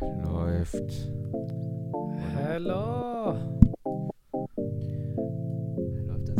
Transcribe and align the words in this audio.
Läuft. 0.00 1.10
Hallo. 2.34 3.34
Läuft 6.06 6.28
das? 6.28 6.36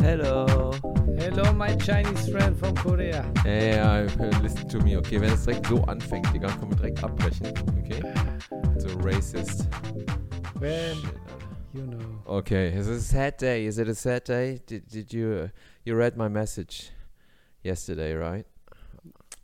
Hello. 0.00 0.72
Hello, 1.18 1.52
my 1.52 1.74
Chinese 1.76 2.28
friend 2.30 2.56
from 2.56 2.74
Korea. 2.76 3.24
Ey, 3.44 3.76
ja, 3.76 4.06
listen 4.42 4.68
to 4.68 4.78
me, 4.78 4.96
okay? 4.96 5.20
Wenn 5.20 5.32
es 5.32 5.44
direkt 5.44 5.66
so 5.66 5.82
anfängt, 5.84 6.32
Digga, 6.32 6.48
können 6.48 6.70
wir 6.70 6.76
direkt 6.76 7.02
abbrechen, 7.02 7.48
okay? 7.78 8.02
So 8.78 8.88
racist. 9.00 9.66
When 10.60 10.96
Shit, 10.96 11.14
you 11.74 11.82
know. 11.86 12.22
Okay, 12.26 12.72
is 12.72 12.86
it 12.86 12.98
a 12.98 13.00
sad 13.00 13.36
day? 13.38 13.66
Is 13.66 13.78
it 13.78 13.88
a 13.88 13.94
sad 13.94 14.24
day? 14.24 14.60
Did, 14.66 14.88
did 14.88 15.12
you 15.12 15.50
you 15.84 15.96
read 15.96 16.16
my 16.16 16.28
message 16.28 16.90
yesterday, 17.62 18.14
right? 18.14 18.46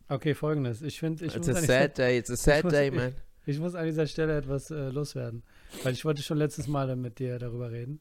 Okay, 0.09 0.35
folgendes. 0.35 0.83
Ich 0.83 0.99
finde, 1.01 1.25
ich, 1.25 1.35
It's 1.35 1.47
muss 1.47 1.57
a 1.57 1.59
an 1.61 1.65
sad 1.67 1.97
day. 1.99 2.19
It's 2.19 2.31
a 2.31 2.37
sad 2.37 2.65
muss- 2.65 2.73
day, 2.73 2.91
man. 2.91 3.15
ich 3.47 3.59
muss 3.59 3.75
an 3.75 3.87
dieser 3.87 4.07
Stelle 4.07 4.37
etwas 4.37 4.71
äh, 4.71 4.89
loswerden. 4.91 5.43
Weil 5.83 5.93
ich 5.93 6.05
wollte 6.05 6.23
schon 6.23 6.39
letztes 6.39 6.69
Mal 6.69 6.95
mit 6.97 7.19
dir 7.19 7.39
darüber 7.39 7.71
reden. 7.71 8.01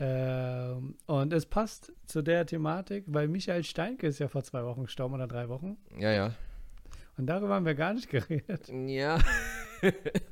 Ähm, 0.00 0.94
und 1.06 1.32
es 1.32 1.44
passt 1.46 1.92
zu 2.06 2.22
der 2.22 2.46
Thematik, 2.46 3.04
weil 3.08 3.26
Michael 3.26 3.64
Steinke 3.64 4.06
ist 4.06 4.20
ja 4.20 4.28
vor 4.28 4.44
zwei 4.44 4.64
Wochen 4.64 4.84
gestorben 4.84 5.14
oder 5.14 5.26
drei 5.26 5.48
Wochen. 5.48 5.76
Ja, 5.98 6.12
ja. 6.12 6.34
Und 7.16 7.26
darüber 7.26 7.54
haben 7.54 7.66
wir 7.66 7.74
gar 7.74 7.94
nicht 7.94 8.08
geredet. 8.10 8.68
Ja. 8.68 9.18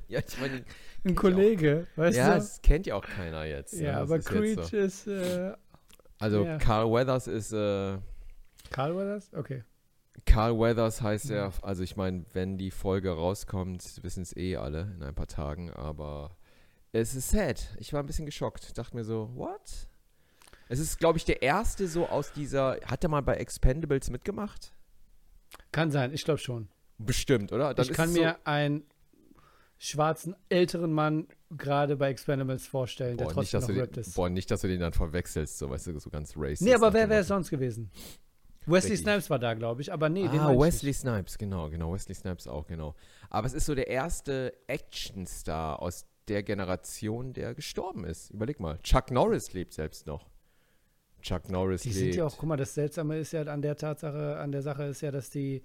ja, 0.08 0.20
ich 0.26 0.40
meine, 0.40 0.62
Ein 1.04 1.14
Kollege, 1.16 1.86
weißt 1.96 2.16
ja, 2.16 2.32
du? 2.34 2.38
es 2.38 2.62
kennt 2.62 2.86
ja 2.86 2.94
auch 2.94 3.04
keiner 3.04 3.44
jetzt. 3.44 3.74
ne? 3.74 3.82
Ja, 3.86 3.92
Das 4.00 4.02
aber 4.02 4.16
ist 4.18 4.28
Creed 4.28 4.64
so. 4.64 4.76
ist 4.76 5.06
äh, 5.08 5.52
Also 6.20 6.44
ja. 6.44 6.58
Carl 6.58 6.88
Weathers 6.92 7.26
ist 7.26 7.52
äh, 7.52 7.98
Karl 8.70 8.94
war 8.94 9.04
das? 9.04 9.32
Okay. 9.34 9.64
Carl 10.24 10.58
Weathers 10.58 11.02
heißt 11.02 11.30
Ja. 11.30 11.36
ja, 11.36 11.52
also 11.62 11.82
ich 11.82 11.96
meine, 11.96 12.24
wenn 12.32 12.58
die 12.58 12.70
Folge 12.70 13.10
rauskommt, 13.10 14.02
wissen 14.02 14.22
es 14.22 14.36
eh 14.36 14.56
alle 14.56 14.92
in 14.96 15.02
ein 15.02 15.14
paar 15.14 15.26
Tagen, 15.28 15.70
aber 15.70 16.36
es 16.92 17.14
ist 17.14 17.30
sad. 17.30 17.76
Ich 17.78 17.92
war 17.92 18.02
ein 18.02 18.06
bisschen 18.06 18.26
geschockt. 18.26 18.76
Dachte 18.78 18.96
mir 18.96 19.04
so, 19.04 19.30
what? 19.34 19.88
Es 20.68 20.78
ist, 20.80 20.98
glaube 20.98 21.18
ich, 21.18 21.24
der 21.24 21.42
erste 21.42 21.86
so 21.86 22.06
aus 22.06 22.32
dieser. 22.32 22.78
Hat 22.84 23.04
er 23.04 23.10
mal 23.10 23.20
bei 23.22 23.36
Expendables 23.36 24.10
mitgemacht? 24.10 24.72
Kann 25.72 25.90
sein, 25.90 26.12
ich 26.12 26.24
glaube 26.24 26.38
schon. 26.38 26.68
Bestimmt, 26.98 27.52
oder? 27.52 27.74
Dann 27.74 27.86
ich 27.86 27.92
kann 27.92 28.08
so, 28.08 28.20
mir 28.20 28.38
einen 28.44 28.84
schwarzen 29.78 30.34
älteren 30.48 30.92
Mann 30.92 31.28
gerade 31.50 31.96
bei 31.96 32.08
Expendables 32.10 32.66
vorstellen, 32.66 33.18
der 33.18 33.26
boah, 33.26 33.40
nicht, 33.40 33.50
trotzdem 33.52 33.76
dass 33.76 33.86
noch 33.86 33.92
den, 33.92 34.00
ist. 34.00 34.14
boah, 34.14 34.28
nicht, 34.30 34.50
dass 34.50 34.62
du 34.62 34.68
den 34.68 34.80
dann 34.80 34.92
verwechselst, 34.92 35.58
so 35.58 35.68
weißt 35.68 35.88
du, 35.88 36.00
so 36.00 36.10
ganz 36.10 36.34
racist. 36.36 36.62
nee, 36.62 36.74
aber 36.74 36.92
wer 36.92 37.08
wäre 37.08 37.20
es 37.20 37.28
sonst 37.28 37.50
gewesen? 37.50 37.90
Wesley 38.66 38.92
Richtig. 38.92 39.00
Snipes 39.00 39.30
war 39.30 39.38
da, 39.38 39.54
glaube 39.54 39.80
ich, 39.80 39.92
aber 39.92 40.08
nee, 40.08 40.26
ah, 40.26 40.50
Wesley. 40.50 40.92
Snipes, 40.92 41.38
genau, 41.38 41.70
genau. 41.70 41.92
Wesley 41.92 42.14
Snipes 42.14 42.48
auch, 42.48 42.66
genau. 42.66 42.94
Aber 43.30 43.46
es 43.46 43.54
ist 43.54 43.66
so 43.66 43.74
der 43.74 43.86
erste 43.86 44.52
Actionstar 44.66 45.80
aus 45.80 46.04
der 46.28 46.42
Generation, 46.42 47.32
der 47.32 47.54
gestorben 47.54 48.04
ist. 48.04 48.30
Überleg 48.30 48.58
mal. 48.58 48.78
Chuck 48.82 49.10
Norris 49.12 49.52
lebt 49.52 49.72
selbst 49.72 50.06
noch. 50.06 50.28
Chuck 51.22 51.48
Norris 51.48 51.82
Die 51.82 51.90
lebt. 51.90 51.98
sind 51.98 52.14
ja 52.16 52.26
auch, 52.26 52.36
guck 52.36 52.48
mal, 52.48 52.56
das 52.56 52.74
Seltsame 52.74 53.18
ist 53.18 53.32
ja 53.32 53.42
an 53.42 53.62
der 53.62 53.76
Tatsache, 53.76 54.36
an 54.38 54.52
der 54.52 54.62
Sache 54.62 54.84
ist 54.84 55.00
ja, 55.00 55.10
dass 55.10 55.30
die 55.30 55.62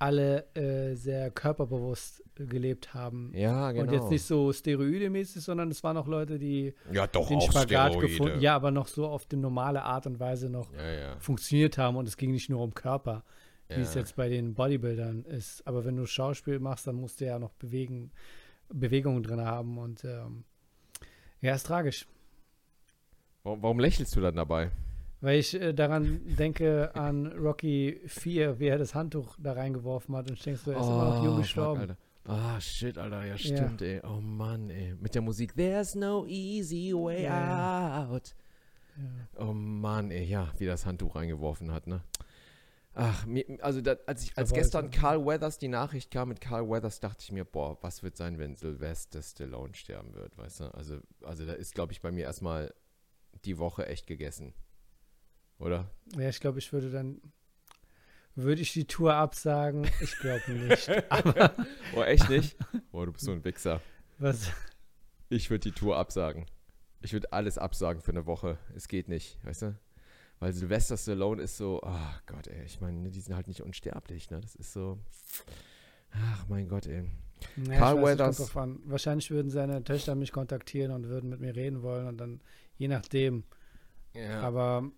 alle 0.00 0.46
äh, 0.54 0.94
sehr 0.94 1.30
körperbewusst 1.30 2.24
gelebt 2.34 2.94
haben. 2.94 3.32
ja, 3.34 3.70
genau. 3.70 3.84
Und 3.84 3.92
jetzt 3.92 4.10
nicht 4.10 4.22
so 4.24 4.52
steroidemäßig, 4.52 5.42
sondern 5.42 5.70
es 5.70 5.82
waren 5.84 5.96
auch 5.96 6.06
Leute, 6.06 6.38
die 6.38 6.74
ja, 6.90 7.06
doch 7.06 7.28
den 7.28 7.40
Spagat 7.40 7.92
Steroide. 7.92 7.98
gefunden, 8.00 8.40
ja, 8.40 8.54
aber 8.56 8.70
noch 8.70 8.88
so 8.88 9.06
auf 9.06 9.26
die 9.26 9.36
normale 9.36 9.82
Art 9.82 10.06
und 10.06 10.18
Weise 10.18 10.48
noch 10.48 10.72
Ja, 10.72 10.90
ja. 10.90 11.16
funktioniert 11.18 11.76
haben 11.76 11.96
und 11.96 12.08
es 12.08 12.16
ging 12.16 12.32
nicht 12.32 12.48
nur 12.48 12.62
um 12.62 12.72
Körper, 12.74 13.24
wie 13.68 13.82
es 13.82 13.94
jetzt 13.94 14.16
bei 14.16 14.28
den 14.28 14.54
Bodybuildern 14.54 15.24
ist. 15.26 15.64
Aber 15.66 15.84
wenn 15.84 15.96
du 15.96 16.06
Schauspiel 16.06 16.58
machst, 16.58 16.86
dann 16.86 16.96
musst 16.96 17.20
du 17.20 17.26
ja 17.26 17.38
noch 17.38 17.52
bewegen, 17.52 18.10
Bewegungen 18.68 19.22
drin 19.22 19.40
haben 19.42 19.78
und 19.78 20.02
ähm, 20.04 20.44
ja, 21.40 21.54
ist 21.54 21.66
tragisch. 21.66 22.06
Warum, 23.42 23.62
warum 23.62 23.78
lächelst 23.80 24.16
du 24.16 24.20
dann 24.20 24.34
dabei? 24.36 24.70
Weil 25.20 25.38
ich 25.38 25.54
äh, 25.54 25.74
daran 25.74 26.20
denke 26.36 26.94
an 26.94 27.26
Rocky 27.26 28.00
4, 28.06 28.58
wie 28.58 28.68
er 28.68 28.78
das 28.78 28.94
Handtuch 28.94 29.36
da 29.38 29.52
reingeworfen 29.52 30.16
hat 30.16 30.30
und 30.30 30.38
ich 30.38 30.42
denke 30.42 30.60
so, 30.60 30.70
er 30.70 30.80
ist 30.80 30.86
immer 30.86 31.04
noch 31.04 31.22
jung 31.22 31.34
Oh, 31.36 31.40
gestorben. 31.40 31.96
Ah, 32.24 32.60
shit, 32.60 32.96
Alter, 32.96 33.24
ja, 33.24 33.36
stimmt, 33.36 33.82
ey. 33.82 34.00
Oh 34.04 34.20
Mann, 34.20 34.70
ey. 34.70 34.94
Mit 34.98 35.14
der 35.14 35.22
Musik 35.22 35.54
There's 35.54 35.94
no 35.94 36.26
easy 36.26 36.92
way 36.94 37.24
Ja. 37.24 38.06
out. 38.08 38.34
Ja. 38.96 39.44
Oh 39.46 39.52
Mann, 39.52 40.10
ey, 40.10 40.24
ja, 40.24 40.52
wie 40.58 40.66
das 40.66 40.86
Handtuch 40.86 41.16
reingeworfen 41.16 41.72
hat, 41.72 41.86
ne? 41.86 42.02
Ach, 42.94 43.24
mir, 43.24 43.44
also 43.60 43.80
da, 43.80 43.96
als, 44.06 44.24
ich, 44.24 44.36
als 44.36 44.52
gestern 44.52 44.90
Carl 44.90 45.24
Weathers 45.24 45.58
die 45.58 45.68
Nachricht 45.68 46.10
kam 46.10 46.28
mit 46.28 46.40
Carl 46.40 46.68
Weathers, 46.68 46.98
dachte 47.00 47.22
ich 47.22 47.32
mir, 47.32 47.44
boah, 47.44 47.78
was 47.82 48.02
wird 48.02 48.16
sein, 48.16 48.38
wenn 48.38 48.56
Sylvester 48.56 49.22
Stallone 49.22 49.74
sterben 49.74 50.14
wird, 50.14 50.36
weißt 50.36 50.60
du? 50.60 50.64
Also, 50.74 50.98
also 51.22 51.46
da 51.46 51.52
ist, 51.52 51.74
glaube 51.74 51.92
ich, 51.92 52.00
bei 52.00 52.10
mir 52.10 52.24
erstmal 52.24 52.74
die 53.44 53.58
Woche 53.58 53.86
echt 53.86 54.06
gegessen. 54.06 54.54
Oder? 55.60 55.88
Ja, 56.16 56.28
ich 56.28 56.40
glaube, 56.40 56.58
ich 56.58 56.72
würde 56.72 56.90
dann, 56.90 57.20
würde 58.34 58.60
ich 58.62 58.72
die 58.72 58.86
Tour 58.86 59.14
absagen? 59.14 59.86
Ich 60.00 60.16
glaube 60.18 60.50
nicht. 60.52 60.88
Aber 61.10 61.54
Oh, 61.94 62.02
echt 62.02 62.28
nicht? 62.28 62.56
Boah, 62.90 63.06
du 63.06 63.12
bist 63.12 63.24
so 63.24 63.32
ein 63.32 63.44
Wichser. 63.44 63.80
was, 64.18 64.50
Ich 65.28 65.50
würde 65.50 65.70
die 65.70 65.72
Tour 65.72 65.96
absagen. 65.96 66.46
Ich 67.02 67.12
würde 67.12 67.32
alles 67.32 67.56
absagen 67.58 68.02
für 68.02 68.10
eine 68.12 68.26
Woche. 68.26 68.58
Es 68.74 68.88
geht 68.88 69.08
nicht, 69.08 69.38
weißt 69.44 69.62
du? 69.62 69.78
Weil 70.38 70.52
Sylvester 70.52 70.96
Stallone 70.96 71.42
ist 71.42 71.56
so, 71.58 71.80
ach 71.82 72.22
Gott, 72.26 72.46
ey, 72.46 72.64
ich 72.64 72.80
meine, 72.80 73.10
die 73.10 73.20
sind 73.20 73.34
halt 73.36 73.46
nicht 73.46 73.60
unsterblich, 73.62 74.30
ne? 74.30 74.40
Das 74.40 74.54
ist 74.54 74.72
so, 74.72 74.98
ach 76.12 76.46
mein 76.48 76.68
Gott, 76.68 76.86
ey. 76.86 77.04
Ja, 77.68 77.76
Carl 77.78 78.02
Weathers-. 78.02 78.54
Wahrscheinlich 78.54 79.30
würden 79.30 79.50
seine 79.50 79.82
Töchter 79.84 80.14
mich 80.14 80.32
kontaktieren 80.32 80.92
und 80.92 81.08
würden 81.08 81.28
mit 81.30 81.40
mir 81.40 81.54
reden 81.56 81.82
wollen 81.82 82.06
und 82.06 82.18
dann 82.18 82.40
je 82.76 82.88
nachdem. 82.88 83.44
Ja. 84.14 84.40
Aber 84.40 84.90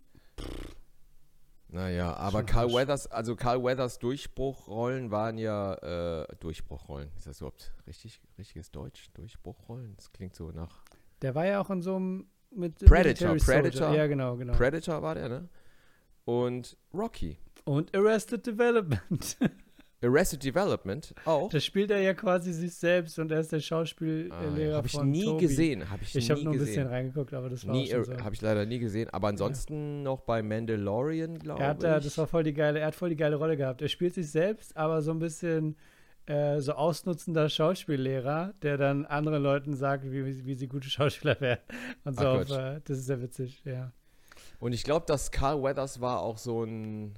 naja, 1.68 2.14
aber 2.14 2.40
Schon 2.40 2.46
Carl. 2.46 2.72
Weathers, 2.72 3.06
also 3.06 3.36
Carl 3.36 3.62
Weathers 3.62 3.98
Durchbruchrollen 3.98 5.10
waren 5.10 5.38
ja, 5.38 5.74
äh, 6.22 6.26
Durchbruchrollen. 6.40 7.10
Ist 7.16 7.26
das 7.26 7.38
überhaupt 7.38 7.72
richtig, 7.86 8.20
richtiges 8.38 8.70
Deutsch? 8.70 9.10
Durchbruchrollen? 9.14 9.94
Das 9.96 10.12
klingt 10.12 10.34
so 10.34 10.50
nach 10.50 10.84
der 11.22 11.34
war 11.34 11.46
ja 11.46 11.60
auch 11.60 11.70
in 11.70 11.82
so 11.82 11.96
einem 11.96 12.26
mit 12.50 12.84
Predator. 12.84 13.36
Predator. 13.36 13.94
Ja, 13.94 14.06
genau, 14.06 14.36
genau. 14.36 14.52
Predator 14.52 15.02
war 15.02 15.14
der, 15.14 15.28
ne? 15.28 15.48
Und 16.24 16.76
Rocky. 16.92 17.38
und 17.64 17.96
Arrested 17.96 18.46
Development. 18.46 19.38
Arrested 20.02 20.42
Development 20.44 21.14
auch. 21.24 21.48
da 21.48 21.60
spielt 21.60 21.90
er 21.90 22.00
ja 22.00 22.12
quasi 22.14 22.52
sich 22.52 22.74
selbst 22.74 23.18
und 23.18 23.30
er 23.30 23.40
ist 23.40 23.52
der 23.52 23.58
Ah, 23.58 23.62
Schauspiellehrer 23.62 24.76
habe 24.76 24.86
ich 24.86 24.92
von 24.92 25.10
nie 25.10 25.24
Toby. 25.24 25.46
gesehen. 25.46 25.90
Habe 25.90 26.02
ich, 26.02 26.14
Ich 26.16 26.30
habe 26.30 26.42
nur 26.42 26.52
ein 26.54 26.58
bisschen 26.58 26.86
reingeguckt, 26.88 27.32
aber 27.34 27.48
das 27.48 27.66
war 27.66 27.74
Nie, 27.74 27.88
so. 27.88 28.12
Habe 28.22 28.34
ich 28.34 28.40
leider 28.40 28.66
nie 28.66 28.78
gesehen. 28.78 29.08
Aber 29.10 29.28
ansonsten 29.28 30.02
noch 30.02 30.20
bei 30.20 30.42
Mandalorian, 30.42 31.38
glaube 31.38 31.62
ich. 31.62 31.78
das 31.78 32.18
war 32.18 32.26
voll 32.26 32.42
die 32.42 32.54
geile, 32.54 32.80
er 32.80 32.86
hat 32.88 32.94
voll 32.94 33.10
die 33.10 33.16
geile 33.16 33.36
Rolle 33.36 33.56
gehabt. 33.56 33.82
Er 33.82 33.88
spielt 33.88 34.14
sich 34.14 34.30
selbst, 34.30 34.76
aber 34.76 35.02
so 35.02 35.10
ein 35.12 35.18
bisschen 35.18 35.76
äh, 36.26 36.60
so 36.60 36.72
ausnutzender 36.72 37.48
Schauspiellehrer, 37.48 38.54
der 38.62 38.76
dann 38.76 39.06
anderen 39.06 39.42
Leuten 39.42 39.74
sagt, 39.74 40.04
wie, 40.10 40.44
wie 40.46 40.54
sie 40.54 40.68
gute 40.68 40.88
Schauspieler 40.88 41.40
werden. 41.40 41.60
Und 42.04 42.16
so 42.18 42.24
Ach, 42.26 42.40
auf, 42.42 42.50
äh, 42.50 42.80
das 42.84 42.98
ist 42.98 43.06
sehr 43.06 43.20
witzig, 43.22 43.62
ja. 43.64 43.92
Und 44.60 44.72
ich 44.72 44.84
glaube, 44.84 45.04
dass 45.06 45.30
Carl 45.32 45.62
Weathers 45.62 46.00
war 46.00 46.20
auch 46.20 46.38
so 46.38 46.62
ein 46.64 47.14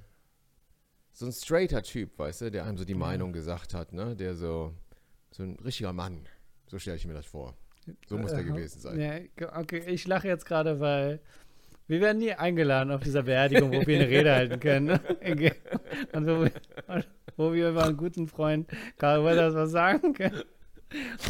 so 1.15 1.27
ein 1.27 1.33
straighter 1.33 1.83
Typ, 1.83 2.19
weißt 2.19 2.43
du, 2.43 2.51
der 2.51 2.65
einem 2.67 2.77
so 2.77 2.85
die 2.85 2.93
Ja. 2.93 2.99
Meinung 2.99 3.33
gesagt 3.33 3.73
hat, 3.75 3.93
ne? 3.93 4.15
Der 4.17 4.35
so 4.35 4.73
so 5.31 5.43
ein 5.43 5.57
richtiger 5.65 5.93
Mann. 5.93 6.27
So 6.67 6.79
stelle 6.79 6.97
ich 6.97 7.07
mir 7.07 7.15
das 7.15 7.27
vor. 7.27 7.55
So 8.09 8.17
muss 8.19 8.31
der 8.33 8.41
Äh, 8.41 8.45
gewesen 8.45 8.81
sein. 8.81 9.01
Ja, 9.39 9.59
okay, 9.59 9.83
ich 9.87 10.07
lache 10.07 10.29
jetzt 10.29 10.47
gerade, 10.47 10.81
weil 10.81 11.21
wir 11.87 12.01
werden 12.01 12.19
nie 12.19 12.33
eingeladen 12.33 12.91
auf 12.93 13.03
dieser 13.03 13.25
Beerdigung, 13.25 13.71
wo 13.73 13.87
wir 13.87 13.99
eine 14.01 14.09
Rede 14.09 14.33
halten 14.35 14.59
können. 14.61 14.87
ne? 14.87 15.01
Und 16.13 16.27
wo 16.27 16.43
wir, 16.45 16.53
wo 17.37 17.53
wir 17.53 17.71
über 17.71 17.85
einen 17.85 17.97
guten 17.97 18.27
Freund 18.29 18.69
Karl 18.97 19.25
Weathers 19.25 19.55
was 19.55 19.71
sagen 19.71 20.15
können. 20.15 20.43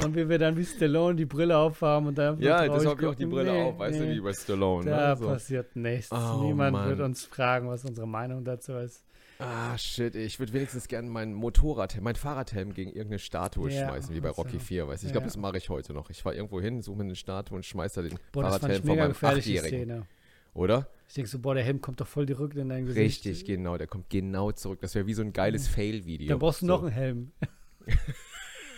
Und 0.04 0.14
wie 0.14 0.28
wir 0.28 0.38
dann 0.38 0.56
wie 0.56 0.64
Stallone 0.64 1.16
die 1.16 1.24
Brille 1.24 1.56
aufhaben 1.56 2.08
und 2.08 2.18
dann 2.18 2.38
Ja, 2.38 2.62
deshalb 2.68 2.84
habe 2.90 3.00
ich 3.02 3.06
auch 3.08 3.14
die. 3.14 3.24
Brille 3.26 3.50
Nee, 3.52 3.62
auf, 3.62 3.78
weißt 3.78 3.98
du, 3.98 4.04
nee. 4.04 4.14
wie 4.16 4.20
bei 4.20 4.32
Stallone. 4.34 4.90
Da 4.90 5.10
Ne? 5.10 5.16
So. 5.16 5.26
passiert 5.26 5.74
nichts. 5.74 6.12
Oh, 6.12 6.42
Niemand 6.42 6.72
Mann. 6.72 6.88
wird 6.90 7.00
uns 7.00 7.24
fragen, 7.24 7.68
was 7.68 7.84
unsere 7.84 8.06
Meinung 8.06 8.44
dazu 8.44 8.72
ist. 8.74 9.02
Ah, 9.46 9.76
shit, 9.76 10.14
ich 10.14 10.38
würde 10.38 10.52
wenigstens 10.52 10.88
gerne 10.88 11.08
meinen 11.08 11.34
Motorrad, 11.34 12.00
mein 12.00 12.16
Fahrradhelm 12.16 12.72
gegen 12.72 12.90
irgendeine 12.90 13.18
Statue 13.18 13.70
Ja, 13.70 13.86
schmeißen, 13.88 14.14
wie 14.14 14.20
bei 14.20 14.30
Rocky 14.30 14.58
4, 14.58 14.88
weißt 14.88 15.02
du. 15.02 15.06
Ich 15.06 15.12
glaube, 15.12 15.26
das 15.26 15.36
mache 15.36 15.58
ich 15.58 15.68
heute 15.68 15.92
noch. 15.92 16.08
Ich 16.08 16.22
fahre 16.22 16.34
irgendwo 16.34 16.60
hin, 16.60 16.80
suche 16.80 16.98
mir 16.98 17.04
eine 17.04 17.16
Statue 17.16 17.56
und 17.56 17.64
schmeiß 17.64 17.92
da 17.92 18.02
den 18.02 18.18
Boah, 18.32 18.44
Fahrradhelm 18.44 18.72
ich 18.72 18.86
von 18.86 18.96
meinem 18.96 19.12
die 19.12 19.26
Achtjährigen. 19.26 20.06
Oder? 20.54 20.88
Ich 21.08 21.14
denke 21.14 21.28
so, 21.28 21.40
boah, 21.40 21.54
der 21.54 21.64
Helm 21.64 21.80
kommt 21.80 22.00
doch 22.00 22.06
voll 22.06 22.26
direkt 22.26 22.56
in 22.56 22.68
dein 22.68 22.86
Gesicht. 22.86 23.26
Richtig, 23.26 23.44
genau. 23.44 23.76
Der 23.76 23.86
kommt 23.86 24.08
genau 24.08 24.52
zurück. 24.52 24.80
Das 24.80 24.94
wäre 24.94 25.06
wie 25.06 25.14
so 25.14 25.22
ein 25.22 25.32
geiles 25.32 25.68
Fail-Video. 25.68 26.28
Dann 26.28 26.38
brauchst 26.38 26.62
du 26.62 26.66
so. 26.66 26.72
noch 26.72 26.82
einen 26.82 26.92
Helm. 26.92 27.32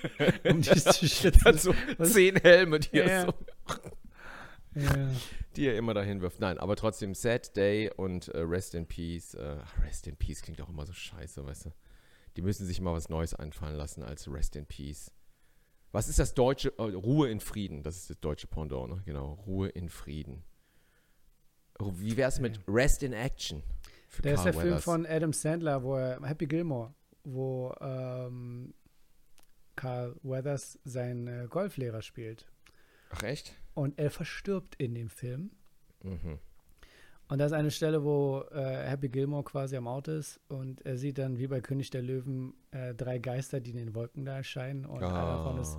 um 0.50 0.62
dich 0.62 0.84
zu 0.84 1.06
schützen. 1.06 1.40
Dann 1.44 1.58
so 1.58 1.74
Was? 1.98 2.12
zehn 2.12 2.36
Helme, 2.36 2.80
die 2.80 2.96
ja. 2.96 3.26
so. 3.26 3.34
Ja. 4.76 5.10
die 5.56 5.66
er 5.66 5.76
immer 5.76 5.94
dahin 5.94 6.20
wirft. 6.20 6.38
Nein, 6.40 6.58
aber 6.58 6.76
trotzdem 6.76 7.14
Sad 7.14 7.56
Day 7.56 7.90
und 7.96 8.28
äh, 8.28 8.38
Rest 8.40 8.74
in 8.74 8.86
Peace. 8.86 9.34
Äh, 9.34 9.56
Rest 9.82 10.06
in 10.06 10.16
Peace 10.16 10.42
klingt 10.42 10.60
auch 10.60 10.68
immer 10.68 10.86
so 10.86 10.92
scheiße, 10.92 11.44
weißt 11.44 11.66
du. 11.66 11.70
Die 12.36 12.42
müssen 12.42 12.66
sich 12.66 12.80
mal 12.80 12.92
was 12.92 13.08
Neues 13.08 13.34
einfallen 13.34 13.74
lassen 13.76 14.02
als 14.02 14.30
Rest 14.30 14.54
in 14.56 14.66
Peace. 14.66 15.10
Was 15.92 16.08
ist 16.08 16.18
das 16.18 16.34
deutsche? 16.34 16.72
Oh, 16.78 16.84
Ruhe 16.88 17.30
in 17.30 17.40
Frieden. 17.40 17.82
Das 17.82 17.96
ist 17.96 18.10
das 18.10 18.20
deutsche 18.20 18.46
Pendant, 18.46 18.90
ne? 18.90 19.02
Genau. 19.06 19.32
Ruhe 19.46 19.68
in 19.68 19.88
Frieden. 19.88 20.44
Ru- 21.80 21.98
Wie 21.98 22.16
wäre 22.18 22.28
es 22.28 22.38
mit 22.38 22.60
Rest 22.68 23.02
in 23.02 23.14
Action? 23.14 23.62
Für 24.08 24.20
Der 24.22 24.34
ist 24.34 24.38
Carl 24.42 24.44
der 24.52 24.60
Film 24.60 24.70
Weathers? 24.72 24.84
von 24.84 25.06
Adam 25.06 25.32
Sandler, 25.32 25.82
wo 25.82 25.96
er, 25.96 26.20
Happy 26.22 26.46
Gilmore, 26.46 26.92
wo 27.24 27.74
ähm, 27.80 28.74
Carl 29.74 30.14
Weathers 30.22 30.78
seinen 30.84 31.26
äh, 31.26 31.46
Golflehrer 31.48 32.02
spielt. 32.02 32.46
Ach, 33.10 33.22
echt? 33.22 33.54
Und 33.76 33.98
er 33.98 34.10
verstirbt 34.10 34.74
in 34.76 34.94
dem 34.94 35.08
Film. 35.10 35.50
Mhm. 36.02 36.38
Und 37.28 37.38
da 37.38 37.46
ist 37.46 37.52
eine 37.52 37.70
Stelle, 37.70 38.02
wo 38.04 38.42
äh, 38.52 38.88
Happy 38.88 39.08
Gilmore 39.08 39.44
quasi 39.44 39.76
am 39.76 39.86
Auto 39.88 40.12
ist 40.12 40.40
und 40.48 40.80
er 40.86 40.96
sieht 40.96 41.18
dann 41.18 41.38
wie 41.38 41.46
bei 41.48 41.60
König 41.60 41.90
der 41.90 42.02
Löwen 42.02 42.54
äh, 42.70 42.94
drei 42.94 43.18
Geister, 43.18 43.60
die 43.60 43.70
in 43.72 43.76
den 43.76 43.94
Wolken 43.94 44.24
da 44.24 44.36
erscheinen. 44.36 44.84
Und 44.86 45.02
einer 45.02 45.12
davon 45.12 45.58
ist 45.60 45.76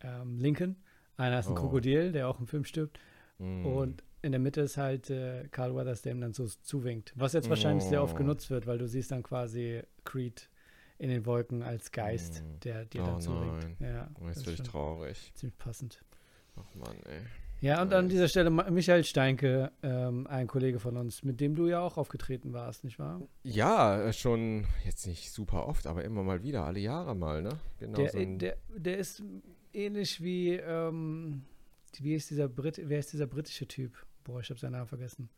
Ah. 0.00 0.22
ähm, 0.22 0.38
Lincoln, 0.38 0.76
einer 1.16 1.38
ist 1.40 1.46
ein 1.48 1.52
Oh. 1.52 1.60
Krokodil, 1.60 2.12
der 2.12 2.28
auch 2.28 2.38
im 2.38 2.46
Film 2.46 2.64
stirbt. 2.64 2.98
Mm. 3.38 3.64
Und 3.66 4.04
in 4.22 4.32
der 4.32 4.40
Mitte 4.40 4.60
ist 4.60 4.76
halt 4.76 5.08
äh, 5.10 5.48
Carl 5.50 5.74
Weathers, 5.74 6.02
der 6.02 6.12
ihm 6.12 6.20
dann 6.20 6.34
so 6.34 6.46
zuwinkt. 6.46 7.12
Was 7.16 7.32
jetzt 7.32 7.48
wahrscheinlich 7.48 7.84
sehr 7.84 8.02
oft 8.02 8.14
Oh. 8.14 8.18
genutzt 8.18 8.50
wird, 8.50 8.66
weil 8.66 8.78
du 8.78 8.86
siehst 8.86 9.10
dann 9.10 9.22
quasi 9.22 9.82
Creed 10.04 10.48
in 10.98 11.08
den 11.08 11.24
Wolken 11.26 11.62
als 11.62 11.90
Geist, 11.92 12.42
Mm. 12.44 12.60
der 12.60 12.84
dir 12.84 13.02
Oh 13.02 13.06
dann 13.06 13.20
zuwinkt. 13.22 13.80
Ja, 13.80 14.08
Oh, 14.20 14.26
das 14.26 14.28
jetzt 14.28 14.36
ist 14.36 14.44
bin 14.44 14.54
ich 14.54 14.62
traurig. 14.62 15.32
ziemlich 15.34 15.56
passend. 15.58 16.04
Ach 16.56 16.74
Mann, 16.74 16.96
ey. 17.06 17.20
Ja, 17.60 17.80
und 17.80 17.94
an 17.94 18.10
dieser 18.10 18.28
Stelle 18.28 18.50
Michael 18.50 19.04
Steinke, 19.04 19.72
ähm, 19.82 20.26
ein 20.26 20.46
Kollege 20.46 20.78
von 20.78 20.98
uns, 20.98 21.22
mit 21.22 21.40
dem 21.40 21.54
du 21.54 21.66
ja 21.66 21.80
auch 21.80 21.96
aufgetreten 21.96 22.52
warst, 22.52 22.84
nicht 22.84 22.98
wahr? 22.98 23.22
Ja, 23.42 24.02
äh, 24.02 24.12
schon 24.12 24.66
jetzt 24.84 25.06
nicht 25.06 25.30
super 25.30 25.66
oft, 25.66 25.86
aber 25.86 26.04
immer 26.04 26.22
mal 26.22 26.42
wieder, 26.42 26.66
alle 26.66 26.80
Jahre 26.80 27.16
mal, 27.16 27.40
ne? 27.40 27.58
Genau 27.78 27.96
Der, 27.96 28.10
so 28.10 28.18
der, 28.18 28.56
der 28.68 28.98
ist 28.98 29.22
ähnlich 29.72 30.22
wie, 30.22 30.56
ähm, 30.56 31.44
wie 32.00 32.14
ist 32.14 32.28
dieser 32.28 32.48
Brit, 32.48 32.80
wer 32.84 32.98
ist 32.98 33.14
dieser 33.14 33.26
britische 33.26 33.66
Typ? 33.66 34.04
Boah, 34.24 34.40
ich 34.40 34.50
habe 34.50 34.60
seinen 34.60 34.72
Namen 34.72 34.88
vergessen. 34.88 35.30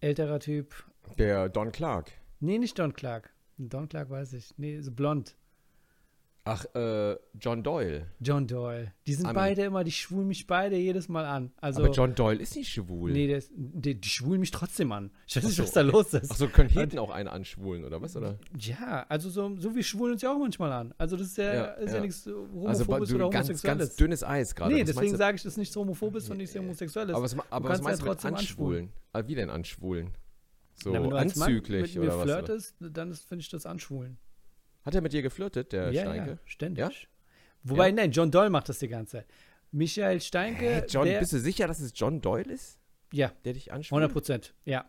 Älterer 0.00 0.38
Typ. 0.40 0.74
der 1.16 1.48
Don 1.48 1.72
Clark. 1.72 2.12
Nee, 2.40 2.58
nicht 2.58 2.78
Don 2.78 2.92
Clark. 2.92 3.32
Don 3.56 3.88
Clark 3.88 4.10
weiß 4.10 4.34
ich. 4.34 4.52
Nee, 4.58 4.80
so 4.80 4.92
blond. 4.92 5.34
Ach, 6.46 6.66
äh, 6.74 7.16
John 7.40 7.62
Doyle. 7.62 8.06
John 8.20 8.46
Doyle. 8.46 8.92
Die 9.06 9.14
sind 9.14 9.24
Am- 9.24 9.34
beide 9.34 9.62
immer, 9.62 9.82
die 9.82 9.92
schwulen 9.92 10.28
mich 10.28 10.46
beide 10.46 10.76
jedes 10.76 11.08
Mal 11.08 11.24
an. 11.24 11.52
Also, 11.56 11.82
aber 11.82 11.90
John 11.94 12.14
Doyle 12.14 12.38
ist 12.38 12.54
nicht 12.54 12.70
schwul. 12.70 13.12
nee, 13.12 13.26
der 13.26 13.38
ist, 13.38 13.50
die, 13.56 13.98
die 13.98 14.08
schwulen 14.10 14.40
mich 14.40 14.50
trotzdem 14.50 14.92
an. 14.92 15.10
Ich 15.26 15.36
weiß 15.36 15.44
nicht, 15.44 15.56
so, 15.56 15.62
was 15.62 15.72
da 15.72 15.80
los 15.80 16.12
ist. 16.12 16.30
Ach 16.30 16.36
so, 16.36 16.48
können 16.48 16.68
hinten 16.68 16.98
auch 16.98 17.08
einen 17.08 17.28
anschwulen, 17.30 17.82
oder 17.84 18.02
was? 18.02 18.14
Oder? 18.14 18.38
Ja, 18.58 19.06
also 19.08 19.30
so, 19.30 19.56
so 19.58 19.74
wie 19.74 19.82
schwulen 19.82 20.12
uns 20.12 20.20
ja 20.22 20.34
auch 20.34 20.38
manchmal 20.38 20.70
an. 20.72 20.92
Also 20.98 21.16
das 21.16 21.28
ist 21.28 21.38
ja, 21.38 21.54
Ja, 21.54 21.64
ist 21.72 21.90
ja, 21.92 21.96
ja. 21.96 22.00
nichts 22.02 22.26
homophobes 22.26 22.66
Also 22.68 22.84
ba- 22.84 22.96
oder 22.98 23.06
so 23.06 23.16
ganz, 23.18 23.34
homosexuelles. 23.48 23.78
ganz 23.88 23.96
dünnes 23.96 24.22
Eis 24.22 24.54
gerade. 24.54 24.74
nee, 24.74 24.80
Was 24.82 24.86
deswegen 24.88 25.00
meinst 25.00 25.14
du? 25.14 25.18
sage 25.18 25.36
ich, 25.36 25.42
das 25.44 25.52
ist 25.54 25.56
nichts 25.58 25.76
homophobes 25.76 26.28
und 26.28 26.36
nichts 26.36 26.54
homosexuelles. 26.54 27.14
Aber 27.14 27.24
was, 27.24 27.36
aber 27.50 27.68
was 27.70 27.80
kannst 27.80 27.80
ja 27.80 27.84
meinst 27.84 28.02
du 28.02 28.04
mit 28.04 28.12
trotzdem 28.20 28.34
anschwulen? 28.34 28.92
Ah, 29.14 29.22
wie 29.26 29.34
denn 29.34 29.48
anschwulen? 29.48 30.10
So 30.74 30.90
Na, 30.92 31.02
wenn 31.02 31.08
du 31.08 31.16
anzüglich 31.16 31.94
mit 31.94 32.04
mir 32.04 32.08
oder 32.10 32.18
was? 32.18 32.24
Oder? 32.24 32.34
flirtest, 32.44 32.74
dann 32.80 33.14
finde 33.14 33.40
ich 33.42 33.48
das 33.48 33.64
anschwulen. 33.64 34.18
Hat 34.84 34.94
er 34.94 35.00
mit 35.00 35.12
dir 35.12 35.22
geflirtet, 35.22 35.72
der 35.72 35.90
ja, 35.92 36.02
Steinke? 36.02 36.30
ja, 36.32 36.38
ständig. 36.44 36.84
Ja? 36.84 36.90
Wobei, 37.62 37.88
Ja? 37.88 37.94
nein, 37.94 38.10
John 38.10 38.30
Doyle 38.30 38.50
macht 38.50 38.68
das 38.68 38.78
die 38.78 38.88
ganze 38.88 39.18
Zeit. 39.18 39.26
Michael 39.72 40.20
Steinke, 40.20 40.66
Hä, 40.82 40.82
John, 40.88 41.06
der, 41.06 41.18
bist 41.20 41.32
du 41.32 41.38
sicher, 41.40 41.66
dass 41.66 41.80
es 41.80 41.92
John 41.94 42.20
Doyle 42.20 42.52
ist, 42.52 42.78
ja, 43.12 43.32
der 43.44 43.54
dich 43.54 43.72
anschwult? 43.72 43.98
100 44.02 44.12
Prozent, 44.12 44.54
ja. 44.64 44.80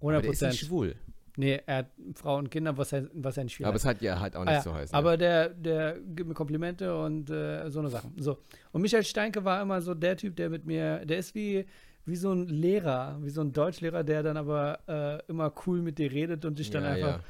Aber 0.00 0.12
100 0.12 0.24
der 0.24 0.30
ist 0.32 0.40
nicht 0.42 0.50
Prozent. 0.50 0.68
schwul. 0.68 0.94
Nee, 1.36 1.60
er 1.66 1.76
hat 1.76 1.86
Frau 2.16 2.36
und 2.36 2.50
Kinder, 2.50 2.76
was 2.76 2.92
er, 2.92 3.08
was 3.14 3.36
er 3.36 3.44
nicht 3.44 3.56
viel 3.56 3.64
Aber 3.64 3.74
hat. 3.74 3.80
es 3.80 3.84
hat 3.86 4.02
ja 4.02 4.18
halt 4.18 4.34
auch 4.34 4.40
nicht 4.44 4.50
Ah, 4.50 4.54
ja. 4.56 4.62
so 4.62 4.74
heißen. 4.74 4.92
Aber 4.94 5.16
der, 5.16 5.50
der 5.50 5.96
gibt 6.00 6.26
mir 6.28 6.34
Komplimente 6.34 6.98
und 6.98 7.30
äh, 7.30 7.70
so 7.70 7.78
eine 7.78 7.90
Sachen. 7.90 8.12
So. 8.18 8.38
Und 8.72 8.82
Michael 8.82 9.04
Steinke 9.04 9.44
war 9.44 9.62
immer 9.62 9.80
so 9.80 9.94
der 9.94 10.16
Typ, 10.16 10.34
der 10.34 10.50
mit 10.50 10.66
mir, 10.66 11.06
der 11.06 11.18
ist 11.18 11.36
wie, 11.36 11.64
wie 12.06 12.16
so 12.16 12.32
ein 12.32 12.48
Lehrer, 12.48 13.18
wie 13.22 13.30
so 13.30 13.40
ein 13.40 13.52
Deutschlehrer, 13.52 14.02
der 14.02 14.24
dann 14.24 14.36
aber 14.36 14.80
äh, 14.88 15.30
immer 15.30 15.52
cool 15.66 15.80
mit 15.80 15.98
dir 15.98 16.10
redet 16.10 16.44
und 16.44 16.58
dich 16.58 16.70
dann 16.70 16.82
ja, 16.82 16.90
einfach 16.90 17.20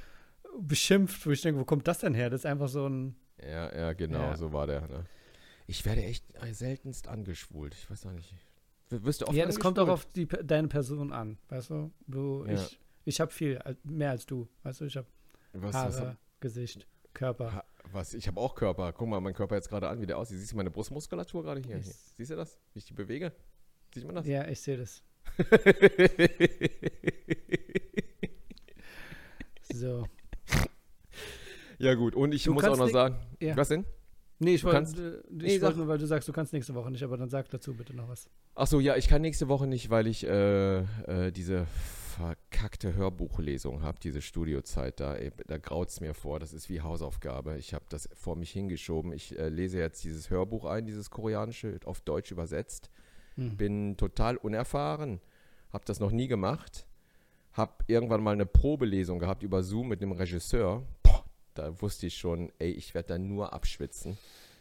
beschimpft, 0.61 1.27
wo 1.27 1.31
ich 1.31 1.41
denke, 1.43 1.61
wo 1.61 1.65
kommt 1.65 1.87
das 1.89 1.99
denn 2.01 2.15
her? 2.15 2.31
Das 2.31 2.41
ist 2.43 2.47
einfach 2.47 2.69
so 2.69 2.89
ein. 2.89 3.17
Ja, 3.43 3.75
ja, 3.75 3.93
genau, 3.93 4.19
Ja. 4.21 4.37
so 4.37 4.53
war 4.53 4.67
der. 4.67 4.81
Ne? 4.89 5.05
Ich 5.67 5.85
werde 5.85 6.03
echt 6.03 6.25
seltenst 6.53 7.09
angeschwult. 7.09 7.75
Ich 7.75 7.91
weiß 7.91 8.07
auch 8.07 8.13
nicht. 8.13 8.35
Wirst 8.91 9.21
du 9.21 9.27
oft 9.27 9.37
ja, 9.37 9.45
das 9.45 9.61
kommt 9.61 9.79
auch 9.79 9.89
auf 9.89 10.07
die, 10.13 10.27
deine 10.27 10.69
Person 10.69 11.13
an, 11.13 11.39
weißt 11.51 11.71
du? 11.71 11.93
Du, 12.07 12.45
Ja. 12.47 12.55
ich, 12.55 12.81
ich 13.05 13.21
habe 13.21 13.31
viel, 13.31 13.61
mehr 13.85 14.11
als 14.11 14.25
du, 14.25 14.49
weißt 14.63 14.81
du? 14.81 14.85
Ich 14.87 14.97
habe 14.97 15.07
Haare, 15.55 15.89
was, 15.89 16.01
hab- 16.01 16.17
Gesicht, 16.41 16.87
Körper. 17.13 17.53
ha, 17.53 17.65
was? 17.93 18.15
Ich 18.15 18.27
habe 18.29 18.41
auch 18.41 18.55
Körper. 18.55 18.93
Guck 18.95 19.09
mal, 19.09 19.21
mein 19.21 19.35
Körper 19.35 19.57
jetzt 19.57 19.69
gerade 19.69 19.89
an, 19.89 20.01
wie 20.01 20.07
der 20.07 20.17
aussieht. 20.19 20.39
Siehst 20.39 20.53
du 20.53 20.57
meine 20.57 20.71
Brustmuskulatur 20.71 21.43
gerade 21.43 21.61
hier? 21.61 21.77
Hier? 21.77 21.93
Siehst 22.17 22.31
du 22.31 22.37
das? 22.37 22.59
Wie 22.73 22.79
ich 22.79 22.87
die 22.87 22.95
bewege? 22.95 23.33
Sieht 23.95 24.05
man 24.07 24.15
das? 24.15 24.27
Ja, 24.27 24.49
ich 24.49 24.61
sehe 24.61 24.79
das. 24.79 25.03
So. 29.73 30.07
Ja, 31.79 31.95
gut. 31.95 32.15
Und 32.15 32.33
ich 32.33 32.45
Du 32.45 32.55
muss 32.55 32.65
auch 32.65 32.77
noch 32.77 32.89
sagen. 32.89 33.17
Ja. 33.41 33.57
Was 33.57 33.69
denn? 33.69 33.85
Nee, 34.41 34.55
ich 34.55 34.65
wollte, 34.65 35.25
äh, 35.29 35.33
Nee, 35.35 35.47
ich 35.47 35.55
sag. 35.55 35.63
wollte 35.63 35.79
nur, 35.79 35.89
weil 35.89 35.99
du 35.99 36.07
sagst, 36.07 36.29
du 36.29 36.33
kannst 36.33 36.53
nächste 36.53 36.75
Woche 36.75 36.91
nicht, 36.91 37.03
aber 37.03 37.17
dann 37.17 37.29
sag 37.29 37.51
dazu 37.51 37.75
bitte 37.75 37.95
noch 37.95 38.09
was. 38.09 38.29
Ach 38.55 38.67
so, 38.67 38.79
ja, 38.79 38.97
ich 38.97 39.09
kann 39.09 39.23
nächste 39.23 39.49
Woche 39.49 39.67
nicht, 39.67 39.91
weil 39.91 40.07
ich 40.07 40.25
äh, 40.25 40.79
äh, 40.79 41.33
diese 41.33 41.67
verkackte 42.19 42.95
Hörbuchlesung 42.95 43.83
habe, 43.83 43.99
diese 44.01 44.21
Studiozeit 44.23 45.01
da. 45.01 45.15
Ey, 45.15 45.33
da 45.47 45.59
graut 45.59 45.89
es 45.89 46.01
mir 46.01 46.15
vor. 46.15 46.39
Das 46.39 46.53
ist 46.53 46.69
wie 46.69 46.81
Hausaufgabe. 46.81 47.57
Ich 47.59 47.75
habe 47.75 47.85
das 47.89 48.09
vor 48.15 48.37
mich 48.37 48.51
hingeschoben. 48.51 49.13
Ich 49.13 49.39
äh, 49.39 49.49
lese 49.49 49.79
jetzt 49.79 50.05
dieses 50.05 50.31
Hörbuch 50.31 50.65
ein, 50.65 50.87
dieses 50.87 51.11
koreanische, 51.11 51.79
auf 51.85 52.01
Deutsch 52.01 52.31
übersetzt. 52.31 52.91
Hm. 53.37 53.57
Bin 53.57 53.97
total 53.97 54.37
unerfahren. 54.37 55.21
Habe 55.73 55.85
das 55.85 56.01
noch 56.01 56.11
nie 56.11 56.29
gemacht. 56.29 56.87
Habe 57.53 57.73
irgendwann 57.87 58.23
mal 58.23 58.33
eine 58.33 58.47
Probelesung 58.47 59.19
gehabt 59.19 59.43
über 59.43 59.63
Zoom 59.63 59.89
mit 59.89 60.03
einem 60.03 60.13
Regisseur. 60.13 60.83
Da 61.55 61.81
wusste 61.83 62.07
ich 62.07 62.17
schon, 62.17 62.53
ey, 62.59 62.71
ich 62.71 62.95
werde 62.95 63.09
da 63.09 63.19
nur 63.19 63.53
abschwitzen. 63.53 64.17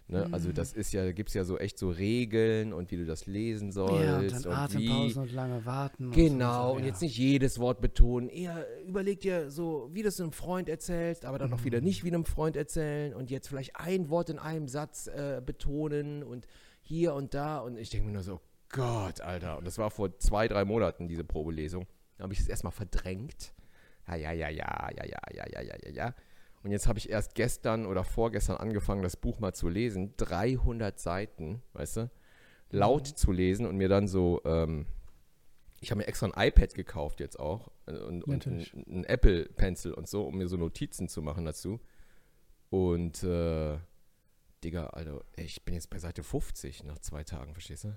Ne? 0.09 0.25
Also 0.31 0.49
Mhm. 0.49 0.53
das 0.53 0.71
ist 0.71 0.93
ja, 0.93 1.03
da 1.03 1.11
gibt 1.11 1.29
es 1.29 1.35
ja 1.35 1.43
so 1.43 1.57
echt 1.57 1.77
so 1.77 1.89
Regeln 1.89 2.71
und 2.71 2.91
wie 2.91 2.95
du 2.97 3.05
das 3.05 3.25
lesen 3.25 3.73
sollst. 3.73 4.05
Ja, 4.05 4.19
und 4.19 4.31
dann 4.45 4.51
und 4.53 4.57
Atempausen 4.57 5.21
und 5.23 5.31
lange 5.33 5.65
warten. 5.65 6.05
und 6.05 6.11
Genau, 6.13 6.69
so, 6.69 6.75
und 6.77 6.81
ja. 6.83 6.87
jetzt 6.87 7.01
nicht 7.01 7.17
jedes 7.17 7.59
Wort 7.59 7.81
betonen. 7.81 8.29
Eher 8.29 8.65
überleg 8.85 9.19
dir 9.19 9.51
so, 9.51 9.89
wie 9.91 10.03
du 10.03 10.07
es 10.07 10.19
einem 10.21 10.31
Freund 10.31 10.69
erzählst, 10.69 11.25
aber 11.25 11.37
dann 11.39 11.51
auch 11.53 11.65
wieder 11.65 11.79
Mhm. 11.79 11.83
nicht 11.83 12.03
wie 12.05 12.07
einem 12.07 12.23
Freund 12.23 12.55
erzählen 12.55 13.13
und 13.13 13.29
jetzt 13.29 13.49
vielleicht 13.49 13.75
ein 13.75 14.07
Wort 14.09 14.29
in 14.29 14.39
einem 14.39 14.69
Satz 14.69 15.07
äh, 15.07 15.41
betonen 15.45 16.23
und 16.23 16.47
hier 16.81 17.13
und 17.13 17.33
da. 17.33 17.59
Und 17.59 17.77
ich 17.77 17.89
denke 17.89 18.07
mir 18.07 18.13
nur 18.13 18.23
so, 18.23 18.39
Gott, 18.69 19.19
Alter. 19.19 19.57
Und 19.57 19.65
das 19.67 19.77
war 19.77 19.91
vor 19.91 20.17
zwei, 20.19 20.47
drei 20.47 20.63
Monaten, 20.63 21.09
diese 21.09 21.25
Probelesung. 21.25 21.85
Da 22.17 22.23
habe 22.23 22.33
ich 22.33 22.39
es 22.39 22.47
erstmal 22.47 22.71
verdrängt. 22.71 23.53
Ja, 24.07 24.15
ja, 24.15 24.31
ja, 24.31 24.49
ja, 24.49 24.89
ja, 24.95 25.03
ja, 25.05 25.19
ja, 25.33 25.45
ja, 25.51 25.61
ja, 25.61 25.75
ja, 25.83 25.91
ja. 25.91 26.15
Und 26.63 26.71
jetzt 26.71 26.87
habe 26.87 26.99
ich 26.99 27.09
erst 27.09 27.35
gestern 27.35 27.85
oder 27.85 28.03
vorgestern 28.03 28.57
angefangen, 28.57 29.01
das 29.03 29.15
Buch 29.15 29.39
mal 29.39 29.53
zu 29.53 29.69
lesen. 29.69 30.13
300 30.17 30.99
Seiten, 30.99 31.61
weißt 31.73 31.97
du? 31.97 32.11
Laut 32.71 33.09
Mhm. 33.11 33.15
zu 33.15 33.31
lesen 33.31 33.65
und 33.65 33.77
mir 33.77 33.87
dann 33.87 34.07
so, 34.07 34.41
ähm, 34.43 34.85
ich 35.79 35.91
habe 35.91 35.99
mir 35.99 36.07
extra 36.07 36.27
ein 36.27 36.47
iPad 36.47 36.73
gekauft 36.73 37.19
jetzt 37.19 37.39
auch 37.39 37.69
äh, 37.85 37.91
und, 37.93 38.23
und 38.23 38.45
ein, 38.47 38.65
ein 38.89 39.03
Apple 39.05 39.45
Pencil 39.45 39.93
und 39.93 40.07
so, 40.09 40.23
um 40.23 40.37
mir 40.37 40.47
so 40.47 40.57
Notizen 40.57 41.07
zu 41.07 41.21
machen 41.21 41.45
dazu. 41.45 41.79
Und, 42.69 43.23
äh, 43.23 43.77
Digga, 44.63 44.87
ey, 45.35 45.45
ich 45.45 45.63
bin 45.63 45.75
jetzt 45.75 45.89
bei 45.89 45.99
Seite 45.99 46.23
50 46.23 46.83
nach 46.83 46.97
zwei 46.99 47.23
Tagen, 47.23 47.53
verstehst 47.53 47.85
du? 47.85 47.95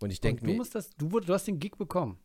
Und 0.00 0.10
ich 0.10 0.20
denke 0.20 0.42
Und 0.42 0.46
du 0.46 0.52
mir, 0.52 0.58
musst 0.58 0.74
das, 0.74 0.90
du, 0.90 1.08
du 1.20 1.32
hast 1.32 1.46
den 1.48 1.58
Gig 1.58 1.76
bekommen. 1.76 2.18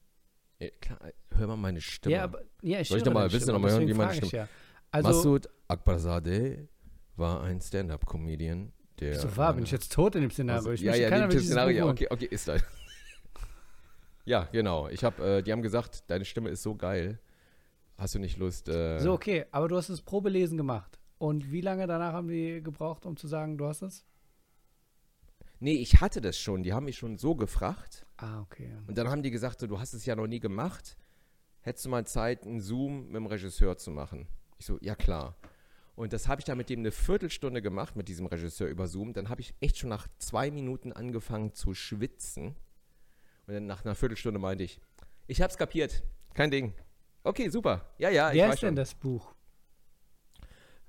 ey, 0.60 0.72
klar, 0.82 1.00
hör 1.32 1.48
mal 1.48 1.56
meine 1.58 1.82
Stimme. 1.82 2.16
Ja, 2.16 2.24
aber 2.26 2.42
ja, 2.62 2.82
ich 2.82 2.90
Soll 2.90 3.00
ich 3.00 3.04
höre 3.06 3.08
noch 3.08 3.14
mal- 3.14 3.20
deine 3.22 3.34
willst 3.34 3.48
du 3.48 3.52
Stimme, 3.52 3.54
noch 3.60 3.62
mal 3.64 3.72
hören, 3.72 3.88
wie 3.88 3.94
meine 3.94 4.14
Stimme- 4.14 4.32
Ja. 4.32 4.50
Also, 4.96 5.10
Massoud 5.10 5.50
Akbarzadeh 5.68 6.70
war 7.18 7.44
ein 7.44 7.60
Stand-Up-Comedian, 7.60 8.72
der... 9.00 9.20
so 9.20 9.36
war, 9.36 9.54
bin 9.54 9.66
ich 9.66 9.72
jetzt 9.72 9.92
tot 9.92 10.16
in 10.16 10.22
dem 10.22 10.32
Szenario. 10.32 10.60
Also, 10.60 10.72
ich 10.72 10.82
ja, 10.82 10.96
ja, 10.96 11.10
keiner 11.10 11.28
dem 11.28 11.42
Szenario, 11.42 11.90
okay, 11.90 12.08
okay, 12.10 12.28
ist 12.32 12.48
das. 12.48 12.64
ja, 14.26 14.48
genau. 14.52 14.88
Ich 14.88 15.04
hab, 15.04 15.20
äh, 15.20 15.42
die 15.42 15.52
haben 15.52 15.62
gesagt, 15.62 16.10
deine 16.10 16.24
Stimme 16.24 16.50
ist 16.50 16.64
so 16.64 16.76
geil. 16.76 17.20
Hast 17.98 18.16
du 18.16 18.20
nicht 18.20 18.38
Lust? 18.38 18.70
Äh. 18.70 19.00
So, 19.00 19.12
okay, 19.12 19.46
aber 19.52 19.68
du 19.68 19.76
hast 19.76 19.90
das 19.90 20.02
Probelesen 20.02 20.58
gemacht. 20.58 20.98
Und 21.18 21.52
wie 21.52 21.62
lange 21.62 21.88
danach 21.88 22.14
haben 22.14 22.30
die 22.30 22.62
gebraucht, 22.64 23.06
um 23.06 23.18
zu 23.18 23.28
sagen, 23.28 23.58
du 23.58 23.66
hast 23.66 23.82
es? 23.82 24.06
Nee, 25.60 25.76
ich 25.76 26.00
hatte 26.00 26.22
das 26.22 26.38
schon. 26.38 26.64
Die 26.64 26.74
haben 26.74 26.86
mich 26.86 26.98
schon 26.98 27.18
so 27.18 27.36
gefragt. 27.36 28.06
Ah, 28.18 28.42
okay. 28.42 28.72
Und 28.88 28.98
dann 28.98 29.10
haben 29.10 29.24
die 29.24 29.32
gesagt, 29.32 29.60
so, 29.60 29.68
du 29.68 29.80
hast 29.80 29.94
es 29.94 30.06
ja 30.06 30.16
noch 30.16 30.28
nie 30.28 30.40
gemacht. 30.40 30.98
Hättest 31.62 31.86
du 31.86 31.90
mal 31.90 32.06
Zeit, 32.06 32.46
einen 32.46 32.62
Zoom 32.62 33.08
mit 33.08 33.16
dem 33.16 33.26
Regisseur 33.26 33.78
zu 33.78 33.92
machen? 33.92 34.28
Ich 34.66 34.68
so, 34.68 34.80
ja 34.82 34.96
klar. 34.96 35.36
Und 35.96 36.12
das 36.12 36.28
habe 36.28 36.42
ich 36.42 36.46
dann 36.46 36.58
mit 36.58 36.72
dem 36.72 36.80
eine 36.80 36.92
Viertelstunde 36.92 37.62
gemacht, 37.62 37.96
mit 37.96 38.08
diesem 38.08 38.26
Regisseur 38.26 38.68
über 38.68 38.88
Zoom. 38.88 39.14
Dann 39.14 39.30
habe 39.30 39.40
ich 39.42 39.54
echt 39.60 39.78
schon 39.78 39.90
nach 39.90 40.08
zwei 40.18 40.50
Minuten 40.50 40.92
angefangen 40.92 41.54
zu 41.54 41.76
schwitzen. 41.76 42.56
Und 43.46 43.54
dann 43.54 43.68
nach 43.68 43.86
einer 43.86 43.94
Viertelstunde 43.94 44.40
meinte 44.40 44.64
ich, 44.64 44.80
ich 45.28 45.40
hab's 45.40 45.56
kapiert. 45.56 46.02
Kein 46.34 46.50
Ding. 46.50 46.74
Okay, 47.24 47.50
super. 47.50 47.94
Ja, 48.00 48.10
ja, 48.10 48.32
ich 48.32 48.38
Wer 48.38 48.48
ist 48.54 48.64
denn 48.64 48.70
schon. 48.70 48.76
das 48.76 48.96
Buch? 48.96 49.36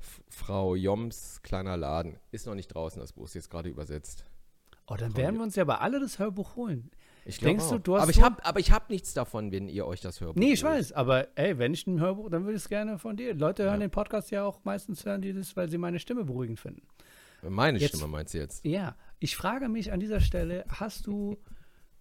F- 0.00 0.22
Frau 0.30 0.74
Joms 0.74 1.42
kleiner 1.42 1.76
Laden. 1.76 2.18
Ist 2.30 2.46
noch 2.46 2.54
nicht 2.54 2.68
draußen, 2.68 2.98
das 2.98 3.12
Buch 3.12 3.26
ist 3.26 3.34
jetzt 3.34 3.50
gerade 3.50 3.68
übersetzt. 3.68 4.24
Oh, 4.86 4.94
dann 4.94 5.10
Frau 5.12 5.18
werden 5.18 5.36
wir 5.36 5.42
uns 5.42 5.54
ja 5.54 5.64
aber 5.64 5.82
alle 5.82 6.00
das 6.00 6.18
Hörbuch 6.18 6.56
holen. 6.56 6.90
Ich 7.28 7.38
Denkst 7.40 7.68
du, 7.68 7.74
auch. 7.74 7.80
du 7.80 7.94
hast 7.96 8.02
aber 8.02 8.10
ich 8.10 8.16
so- 8.68 8.72
hab, 8.72 8.88
nichts 8.90 9.12
davon, 9.12 9.50
wenn 9.50 9.68
ihr 9.68 9.84
euch 9.86 10.00
das 10.00 10.20
Hörbuch 10.20 10.38
Nee, 10.40 10.52
ich 10.52 10.62
weiß, 10.62 10.92
aber 10.92 11.26
ey, 11.36 11.58
wenn 11.58 11.74
ich 11.74 11.86
ein 11.86 11.98
Hörbuch, 12.00 12.30
dann 12.30 12.44
würde 12.44 12.56
ich 12.56 12.62
es 12.62 12.68
gerne 12.68 12.98
von 12.98 13.16
dir. 13.16 13.34
Leute 13.34 13.64
hören 13.64 13.80
Ja. 13.80 13.86
den 13.88 13.90
Podcast 13.90 14.30
ja 14.30 14.44
auch 14.44 14.64
meistens 14.64 15.04
hören 15.04 15.22
die 15.22 15.32
das, 15.32 15.56
weil 15.56 15.68
sie 15.68 15.76
meine 15.78 15.98
Stimme 15.98 16.24
beruhigend 16.24 16.60
finden. 16.60 16.82
Meine 17.42 17.78
Jetzt- 17.78 17.96
Stimme 17.96 18.08
meinst 18.10 18.32
du 18.34 18.38
jetzt? 18.38 18.64
Ja, 18.64 18.96
ich 19.18 19.36
frage 19.36 19.68
mich 19.68 19.92
an 19.92 20.00
dieser 20.00 20.20
Stelle, 20.20 20.64
hast 20.68 21.06
du, 21.06 21.36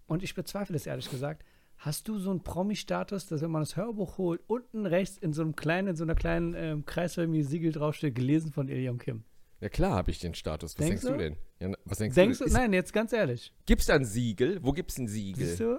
und 0.08 0.24
ich 0.24 0.36
bezweifle 0.36 0.76
es 0.76 0.86
ehrlich 0.86 1.10
gesagt, 1.10 1.44
hast 1.78 2.08
du 2.08 2.20
so 2.20 2.30
einen 2.30 2.44
Promi-Status, 2.44 3.28
dass 3.28 3.42
wenn 3.42 3.52
man 3.52 3.62
das 3.64 3.76
Hörbuch 3.76 4.18
holt, 4.18 4.42
unten 4.48 4.86
rechts 4.86 5.18
in 5.18 5.34
so 5.34 5.42
einem 5.42 5.56
kleinen, 5.56 5.90
in 5.90 5.96
so 5.96 6.04
einer 6.04 6.16
kleinen 6.16 6.54
ähm, 6.56 6.86
kreisförmigen 6.86 7.46
Siegel 7.48 7.72
draufsteht, 7.72 8.16
gelesen 8.16 8.52
von 8.52 8.68
Iliam 8.70 8.98
Kim? 9.00 9.24
Ja 9.60 9.70
klar 9.70 9.94
habe 9.96 10.12
ich 10.12 10.20
den 10.20 10.36
Status. 10.36 10.78
Was 10.78 10.86
Denkst 10.86 11.02
denkst, 11.02 11.06
du 11.06 11.12
du? 11.12 11.18
denn? 11.18 11.36
Ja, 11.60 11.70
na, 11.70 11.78
was 11.86 11.98
denkst, 12.00 12.16
Denkst 12.16 12.40
du? 12.40 12.46
Ist, 12.46 12.54
nein, 12.54 12.74
jetzt 12.74 12.92
ganz 12.92 13.14
ehrlich. 13.14 13.54
Gibt's 13.66 13.86
da 13.86 13.96
ein 13.96 14.06
Siegel? 14.06 14.60
Wo 14.62 14.74
gibt's 14.74 14.98
ein 14.98 15.08
Siegel? 15.08 15.46
Siehst 15.46 15.60
du? 15.62 15.78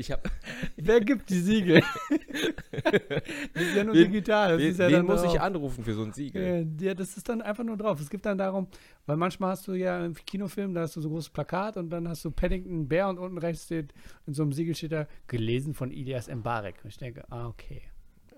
Ich 0.00 0.10
hab, 0.10 0.30
Wer 0.76 1.00
gibt 1.00 1.28
die 1.28 1.40
Siegel? 1.40 1.82
das 2.72 3.62
ist 3.62 3.76
ja 3.76 3.84
nur 3.84 3.94
Wen- 3.94 4.10
digital. 4.10 4.52
Das 4.52 4.60
wen 4.60 4.70
ist 4.70 4.78
ja 4.78 4.86
wen 4.86 4.92
dann 4.94 5.06
muss 5.06 5.22
ich 5.24 5.38
anrufen 5.38 5.84
für 5.84 5.92
so 5.92 6.02
ein 6.02 6.12
Siegel? 6.14 6.66
Ja, 6.80 6.94
das 6.94 7.18
ist 7.18 7.28
dann 7.28 7.42
einfach 7.42 7.64
nur 7.64 7.76
drauf. 7.76 8.00
Es 8.00 8.08
gibt 8.08 8.24
dann 8.24 8.38
darum, 8.38 8.68
weil 9.04 9.18
manchmal 9.18 9.50
hast 9.50 9.68
du 9.68 9.74
ja 9.74 10.02
im 10.02 10.14
Kinofilm, 10.14 10.72
da 10.72 10.82
hast 10.82 10.96
du 10.96 11.02
so 11.02 11.08
ein 11.08 11.12
großes 11.12 11.28
Plakat 11.28 11.76
und 11.76 11.90
dann 11.90 12.08
hast 12.08 12.24
du 12.24 12.30
Paddington, 12.30 12.88
Bär 12.88 13.08
und 13.08 13.18
unten 13.18 13.36
rechts 13.36 13.64
steht, 13.64 13.92
in 14.26 14.32
so 14.32 14.42
einem 14.42 14.52
Siegel 14.52 14.74
steht 14.74 14.92
da, 14.92 15.06
gelesen 15.26 15.74
von 15.74 15.90
Ilias 15.90 16.28
Mbarek. 16.28 16.76
Und 16.82 16.88
ich 16.88 16.96
denke, 16.96 17.30
ah, 17.30 17.48
okay. 17.48 17.82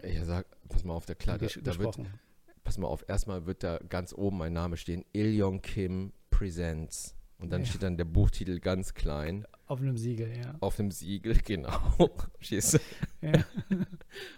Ja, 0.02 0.25
sag, 0.25 0.47
pass 0.68 0.82
mal 0.82 0.94
auf, 0.94 1.06
der 1.06 1.14
klar, 1.14 1.38
da, 1.38 1.47
da 1.47 1.78
wird. 1.78 1.97
Pass 2.64 2.78
mal 2.78 2.87
auf, 2.87 3.04
erstmal 3.09 3.47
wird 3.47 3.62
da 3.62 3.78
ganz 3.88 4.12
oben 4.12 4.38
mein 4.38 4.52
Name 4.52 4.76
stehen, 4.76 5.04
Ilyong 5.12 5.62
Kim 5.62 6.12
Presents. 6.31 7.14
Und 7.38 7.50
dann 7.50 7.62
Ja. 7.62 7.66
steht 7.66 7.83
dann 7.83 7.97
der 7.97 8.04
Buchtitel 8.04 8.61
ganz 8.61 8.95
klein 8.95 9.47
Auf 9.66 9.81
einem 9.81 9.97
Siegel, 9.97 10.37
ja. 10.37 10.54
auf 10.61 10.76
dem 10.76 10.90
Siegel, 10.92 11.35
genau. 11.45 11.73
Ja. 13.21 13.33
Und 13.71 13.87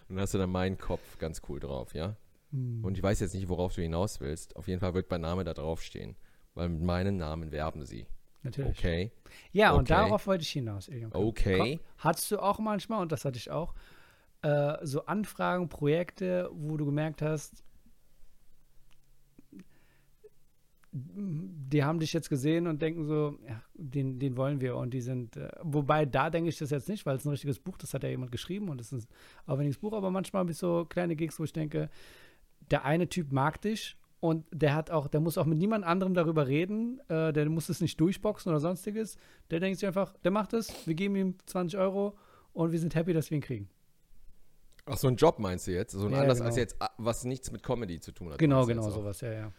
dann 0.09 0.21
hast 0.21 0.33
du 0.35 0.39
dann 0.39 0.51
meinen 0.51 0.79
Kopf 0.79 1.19
ganz 1.19 1.43
cool 1.49 1.61
drauf, 1.61 1.95
ja? 1.95 2.17
Hm. 2.51 2.85
Und 2.85 2.97
ich 2.97 3.03
weiß 3.03 3.21
jetzt 3.21 3.35
nicht, 3.35 3.49
worauf 3.49 3.75
du 3.75 3.83
hinaus 3.83 4.21
willst. 4.21 4.57
Auf 4.57 4.69
jeden 4.69 4.81
Fall 4.81 4.95
wird 4.95 5.11
mein 5.11 5.21
Name 5.21 5.45
da 5.45 5.53
drauf 5.55 5.83
stehen. 5.83 6.17
Weil 6.55 6.69
mit 6.69 6.83
meinem 6.83 7.17
Namen 7.17 7.51
werben 7.53 7.85
sie. 7.85 8.07
Natürlich. 8.43 8.79
Okay? 8.79 9.11
Ja, 9.53 9.73
und 9.73 9.91
Okay. 9.91 9.95
darauf 9.95 10.27
wollte 10.27 10.43
ich 10.43 10.51
hinaus, 10.51 10.87
Kim. 10.87 11.11
Okay. 11.13 11.81
Hattest 11.99 12.31
du 12.31 12.39
auch 12.39 12.59
manchmal, 12.59 13.03
und 13.03 13.11
das 13.11 13.25
hatte 13.25 13.39
ich 13.39 13.51
auch, 13.51 13.75
äh, 14.43 14.77
so 14.83 15.07
Anfragen, 15.07 15.69
Projekte, 15.69 16.49
wo 16.53 16.77
du 16.77 16.85
gemerkt 16.85 17.23
hast, 17.23 17.65
die 20.97 21.83
haben 21.83 21.99
dich 21.99 22.13
jetzt 22.13 22.29
gesehen 22.29 22.69
und 22.69 22.81
denken 22.81 23.05
so, 23.05 23.37
ja, 23.49 23.61
den, 23.75 24.21
den 24.21 24.37
wollen 24.37 24.61
wir 24.61 24.77
und 24.77 24.95
die 24.95 25.01
sind, 25.01 25.37
äh, 25.37 25.49
wobei 25.61 26.07
da 26.07 26.31
denke 26.31 26.49
ich 26.49 26.59
das 26.59 26.71
jetzt 26.71 26.89
nicht, 26.89 27.05
weil 27.05 27.17
es 27.17 27.25
ein 27.25 27.31
richtiges 27.31 27.59
Buch, 27.59 27.77
das 27.77 27.93
hat 27.95 28.05
ja 28.05 28.11
jemand 28.11 28.31
geschrieben 28.31 28.69
und 28.69 28.81
es 28.81 28.93
ist 28.93 29.11
ein 29.11 29.53
aufwendiges 29.53 29.79
Buch, 29.79 29.93
aber 29.93 30.13
manchmal 30.13 30.41
habe 30.41 30.53
ich 30.53 30.57
so 30.57 30.85
kleine 30.85 31.17
Gigs, 31.17 31.41
wo 31.41 31.45
ich 31.45 31.53
denke, 31.53 31.91
der 32.71 32.85
eine 32.85 33.09
Typ 33.09 33.33
mag 33.33 33.61
dich 33.61 33.97
und 34.21 34.47
der 34.53 34.73
hat 34.77 34.93
auch, 34.93 35.09
der 35.09 35.21
muss 35.21 35.37
auch 35.37 35.47
mit 35.47 35.59
niemand 35.59 35.85
anderem 35.85 36.15
darüber 36.15 36.47
reden, 36.47 37.01
äh, 37.09 37.33
der 37.33 37.51
muss 37.51 37.69
es 37.69 37.81
nicht 37.81 37.99
durchboxen 37.99 38.51
oder 38.51 38.61
sonstiges, 38.61 39.17
der 39.51 39.59
denkt 39.59 39.81
sich 39.81 39.89
einfach, 39.89 40.15
der 40.23 40.31
macht 40.31 40.53
es, 40.53 40.87
wir 40.87 40.95
geben 40.95 41.17
ihm 41.17 41.35
20 41.47 41.77
Euro 41.77 42.17
und 42.53 42.71
wir 42.71 42.79
sind 42.79 42.95
happy, 42.95 43.13
dass 43.13 43.33
wir 43.33 43.39
ihn 43.39 43.43
kriegen. 43.43 43.69
Ach, 44.87 44.97
so 44.97 45.09
ein 45.09 45.17
Job 45.17 45.41
meinst 45.41 45.67
du 45.67 45.73
jetzt? 45.73 45.93
So 45.93 46.07
ein 46.07 46.13
Ja, 46.13 46.21
anders 46.21 46.39
genau. 46.39 46.51
als 46.51 46.57
jetzt, 46.57 46.77
ah, 46.79 46.91
was 46.99 47.25
nichts 47.25 47.51
mit 47.51 47.65
Comedy 47.65 47.99
zu 47.99 48.13
tun 48.13 48.31
hat. 48.31 48.39
Genau, 48.39 48.65
genau, 48.65 48.89
sowas, 48.91 49.21
ja, 49.23 49.33
ja. 49.33 49.53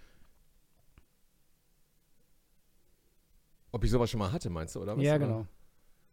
Ob 3.75 3.83
ich 3.83 3.91
sowas 3.91 4.09
schon 4.09 4.19
mal 4.19 4.31
hatte, 4.31 4.49
meinst 4.49 4.73
du, 4.75 4.81
oder 4.81 4.95
was? 4.95 5.03
ja, 5.03 5.15
Oder? 5.17 5.25
genau. 5.25 5.47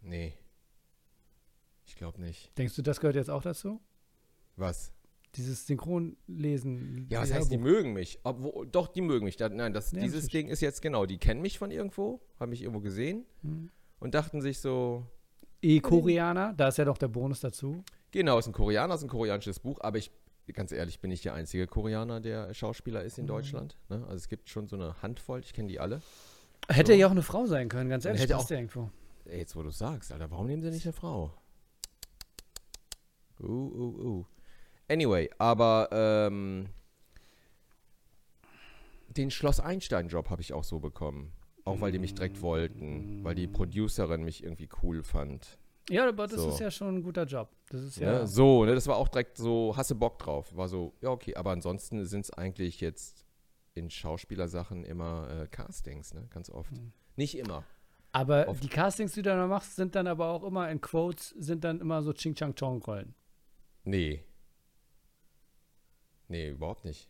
Nee. 0.00 0.32
Ich 1.86 1.94
glaube 1.94 2.20
nicht. 2.20 2.50
Denkst 2.58 2.74
du, 2.74 2.82
das 2.82 2.98
gehört 2.98 3.14
jetzt 3.14 3.30
auch 3.30 3.42
dazu? 3.42 3.80
Was? 4.56 4.90
Dieses 5.36 5.64
Synchronlesen. 5.68 7.06
Ja, 7.08 7.20
was 7.20 7.28
dieses 7.28 7.38
heißt, 7.42 7.52
die 7.52 7.58
Hörbuch. 7.58 7.70
mögen 7.70 7.92
mich? 7.92 8.18
Obwo, 8.24 8.64
doch, 8.64 8.88
die 8.88 9.00
mögen 9.00 9.24
mich. 9.24 9.36
Da, 9.36 9.48
nein, 9.48 9.72
das, 9.72 9.92
Ja, 9.92 10.00
dieses 10.00 10.24
natürlich. 10.24 10.32
Ding 10.46 10.48
ist 10.48 10.60
jetzt 10.60 10.82
genau, 10.82 11.06
die 11.06 11.18
kennen 11.18 11.40
mich 11.40 11.56
von 11.56 11.70
irgendwo, 11.70 12.20
haben 12.40 12.50
mich 12.50 12.62
irgendwo 12.62 12.80
gesehen 12.80 13.24
Hm. 13.42 13.70
und 14.00 14.14
dachten 14.14 14.40
sich 14.42 14.58
so, 14.58 15.06
E-Koreaner, 15.62 16.54
da 16.54 16.66
ist 16.66 16.78
ja 16.78 16.84
doch 16.84 16.98
der 16.98 17.06
Bonus 17.08 17.38
dazu. 17.38 17.84
genau, 18.10 18.38
ist 18.40 18.48
ein 18.48 18.52
Koreaner, 18.52 18.96
ist 18.96 19.02
ein 19.04 19.08
koreanisches 19.08 19.60
Buch, 19.60 19.78
aber 19.82 19.98
ich, 19.98 20.10
ganz 20.52 20.72
ehrlich, 20.72 20.98
bin 20.98 21.10
nicht 21.10 21.24
der 21.24 21.34
einzige 21.34 21.68
Koreaner, 21.68 22.20
der 22.20 22.52
Schauspieler 22.54 23.04
ist 23.04 23.18
in 23.18 23.24
Mhm. 23.24 23.28
Deutschland. 23.28 23.76
Ne? 23.88 24.02
Also 24.04 24.16
es 24.16 24.28
gibt 24.28 24.48
schon 24.50 24.66
so 24.66 24.74
eine 24.74 25.00
Handvoll, 25.00 25.38
ich 25.40 25.52
kenne 25.54 25.68
die 25.68 25.78
alle. 25.78 26.02
Hätte 26.68 26.92
So. 26.92 26.98
ja 26.98 27.06
auch 27.06 27.10
eine 27.12 27.22
Frau 27.22 27.46
sein 27.46 27.68
können, 27.68 27.90
ganz 27.90 28.04
ehrlich. 28.04 28.22
hätte 28.22 28.36
auch- 28.36 28.48
ja 28.48 28.56
irgendwo. 28.56 28.90
Ey, 29.24 29.38
jetzt 29.38 29.54
wo 29.56 29.62
du 29.62 29.70
sagst, 29.70 30.12
Alter, 30.12 30.30
warum 30.30 30.46
nehmen 30.46 30.62
sie 30.62 30.70
nicht 30.70 30.84
eine 30.86 30.92
Frau? 30.92 31.32
Uh, 33.40 33.46
uh, 33.46 34.04
uh. 34.06 34.24
Anyway, 34.88 35.30
aber 35.38 35.88
ähm, 35.92 36.68
den 39.08 39.30
Schloss 39.30 39.60
Einstein-Job 39.60 40.30
habe 40.30 40.42
ich 40.42 40.52
auch 40.52 40.64
so 40.64 40.78
bekommen. 40.80 41.32
Auch 41.64 41.80
weil 41.80 41.92
die 41.92 42.00
mich 42.00 42.14
direkt 42.14 42.42
wollten, 42.42 43.22
weil 43.22 43.36
die 43.36 43.46
Producerin 43.46 44.24
mich 44.24 44.42
irgendwie 44.42 44.68
cool 44.82 45.04
fand. 45.04 45.58
Ja, 45.88 46.08
aber 46.08 46.26
das 46.26 46.40
So. 46.40 46.48
ist 46.48 46.58
ja 46.58 46.72
schon 46.72 46.96
ein 46.96 47.02
guter 47.04 47.24
Job. 47.24 47.50
Das 47.70 47.82
ist 47.82 48.00
Ne? 48.00 48.06
ja. 48.06 48.26
So, 48.26 48.64
ne, 48.64 48.74
das 48.74 48.88
war 48.88 48.96
auch 48.96 49.06
direkt 49.08 49.36
so, 49.38 49.76
hasse 49.76 49.94
Bock 49.94 50.18
drauf. 50.18 50.56
War 50.56 50.66
so, 50.68 50.92
ja, 51.00 51.10
okay, 51.10 51.36
aber 51.36 51.52
ansonsten 51.52 52.04
sind 52.04 52.22
es 52.24 52.30
eigentlich 52.32 52.80
jetzt 52.80 53.21
in 53.74 53.90
Schauspielersachen 53.90 54.84
immer 54.84 55.42
äh, 55.42 55.46
Castings, 55.46 56.14
ne? 56.14 56.26
Ganz 56.30 56.50
oft. 56.50 56.76
Hm. 56.76 56.92
Nicht 57.16 57.36
immer. 57.36 57.64
Aber 58.12 58.48
Oft. 58.48 58.62
die 58.62 58.68
Castings, 58.68 59.12
die 59.12 59.22
du 59.22 59.30
dann 59.30 59.48
machst, 59.48 59.76
sind 59.76 59.94
dann 59.94 60.06
aber 60.06 60.28
auch 60.28 60.44
immer 60.44 60.70
in 60.70 60.80
Quotes, 60.80 61.30
sind 61.30 61.64
dann 61.64 61.80
immer 61.80 62.02
so 62.02 62.12
Ching 62.12 62.34
Chang 62.34 62.54
Chong 62.54 62.82
Rollen. 62.82 63.14
Nee. 63.84 64.22
Nee, 66.28 66.50
überhaupt 66.50 66.84
nicht. 66.84 67.08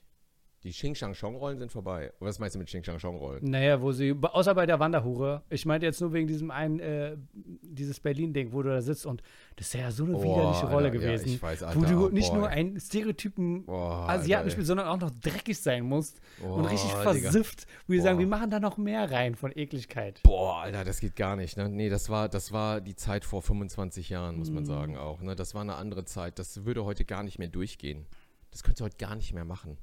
Die 0.64 0.70
Xing 0.70 0.94
Shang 0.94 1.12
Chong 1.14 1.34
Rollen 1.34 1.58
sind 1.58 1.72
vorbei. 1.72 2.12
Was 2.20 2.38
meinst 2.38 2.54
du 2.54 2.58
mit 2.60 2.68
Xing 2.68 2.84
Shang 2.84 2.98
Chong 2.98 3.16
Rollen? 3.16 3.42
Naja, 3.50 3.82
wo 3.82 3.90
sie, 3.90 4.14
außer 4.22 4.54
bei 4.54 4.64
der 4.64 4.78
Wanderhure, 4.78 5.42
ich 5.50 5.66
meinte 5.66 5.86
jetzt 5.86 6.00
nur 6.00 6.12
wegen 6.12 6.28
diesem 6.28 6.52
einen, 6.52 6.78
äh, 6.78 7.16
dieses 7.34 7.98
Berlin-Ding, 7.98 8.52
wo 8.52 8.62
du 8.62 8.68
da 8.70 8.80
sitzt 8.80 9.04
und 9.04 9.22
das 9.56 9.66
ist 9.66 9.74
ja 9.74 9.90
so 9.90 10.04
eine 10.04 10.22
widerliche 10.22 10.66
Rolle 10.66 10.86
Alter, 10.86 10.90
gewesen. 10.98 11.28
Ja, 11.30 11.34
ich 11.34 11.42
weiß, 11.42 11.62
wo 11.62 11.66
Alter, 11.66 11.80
du 11.80 12.06
oh, 12.06 12.08
nicht 12.10 12.28
boy. 12.30 12.38
nur 12.38 12.48
einen 12.48 12.78
Stereotypen 12.78 13.64
Boah, 13.66 14.08
Asiaten 14.08 14.50
spielst, 14.50 14.68
sondern 14.68 14.86
auch 14.86 15.00
noch 15.00 15.10
dreckig 15.10 15.58
sein 15.60 15.84
musst 15.84 16.20
und 16.40 16.64
richtig 16.66 16.90
Digga. 16.90 17.02
versifft, 17.02 17.66
wo 17.88 17.94
die 17.94 18.00
sagen, 18.00 18.20
wir 18.20 18.26
machen 18.28 18.50
da 18.50 18.60
noch 18.60 18.76
mehr 18.76 19.10
rein 19.10 19.34
von 19.34 19.50
Ekligkeit. 19.50 20.20
Boah, 20.22 20.62
Alter, 20.62 20.84
das 20.84 21.00
geht 21.00 21.16
gar 21.16 21.34
nicht. 21.34 21.56
Ne? 21.56 21.68
Nee, 21.68 21.88
das 21.88 22.08
war, 22.08 22.28
das 22.28 22.52
war 22.52 22.80
die 22.80 22.94
Zeit 22.94 23.24
vor 23.24 23.42
25 23.42 24.10
Jahren, 24.10 24.38
muss 24.38 24.50
man 24.50 24.62
Mhm. 24.62 24.66
sagen 24.66 24.96
auch. 24.96 25.22
Ne? 25.22 25.34
Das 25.34 25.54
war 25.54 25.62
eine 25.62 25.74
andere 25.74 26.04
Zeit. 26.04 26.38
Das 26.38 26.64
würde 26.64 26.84
heute 26.84 27.04
gar 27.04 27.24
nicht 27.24 27.40
mehr 27.40 27.48
durchgehen. 27.48 28.06
Das 28.52 28.62
könntest 28.62 28.80
du 28.80 28.84
heute 28.84 28.96
gar 28.98 29.16
nicht 29.16 29.32
mehr 29.34 29.44
machen. 29.44 29.76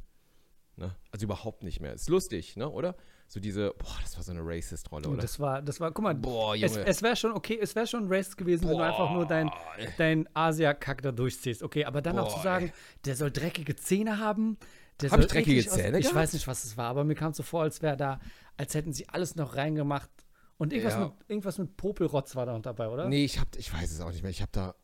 Ne? 0.79 0.95
Also 1.12 1.25
überhaupt 1.25 1.63
nicht 1.63 1.79
mehr. 1.81 1.93
Ist 1.93 2.09
lustig, 2.09 2.55
ne? 2.55 2.69
oder? 2.69 2.95
So 3.27 3.39
diese, 3.39 3.74
boah, 3.77 3.95
das 4.01 4.15
war 4.15 4.24
so 4.24 4.31
eine 4.31 4.41
Racist-Rolle, 4.43 5.03
Du, 5.03 5.12
oder? 5.12 5.21
das 5.21 5.39
war, 5.39 5.62
das 5.62 5.79
war, 5.79 5.91
guck 5.91 6.03
mal, 6.03 6.15
boah, 6.15 6.55
es, 6.55 6.62
Junge. 6.74 6.88
es 6.88 7.01
wäre 7.03 7.15
schon 7.15 7.33
okay, 7.33 7.59
es 7.62 7.75
wäre 7.75 7.86
schon 7.86 8.07
racist 8.12 8.38
gewesen, 8.38 8.67
wenn 8.67 8.77
du 8.77 8.83
einfach 8.83 9.12
nur 9.12 9.25
dein, 9.27 9.48
Boah, 9.50 9.55
dein 9.98 10.27
Asia-Kack 10.33 11.01
da 11.03 11.12
durchziehst. 11.12 11.62
Okay, 11.62 11.86
aber 11.86 12.01
dann 12.01 12.17
auch 12.17 12.29
Boah, 12.29 12.38
zu 12.38 12.43
sagen, 12.43 12.71
der 13.05 13.15
soll 13.15 13.29
dreckige 13.29 13.75
Zähne 13.75 14.17
haben. 14.17 14.57
Der 15.01 15.12
Hab 15.12 15.17
soll 15.19 15.25
ich 15.25 15.31
dreckige 15.31 15.59
eklig 15.59 15.69
aus- 15.69 15.75
Zähne 15.77 16.00
Ich 16.00 16.15
weiß 16.15 16.33
nicht, 16.33 16.48
was 16.48 16.63
es 16.63 16.75
war, 16.77 16.88
aber 16.88 17.03
mir 17.03 17.15
kam 17.15 17.31
es 17.31 17.38
so 17.38 17.43
vor, 17.43 17.62
als 17.62 17.81
wäre 17.83 17.98
da, 17.98 18.19
als 18.57 18.74
hätten 18.74 18.93
sie 18.93 19.07
alles 19.09 19.36
noch 19.36 19.55
reingemacht. 19.55 20.09
Und 20.57 20.74
irgendwas, 20.74 20.95
Ja. 20.95 21.05
mit, 21.05 21.13
irgendwas 21.27 21.57
mit 21.59 21.77
Popelrotz 21.77 22.36
war 22.36 22.45
da 22.45 22.53
noch 22.53 22.62
dabei, 22.62 22.88
oder? 22.89 23.07
Nee, 23.07 23.25
ich 23.25 23.39
hab, 23.39 23.55
ich 23.57 23.71
weiß 23.74 23.91
es 23.91 24.01
auch 24.01 24.12
nicht 24.12 24.24
mehr. 24.24 24.31
Ich 24.31 24.41
hab 24.41 24.51
da, 24.53 24.75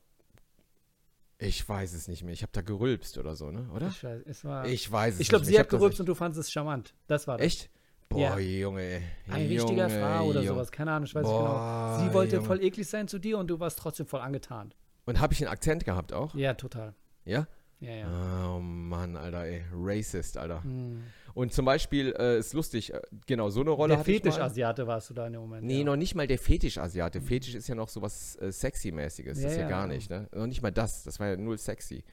ich 1.37 1.67
weiß 1.67 1.93
es 1.93 2.07
nicht 2.07 2.23
mehr. 2.23 2.33
Ich 2.33 2.43
hab 2.43 2.51
da 2.53 2.61
gerülpst 2.61 3.17
oder 3.17 3.35
so, 3.35 3.51
ne? 3.51 3.69
Oder? 3.73 3.87
Ich, 3.87 4.03
weiß, 4.03 4.21
es 4.25 4.45
war, 4.45 4.65
Ich 4.67 4.91
weiß 4.91 5.15
es 5.15 5.19
ich 5.19 5.29
glaube, 5.29 5.45
sie 5.45 5.59
hat 5.59 5.69
gerülpst 5.69 5.99
und 5.99 6.05
du 6.07 6.15
fandest 6.15 6.39
es 6.41 6.51
charmant. 6.51 6.93
Das 7.07 7.27
war 7.27 7.37
das. 7.37 7.45
Echt? 7.47 7.69
Boah, 8.09 8.19
Ja. 8.19 8.37
Junge, 8.39 8.81
ey. 8.81 9.01
Richtige 9.33 9.55
Junge, 9.81 9.89
Frau 9.89 10.25
oder 10.27 10.39
Junge. 10.41 10.47
sowas, 10.47 10.71
keine 10.71 10.91
Ahnung, 10.91 11.05
ich 11.07 11.15
weiß 11.15 11.23
Boah, 11.23 11.89
nicht 11.89 11.97
genau. 11.97 12.07
Sie 12.09 12.13
wollte 12.13 12.35
Junge. 12.37 12.47
voll 12.47 12.63
eklig 12.63 12.87
sein 12.87 13.07
zu 13.07 13.19
dir 13.19 13.37
und 13.37 13.47
du 13.47 13.59
warst 13.59 13.79
trotzdem 13.79 14.05
voll 14.05 14.21
angetan. 14.21 14.73
Und 15.05 15.19
hab 15.19 15.31
ich 15.31 15.41
einen 15.41 15.51
Akzent 15.51 15.85
gehabt 15.85 16.13
auch? 16.13 16.33
Ja, 16.35 16.53
total. 16.53 16.93
Ja? 17.25 17.47
Ja, 17.79 17.91
ja. 17.93 18.55
Oh 18.55 18.59
Mann, 18.59 19.17
Alter, 19.17 19.43
ey. 19.45 19.65
Racist, 19.73 20.37
Alter. 20.37 20.63
Hm. 20.63 21.03
Und 21.35 21.53
zum 21.53 21.65
Beispiel, 21.65 22.15
äh, 22.17 22.39
ist 22.39 22.53
lustig, 22.53 22.93
äh, 22.93 23.01
genau, 23.27 23.49
so 23.49 23.59
eine 23.61 23.69
Rolle 23.69 23.89
Der 23.89 23.99
hatte 23.99 24.11
ich 24.11 24.23
mal. 24.23 24.31
Fetisch-Asiate 24.31 24.87
warst 24.87 25.09
du 25.09 25.13
da 25.13 25.27
in 25.27 25.33
dem 25.33 25.41
Moment. 25.41 25.63
Nee, 25.67 25.79
ja. 25.79 25.83
noch 25.83 25.97
nicht 25.97 26.15
mal 26.15 26.25
der 26.25 26.39
Fetisch-Asiate. 26.39 27.19
Fetisch 27.21 27.53
ist 27.55 27.67
ja 27.67 27.75
noch 27.75 27.89
so 27.89 28.01
was 28.01 28.37
äh, 28.37 28.51
Sexy-mäßiges. 28.51 29.37
Ja, 29.37 29.43
das 29.43 29.51
ist 29.51 29.57
ja, 29.57 29.63
ja, 29.63 29.69
gar 29.69 29.87
ja. 29.87 29.93
nicht, 29.93 30.09
ne? 30.09 30.27
Noch 30.33 30.47
nicht 30.47 30.61
mal 30.63 30.71
das. 30.71 31.03
Das 31.03 31.19
war 31.19 31.27
ja 31.27 31.35
null 31.37 31.57
sexy. 31.57 32.03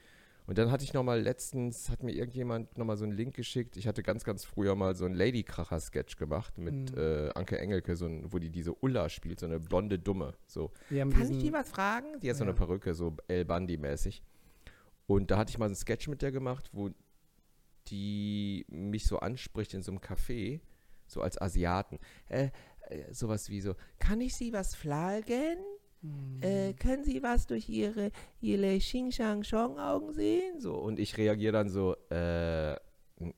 Und 0.45 0.57
dann 0.57 0.71
hatte 0.71 0.83
ich 0.83 0.93
noch 0.93 1.03
mal 1.03 1.21
letztens, 1.21 1.89
hat 1.89 2.03
mir 2.03 2.11
irgendjemand 2.11 2.77
noch 2.77 2.83
mal 2.85 2.97
so 2.97 3.05
einen 3.05 3.13
Link 3.13 3.33
geschickt. 3.33 3.77
Ich 3.77 3.87
hatte 3.87 4.03
ganz, 4.03 4.25
ganz 4.25 4.43
früher 4.43 4.75
mal 4.75 4.93
so 4.93 5.05
einen 5.05 5.15
Ladykracher-Sketch 5.15 6.17
gemacht 6.17 6.57
mit 6.57 6.91
Mhm. 6.91 6.97
äh, 6.97 7.29
Anke 7.33 7.57
Engelke, 7.59 7.95
so 7.95 8.07
ein, 8.07 8.25
wo 8.33 8.39
die 8.39 8.49
diese 8.49 8.73
Ulla 8.83 9.07
spielt, 9.07 9.39
so 9.39 9.45
eine 9.45 9.61
blonde 9.61 9.99
Dumme. 9.99 10.33
So, 10.47 10.69
kann 10.89 11.09
diesen, 11.11 11.37
ich 11.37 11.43
die 11.45 11.53
was 11.53 11.69
fragen? 11.69 12.19
Die 12.21 12.29
hat 12.29 12.35
so 12.35 12.43
Ja. 12.43 12.49
eine 12.49 12.57
Perücke, 12.57 12.93
so 12.93 13.15
El 13.29 13.45
Bandi-mäßig. 13.45 14.21
Und 15.07 15.31
da 15.31 15.37
hatte 15.37 15.49
ich 15.51 15.57
mal 15.57 15.67
so 15.67 15.69
einen 15.69 15.75
Sketch 15.77 16.09
mit 16.09 16.21
der 16.21 16.33
gemacht, 16.33 16.69
wo 16.73 16.89
die 17.87 18.65
mich 18.69 19.05
so 19.05 19.19
anspricht 19.19 19.73
in 19.73 19.81
so 19.81 19.91
einem 19.91 19.99
Café, 20.01 20.61
so 21.07 21.21
als 21.21 21.39
Asiaten. 21.41 21.99
Äh, 22.29 22.49
äh, 22.89 23.13
sowas 23.13 23.49
wie 23.49 23.61
so, 23.61 23.75
kann 23.99 24.21
ich 24.21 24.35
Sie 24.35 24.53
was 24.53 24.75
fragen? 24.75 25.57
Mhm. 26.01 26.41
Äh, 26.41 26.73
können 26.73 27.03
Sie 27.03 27.23
was 27.23 27.47
durch 27.47 27.69
Ihre, 27.69 28.11
Ihre 28.41 28.77
Xing-Shang-Shong-Augen 28.77 30.13
sehen? 30.13 30.59
So, 30.59 30.75
und 30.75 30.99
ich 30.99 31.17
reagiere 31.17 31.53
dann 31.53 31.69
so, 31.69 31.95
äh, 32.09 32.75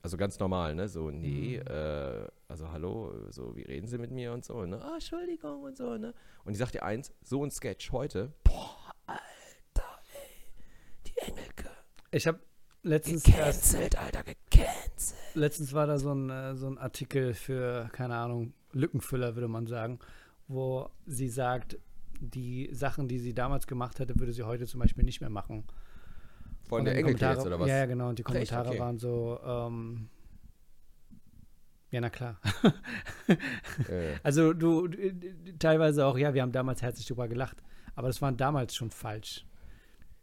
also 0.02 0.18
ganz 0.18 0.40
normal, 0.40 0.74
ne? 0.74 0.88
So, 0.88 1.12
nee, 1.12 1.60
Mhm. 1.60 1.68
äh, 1.68 2.28
also 2.48 2.72
hallo, 2.72 3.30
so, 3.30 3.56
wie 3.56 3.62
reden 3.64 3.88
Sie 3.88 3.98
mit 4.00 4.10
mir 4.12 4.34
und 4.34 4.44
so, 4.44 4.66
ne? 4.66 4.82
Ah, 4.82 4.94
Entschuldigung 4.96 5.62
und 5.64 5.78
so, 5.78 5.98
ne? 5.98 6.14
Und 6.44 6.54
ich 6.54 6.58
sag 6.58 6.72
dir 6.72 6.84
eins, 6.84 7.12
so 7.22 7.44
ein 7.44 7.52
Sketch 7.52 7.92
heute, 7.92 8.34
boah, 8.44 8.92
Alter, 9.06 10.00
ey, 10.14 10.48
die 11.06 11.18
Engelke, 11.20 11.70
Ich 12.12 12.25
habe 12.25 12.40
letztens 12.86 13.27
erst, 13.27 13.72
gecancelt, 13.74 13.98
Alter, 13.98 14.24
gecancelt. 14.24 15.15
letztens 15.36 15.74
war 15.74 15.88
da 15.88 15.98
so 16.00 16.13
ein, 16.13 16.30
äh, 16.30 16.56
so 16.56 16.68
ein 16.68 16.77
Artikel 16.77 17.34
für, 17.34 17.89
keine 17.92 18.15
Ahnung, 18.15 18.54
Lückenfüller, 18.72 19.36
würde 19.36 19.48
man 19.48 19.68
sagen, 19.68 20.00
wo 20.48 20.89
sie 21.06 21.30
sagt, 21.30 21.77
die 22.20 22.70
Sachen, 22.72 23.08
die 23.08 23.20
sie 23.20 23.34
damals 23.34 23.68
gemacht 23.68 24.00
hätte, 24.00 24.18
würde 24.20 24.32
sie 24.34 24.44
heute 24.44 24.65
zum 24.65 24.80
Beispiel 24.80 25.04
nicht 25.04 25.20
mehr 25.22 25.30
machen. 25.30 25.65
Von 26.68 26.80
Und 26.80 26.86
der 26.86 26.96
Kommentare- 27.01 27.36
jetzt, 27.38 27.46
oder 27.46 27.60
was? 27.60 27.68
Ja, 27.68 27.77
ja, 27.80 27.86
genau. 27.86 28.10
Und 28.10 28.20
die 28.20 28.25
Ach, 28.25 28.34
echt? 28.34 28.50
Kommentare 28.51 28.70
Okay. 28.70 28.80
waren 28.80 28.98
so, 28.98 29.39
ähm, 29.46 30.10
ja, 31.92 32.01
na 32.01 32.10
klar. 32.10 32.39
Äh, 33.89 34.15
Also 34.24 34.54
du, 34.54 34.88
du, 34.88 34.98
teilweise 35.60 36.06
auch, 36.06 36.18
ja, 36.18 36.34
wir 36.34 36.42
haben 36.42 36.51
damals 36.51 36.82
herzlich 36.82 37.06
drüber 37.08 37.27
gelacht, 37.27 37.62
aber 37.96 38.08
das 38.08 38.22
war 38.22 38.32
damals 38.32 38.74
schon 38.75 38.92
falsch. 38.92 39.46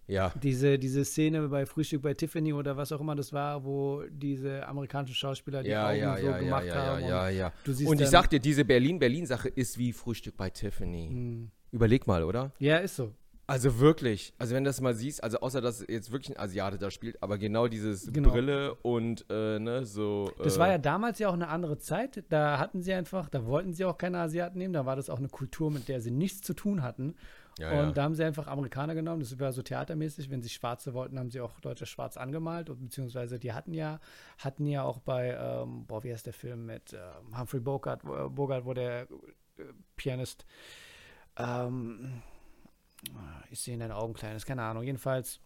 Ja, 0.06 0.32
Diese, 0.42 0.78
diese 0.78 1.04
Szene 1.04 1.49
bei 1.49 1.64
Frühstück 1.64 2.02
bei 2.02 2.14
Tiffany 2.14 2.52
oder 2.52 2.76
was 2.76 2.92
auch 2.92 3.00
immer 3.00 3.14
das 3.14 3.32
war, 3.32 3.64
wo 3.64 4.02
diese 4.11 4.66
amerikanischen 4.66 5.14
Schauspieler 5.14 5.62
die 5.62 5.71
ja, 5.71 5.88
Augen 5.88 5.99
ja, 5.99 6.16
so 6.16 6.26
ja, 6.26 6.32
ja, 6.32 6.38
gemacht 6.38 6.66
ja, 6.66 6.75
ja, 6.75 6.85
haben. 6.85 7.09
ja, 7.09 7.28
ja. 7.28 7.52
Siehst 7.64 7.88
Und 7.88 8.00
ich 8.00 8.09
sag 8.09 8.28
dir, 8.28 8.40
diese 8.40 8.64
Berlin-Berlin-Sache 8.64 9.49
ist 9.49 9.78
wie 9.78 9.92
Frühstück 9.92 10.37
bei 10.37 10.50
Tiffany. 10.50 11.09
Hm. 11.09 11.50
Überleg 11.71 12.06
mal, 12.06 12.25
oder? 12.25 12.52
Ja, 12.59 12.78
ist 12.78 12.97
so. 12.97 13.14
Also 13.47 13.80
wirklich, 13.80 14.32
also 14.38 14.54
wenn 14.54 14.64
du 14.64 14.68
das 14.68 14.80
mal 14.80 14.94
siehst, 14.94 15.23
also 15.23 15.40
außer 15.40 15.61
dass 15.61 15.85
jetzt 15.88 16.12
wirklich 16.12 16.37
ein 16.37 16.42
Asiate 16.42 16.78
da 16.78 16.90
spielt, 16.90 17.23
aber 17.23 17.38
genau 17.38 17.66
dieses 17.66 18.11
Genau. 18.12 18.30
Brille 18.30 18.75
und 18.76 19.26
äh, 19.30 19.59
ne, 19.59 19.85
so. 19.85 20.30
Das 20.42 20.56
äh, 20.56 20.61
war 20.61 20.68
ja 20.68 20.78
damals 20.78 21.18
ja 21.18 21.28
auch 21.28 21.35
eine 21.35 21.49
andere 21.49 21.76
Zeit. 21.78 22.25
Da 22.28 22.59
hatten 22.59 22.82
sie 22.82 22.92
einfach, 22.92 23.28
da 23.28 23.44
wollten 23.44 23.73
sie 23.73 23.85
auch 23.85 23.99
keine 23.99 24.21
Asiaten 24.21 24.59
nehmen. 24.59 24.73
Da 24.73 24.87
war 24.87 24.97
das 24.97 25.11
auch 25.11 25.18
eine 25.18 25.28
Kultur, 25.28 25.71
mit 25.71 25.88
der 25.88 26.00
sie 26.00 26.12
nichts 26.12 26.40
zu 26.40 26.54
tun 26.54 26.82
hatten. 26.82 27.14
Ja, 27.59 27.71
und 27.71 27.88
ja. 27.88 27.92
da 27.92 28.02
haben 28.04 28.14
sie 28.14 28.25
einfach 28.25 28.47
Amerikaner 28.47 28.94
genommen. 28.94 29.21
Das 29.21 29.38
war 29.38 29.52
so 29.52 29.62
theatermäßig. 29.62 30.30
Wenn 30.30 30.42
sie 30.42 30.49
Schwarze 30.49 30.94
wollten, 30.94 31.18
haben 31.18 31.30
sie 31.30 31.40
auch 31.40 31.61
Deutsche 31.61 31.87
schwarz 31.87 32.16
angemalt. 32.16 32.71
Und 32.71 32.80
beziehungsweise 32.80 33.38
die 33.38 33.52
hatten 33.52 33.75
ja, 33.75 34.00
hatten 34.38 34.66
ja 34.66 34.82
auch 34.82 35.00
bei, 35.00 35.37
ähm, 35.38 35.87
boah, 35.87 36.02
wie 36.02 36.12
heißt 36.12 36.26
der 36.26 36.32
Film 36.32 36.66
mit 36.66 36.92
ähm, 36.94 37.38
Humphrey 37.38 37.61
Bogart, 37.61 38.04
wo, 38.04 38.30
Bogart, 38.30 38.64
wo 38.64 38.73
der 38.73 39.02
äh, 39.02 39.06
Pianist, 39.97 40.47
ähm, 41.37 42.23
ich 43.50 43.61
sehe 43.61 43.75
in 43.75 43.80
deinen 43.80 43.92
Augen 43.92 44.14
kleines, 44.14 44.47
keine 44.47 44.62
Ahnung. 44.62 44.85
Jedenfalls, 44.85 45.40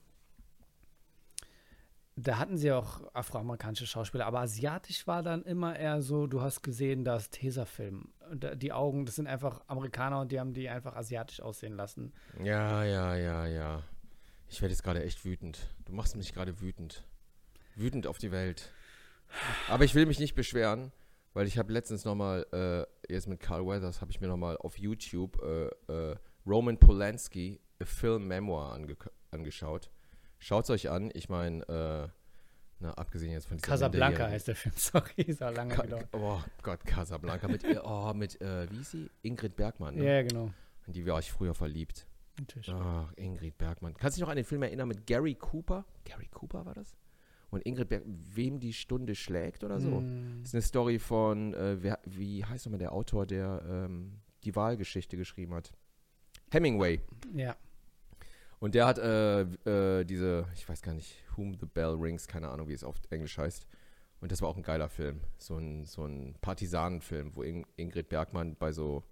da 2.17 2.39
hatten 2.39 2.57
sie 2.57 2.73
auch 2.73 3.03
afroamerikanische 3.13 3.87
Schauspieler, 3.87 4.27
aber 4.27 4.41
asiatisch 4.41 5.07
war 5.07 5.23
dann 5.23 5.43
immer 5.43 5.79
eher 5.79 6.01
so, 6.01 6.27
du 6.27 6.41
hast 6.41 6.63
gesehen, 6.63 7.05
das 7.05 7.29
Tesafilm. 7.29 8.09
Die 8.33 8.73
Augen, 8.73 9.05
das 9.05 9.17
sind 9.17 9.27
einfach 9.27 9.61
Amerikaner 9.67 10.21
und 10.21 10.33
die 10.33 10.41
haben 10.41 10.55
die 10.55 10.69
einfach 10.69 10.97
asiatisch 10.97 11.41
aussehen 11.41 11.77
lassen. 11.77 12.13
ja, 12.43 12.85
ja, 12.85 13.15
ja, 13.17 13.47
ja. 13.47 13.83
Ich 14.49 14.63
werde 14.63 14.73
jetzt 14.73 14.83
gerade 14.83 15.03
echt 15.03 15.25
wütend. 15.25 15.75
Du 15.85 15.93
machst 15.93 16.17
mich 16.17 16.33
gerade 16.33 16.61
wütend. 16.61 17.05
Wütend 17.75 18.07
auf 18.07 18.19
die 18.19 18.33
Welt. 18.33 18.73
Aber 19.69 19.85
ich 19.85 19.95
will 19.95 20.07
mich 20.07 20.19
nicht 20.19 20.35
beschweren, 20.35 20.93
weil 21.35 21.47
ich 21.47 21.59
habe 21.59 21.73
letztens 21.73 22.05
nochmal, 22.05 22.47
äh, 22.53 23.13
jetzt 23.13 23.27
mit 23.27 23.41
Carl 23.41 23.67
Weathers, 23.67 24.01
habe 24.01 24.11
ich 24.11 24.21
mir 24.21 24.29
nochmal 24.29 24.57
auf 24.57 24.79
YouTube 24.79 25.43
äh, 25.43 25.67
äh, 25.93 26.17
Roman 26.47 26.79
Polanski, 26.79 27.61
A 27.83 27.85
Film 27.85 28.27
Memoir 28.29 28.73
ange 28.73 28.97
angeschaut. 29.33 29.91
Schaut's 30.39 30.71
euch 30.71 30.91
an. 30.91 31.11
Ich 31.15 31.29
meine, 31.29 31.63
äh, 31.69 32.09
na, 32.79 32.93
abgesehen 32.93 33.33
jetzt 33.33 33.47
von 33.49 33.57
dieser 33.57 33.69
Casablanca 33.69 34.25
minderjährigen- 34.25 34.31
heißt 34.33 34.49
der 34.49 34.57
Film, 34.57 34.75
sorry, 34.77 35.23
ist 35.23 35.43
auch 35.43 35.53
lange 35.55 35.75
Ka 35.75 35.83
gedauert. 35.83 36.09
oh 36.13 36.41
Gott, 36.63 36.85
Casablanca 36.85 37.49
mit, 37.49 37.63
ihr- 37.65 37.83
oh, 37.85 38.13
mit 38.15 38.41
äh, 38.41 38.71
wie 38.71 38.81
ist 38.81 38.91
sie? 38.91 39.11
Ingrid 39.23 39.57
Bergmann. 39.57 39.95
Ne? 39.97 40.05
Ja, 40.05 40.13
ja, 40.15 40.23
genau. 40.23 40.53
In 40.87 40.93
die 40.93 41.07
war 41.07 41.19
ich 41.19 41.33
früher 41.33 41.55
verliebt. 41.55 42.07
Natürlich. 42.39 42.71
Ach, 42.71 43.11
Ingrid 43.17 43.57
Bergmann. 43.57 43.95
Kannst 43.95 44.17
du 44.17 44.21
dich 44.21 44.23
noch 44.27 44.31
an 44.31 44.37
den 44.37 44.45
Film 44.45 44.63
erinnern 44.63 44.89
mit 44.89 45.07
Gary 45.07 45.35
Cooper? 45.35 45.87
Gary 46.05 46.29
Cooper 46.31 46.67
war 46.67 46.75
das? 46.75 46.95
Und 47.49 47.65
Ingrid 47.65 47.89
Bergmann, 47.89 48.19
wem 48.35 48.61
die 48.61 48.75
Stunde 48.75 49.15
schlägt 49.15 49.65
oder 49.65 49.81
so? 49.81 50.01
Mm, 50.03 50.41
Das 50.43 50.51
ist 50.51 50.55
eine 50.55 50.63
Story 50.63 50.99
von, 50.99 51.55
äh, 51.55 51.83
wer, 51.83 51.99
wie 52.05 52.45
heißt 52.45 52.67
nochmal 52.67 52.79
der 52.79 52.93
Autor, 52.93 53.25
der 53.25 53.63
ähm, 53.67 54.21
die 54.45 54.55
Wahlgeschichte 54.55 55.17
geschrieben 55.17 55.55
hat? 55.55 55.73
Hemingway. 56.51 57.01
ja. 57.35 57.57
Und 58.59 58.75
der 58.75 58.87
hat 58.87 58.99
äh, 58.99 59.43
äh, 60.01 60.05
diese, 60.05 60.47
ich 60.55 60.69
weiß 60.69 60.81
gar 60.83 60.95
nicht, 60.95 61.15
Whom 61.37 61.55
the 61.61 61.67
Bell 61.67 61.95
Rings, 62.01 62.27
keine 62.27 62.49
Ahnung, 62.49 62.69
wie 62.69 62.73
es 62.73 62.85
auf 62.85 62.97
Englisch 63.11 63.37
heißt. 63.39 63.67
Und 64.21 64.33
das 64.33 64.41
war 64.41 64.49
auch 64.49 64.57
ein 64.57 64.63
geiler 64.63 64.89
Film. 64.89 65.21
So 65.37 65.59
ein, 65.59 65.85
so 65.85 66.05
ein 66.07 66.35
Partisanenfilm, 66.41 67.33
wo 67.37 67.43
In 67.43 67.67
Ingrid 67.77 68.09
Bergmann 68.09 68.57
bei 68.57 68.73
so 68.73 69.05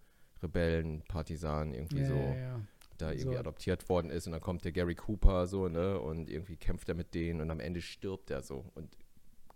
Rebellen, 0.43 1.03
Partisanen 1.09 1.75
irgendwie 1.75 2.01
Ja, 2.01 2.07
so 2.07 2.15
ja, 2.15 2.35
ja. 2.35 2.61
da 2.97 3.11
irgendwie 3.13 3.35
So. 3.35 3.39
adoptiert 3.39 3.89
worden 3.91 4.11
ist. 4.11 4.27
Und 4.27 4.33
dann 4.33 4.41
kommt 4.41 4.65
der 4.65 4.73
Gary 4.73 4.95
Cooper 4.95 5.47
so, 5.47 5.69
ne? 5.69 6.01
Und 6.01 6.31
irgendwie 6.31 6.57
kämpft 6.57 6.89
er 6.89 6.95
mit 6.95 7.15
denen 7.15 7.41
und 7.43 7.51
am 7.51 7.61
Ende 7.61 7.83
stirbt 7.83 8.31
er 8.31 8.43
so. 8.43 8.65
Und 8.75 8.97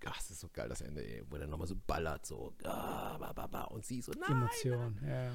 ach, 0.04 0.18
das 0.18 0.30
ist 0.30 0.40
so 0.40 0.48
geil, 0.52 0.68
das 0.68 0.82
Ende, 0.82 1.02
ey, 1.02 1.22
wo 1.30 1.36
er 1.36 1.46
nochmal 1.46 1.66
so 1.66 1.76
ballert, 1.86 2.26
so. 2.26 2.52
Ah, 2.64 3.16
ba, 3.18 3.32
ba, 3.32 3.46
ba, 3.46 3.64
und 3.64 3.84
sie 3.86 4.00
so, 4.02 4.12
nein. 4.12 4.30
Emotion, 4.32 4.98
ja. 5.06 5.30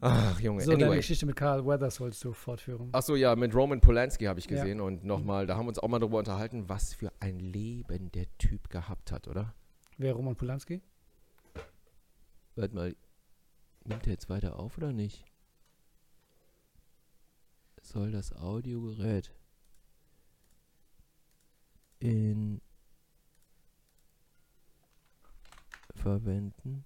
Ach, 0.00 0.38
Junge, 0.40 0.62
So, 0.62 0.72
deine 0.72 0.84
anyway. 0.84 0.96
Geschichte 0.98 1.24
mit 1.26 1.36
Carl 1.36 1.64
Weathers 1.66 1.98
wolltest 2.00 2.22
du 2.22 2.32
fortführen. 2.32 2.90
Ach 2.92 3.02
so, 3.02 3.16
ja, 3.16 3.34
mit 3.34 3.54
Roman 3.54 3.80
Polanski 3.80 4.24
habe 4.26 4.38
ich 4.38 4.44
Ja. 4.44 4.50
gesehen 4.56 4.80
und 4.80 5.04
nochmal, 5.04 5.46
da 5.46 5.56
haben 5.56 5.64
wir 5.64 5.70
uns 5.70 5.78
auch 5.78 5.88
mal 5.88 5.98
drüber 5.98 6.18
unterhalten, 6.18 6.68
was 6.68 6.92
für 6.92 7.10
ein 7.20 7.38
Leben 7.40 8.12
der 8.12 8.26
Typ 8.38 8.68
gehabt 8.68 9.10
hat, 9.10 9.26
oder? 9.26 9.54
Wer 9.96 10.12
Roman 10.12 10.36
Polanski? 10.36 10.82
Warte 12.56 12.74
mal, 12.74 12.96
nimmt 13.84 14.06
er 14.06 14.12
jetzt 14.12 14.28
weiter 14.28 14.58
auf 14.58 14.76
oder 14.76 14.92
nicht? 14.92 15.24
Soll 17.82 18.10
das 18.10 18.32
Audiogerät 18.34 19.32
in 22.00 22.60
verwenden? 25.94 26.84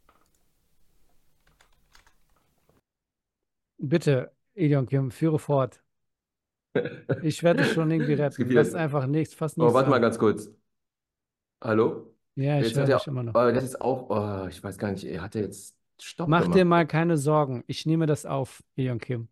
Bitte, 3.80 4.32
Edion 4.54 4.86
Kim, 4.86 5.10
führe 5.10 5.38
fort. 5.38 5.82
Ich 7.22 7.42
werde 7.42 7.62
dich 7.62 7.72
schon 7.72 7.90
irgendwie 7.90 8.14
retten. 8.14 8.54
Das 8.54 8.68
ist 8.68 8.74
einfach 8.74 9.06
nichts, 9.06 9.34
fast 9.34 9.58
Oh, 9.58 9.62
nichts. 9.62 9.74
warte 9.74 9.90
mal 9.90 9.96
an. 9.96 10.02
ganz 10.02 10.18
kurz. 10.18 10.50
Hallo? 11.62 12.14
Ja, 12.36 12.58
ich 12.58 12.66
Jetzt 12.68 12.76
höre 12.76 12.86
dich 12.86 13.06
immer 13.06 13.22
noch. 13.22 13.34
oh, 13.34 13.50
das 13.52 13.64
ist 13.64 13.80
auch, 13.80 14.08
oh, 14.10 14.46
ich 14.48 14.62
weiß 14.62 14.78
gar 14.78 14.92
nicht, 14.92 15.04
er 15.04 15.22
hat 15.22 15.34
er 15.34 15.42
jetzt 15.42 15.76
Stopp 16.00 16.28
Mach 16.28 16.42
gemacht. 16.42 16.58
dir 16.58 16.64
mal 16.64 16.86
keine 16.86 17.18
Sorgen. 17.18 17.64
Ich 17.66 17.86
nehme 17.86 18.06
das 18.06 18.24
auf, 18.24 18.62
Edion 18.76 18.98
Kim. 18.98 19.28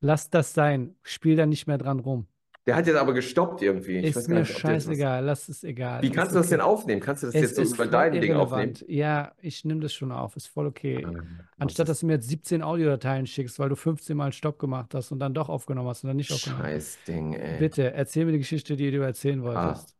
Lass 0.00 0.30
das 0.30 0.54
sein. 0.54 0.96
Spiel 1.02 1.36
da 1.36 1.46
nicht 1.46 1.66
mehr 1.66 1.78
dran 1.78 2.00
rum. 2.00 2.26
Der 2.66 2.74
hat 2.74 2.86
jetzt 2.88 2.96
aber 2.96 3.14
gestoppt 3.14 3.62
irgendwie. 3.62 3.98
Ich 3.98 4.08
weiß 4.08 4.22
Ist 4.22 4.28
mir 4.28 4.40
nicht, 4.40 4.58
scheißegal. 4.58 5.24
Lass 5.24 5.48
es 5.48 5.62
egal. 5.62 6.02
Wie 6.02 6.10
kannst 6.10 6.32
du 6.32 6.38
das 6.38 6.46
okay. 6.46 6.56
denn 6.56 6.60
aufnehmen? 6.62 7.00
Kannst 7.00 7.22
du 7.22 7.28
das 7.28 7.34
Es 7.36 7.42
jetzt 7.42 7.56
so 7.56 7.74
über 7.74 7.86
dein 7.86 8.12
Ding 8.20 8.34
aufnehmen? 8.34 8.74
Ja, 8.88 9.32
ich 9.40 9.64
nehme 9.64 9.80
das 9.80 9.94
schon 9.94 10.10
auf. 10.10 10.34
Ist 10.34 10.48
voll 10.48 10.66
okay. 10.66 11.02
Ähm, 11.02 11.38
Anstatt 11.58 11.88
dass 11.88 12.00
du 12.00 12.06
mir 12.06 12.14
jetzt 12.14 12.28
17 12.28 12.62
Audiodateien 12.62 13.26
schickst, 13.26 13.58
weil 13.60 13.68
du 13.68 13.76
15 13.76 14.16
Mal 14.16 14.32
Stopp 14.32 14.58
gemacht 14.58 14.94
hast 14.94 15.12
und 15.12 15.20
dann 15.20 15.32
doch 15.32 15.48
aufgenommen 15.48 15.88
hast 15.88 16.02
und 16.02 16.08
dann 16.08 16.16
nicht 16.16 16.32
aufgenommen 16.32 16.62
hast. 16.64 16.72
Scheiß 16.72 16.98
Ding, 17.06 17.34
ey. 17.34 17.58
Bitte, 17.60 17.92
erzähl 17.92 18.24
mir 18.24 18.32
die 18.32 18.38
Geschichte, 18.38 18.74
die 18.76 18.90
du 18.90 19.00
erzählen 19.00 19.40
Ah. 19.44 19.44
wolltest. 19.44 19.94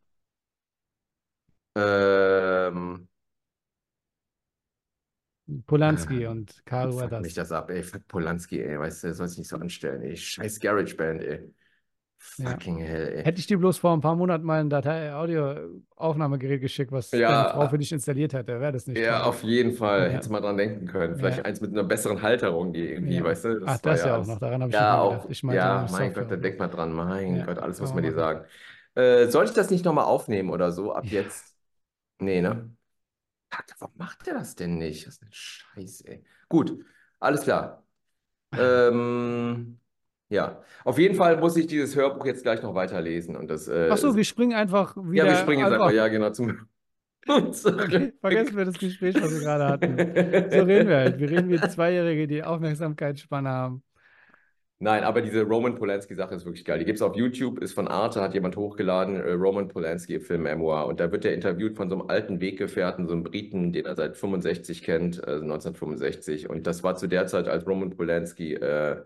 Ähm, 1.76 3.08
Polanski 5.66 6.26
Ah, 6.26 6.30
und 6.32 6.62
Carl 6.66 6.92
fuck 6.92 7.18
mich 7.18 7.34
Weathers. 7.34 7.34
das 7.34 7.52
ab, 7.52 7.70
ey. 7.70 7.82
Fuck 7.82 8.06
Polanski, 8.08 8.60
ey. 8.62 8.78
Weißt 8.80 9.04
du, 9.04 9.14
soll 9.14 9.28
sich 9.28 9.38
nicht 9.38 9.48
so 9.48 9.56
anstellen, 9.56 10.02
ey. 10.02 10.16
Scheiß 10.16 10.58
GarageBand, 10.60 11.22
ey. 11.22 11.54
Ja. 12.38 12.50
Fucking 12.50 12.78
hell, 12.78 13.14
ey. 13.16 13.24
Hätte 13.24 13.40
ich 13.40 13.46
dir 13.46 13.58
bloß 13.58 13.78
vor 13.78 13.92
ein 13.94 14.00
paar 14.00 14.14
Monaten 14.14 14.44
mal 14.44 14.60
ein 14.60 14.68
Datei 14.68 15.14
Audio-Aufnahmegerät 15.14 16.60
geschickt, 16.60 16.92
was 16.92 17.10
Ja. 17.10 17.18
deine 17.18 17.48
Frau 17.50 17.68
für 17.68 17.78
dich 17.78 17.92
installiert 17.92 18.34
hätte, 18.34 18.60
wäre 18.60 18.72
das 18.72 18.86
nicht 18.86 19.02
Ja, 19.02 19.20
toll. 19.20 19.28
auf 19.30 19.42
jeden 19.42 19.72
Fall. 19.72 20.02
Ja. 20.08 20.08
Hättest 20.14 20.28
du 20.28 20.32
mal 20.32 20.40
dran 20.40 20.56
denken 20.56 20.86
können. 20.86 21.16
Vielleicht 21.16 21.38
Ja. 21.38 21.44
eins 21.44 21.60
mit 21.60 21.72
einer 21.72 21.84
besseren 21.84 22.20
Halterung, 22.22 22.72
die 22.72 22.90
irgendwie, 22.90 23.16
Ja. 23.16 23.24
weißt 23.24 23.44
du? 23.46 23.60
Ach, 23.66 23.82
war 23.84 23.92
das 23.92 24.04
ja 24.04 24.16
auch 24.16 24.26
noch, 24.26 24.38
daran 24.38 24.60
habe 24.62 24.70
ich 24.70 24.76
Ja, 24.76 24.96
mal 24.96 25.00
auch. 25.02 25.12
gedacht. 25.12 25.30
Ich 25.30 25.42
meinte 25.44 25.62
Ja, 25.62 25.74
mein 25.74 25.88
Software. 25.88 26.22
Gott, 26.24 26.30
da 26.32 26.36
denk 26.36 26.58
mal 26.58 26.68
dran. 26.68 26.92
Mein 26.92 27.36
Ja, 27.36 27.46
Gott, 27.46 27.58
alles 27.58 27.80
muss 27.80 27.88
man 27.94 28.02
man 28.02 28.10
dir 28.12 28.16
sagen. 28.16 28.44
Äh, 28.94 29.26
soll 29.28 29.44
ich 29.46 29.52
das 29.52 29.70
nicht 29.70 29.84
nochmal 29.84 30.04
aufnehmen 30.04 30.50
oder 30.50 30.72
so? 30.72 30.92
Ab 30.92 31.04
jetzt? 31.06 31.54
Nee, 32.18 32.40
ne? 32.40 32.70
Kacke, 33.50 33.74
warum 33.78 33.94
macht 33.96 34.26
der 34.26 34.34
das 34.34 34.56
denn 34.56 34.78
nicht? 34.78 35.06
Das 35.06 35.14
ist 35.14 35.22
ein 35.22 35.28
Scheiß, 35.30 36.00
ey. 36.02 36.24
Gut, 36.48 36.84
alles 37.20 37.42
klar. 37.42 37.82
Ähm, 38.58 39.78
ja, 40.28 40.60
auf 40.84 40.98
jeden 40.98 41.14
Fall 41.14 41.38
muss 41.38 41.56
ich 41.56 41.66
dieses 41.66 41.94
Hörbuch 41.96 42.26
jetzt 42.26 42.42
gleich 42.42 42.62
noch 42.62 42.74
weiterlesen. 42.74 43.36
Und 43.36 43.48
das, 43.50 43.68
äh, 43.68 43.88
Ach 43.90 43.96
so, 43.96 44.16
wir 44.16 44.24
springen 44.24 44.54
einfach 44.54 44.96
wieder. 44.96 45.24
ja, 45.24 45.30
wir 45.30 45.36
springen 45.36 45.60
jetzt 45.60 45.72
einfach- 45.72 45.92
ja, 45.92 46.08
genau, 46.08 46.30
zum 46.30 46.66
Okay, 47.28 48.12
vergessen 48.20 48.56
wir 48.56 48.64
das 48.66 48.78
Gespräch, 48.78 49.16
was 49.20 49.32
wir 49.32 49.40
gerade 49.40 49.66
hatten. 49.66 49.96
So 50.50 50.62
reden 50.62 50.88
wir 50.88 50.96
halt. 50.96 51.18
Wir 51.18 51.28
reden 51.28 51.50
wie 51.50 51.60
Zweijährige, 51.60 52.28
die 52.28 52.44
Aufmerksamkeitsspanne 52.44 53.48
haben. 53.48 53.82
Nein, 54.78 55.04
aber 55.04 55.22
diese 55.22 55.42
Roman 55.42 55.74
Polanski-Sache 55.74 56.34
ist 56.34 56.44
wirklich 56.44 56.64
geil. 56.64 56.78
Die 56.78 56.84
gibt 56.84 56.96
es 56.96 57.02
auf 57.02 57.16
YouTube, 57.16 57.60
ist 57.60 57.72
von 57.72 57.88
Arte, 57.88 58.20
hat 58.20 58.34
jemand 58.34 58.56
hochgeladen, 58.56 59.16
äh, 59.16 59.32
Roman 59.32 59.68
Polanski, 59.68 60.20
Film 60.20 60.42
Memoir. 60.42 60.86
Und 60.86 61.00
da 61.00 61.10
wird 61.10 61.24
er 61.24 61.32
interviewt 61.32 61.76
von 61.76 61.88
so 61.88 61.98
einem 61.98 62.10
alten 62.10 62.40
Weggefährten, 62.42 63.06
so 63.08 63.14
einem 63.14 63.22
Briten, 63.24 63.72
den 63.72 63.86
er 63.86 63.96
seit 63.96 64.16
65 64.18 64.82
kennt, 64.82 65.16
äh, 65.26 65.40
1965. 65.40 66.48
Und 66.50 66.66
das 66.66 66.84
war 66.84 66.94
zu 66.94 67.06
der 67.06 67.26
Zeit, 67.26 67.48
als 67.48 67.66
Roman 67.66 67.90
Polanski 67.90 68.52
äh, 68.54 68.98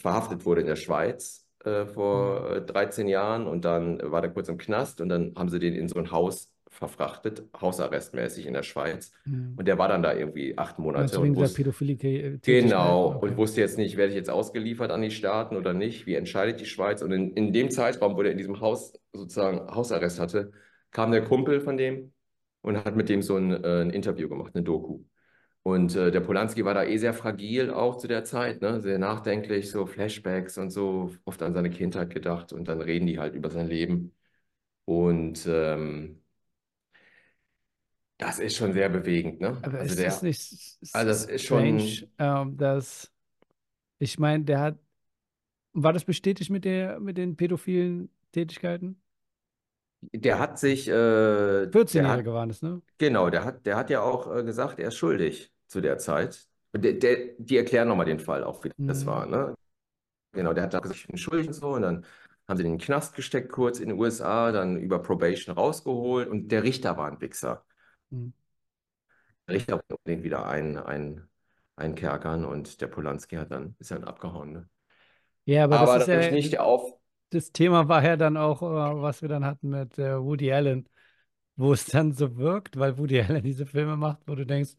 verhaftet 0.00 0.44
wurde 0.46 0.60
in 0.62 0.66
der 0.66 0.76
Schweiz 0.76 1.46
äh, 1.64 1.84
vor 1.86 2.50
äh, 2.56 2.62
13 2.62 3.06
Jahren. 3.08 3.46
Und 3.46 3.64
dann 3.64 4.00
war 4.10 4.20
der 4.22 4.30
kurz 4.30 4.48
im 4.48 4.58
Knast 4.58 5.00
und 5.00 5.08
dann 5.08 5.32
haben 5.36 5.48
sie 5.48 5.58
den 5.58 5.74
in 5.74 5.88
so 5.88 5.98
ein 5.98 6.10
Haus 6.10 6.52
verfrachtet, 6.72 7.42
hausarrestmäßig 7.60 8.46
in 8.46 8.54
der 8.54 8.62
Schweiz. 8.62 9.12
Hm. 9.24 9.54
Und 9.58 9.66
der 9.66 9.76
war 9.76 9.88
dann 9.88 10.02
da 10.04 10.14
irgendwie 10.14 10.56
acht 10.56 10.78
Monate. 10.78 11.02
Also 11.02 11.18
und 11.18 11.24
wegen 11.24 11.34
dieser 11.34 11.46
wusste- 11.46 11.56
Pädophilie. 11.56 12.38
Genau, 12.42 13.14
Okay. 13.16 13.26
und 13.26 13.36
wusste 13.36 13.60
jetzt 13.60 13.76
nicht, 13.76 13.96
werde 13.96 14.10
ich 14.10 14.16
jetzt 14.16 14.30
ausgeliefert 14.30 14.90
an 14.92 15.02
die 15.02 15.10
Staaten 15.10 15.56
oder 15.56 15.72
nicht? 15.74 16.06
Wie 16.06 16.14
entscheidet 16.14 16.60
die 16.60 16.66
Schweiz? 16.66 17.02
Und 17.02 17.10
in, 17.12 17.32
in 17.34 17.52
dem 17.52 17.70
Zeitraum, 17.70 18.16
wo 18.16 18.22
der 18.22 18.32
in 18.32 18.38
diesem 18.38 18.60
Haus 18.60 18.92
sozusagen 19.12 19.68
Hausarrest 19.74 20.20
hatte, 20.20 20.52
kam 20.92 21.10
der 21.10 21.24
Kumpel 21.24 21.60
von 21.60 21.76
dem 21.76 22.12
und 22.62 22.76
hat 22.76 22.94
mit 22.94 23.08
dem 23.08 23.20
so 23.22 23.36
ein, 23.36 23.52
äh, 23.64 23.82
ein 23.82 23.90
Interview 23.90 24.28
gemacht, 24.28 24.52
eine 24.54 24.62
Doku. 24.62 25.00
Und 25.62 25.94
äh, 25.94 26.10
der 26.10 26.20
Polanski 26.20 26.64
war 26.64 26.74
da 26.74 26.84
eh 26.84 26.96
sehr 26.96 27.12
fragil 27.14 27.70
auch 27.70 27.98
zu 27.98 28.08
der 28.08 28.24
Zeit, 28.24 28.62
ne? 28.62 28.80
Sehr 28.80 28.98
nachdenklich, 28.98 29.70
so 29.70 29.86
Flashbacks 29.86 30.56
und 30.58 30.70
so, 30.70 31.10
oft 31.24 31.42
an 31.42 31.52
seine 31.52 31.70
Kindheit 31.70 32.10
gedacht 32.10 32.52
und 32.52 32.66
dann 32.68 32.80
reden 32.80 33.06
die 33.06 33.18
halt 33.18 33.34
über 33.34 33.50
sein 33.50 33.66
Leben. 33.68 34.14
Und 34.86 35.46
ähm, 35.48 36.22
das 38.18 38.38
ist 38.38 38.56
schon 38.56 38.72
sehr 38.72 38.88
bewegend, 38.88 39.40
ne? 39.40 39.62
Aber 39.62 39.78
Also 39.78 39.94
ist 39.94 40.02
der, 40.02 40.04
das 40.04 40.22
nicht 40.22 40.38
s- 40.40 40.78
also 40.92 41.08
das 41.08 41.24
ist 41.26 41.44
schon- 41.44 41.58
strange, 41.58 42.08
ähm, 42.18 42.56
dass 42.56 43.12
ich 43.98 44.18
meine, 44.18 44.44
der 44.44 44.60
hat, 44.60 44.78
war 45.74 45.92
das 45.94 46.04
bestätigt 46.06 46.50
mit 46.50 46.64
der, 46.66 47.00
mit 47.00 47.18
den 47.18 47.36
pädophilen 47.36 48.10
Tätigkeiten? 48.32 49.00
Der 50.02 50.38
hat 50.38 50.58
sich, 50.58 50.88
äh, 50.88 51.66
der 51.92 52.08
hat, 52.08 52.22
14-Jährige 52.22 52.32
waren 52.34 52.50
es, 52.50 52.62
ne? 52.62 52.80
genau, 52.98 53.30
der 53.30 53.44
hat, 53.44 53.66
der 53.66 53.76
hat 53.76 53.90
ja 53.90 54.02
auch 54.02 54.34
äh, 54.34 54.44
gesagt, 54.44 54.78
er 54.80 54.88
ist 54.88 54.96
schuldig 54.96 55.52
zu 55.68 55.80
der 55.80 55.98
Zeit. 55.98 56.48
Und 56.72 56.84
der, 56.84 56.94
der, 56.94 57.34
die 57.38 57.56
erklären 57.58 57.88
nochmal 57.88 58.06
den 58.06 58.20
Fall 58.20 58.44
auch, 58.44 58.64
wie 58.64 58.72
das 58.86 59.06
Mhm. 59.06 59.06
war, 59.06 59.26
ne? 59.26 59.54
Genau, 60.32 60.52
der 60.54 60.64
hat 60.64 60.74
da 60.74 60.80
gesagt, 60.80 61.00
ich 61.00 61.08
bin 61.08 61.18
schuldig 61.18 61.48
und 61.48 61.54
so, 61.54 61.68
und 61.70 61.82
dann 61.82 62.06
haben 62.48 62.56
sie 62.58 62.64
den 62.64 62.74
in 62.74 62.78
den 62.78 62.84
Knast 62.86 63.14
gesteckt, 63.16 63.52
kurz 63.52 63.80
in 63.80 63.88
den 63.90 63.98
USA, 63.98 64.52
dann 64.52 64.76
über 64.78 65.00
Probation 65.02 65.56
rausgeholt, 65.56 66.28
und 66.28 66.48
der 66.50 66.62
Richter 66.64 66.96
war 66.98 67.10
ein 67.10 67.20
Wichser. 67.20 67.64
Mhm. 68.10 68.30
Der 69.48 69.54
Richter 69.56 69.74
wollte 69.74 69.96
unbedingt 69.96 70.24
wieder 70.24 70.46
ein, 70.46 70.78
ein, 70.78 71.28
einkerkern, 71.76 72.44
und 72.44 72.80
der 72.80 72.86
Polanski 72.88 73.36
hat 73.36 73.50
dann, 73.50 73.74
ist 73.78 73.90
dann 73.90 74.04
abgehauen, 74.04 74.52
ne? 74.52 74.68
Ja, 75.44 75.64
aber 75.64 75.78
Aber 75.78 75.98
das 75.98 75.98
ist 75.98 76.08
das 76.08 76.30
ja, 76.30 76.30
nicht 76.30 76.58
auf, 76.60 76.99
das 77.30 77.52
Thema 77.52 77.88
war 77.88 78.04
ja 78.04 78.16
dann 78.16 78.36
auch, 78.36 78.62
äh, 78.62 78.66
was 79.02 79.22
wir 79.22 79.28
dann 79.28 79.44
hatten 79.44 79.70
mit 79.70 79.98
äh, 79.98 80.20
Woody 80.22 80.52
Allen, 80.52 80.88
wo 81.56 81.72
es 81.72 81.86
dann 81.86 82.12
so 82.12 82.36
wirkt, 82.38 82.78
weil 82.78 82.98
Woody 82.98 83.20
Allen 83.22 83.42
diese 83.44 83.66
Filme 83.66 83.96
macht, 83.96 84.20
wo 84.26 84.34
du 84.34 84.46
denkst, 84.46 84.72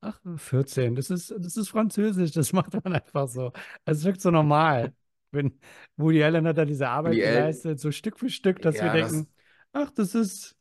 ach, 0.00 0.20
14, 0.38 0.94
das 0.96 1.10
ist, 1.10 1.32
das 1.38 1.56
ist 1.56 1.70
Französisch, 1.70 2.32
das 2.32 2.52
macht 2.54 2.74
man 2.84 2.94
einfach 2.94 3.28
so. 3.28 3.52
Es 3.84 4.04
wirkt 4.04 4.20
so 4.22 4.30
normal. 4.30 4.94
Wenn 5.32 5.58
Woody 5.96 6.22
Allen 6.24 6.46
hat 6.46 6.58
da 6.58 6.64
diese 6.64 6.88
Arbeit 6.88 7.20
Woody 7.20 7.24
Allen- 7.24 7.46
geleistet, 7.50 7.80
so 7.80 7.92
Stück 7.92 8.18
für 8.18 8.30
Stück, 8.30 8.62
dass 8.62 8.82
wir 8.82 8.90
Ja, 8.90 8.98
das- 8.98 9.12
denken, 9.14 9.28
ach, 9.72 9.90
das 9.92 10.14
ist 10.14 10.56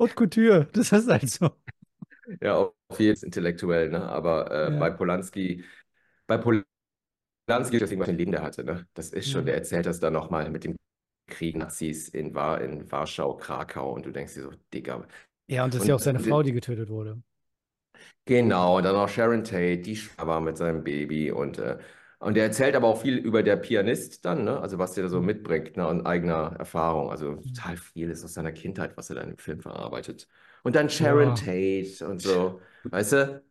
Haute 0.00 0.14
Couture, 0.14 0.66
das 0.74 0.92
ist 0.92 1.08
halt 1.08 1.30
so. 1.30 1.50
Ja, 2.40 2.72
jeden 2.98 3.16
Fall 3.16 3.24
intellektuell, 3.26 3.90
ne? 3.90 4.02
Aber 4.08 4.50
äh, 4.68 4.70
Ja. 4.70 4.76
bei 4.76 4.90
Polanski, 4.90 5.64
bei 6.26 6.38
Polanski, 6.38 6.68
deswegen, 7.48 8.00
was 8.00 8.08
ein 8.08 8.16
Leben 8.18 8.32
der 8.32 8.42
hatte, 8.42 8.64
ne? 8.64 8.86
Das 8.94 9.10
ist 9.10 9.30
schon, 9.30 9.44
Ja. 9.44 9.46
der 9.46 9.54
erzählt 9.56 9.86
das 9.86 10.00
dann 10.00 10.12
nochmal 10.12 10.50
mit 10.50 10.64
dem 10.64 10.76
Krieg 11.28 11.56
Nazis 11.56 12.08
in, 12.08 12.34
War 12.34 12.60
in 12.60 12.90
Warschau, 12.90 13.36
Krakau 13.36 13.92
und 13.92 14.06
du 14.06 14.10
denkst 14.12 14.34
dir 14.34 14.42
so, 14.42 14.52
Digga. 14.72 15.06
Ja, 15.46 15.64
und 15.64 15.74
das 15.74 15.82
ist 15.82 15.88
ja 15.88 15.94
auch 15.94 16.00
seine 16.00 16.18
und- 16.18 16.24
Frau, 16.26 16.42
die 16.42 16.52
getötet 16.52 16.88
wurde. 16.90 17.22
Genau, 18.26 18.78
und 18.78 18.84
dann 18.84 18.94
noch 18.94 19.08
Sharon 19.08 19.44
Tate, 19.44 19.78
die 19.78 19.96
schwanger 19.96 20.28
war 20.28 20.40
mit 20.40 20.56
seinem 20.56 20.82
Baby 20.84 21.30
und, 21.30 21.58
äh, 21.58 21.78
und 22.18 22.34
der 22.34 22.44
erzählt 22.44 22.74
aber 22.74 22.88
auch 22.88 23.00
viel 23.02 23.16
über 23.18 23.42
der 23.42 23.56
Pianist 23.56 24.24
dann, 24.24 24.44
ne? 24.44 24.58
Also 24.60 24.78
was 24.78 24.92
der 24.94 25.04
da 25.04 25.10
so 25.10 25.20
Mhm. 25.20 25.26
mitbringt, 25.26 25.76
ne? 25.76 25.86
An 25.86 26.06
eigener 26.06 26.56
Erfahrung. 26.58 27.10
Also 27.10 27.36
total 27.36 27.76
viel 27.76 28.10
ist 28.10 28.24
aus 28.24 28.34
seiner 28.34 28.52
Kindheit, 28.52 28.96
was 28.96 29.10
er 29.10 29.16
da 29.16 29.22
im 29.22 29.36
Film 29.36 29.60
verarbeitet. 29.60 30.26
Und 30.62 30.74
dann 30.76 30.88
Sharon 30.88 31.34
Ja. 31.34 31.34
Tate 31.34 32.06
und 32.08 32.22
so, 32.22 32.60
weißt 32.90 33.12
du? 33.12 33.44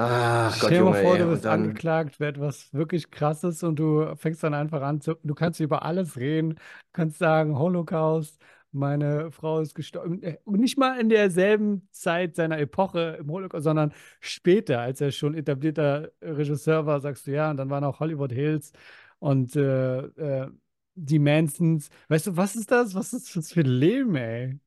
Ach 0.00 0.58
Gott, 0.58 0.74
Stell 0.74 0.78
dir 0.78 0.84
mal 0.84 0.94
Junge, 0.94 0.96
vor, 0.96 1.18
ey. 1.18 1.18
du 1.18 1.26
Und 1.26 1.30
bist 1.30 1.44
dann, 1.44 1.80
angeklagt 1.84 2.16
für 2.16 2.26
etwas 2.26 2.72
wirklich 2.72 3.10
Krasses 3.10 3.62
und 3.64 3.76
du 3.78 4.14
fängst 4.16 4.42
dann 4.44 4.54
einfach 4.54 4.82
an 4.82 5.00
zu, 5.00 5.14
du 5.24 5.34
kannst 5.34 5.60
über 5.60 5.82
alles 5.84 6.16
reden, 6.16 6.54
du 6.56 6.60
kannst 6.92 7.18
sagen, 7.18 7.58
Holocaust, 7.58 8.40
meine 8.70 9.32
Frau 9.32 9.60
ist 9.60 9.74
gestorben. 9.74 10.22
Äh, 10.22 10.38
Und 10.44 10.60
nicht 10.60 10.78
mal 10.78 11.00
in 11.00 11.08
derselben 11.08 11.88
Zeit 11.90 12.36
seiner 12.36 12.58
Epoche 12.58 13.16
im 13.20 13.30
Holocaust, 13.30 13.64
sondern 13.64 13.92
später, 14.20 14.80
als 14.80 15.00
er 15.00 15.10
schon 15.10 15.34
etablierter 15.34 16.10
Regisseur 16.22 16.86
war, 16.86 17.00
sagst 17.00 17.26
du 17.26 17.32
ja, 17.32 17.50
und 17.50 17.56
dann 17.56 17.70
waren 17.70 17.84
auch 17.84 17.98
Hollywood 18.00 18.32
Hills 18.32 18.72
und 19.18 19.56
äh, 19.56 19.98
äh, 20.00 20.50
die 20.94 21.18
Mansons. 21.18 21.88
Weißt 22.08 22.26
du, 22.28 22.36
was 22.36 22.56
ist 22.56 22.70
das? 22.70 22.94
Was 22.94 23.12
ist 23.12 23.34
das 23.36 23.52
für 23.52 23.60
ein 23.60 23.66
Leben, 23.66 24.14
ey? 24.16 24.58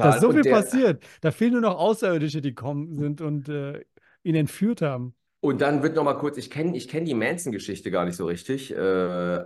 Da 0.00 0.10
total. 0.10 0.10
ist 0.10 0.20
so 0.20 0.30
Und 0.30 0.32
viel 0.32 0.44
der, 0.44 0.44
passiert. 0.44 1.02
Da 1.22 1.30
fehlen 1.32 1.52
nur 1.52 1.60
noch 1.62 1.76
Außerirdische, 1.78 2.40
die 2.42 2.54
kommen 2.54 2.94
sind 2.96 3.20
und 3.20 3.48
äh, 3.48 3.84
ihn 4.26 4.34
entführt 4.34 4.82
haben. 4.82 5.14
Und 5.40 5.60
dann 5.60 5.82
wird 5.82 5.94
noch 5.94 6.02
mal 6.04 6.14
kurz, 6.14 6.38
ich 6.38 6.50
kenne 6.50 6.76
ich 6.76 6.88
kenn 6.88 7.04
die 7.04 7.14
Manson-Geschichte 7.14 7.90
gar 7.92 8.04
nicht 8.04 8.16
so 8.16 8.26
richtig, 8.26 8.72
äh, 8.72 8.76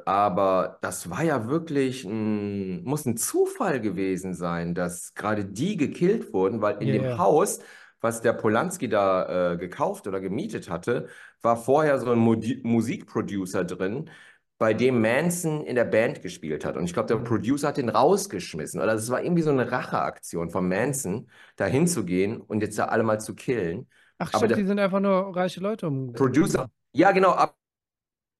aber 0.07 0.79
das 0.83 1.11
war 1.11 1.23
ja 1.25 1.47
wirklich 1.49 2.05
ein, 2.05 2.83
muss 2.85 3.05
ein 3.05 3.17
Zufall 3.19 3.81
gewesen 3.81 4.33
sein, 4.35 4.75
dass 4.75 5.13
gerade 5.15 5.45
die 5.45 5.77
gekillt 5.77 6.33
wurden, 6.33 6.63
weil 6.63 6.81
in 6.83 6.91
Ja, 6.91 6.93
dem. 6.93 7.19
Haus, 7.19 7.61
was 8.01 8.23
der 8.23 8.33
Polanski 8.33 8.89
da 8.89 9.53
äh, 9.55 9.57
gekauft 9.59 10.07
oder 10.07 10.21
gemietet 10.21 10.71
hatte, 10.71 11.09
war 11.43 11.57
vorher 11.57 11.99
so 11.99 12.11
ein 12.13 12.19
Musikproducer 12.19 13.65
drin, 13.65 14.09
bei 14.59 14.75
dem 14.75 15.01
Manson 15.01 15.65
in 15.65 15.75
der 15.75 15.85
Band 15.85 16.23
gespielt 16.23 16.65
hat. 16.65 16.77
Und 16.77 16.85
ich 16.85 16.93
glaube, 16.93 17.09
der 17.09 17.17
Mhm. 17.17 17.25
Producer 17.25 17.69
hat 17.69 17.77
den 17.79 17.89
rausgeschmissen. 17.89 18.81
Oder 18.81 18.93
das 18.95 19.11
war 19.11 19.23
irgendwie 19.23 19.43
so 19.43 19.51
eine 19.51 19.71
Racheaktion 19.71 20.51
von 20.51 20.69
Manson, 20.69 21.31
da 21.57 21.67
hinzugehen 21.67 22.41
und 22.41 22.63
jetzt 22.63 22.79
da 22.79 22.87
alle 22.87 23.03
mal 23.03 23.21
zu 23.21 23.35
killen. 23.35 23.89
Ach, 24.21 24.33
Aber 24.33 24.47
stimmt, 24.47 24.57
die 24.57 24.67
sind 24.67 24.79
einfach 24.79 25.01
nur 25.01 25.35
reiche 25.35 25.61
Leute 25.61 25.89
um. 25.89 26.13
Producer, 26.13 26.71
ja 26.93 27.11
genau, 27.13 27.35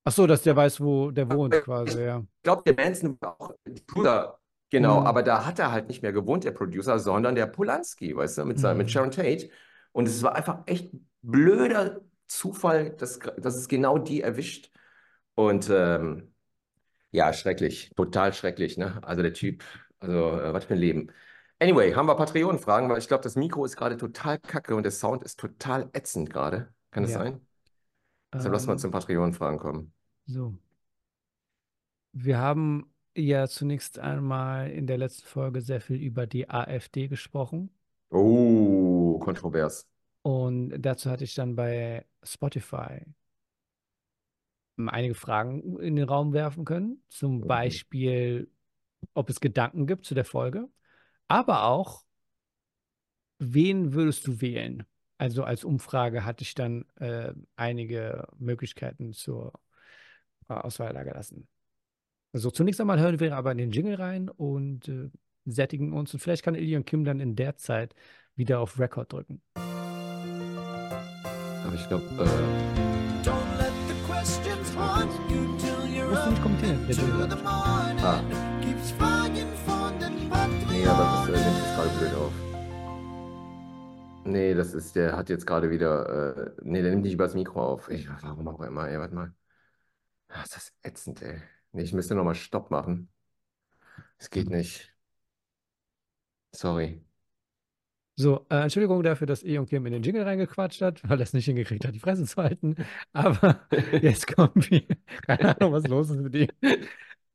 Ach 0.05 0.13
so, 0.13 0.27
dass 0.27 0.43
der 0.43 0.57
weiß, 0.57 0.81
wo 0.81 1.11
der 1.11 1.29
wohnt, 1.31 1.55
quasi, 1.63 2.01
ja. 2.01 2.19
Ich 2.19 2.43
glaube, 2.43 2.63
der 2.65 2.75
Manson 2.75 3.19
war 3.21 3.41
auch 3.41 3.53
Producer, 3.87 4.39
genau, 4.71 5.01
Mhm. 5.01 5.07
aber 5.07 5.23
da 5.23 5.45
hat 5.45 5.59
er 5.59 5.73
halt 5.73 5.89
nicht 5.89 6.03
mehr 6.03 6.13
gewohnt, 6.13 6.45
der 6.45 6.53
Producer, 6.53 6.99
sondern 6.99 7.35
der 7.35 7.47
Polanski, 7.47 8.17
weißt 8.17 8.39
du, 8.39 8.45
mit, 8.47 8.59
seinem, 8.59 8.79
mit 8.79 8.87
Mhm. 8.87 8.93
Sharon 8.93 9.11
Tate. 9.11 9.51
Und 9.93 10.09
es 10.09 10.23
war 10.23 10.35
einfach 10.35 10.63
echt 10.67 10.91
blöder 11.23 12.01
Zufall, 12.29 12.91
dass, 12.97 13.19
dass 13.19 13.57
es 13.57 13.69
genau 13.69 13.99
die 13.99 14.23
erwischt. 14.23 14.71
Und 15.35 15.69
ähm, 15.71 16.33
ja, 17.13 17.33
schrecklich, 17.33 17.91
total 17.97 18.33
schrecklich, 18.35 18.79
ne? 18.79 19.01
Also 19.03 19.23
der 19.23 19.35
Typ, 19.35 19.65
also 20.01 20.41
äh, 20.41 20.53
was 20.53 20.65
für 20.67 20.75
ein 20.75 20.81
Leben. 20.81 21.13
Anyway, 21.63 21.93
haben 21.95 22.07
wir 22.07 22.15
Patreon-Fragen, 22.17 22.89
weil 22.89 22.99
ich 22.99 23.09
glaube, 23.09 23.23
das 23.23 23.37
Mikro 23.37 23.65
ist 23.67 23.77
gerade 23.77 23.97
total 23.99 24.39
kacke 24.39 24.75
und 24.75 24.83
der 24.83 24.93
Sound 24.93 25.23
ist 25.23 25.39
total 25.39 25.91
ätzend 25.93 26.31
gerade. 26.31 26.73
Kann 26.91 27.03
das 27.03 27.13
Ja. 27.13 27.13
sein? 27.13 27.47
Deshalb 28.39 28.53
lass 28.55 28.67
mal 28.67 28.79
Ähm, 28.79 28.81
zum 28.81 28.91
Patreon-Fragen 28.93 29.59
kommen. 29.59 29.95
so. 30.29 30.55
Wir 32.13 32.39
haben 32.39 32.93
ja 33.17 33.49
zunächst 33.49 33.99
einmal 33.99 34.71
in 34.71 34.87
der 34.87 34.97
letzten 34.99 35.27
Folge 35.27 35.61
sehr 35.61 35.81
viel 35.81 35.97
über 36.01 36.27
die 36.29 36.49
AfD 36.49 37.09
gesprochen. 37.09 37.71
Oh, 38.13 39.19
kontrovers. 39.21 39.85
Und 40.23 40.71
dazu 40.81 41.11
hatte 41.11 41.25
ich 41.25 41.35
dann 41.35 41.57
bei 41.57 42.07
Spotify 42.23 43.05
einige 44.89 45.15
Fragen 45.15 45.79
in 45.81 45.97
den 45.97 46.09
Raum 46.09 46.33
werfen 46.33 46.65
können. 46.65 47.03
Zum 47.09 47.45
Mhm. 47.45 47.47
Beispiel, 47.47 48.51
ob 49.15 49.31
es 49.31 49.41
Gedanken 49.41 49.87
gibt 49.87 50.07
zu 50.07 50.15
der 50.15 50.25
Folge, 50.25 50.69
aber 51.31 51.65
auch, 51.65 52.05
wen 53.39 53.95
würdest 53.95 54.27
du 54.27 54.41
wählen? 54.41 54.85
Also 55.17 55.45
als 55.45 55.65
Umfrage 55.65 56.25
hatte 56.25 56.43
ich 56.43 56.55
dann 56.55 56.85
äh, 56.97 57.33
einige 57.55 58.27
Möglichkeiten 58.39 59.13
zur 59.13 59.53
äh, 60.49 60.55
Auswahl 60.55 60.93
da 60.93 61.05
gelassen. 61.05 61.47
Also 62.33 62.51
zunächst 62.51 62.81
einmal 62.81 62.99
hören 62.99 63.21
wir 63.21 63.37
aber 63.37 63.53
in 63.53 63.59
den 63.59 63.71
Jingle 63.71 63.95
rein 63.95 64.29
und 64.29 64.89
äh, 64.89 65.11
sättigen 65.45 65.93
uns. 65.93 66.13
Und 66.13 66.21
vielleicht 66.21 66.43
kann 66.43 66.57
Ilion 66.57 66.85
Kim 66.85 67.05
dann 67.05 67.21
in 67.21 67.37
der 67.37 67.57
Zeit 67.57 67.95
wieder 68.35 68.59
auf 68.59 68.81
Record 68.81 69.13
drücken. 69.13 69.41
Aber 69.55 69.65
ich 71.75 71.87
glaube, 71.87 72.05
äh, 72.07 73.25
Don't 73.25 73.59
let 73.59 73.73
the 73.87 73.95
questions 74.11 74.75
haunt 74.77 75.13
you 75.31 75.57
till 75.59 75.85
you're 75.95 76.09
Musst 76.11 76.27
du 76.27 76.31
nicht 76.31 76.43
kommentieren, 76.43 76.87
der 76.89 76.97
Jingle. 76.97 77.29
ah, 77.45 78.25
nee, 80.81 80.89
aber 80.89 81.05
das 81.05 81.29
äh, 81.29 81.45
nimmt 81.45 81.59
jetzt 81.59 81.75
gerade 81.75 81.91
blöd 81.99 82.15
auf. 82.15 82.33
Nee, 84.25 84.55
das 84.55 84.75
ist, 84.75 84.97
der 84.97 85.17
hat 85.17 85.29
jetzt 85.29 85.47
gerade 85.47 85.71
wieder, 85.71 86.37
äh, 86.37 86.51
nee, 86.63 86.83
der 86.83 86.91
nimmt 86.91 87.03
nicht 87.05 87.15
übers 87.15 87.35
Mikro 87.35 87.63
auf. 87.63 87.91
Ich, 87.91 88.09
warum 88.23 88.49
auch 88.49 88.61
immer, 88.61 88.89
ey, 88.89 88.99
warte 88.99 89.15
mal. 89.15 89.35
Ah, 90.29 90.43
ist 90.43 90.57
das 90.57 90.73
ätzend, 90.83 91.23
ey. 91.23 91.41
Nee, 91.73 91.83
ich 91.83 91.93
müsste 91.93 92.15
nochmal 92.15 92.35
Stopp 92.35 92.71
machen. 92.71 93.09
Es 94.19 94.31
geht 94.31 94.51
nicht. 94.51 94.95
Sorry. 96.53 97.03
So, 98.17 98.47
äh, 98.51 98.63
Entschuldigung 98.63 99.03
dafür, 99.03 99.27
dass 99.27 99.43
Ilion 99.43 99.67
Kim 99.67 99.87
in 99.87 99.93
den 99.93 100.03
Jingle 100.03 100.25
reingequatscht 100.25 100.83
hat, 100.83 101.09
weil 101.09 101.19
er 101.19 101.23
es 101.23 101.33
nicht 101.33 101.47
hingekriegt 101.47 101.87
hat, 101.87 101.95
die 101.95 102.01
Fresse 102.01 102.25
zu 102.27 102.37
halten. 102.37 102.77
Aber 103.13 103.61
jetzt 104.03 104.35
kommen 104.35 104.53
wir. 104.55 104.83
Keine 105.27 105.57
Ahnung, 105.57 105.73
was 105.73 105.87
los 105.87 106.11
ist 106.11 106.21
mit 106.21 106.35
ihm. 106.35 106.49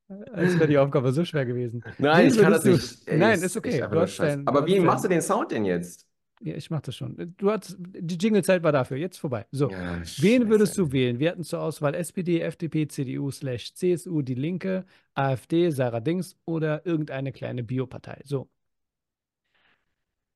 Als 0.07 0.53
wäre 0.59 0.67
die 0.67 0.77
Aufgabe 0.77 1.11
so 1.11 1.25
schwer 1.25 1.45
gewesen. 1.45 1.83
Nein, 1.97 2.27
ich 2.27 2.37
kann 2.39 2.51
das 2.51 2.63
nicht. 2.63 3.07
Ey, 3.07 3.17
Nein, 3.17 3.41
ist 3.41 3.57
okay. 3.57 3.79
dein- 4.17 4.47
Aber 4.47 4.65
wie 4.67 4.79
machst 4.79 5.03
du 5.03 5.09
den 5.09 5.21
Sound 5.21 5.51
denn 5.51 5.65
jetzt? 5.65 6.05
Ja, 6.41 6.53
ich 6.53 6.69
mach 6.69 6.81
das 6.81 6.95
schon. 6.95 7.33
Du 7.37 7.49
hast 7.49 7.77
die 7.79 8.17
Jingle-Zeit 8.17 8.61
war 8.61 8.71
dafür. 8.73 8.97
Jetzt 8.97 9.17
vorbei. 9.17 9.45
So. 9.51 9.69
Ja, 9.71 10.01
Wen 10.19 10.49
würdest 10.49 10.77
du 10.77 10.91
wählen? 10.91 11.17
Wir 11.17 11.31
hatten 11.31 11.43
zur 11.43 11.61
Auswahl 11.61 11.95
SPD, 11.95 12.41
FDP, 12.41 12.87
CDU, 12.87 13.31
slash 13.31 13.73
CSU, 13.73 14.21
Die 14.21 14.35
Linke, 14.35 14.85
AfD, 15.13 15.69
Sarah 15.71 16.01
Dings 16.01 16.37
oder 16.45 16.85
irgendeine 16.85 17.31
kleine 17.31 17.63
Biopartei. 17.63 18.21
So. 18.25 18.49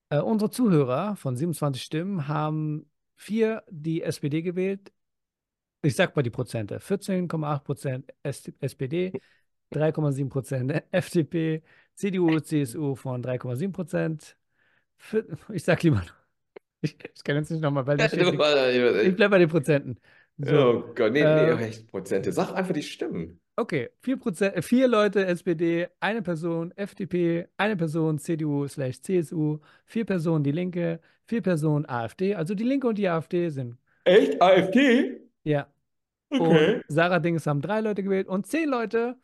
Äh, 0.10 0.20
unsere 0.22 0.50
Zuhörer 0.50 1.16
von 1.16 1.36
27 1.36 1.84
Stimmen 1.84 2.28
haben 2.28 2.90
vier 3.18 3.64
die 3.70 4.02
SPD 4.02 4.42
gewählt. 4.42 4.92
Ich 5.82 5.96
sag 5.96 6.16
mal 6.16 6.24
die 6.24 6.30
Prozente. 6.30 6.80
14,8 6.80 7.60
Prozent 7.64 8.14
SPD, 8.24 9.12
3,7 9.72 10.30
Prozent 10.30 10.72
FDP, 10.92 11.64
CDU, 11.96 12.40
CSU 12.40 12.96
von 12.96 13.22
3,7 13.22 13.72
Prozent. 13.72 14.38
Ich 15.54 15.64
sag 15.64 15.82
lieber, 15.84 16.04
ich, 16.82 16.98
ich 17.16 17.24
kann 17.24 17.36
jetzt 17.38 17.52
nicht 17.52 17.62
nochmal, 17.62 17.88
weil 17.88 18.00
steht 18.00 18.28
nichts. 18.28 18.48
Ich 19.04 19.16
bleibe 19.16 19.30
bei 19.32 19.40
den 19.40 19.50
Prozenten. 19.50 20.00
So, 20.38 20.84
Oh 20.88 20.94
Gott, 20.96 21.14
nee, 21.14 21.22
nee, 21.24 21.52
Äh, 21.52 21.58
echt 21.58 21.88
Prozente. 21.88 22.32
Sag 22.32 22.54
einfach 22.54 22.74
die 22.74 22.84
Stimmen. 22.84 23.42
okay, 23.58 23.90
vier, 24.02 24.18
Prozent, 24.18 24.56
äh, 24.56 24.62
vier 24.62 24.88
Leute 24.88 25.26
SPD, 25.26 25.88
eine 26.00 26.22
Person 26.22 26.72
FDP, 26.76 27.48
eine 27.58 27.76
Person 27.76 28.18
CDU 28.20 28.68
slash 28.68 29.02
CSU, 29.02 29.60
vier 29.86 30.06
Personen 30.06 30.44
Die 30.44 30.52
Linke, 30.52 31.02
vier 31.26 31.42
Personen 31.42 31.86
AfD. 31.88 32.36
Also 32.36 32.56
die 32.56 32.64
Linke 32.64 32.88
und 32.88 32.98
die 32.98 33.10
AfD 33.10 33.50
sind, 33.50 33.78
Echt? 34.04 34.42
AfD? 34.42 35.22
ja. 35.44 35.68
Okay. 36.32 36.84
Und 36.84 36.86
Sarah 36.88 37.20
Dings 37.20 37.48
haben 37.48 37.62
drei 37.62 37.82
Leute 37.82 38.04
gewählt 38.04 38.28
und 38.28 38.48
zehn 38.48 38.70
Leute, 38.70 39.18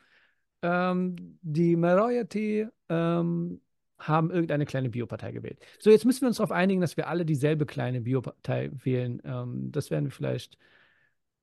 ähm, 0.61 1.37
die 1.41 1.75
Majority, 1.75 2.67
ähm, 2.89 3.61
haben 3.97 4.29
irgendeine 4.31 4.65
kleine 4.65 4.89
Biopartei 4.89 5.31
gewählt. 5.31 5.59
So, 5.79 5.89
jetzt 5.89 6.05
müssen 6.05 6.21
wir 6.21 6.27
uns 6.27 6.37
darauf 6.37 6.51
einigen, 6.51 6.81
dass 6.81 6.97
wir 6.97 7.07
alle 7.07 7.25
dieselbe 7.25 7.65
kleine 7.65 8.01
Biopartei 8.01 8.71
wählen. 8.83 9.21
Ähm, 9.23 9.71
das 9.71 9.89
werden 9.89 10.05
wir 10.05 10.11
vielleicht 10.11 10.57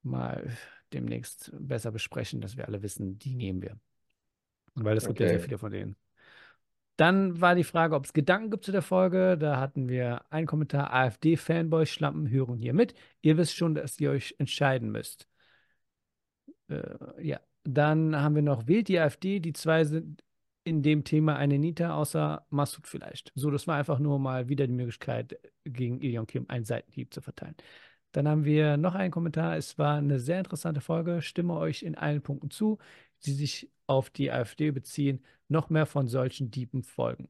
mal 0.02 0.50
demnächst 0.92 1.50
besser 1.58 1.90
besprechen, 1.92 2.40
dass 2.40 2.56
wir 2.56 2.68
alle 2.68 2.82
wissen, 2.82 3.18
die 3.18 3.34
nehmen 3.34 3.62
wir. 3.62 3.78
Weil 4.74 4.96
es 4.96 5.06
gibt 5.06 5.20
ja 5.20 5.26
sehr 5.26 5.38
Okay. 5.38 5.44
viele 5.44 5.58
von 5.58 5.72
denen. 5.72 5.96
Dann 6.96 7.40
war 7.40 7.54
die 7.54 7.64
Frage, 7.64 7.94
ob 7.94 8.04
es 8.04 8.12
Gedanken 8.12 8.50
gibt 8.50 8.64
zu 8.64 8.72
der 8.72 8.82
Folge. 8.82 9.38
Da 9.38 9.58
hatten 9.58 9.88
wir 9.88 10.22
einen 10.30 10.46
Kommentar, 10.46 10.92
AfD-Fanboy, 10.92 11.86
Schlampen 11.86 12.30
hören 12.30 12.58
hier 12.58 12.74
mit. 12.74 12.94
Ihr 13.22 13.38
wisst 13.38 13.56
schon, 13.56 13.74
dass 13.74 13.98
ihr 13.98 14.10
euch 14.10 14.34
entscheiden 14.38 14.90
müsst. 14.92 15.26
Äh, 16.68 16.82
ja, 17.20 17.40
dann 17.64 18.16
haben 18.16 18.34
wir 18.34 18.42
noch, 18.42 18.66
wählt 18.66 18.88
die 18.88 18.98
AfD, 18.98 19.40
die 19.40 19.52
zwei 19.52 19.84
sind 19.84 20.22
in 20.64 20.82
dem 20.82 21.04
Thema 21.04 21.36
eine 21.36 21.58
Nita, 21.58 21.94
außer 21.96 22.46
Massoud 22.50 22.86
vielleicht. 22.86 23.32
So, 23.34 23.50
das 23.50 23.66
war 23.66 23.76
einfach 23.76 23.98
nur 23.98 24.18
mal 24.18 24.48
wieder 24.48 24.66
die 24.66 24.72
Möglichkeit, 24.72 25.38
gegen 25.64 26.00
Ilion 26.00 26.26
Kim 26.26 26.46
einen 26.48 26.64
Seitenhieb 26.64 27.12
zu 27.12 27.20
verteilen. 27.20 27.56
Dann 28.12 28.28
haben 28.28 28.44
wir 28.44 28.76
noch 28.76 28.94
einen 28.94 29.10
Kommentar. 29.10 29.56
Es 29.56 29.78
war 29.78 29.96
eine 29.96 30.20
sehr 30.20 30.38
interessante 30.38 30.80
Folge. 30.80 31.22
Stimme 31.22 31.54
euch 31.54 31.82
in 31.82 31.96
allen 31.96 32.22
Punkten 32.22 32.50
zu, 32.50 32.78
die 33.24 33.32
sich 33.32 33.70
auf 33.86 34.10
die 34.10 34.30
AfD 34.30 34.70
beziehen. 34.70 35.24
Noch 35.48 35.70
mehr 35.70 35.86
von 35.86 36.06
solchen 36.06 36.50
Dieben 36.50 36.82
folgen. 36.82 37.28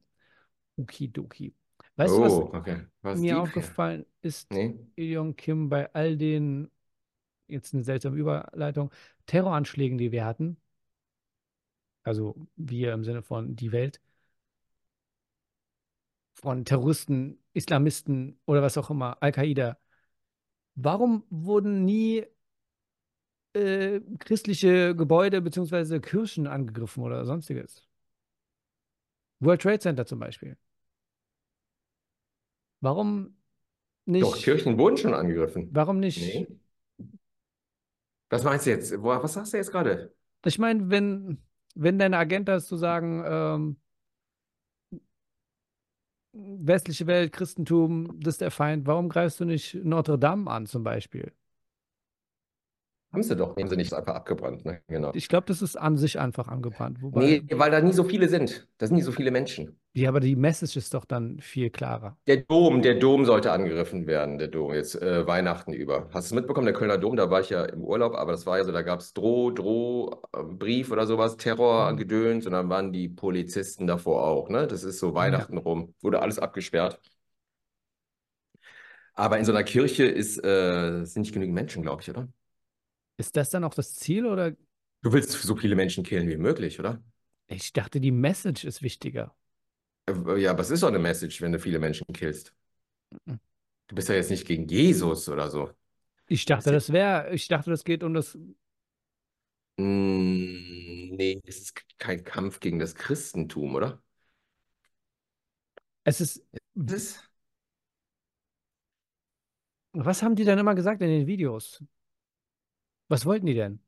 Okidoki. 0.77 1.53
Weißt 1.95 2.13
du, 2.13 2.21
was 2.21 2.33
Oh, 2.33 2.51
okay. 2.53 2.85
Mir 3.15 3.39
aufgefallen 3.39 4.05
ist? 4.21 4.51
Nee. 4.51 4.75
Ilion 4.95 5.35
Kim 5.35 5.69
bei 5.69 5.91
all 5.93 6.17
den, 6.17 6.69
jetzt 7.47 7.73
eine 7.73 7.83
seltsame 7.83 8.17
Überleitung, 8.17 8.91
Terroranschlägen, 9.25 9.97
die 9.97 10.11
wir 10.11 10.25
hatten, 10.25 10.57
also 12.03 12.35
wir 12.55 12.93
im 12.93 13.03
Sinne 13.03 13.23
von 13.23 13.55
die 13.55 13.71
Welt, 13.71 14.01
von 16.33 16.65
Terroristen, 16.65 17.39
Islamisten 17.53 18.39
oder 18.45 18.61
was 18.61 18.77
auch 18.77 18.89
immer, 18.89 19.21
Al-Qaida, 19.21 19.77
warum 20.75 21.23
wurden 21.29 21.85
nie 21.85 22.25
äh, 23.53 24.01
christliche 24.19 24.95
Gebäude 24.95 25.41
bzw. 25.41 25.99
Kirchen 25.99 26.47
angegriffen 26.47 27.03
oder 27.03 27.25
sonstiges? 27.25 27.87
World 29.39 29.61
Trade 29.61 29.79
Center 29.79 30.05
zum 30.05 30.19
Beispiel. 30.19 30.57
Warum 32.81 33.37
nicht? 34.05 34.23
Doch, 34.23 34.37
Kirchen 34.37 34.77
wurden 34.77 34.97
schon 34.97 35.13
angegriffen. 35.13 35.69
Warum 35.71 35.99
nicht? 35.99 36.19
Nee. 36.19 36.47
Was 38.33 38.43
meinst 38.43 38.65
du 38.65 38.71
jetzt? 38.71 38.91
Was 39.03 39.33
sagst 39.33 39.53
du 39.53 39.57
jetzt 39.57 39.71
gerade? 39.71 40.11
Ich 40.43 40.57
meine, 40.57 40.89
wenn, 40.89 41.37
wenn 41.75 41.99
deine 41.99 42.17
Agenda 42.17 42.55
ist 42.55 42.67
zu 42.67 42.77
sagen, 42.77 43.23
ähm, 43.27 43.77
westliche 46.33 47.05
Welt, 47.05 47.31
Christentum, 47.31 48.19
das 48.19 48.35
ist 48.35 48.41
der 48.41 48.49
Feind, 48.49 48.87
warum 48.87 49.09
greifst 49.09 49.39
du 49.39 49.45
nicht 49.45 49.75
Notre 49.75 50.17
Dame 50.17 50.49
an 50.49 50.65
zum 50.65 50.83
Beispiel? 50.83 51.31
Haben 53.11 53.21
sie 53.21 53.35
doch. 53.35 53.55
Haben 53.55 53.69
sie 53.69 53.75
nicht 53.75 53.93
einfach 53.93 54.15
abgebrannt, 54.15 54.65
ne? 54.65 54.81
Genau. 54.87 55.11
Ich 55.13 55.27
glaube, 55.27 55.45
das 55.45 55.61
ist 55.61 55.75
an 55.75 55.97
sich 55.97 56.17
einfach 56.17 56.47
angebrannt. 56.47 57.03
Wobei, 57.03 57.19
Nee, 57.19 57.43
weil 57.51 57.69
da 57.69 57.81
nie 57.81 57.93
so 57.93 58.03
viele 58.03 58.27
sind. 58.29 58.67
Da 58.79 58.87
sind 58.87 58.95
nie 58.95 59.03
so 59.03 59.11
viele 59.11 59.29
Menschen. 59.29 59.79
Ja, 59.93 60.09
aber 60.09 60.19
die 60.19 60.35
Message 60.35 60.75
ist 60.77 60.93
doch 60.93 61.05
dann 61.05 61.39
viel 61.39 61.69
klarer. 61.69 62.17
Der 62.27 62.37
Dom, 62.37 62.81
der 62.81 62.95
Dom 62.95 63.25
sollte 63.25 63.51
angegriffen 63.51 64.07
werden, 64.07 64.37
der 64.37 64.47
Dom, 64.47 64.73
jetzt 64.73 64.95
äh, 65.01 65.27
Weihnachten 65.27 65.73
über. 65.73 66.09
Hast 66.13 66.31
du 66.31 66.35
es 66.35 66.39
mitbekommen, 66.41 66.65
der 66.65 66.73
Kölner 66.73 66.97
Dom, 66.97 67.17
da 67.17 67.29
war 67.29 67.41
ich 67.41 67.49
ja 67.49 67.65
im 67.65 67.81
Urlaub, 67.83 68.15
aber 68.15 68.31
das 68.31 68.45
war 68.45 68.57
ja 68.57 68.63
so, 68.63 68.71
da 68.71 68.81
gab 68.81 69.01
es 69.01 69.13
Droh, 69.13 69.51
Droh, 69.51 70.21
äh, 70.33 70.41
Brief 70.43 70.89
oder 70.91 71.05
sowas, 71.05 71.35
Terror, 71.35 71.93
Mhm. 71.93 71.97
Gedöns 71.97 72.45
und 72.45 72.53
dann 72.53 72.69
waren 72.69 72.93
die 72.93 73.09
Polizisten 73.09 73.87
davor 73.87 74.23
auch, 74.25 74.47
ne? 74.49 74.67
Das 74.67 74.83
ist 74.85 74.99
so 74.99 75.13
Weihnachten 75.13 75.57
rum, 75.57 75.93
wurde 76.01 76.21
alles 76.21 76.39
abgesperrt. 76.39 77.01
Aber 79.15 79.37
in 79.37 79.45
so 79.45 79.51
einer 79.51 79.63
Kirche 79.63 80.05
ist, 80.05 80.43
äh, 80.43 81.03
sind 81.05 81.23
nicht 81.23 81.33
genügend 81.33 81.55
Menschen, 81.55 81.83
glaube 81.83 82.01
ich, 82.01 82.09
oder? 82.09 82.27
Ist 83.17 83.35
das 83.37 83.49
dann 83.49 83.63
auch 83.63 83.73
das 83.73 83.95
Ziel 83.95 84.25
oder? 84.25 84.53
Du 85.03 85.13
willst 85.13 85.31
so 85.31 85.55
viele 85.55 85.75
Menschen 85.75 86.03
killen 86.03 86.27
wie 86.29 86.35
möglich, 86.37 86.79
oder? 86.79 87.01
Ich 87.47 87.71
dachte, 87.71 88.01
die 88.01 88.11
Message 88.11 88.65
ist 88.65 88.81
wichtiger. 88.81 89.33
Äh, 90.07 90.41
Ja, 90.41 90.51
aber 90.51 90.61
es 90.61 90.69
ist 90.69 90.83
doch 90.83 90.87
eine 90.89 90.99
Message, 90.99 91.41
wenn 91.41 91.51
du 91.51 91.59
viele 91.59 91.79
Menschen 91.79 92.05
killst. 92.13 92.53
Mhm. 93.27 93.35
Du 93.87 93.95
bist 93.95 94.09
ja 94.09 94.15
jetzt 94.15 94.29
nicht 94.31 94.45
gegen 94.47 94.67
Jesus 94.67 95.29
oder 95.29 95.49
so. 95.49 95.71
Ich 96.27 96.45
dachte, 96.45 96.71
das 96.71 96.91
wäre, 96.91 97.33
ich 97.33 97.47
dachte, 97.47 97.69
das 97.69 97.83
geht 97.83 98.03
um 98.03 98.13
das. 98.13 98.37
Mm, 99.77 101.15
Nee, 101.15 101.41
es 101.45 101.59
ist 101.59 101.97
kein 101.99 102.23
Kampf 102.23 102.59
gegen 102.59 102.79
das 102.79 102.95
Christentum, 102.95 103.75
oder? 103.75 104.01
Es 106.03 106.21
ist. 106.21 106.43
Ist, 106.75 107.29
Was 109.93 110.21
haben 110.23 110.35
die 110.35 110.43
dann 110.45 110.59
immer 110.59 110.75
gesagt 110.75 111.01
in 111.01 111.07
den 111.09 111.25
Videos? 111.27 111.83
Was 113.07 113.25
wollten 113.25 113.45
die 113.45 113.53
denn? 113.53 113.79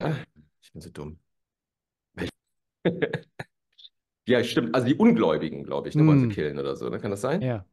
ah, 0.00 0.24
ich 0.60 0.72
bin 0.72 0.80
so 0.82 0.90
dumm. 0.90 1.18
Ja, 4.28 4.44
stimmt. 4.44 4.74
Also 4.74 4.86
die 4.86 4.94
Ungläubigen, 4.94 5.64
glaube 5.64 5.88
ich, 5.88 5.94
ne, 5.94 6.06
wollen 6.06 6.20
sie 6.20 6.26
Mm. 6.26 6.30
killen 6.30 6.58
oder 6.58 6.76
so, 6.76 6.88
ne? 6.88 6.98
Kann 6.98 7.10
das 7.10 7.20
sein? 7.22 7.40
Ja. 7.42 7.64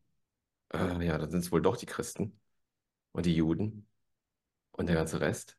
Ah, 0.70 1.02
ja, 1.02 1.18
dann 1.18 1.30
sind 1.30 1.40
es 1.40 1.52
wohl 1.52 1.62
doch 1.62 1.78
die 1.78 1.86
Christen 1.86 2.40
und 3.12 3.26
die 3.26 3.36
Juden 3.36 3.88
und 4.72 4.88
der 4.88 4.96
ganze 4.96 5.20
Rest. 5.22 5.58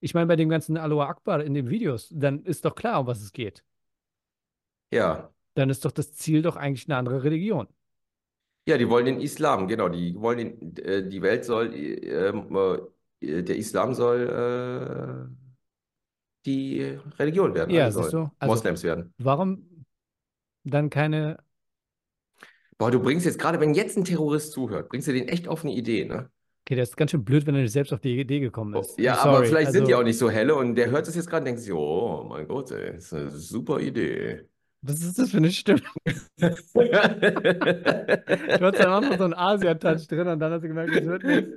Ich 0.00 0.14
meine, 0.14 0.26
bei 0.26 0.36
dem 0.36 0.48
ganzen 0.48 0.76
Aloha 0.76 1.08
Akbar 1.08 1.42
in 1.42 1.54
den 1.54 1.68
Videos, 1.68 2.08
dann 2.14 2.44
ist 2.44 2.64
doch 2.64 2.74
klar, 2.74 3.00
um 3.00 3.06
was 3.06 3.20
es 3.22 3.32
geht. 3.32 3.64
Ja, 4.92 5.30
Dann 5.54 5.70
ist 5.70 5.84
doch 5.84 5.92
das 5.92 6.12
Ziel 6.12 6.42
doch 6.42 6.56
eigentlich 6.56 6.86
eine 6.88 6.96
andere 6.96 7.24
Religion. 7.24 7.66
ja, 8.68 8.76
die 8.78 8.88
wollen 8.88 9.06
den 9.06 9.20
Islam, 9.20 9.68
genau. 9.68 9.88
Die 9.88 10.14
wollen 10.20 10.38
den, 10.38 10.76
äh, 10.78 11.08
die 11.08 11.22
Welt 11.22 11.44
soll, 11.44 11.72
äh, 11.74 12.28
ähm, 12.28 12.54
äh, 13.20 13.42
der 13.42 13.56
Islam 13.56 13.94
soll, 13.94 15.28
äh, 15.30 15.34
die 16.44 16.98
Religion 17.18 17.54
werden. 17.54 17.70
Ja, 17.70 17.84
alle 17.84 17.92
siehst 17.92 18.10
sollen 18.10 18.26
du? 18.26 18.30
Also- 18.38 18.52
Moslems 18.54 18.82
werden. 18.84 19.14
Warum 19.18 19.75
dann 20.70 20.90
keine. 20.90 21.38
Boah, 22.78 22.90
du 22.90 23.00
bringst 23.02 23.26
jetzt 23.26 23.38
gerade, 23.38 23.60
wenn 23.60 23.74
jetzt 23.74 23.96
ein 23.96 24.04
Terrorist 24.04 24.52
zuhört, 24.52 24.88
bringst 24.88 25.08
du 25.08 25.12
den 25.12 25.28
echt 25.28 25.48
auf 25.48 25.64
eine 25.64 25.72
Idee, 25.74 26.04
ne? 26.04 26.30
Okay, 26.64 26.74
das 26.76 26.90
ist 26.90 26.96
ganz 26.96 27.12
schön 27.12 27.24
blöd, 27.24 27.46
wenn 27.46 27.54
er 27.54 27.62
nicht 27.62 27.72
selbst 27.72 27.92
auf 27.92 28.00
die 28.00 28.18
Idee 28.18 28.40
gekommen 28.40 28.74
Oh, 28.74 28.80
ist. 28.80 28.98
ja, 28.98 29.16
aber 29.18 29.44
vielleicht 29.44 29.72
sind 29.72 29.80
also, 29.80 29.86
die 29.86 29.94
auch 29.94 30.02
nicht 30.02 30.18
so 30.18 30.28
helle 30.30 30.54
und 30.56 30.74
der 30.74 30.90
hört 30.90 31.06
es 31.08 31.14
jetzt 31.14 31.28
gerade 31.28 31.40
und 31.42 31.44
denkt 31.46 31.60
sich, 31.60 31.72
oh 31.72 32.24
mein 32.28 32.46
Gott, 32.48 32.70
ey, 32.72 32.92
das 32.94 33.04
ist 33.06 33.12
eine 33.14 33.30
super 33.30 33.80
Idee. 33.80 34.48
Was 34.82 35.00
ist 35.02 35.18
das 35.18 35.30
für 35.30 35.38
eine 35.38 35.50
Stimme? 35.50 35.82
Du 38.58 38.64
hast 38.66 38.80
am 38.80 38.92
Anfang 38.92 39.18
so 39.18 39.24
einen 39.24 39.34
Asia-Touch 39.34 40.06
drin 40.08 40.28
und 40.28 40.38
dann 40.40 40.52
hast 40.52 40.62
du 40.62 40.68
gemerkt, 40.68 40.94
das 40.94 41.04
wird 41.04 41.24
nicht. 41.24 41.48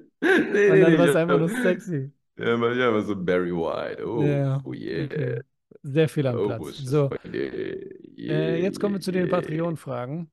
Nee, 0.51 0.69
Und 0.69 0.79
dann 0.81 0.97
nee, 0.97 0.97
war 0.97 1.07
es 1.07 1.15
einfach 1.15 1.37
nur 1.37 1.49
sexy. 1.49 2.11
Ja, 2.37 2.53
aber, 2.55 2.73
ja, 2.75 2.87
aber 2.87 3.03
so 3.03 3.15
Barry 3.15 3.51
White. 3.51 4.05
Oh, 4.07 4.23
Ja, 4.23 4.61
oh 4.63 4.73
yeah. 4.73 5.05
okay. 5.05 5.41
Sehr 5.81 6.09
viel 6.09 6.27
am 6.27 6.37
Oh, 6.37 6.45
Platz. 6.47 6.77
So, 6.79 7.09
äh, 7.25 8.61
jetzt 8.61 8.79
kommen 8.79 8.95
wir 8.95 9.01
zu 9.01 9.11
den. 9.11 9.29
Patreon-Fragen. 9.29 10.29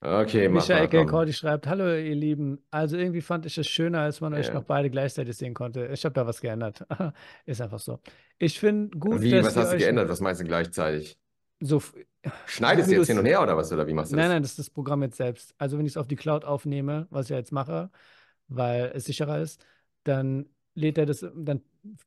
Okay, 0.00 0.48
mach 0.48 0.62
Michael. 0.62 0.88
Kelkordi 0.88 1.32
schreibt, 1.32 1.66
hallo 1.66 1.86
ihr 1.96 2.14
Lieben, 2.14 2.62
also 2.70 2.96
irgendwie 2.96 3.22
fand 3.22 3.46
ich 3.46 3.56
es 3.58 3.66
schöner, 3.66 4.00
als 4.00 4.20
man 4.20 4.34
euch 4.34 4.46
Ja. 4.48 4.54
noch 4.54 4.64
beide 4.64 4.90
gleichzeitig 4.90 5.36
sehen 5.36 5.54
konnte. 5.54 5.86
Ich 5.86 6.04
habe 6.04 6.12
da 6.12 6.26
was 6.26 6.40
geändert. 6.40 6.84
Ist 7.46 7.60
einfach 7.60 7.78
so. 7.80 7.98
Ich 8.38 8.60
finde 8.60 8.96
gut, 8.98 9.20
Wie, 9.22 9.30
dass 9.30 9.46
was 9.46 9.56
ihr 9.56 9.60
hast 9.62 9.70
du 9.70 9.76
euch 9.76 9.82
geändert? 9.82 10.08
Was 10.08 10.20
meinst 10.20 10.40
du 10.40 10.44
gleichzeitig? 10.44 11.18
so 11.60 11.82
Schneidest 12.46 12.88
wie 12.90 12.94
du 12.94 13.00
jetzt 13.00 13.08
hin 13.08 13.18
und 13.18 13.24
her 13.26 13.42
oder 13.42 13.56
was? 13.56 13.72
Oder 13.72 13.86
wie 13.86 13.94
machst 13.94 14.12
du 14.12 14.16
Nein, 14.16 14.24
das? 14.26 14.32
nein, 14.34 14.42
das 14.42 14.50
ist 14.52 14.58
das 14.58 14.70
Programm 14.70 15.02
jetzt 15.02 15.16
selbst. 15.16 15.54
Also 15.58 15.78
wenn 15.78 15.86
ich 15.86 15.92
es 15.92 15.96
auf 15.96 16.06
die 16.08 16.16
Cloud 16.16 16.44
aufnehme, 16.44 17.06
was 17.10 17.30
ich 17.30 17.36
jetzt 17.36 17.52
mache, 17.52 17.90
weil 18.48 18.92
es 18.94 19.04
sicherer 19.06 19.40
ist, 19.40 19.64
dann 20.04 20.46
lädt 20.74 20.98
er 20.98 21.06
das, 21.06 21.24
dann 21.34 21.62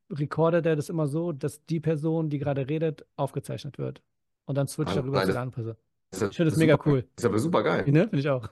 recordet 0.10 0.65
er 0.65 0.76
das 0.76 0.89
immer 0.89 1.08
so, 1.08 1.32
dass 1.32 1.65
die 1.65 1.80
Person, 1.80 2.30
die 2.30 2.39
gerade 2.39 2.68
redet, 2.68 3.06
aufgezeichnet 3.15 3.78
wird. 3.78 4.02
Und 4.46 4.58
dann 4.58 4.68
switcht 4.68 4.94
Ah, 4.94 4.98
er 4.98 5.04
rüber 5.04 5.18
nein, 5.18 5.26
zu 5.28 5.32
der 5.34 5.42
anderen 5.42 5.54
Person. 5.54 5.76
Das 6.12 6.22
ist 6.22 6.30
Ich 6.32 6.38
finde 6.38 6.52
das 6.52 6.60
mega 6.60 6.80
cool. 6.86 7.08
Das 7.15 7.24
ist 7.24 7.30
aber 7.30 7.39
super 7.39 7.63
geil. 7.63 7.84
Ne? 7.88 8.04
Finde 8.04 8.20
ich 8.20 8.30
auch. 8.30 8.50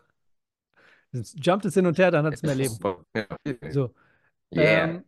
Jumpt 1.12 1.66
es 1.66 1.74
hin 1.74 1.86
und 1.86 1.98
her, 1.98 2.12
dann 2.12 2.26
hat 2.26 2.34
es 2.34 2.44
mehr 2.44 2.56
Leben. 2.56 2.78
So. 3.72 3.94
Yeah. 4.54 4.84
Ähm, 4.84 5.04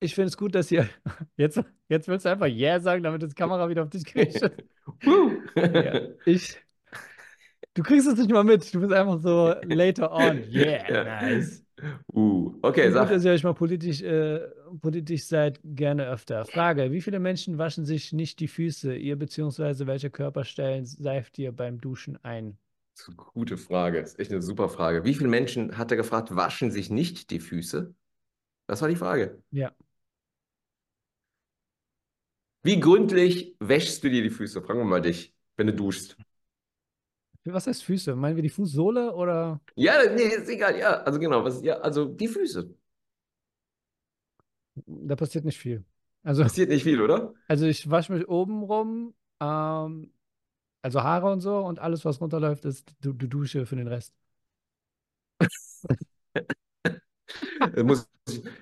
ich 0.00 0.14
finde 0.14 0.28
es 0.28 0.36
gut, 0.36 0.54
dass 0.54 0.70
ihr. 0.70 0.88
Jetzt, 1.36 1.62
jetzt 1.88 2.08
willst 2.08 2.26
du 2.26 2.30
einfach 2.30 2.46
Yeah 2.46 2.80
sagen, 2.80 3.02
damit 3.02 3.22
das 3.22 3.34
Kamera 3.34 3.68
wieder 3.68 3.82
auf 3.84 3.90
dich 3.90 4.04
gerichtet 4.12 4.64
ja. 5.04 6.00
Ich. 6.24 6.60
Du 7.74 7.82
kriegst 7.82 8.06
es 8.06 8.16
nicht 8.16 8.30
mal 8.30 8.44
mit. 8.44 8.72
Du 8.72 8.80
bist 8.80 8.92
einfach 8.92 9.20
so 9.20 9.54
later 9.64 10.12
on. 10.12 10.44
Yeah, 10.50 11.04
nice. 11.04 11.63
Uh, 12.12 12.54
okay, 12.62 12.90
sag. 12.90 13.08
dass 13.08 13.24
ihr 13.24 13.32
euch 13.32 13.44
mal 13.44 13.54
politisch, 13.54 14.02
äh, 14.02 14.40
politisch 14.80 15.24
seid, 15.24 15.60
gerne 15.64 16.06
öfter. 16.08 16.44
Frage: 16.44 16.92
Wie 16.92 17.00
viele 17.00 17.18
Menschen 17.18 17.58
waschen 17.58 17.84
sich 17.84 18.12
nicht 18.12 18.40
die 18.40 18.48
Füße? 18.48 18.94
Ihr 18.94 19.16
beziehungsweise 19.16 19.86
welche 19.86 20.10
Körperstellen 20.10 20.86
seift 20.86 21.38
ihr 21.38 21.52
beim 21.52 21.80
Duschen 21.80 22.18
ein? 22.22 22.58
Das 22.94 23.02
ist 23.02 23.08
eine 23.08 23.16
Gute 23.16 23.56
Frage. 23.56 24.00
Das 24.00 24.10
ist 24.10 24.20
echt 24.20 24.30
eine 24.30 24.42
super 24.42 24.68
Frage. 24.68 25.04
Wie 25.04 25.14
viele 25.14 25.28
Menschen, 25.28 25.76
hat 25.76 25.90
er 25.90 25.96
gefragt, 25.96 26.34
waschen 26.36 26.70
sich 26.70 26.90
nicht 26.90 27.30
die 27.30 27.40
Füße? 27.40 27.92
Das 28.66 28.80
war 28.80 28.88
die 28.88 28.96
Frage. 28.96 29.42
Ja. 29.50 29.72
Wie 32.62 32.80
gründlich 32.80 33.56
wäschst 33.60 34.02
du 34.04 34.10
dir 34.10 34.22
die 34.22 34.30
Füße? 34.30 34.62
Fragen 34.62 34.78
wir 34.78 34.84
mal 34.84 35.02
dich, 35.02 35.34
wenn 35.56 35.66
du 35.66 35.74
duschst. 35.74 36.16
Was 37.44 37.66
heißt 37.66 37.84
Füße? 37.84 38.16
Meinen 38.16 38.36
wir 38.36 38.42
die 38.42 38.48
Fußsohle 38.48 39.12
oder? 39.14 39.60
Ja, 39.74 39.94
nee, 40.14 40.22
ist 40.22 40.48
egal. 40.48 40.78
Ja, 40.78 41.02
also 41.02 41.18
genau. 41.18 41.44
Was, 41.44 41.62
ja, 41.62 41.78
also 41.78 42.06
die 42.06 42.28
Füße. 42.28 42.74
Da 44.86 45.16
passiert 45.16 45.44
nicht 45.44 45.58
viel. 45.58 45.84
Also. 46.22 46.42
Passiert 46.42 46.70
nicht 46.70 46.84
viel, 46.84 47.00
oder? 47.00 47.34
Also 47.48 47.66
ich 47.66 47.90
wasche 47.90 48.12
mich 48.12 48.26
oben 48.28 48.62
rum, 48.62 49.14
ähm, 49.40 50.10
also 50.80 51.02
Haare 51.02 51.30
und 51.30 51.40
so 51.40 51.58
und 51.58 51.78
alles, 51.78 52.04
was 52.04 52.20
runterläuft, 52.20 52.64
ist 52.64 52.94
du, 53.00 53.12
du 53.12 53.26
Dusche 53.26 53.66
für 53.66 53.76
den 53.76 53.88
Rest. 53.88 54.14
Das 57.74 57.84
muss 57.84 58.08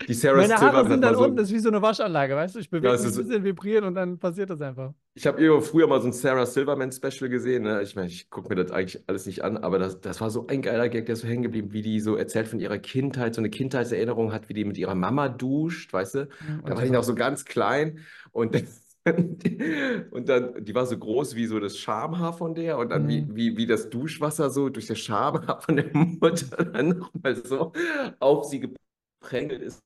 die 0.09 0.15
Sarah 0.15 0.39
Meine 0.39 0.55
Haare 0.55 0.63
Silverman 0.65 0.93
sind 0.93 1.03
dann 1.03 1.15
so, 1.15 1.25
unten, 1.25 1.37
das 1.37 1.49
ist 1.49 1.55
wie 1.55 1.59
so 1.61 1.69
eine 1.69 1.81
Waschanlage, 1.83 2.35
weißt 2.35 2.57
du? 2.57 2.59
Ich 2.59 2.69
bewege 2.71 2.89
Ja, 2.89 2.93
mich 2.95 3.07
ein 3.07 3.15
bisschen, 3.15 3.45
vibrieren 3.45 3.85
und 3.85 3.95
dann 3.95 4.19
passiert 4.19 4.51
das 4.51 4.61
einfach. 4.61 4.93
Ich 5.15 5.27
habe 5.27 5.63
früher 5.63 5.87
mal 5.87 6.01
so 6.01 6.09
ein 6.09 6.13
Sarah 6.13 6.47
Silverman 6.47 6.91
Special 6.91 7.29
gesehen. 7.29 7.63
Ne? 7.65 7.83
Ich 7.83 7.95
meine, 7.95 8.09
ich 8.09 8.29
gucke 8.31 8.49
mir 8.49 8.57
das 8.57 8.73
eigentlich 8.73 9.03
alles 9.07 9.27
nicht 9.27 9.45
an, 9.45 9.59
aber 9.59 9.79
das, 9.79 10.01
das 10.01 10.21
war 10.21 10.31
so 10.31 10.47
ein 10.49 10.63
geiler 10.63 10.89
Gag, 10.89 11.07
der 11.07 11.13
ist 11.13 11.21
so 11.21 11.29
hängen 11.29 11.43
geblieben, 11.43 11.73
wie 11.73 11.83
die 11.83 12.01
so 12.01 12.17
erzählt 12.17 12.49
von 12.49 12.59
ihrer 12.59 12.79
Kindheit, 12.79 13.35
so 13.35 13.41
eine 13.41 13.51
Kindheitserinnerung 13.51 14.33
hat, 14.33 14.49
wie 14.49 14.55
die 14.55 14.65
mit 14.65 14.79
ihrer 14.79 14.95
Mama 14.95 15.29
duscht, 15.29 15.93
weißt 15.93 16.15
du? 16.17 16.29
Da 16.65 16.77
war 16.77 16.85
ich 16.85 16.91
noch 16.91 17.05
so 17.05 17.15
ganz 17.15 17.45
klein 17.45 18.01
und, 18.33 18.57
und 20.13 20.29
dann, 20.29 20.65
die 20.65 20.75
war 20.75 20.87
so 20.87 20.97
groß 20.99 21.35
wie 21.35 21.47
so 21.47 21.59
das 21.59 21.77
Schamhaar 21.79 22.33
von 22.33 22.55
der 22.55 22.79
und 22.79 22.89
dann 22.91 23.09
wie, 23.09 23.27
Mhm. 23.27 23.35
wie, 23.35 23.57
wie 23.57 23.67
das 23.67 23.91
Duschwasser 23.91 24.51
so 24.51 24.69
durch 24.69 24.87
das 24.87 24.99
Schamhaar 25.01 25.61
von 25.61 25.77
der 25.77 25.87
Mutter 25.97 26.65
dann 26.65 26.99
nochmal 26.99 27.35
so 27.45 27.73
auf 28.21 28.45
sie 28.45 28.61
geprängelt 28.61 29.63
ist 29.63 29.83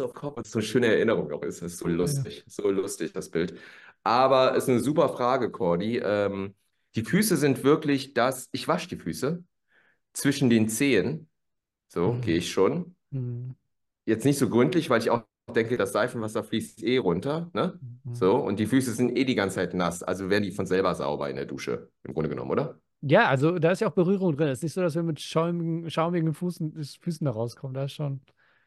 auf 0.00 0.14
Kopf. 0.14 0.36
Das 0.36 0.46
ist 0.48 0.52
so 0.52 0.58
eine 0.60 0.66
schöne 0.66 0.86
Erinnerung 0.88 1.32
auch 1.32 1.42
ist. 1.42 1.62
Das 1.62 1.72
ist 1.72 1.78
so 1.78 1.88
lustig, 1.88 2.44
so 2.46 2.70
lustig, 2.70 3.12
das 3.12 3.30
Bild. 3.30 3.58
Aber 4.04 4.56
es 4.56 4.64
ist 4.64 4.70
eine 4.70 4.80
super 4.80 5.08
Frage, 5.10 5.50
Cordy. 5.50 5.98
Ähm, 5.98 6.54
die 6.96 7.04
Füße 7.04 7.36
sind 7.36 7.64
wirklich 7.64 8.14
das, 8.14 8.48
ich 8.52 8.68
wasche 8.68 8.88
die 8.88 8.96
Füße 8.96 9.44
zwischen 10.14 10.50
den 10.50 10.68
Zehen. 10.68 11.30
So 11.88 12.12
Mhm. 12.12 12.20
gehe 12.22 12.38
ich 12.38 12.52
schon. 12.52 12.96
Mhm. 13.10 13.54
Jetzt 14.06 14.24
nicht 14.24 14.38
so 14.38 14.48
gründlich, 14.48 14.90
weil 14.90 15.00
ich 15.00 15.10
auch 15.10 15.22
denke, 15.52 15.76
das 15.76 15.92
Seifenwasser 15.92 16.44
fließt 16.44 16.82
eh 16.82 16.98
runter. 16.98 17.50
Ne? 17.54 17.78
Mhm. 18.04 18.14
So, 18.14 18.36
und 18.36 18.58
die 18.58 18.66
Füße 18.66 18.92
sind 18.92 19.16
eh 19.16 19.24
die 19.24 19.34
ganze 19.34 19.56
Zeit 19.56 19.74
nass. 19.74 20.02
Also 20.02 20.28
werden 20.30 20.44
die 20.44 20.52
von 20.52 20.66
selber 20.66 20.94
sauber 20.94 21.30
in 21.30 21.36
der 21.36 21.46
Dusche, 21.46 21.88
im 22.04 22.14
Grunde 22.14 22.28
genommen, 22.28 22.50
oder? 22.50 22.78
Ja, 23.00 23.28
also 23.28 23.58
da 23.58 23.72
ist 23.72 23.80
ja 23.80 23.88
auch 23.88 23.94
Berührung 23.94 24.36
drin. 24.36 24.48
Es 24.48 24.58
ist 24.58 24.62
nicht 24.62 24.74
so, 24.74 24.80
dass 24.80 24.94
wir 24.94 25.02
mit 25.02 25.20
schaumigen, 25.20 25.90
schaumigen 25.90 26.34
Füßen, 26.34 26.72
Füßen 27.00 27.24
da 27.24 27.32
rauskommen. 27.32 27.74
Da 27.74 27.84
ist 27.84 27.94
schon. 27.94 28.20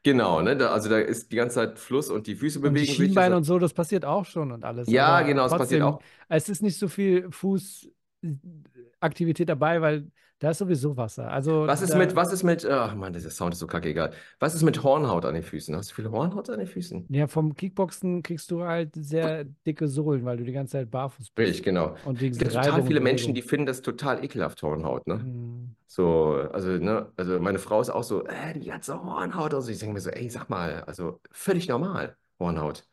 Genau, 0.03 0.41
ne? 0.41 0.57
Da, 0.57 0.71
also 0.71 0.89
da 0.89 0.99
ist 0.99 1.31
die 1.31 1.37
ganze 1.37 1.55
Zeit 1.55 1.79
Fluss 1.79 2.09
und 2.09 2.27
die 2.27 2.35
Füße 2.35 2.59
Und 2.59 2.65
die 2.65 2.69
bewegen 2.69 2.85
sich. 2.87 2.95
Schienbeine 2.95 3.31
Das- 3.31 3.37
und 3.37 3.43
so, 3.45 3.59
das 3.59 3.73
passiert 3.73 4.05
auch 4.05 4.25
schon 4.25 4.51
und 4.51 4.63
alles. 4.63 4.87
Ja, 4.89 5.21
genau, 5.21 5.45
es 5.45 5.51
passiert 5.51 5.81
trotzdem, 5.81 5.83
auch. 5.83 6.01
Es 6.29 6.49
ist 6.49 6.61
nicht 6.61 6.77
so 6.77 6.87
viel 6.87 7.27
Fußaktivität 7.31 9.49
dabei, 9.49 9.81
weil 9.81 10.07
da 10.39 10.51
ist 10.51 10.57
sowieso 10.57 10.97
Wasser. 10.97 11.31
Also 11.31 11.65
Was 11.65 11.81
ist 11.81 11.95
mit, 11.95 12.15
was 12.15 12.33
ist 12.33 12.43
mit, 12.43 12.65
ach 12.65 12.93
Mann, 12.95 13.13
dieser 13.13 13.29
Sound 13.29 13.53
ist 13.53 13.59
so 13.59 13.67
kacke, 13.67 13.89
egal. 13.89 14.11
Was 14.39 14.53
ist 14.53 14.63
mit 14.63 14.83
Hornhaut 14.83 15.25
an 15.25 15.33
den 15.33 15.43
Füßen? 15.43 15.75
Hast 15.75 15.91
du 15.91 15.95
viel 15.95 16.09
Hornhaut 16.11 16.49
an 16.49 16.59
den 16.59 16.67
Füßen? 16.67 17.05
Ja, 17.09 17.27
vom 17.27 17.55
Kickboxen 17.55 18.21
kriegst 18.21 18.51
du 18.51 18.63
halt 18.63 18.93
sehr 18.95 19.45
dicke 19.45 19.87
Sohlen, 19.87 20.25
weil 20.25 20.37
du 20.37 20.43
die 20.43 20.51
ganze 20.51 20.73
Zeit 20.73 20.91
barfuß 20.91 21.31
bist. 21.31 21.47
Richtig, 21.47 21.63
genau. 21.63 21.95
Und 22.05 22.21
Es 22.21 22.37
gibt 22.37 22.51
total 22.51 22.83
viele 22.83 22.99
Menschen, 22.99 23.33
die 23.33 23.41
finden 23.41 23.65
das 23.65 23.81
total 23.81 24.23
ekelhaft, 24.23 24.61
Hornhaut, 24.61 25.07
ne? 25.07 25.19
Hm. 25.19 25.75
So, 25.87 26.33
also, 26.51 26.69
ne, 26.71 27.11
also 27.15 27.39
meine 27.39 27.59
Frau 27.59 27.79
ist 27.79 27.89
auch 27.89 28.03
so, 28.03 28.25
äh, 28.25 28.59
die 28.59 28.67
ganze 28.67 29.01
Hornhaut. 29.01 29.53
Also 29.53 29.71
ich 29.71 29.79
denke 29.79 29.93
mir 29.93 30.01
so, 30.01 30.09
ey, 30.09 30.29
sag 30.29 30.49
mal, 30.49 30.83
also 30.85 31.21
völlig 31.31 31.69
normal, 31.69 32.17
Hornhaut. 32.39 32.85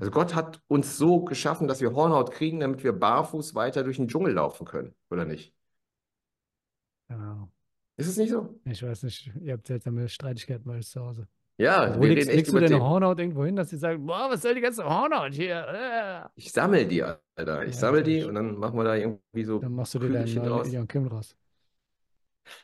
Also 0.00 0.10
Gott 0.10 0.34
hat 0.34 0.60
uns 0.66 0.98
so 0.98 1.24
geschaffen, 1.24 1.68
dass 1.68 1.80
wir 1.80 1.94
Hornhaut 1.94 2.32
kriegen, 2.32 2.58
damit 2.58 2.82
wir 2.82 2.92
barfuß 2.92 3.54
weiter 3.54 3.84
durch 3.84 3.98
den 3.98 4.08
Dschungel 4.08 4.32
laufen 4.32 4.66
können, 4.66 4.94
oder 5.10 5.24
nicht? 5.24 5.54
Genau. 7.08 7.48
Ist 7.96 8.08
es 8.08 8.16
nicht 8.16 8.30
so? 8.30 8.58
Ich 8.64 8.82
weiß 8.82 9.04
nicht, 9.04 9.30
ihr 9.40 9.52
habt 9.52 9.66
seltsame 9.66 10.08
Streitigkeiten 10.08 10.64
bei 10.64 10.76
euch 10.76 10.88
zu 10.88 11.00
Hause. 11.00 11.28
Ja, 11.56 11.94
Wo 11.96 12.02
wir 12.02 12.08
legst, 12.08 12.28
reden 12.28 12.36
legst 12.36 12.52
du 12.52 12.56
deine 12.56 12.66
Themen. 12.66 12.82
Hornhaut 12.82 13.20
irgendwo 13.20 13.44
hin, 13.44 13.54
dass 13.54 13.70
sie 13.70 13.76
sagen, 13.76 14.04
boah, 14.04 14.28
was 14.28 14.42
soll 14.42 14.56
die 14.56 14.60
ganze 14.60 14.84
Hornhaut 14.84 15.32
hier? 15.32 15.64
Äh. 15.68 16.28
Ich 16.34 16.50
sammle 16.50 16.84
die, 16.84 17.02
Alter. 17.02 17.64
Ich 17.64 17.74
Ja, 17.74 17.80
sammle 17.80 18.02
die 18.02 18.24
und 18.24 18.34
dann 18.34 18.56
machen 18.58 18.76
wir 18.76 18.82
da 18.82 18.96
irgendwie 18.96 19.44
so 19.44 19.60
Dann 19.60 19.72
machst 19.74 19.94
du 19.94 20.00
dir 20.00 20.08
deinen 20.10 20.34
neuen 20.34 20.88
Kim 20.88 21.08
draus. 21.08 21.36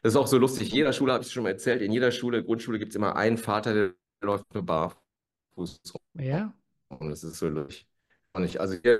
Das 0.03 0.13
ist 0.13 0.17
auch 0.17 0.27
so 0.27 0.39
lustig. 0.39 0.71
In 0.71 0.77
jeder 0.77 0.93
Schule 0.93 1.13
habe 1.13 1.23
ich 1.23 1.29
es 1.29 1.33
schon 1.33 1.45
mal 1.45 1.51
erzählt. 1.51 1.83
In 1.83 1.93
jeder 1.93 2.11
Schule, 2.11 2.43
Grundschule 2.45 2.79
gibt 2.79 2.91
es 2.91 2.97
immer 2.97 3.15
einen 3.17 3.39
Vater, 3.39 3.73
der 3.75 3.95
läuft 4.23 4.45
nur 4.53 4.65
barfuß 4.65 5.81
Ja? 6.19 6.53
rum. 6.91 6.99
Und 6.99 7.11
das 7.11 7.23
ist 7.23 7.39
so 7.39 7.49
lustig. 7.49 7.87
Und 8.33 8.45
ich, 8.45 8.61
also 8.61 8.75
hier, 8.83 8.99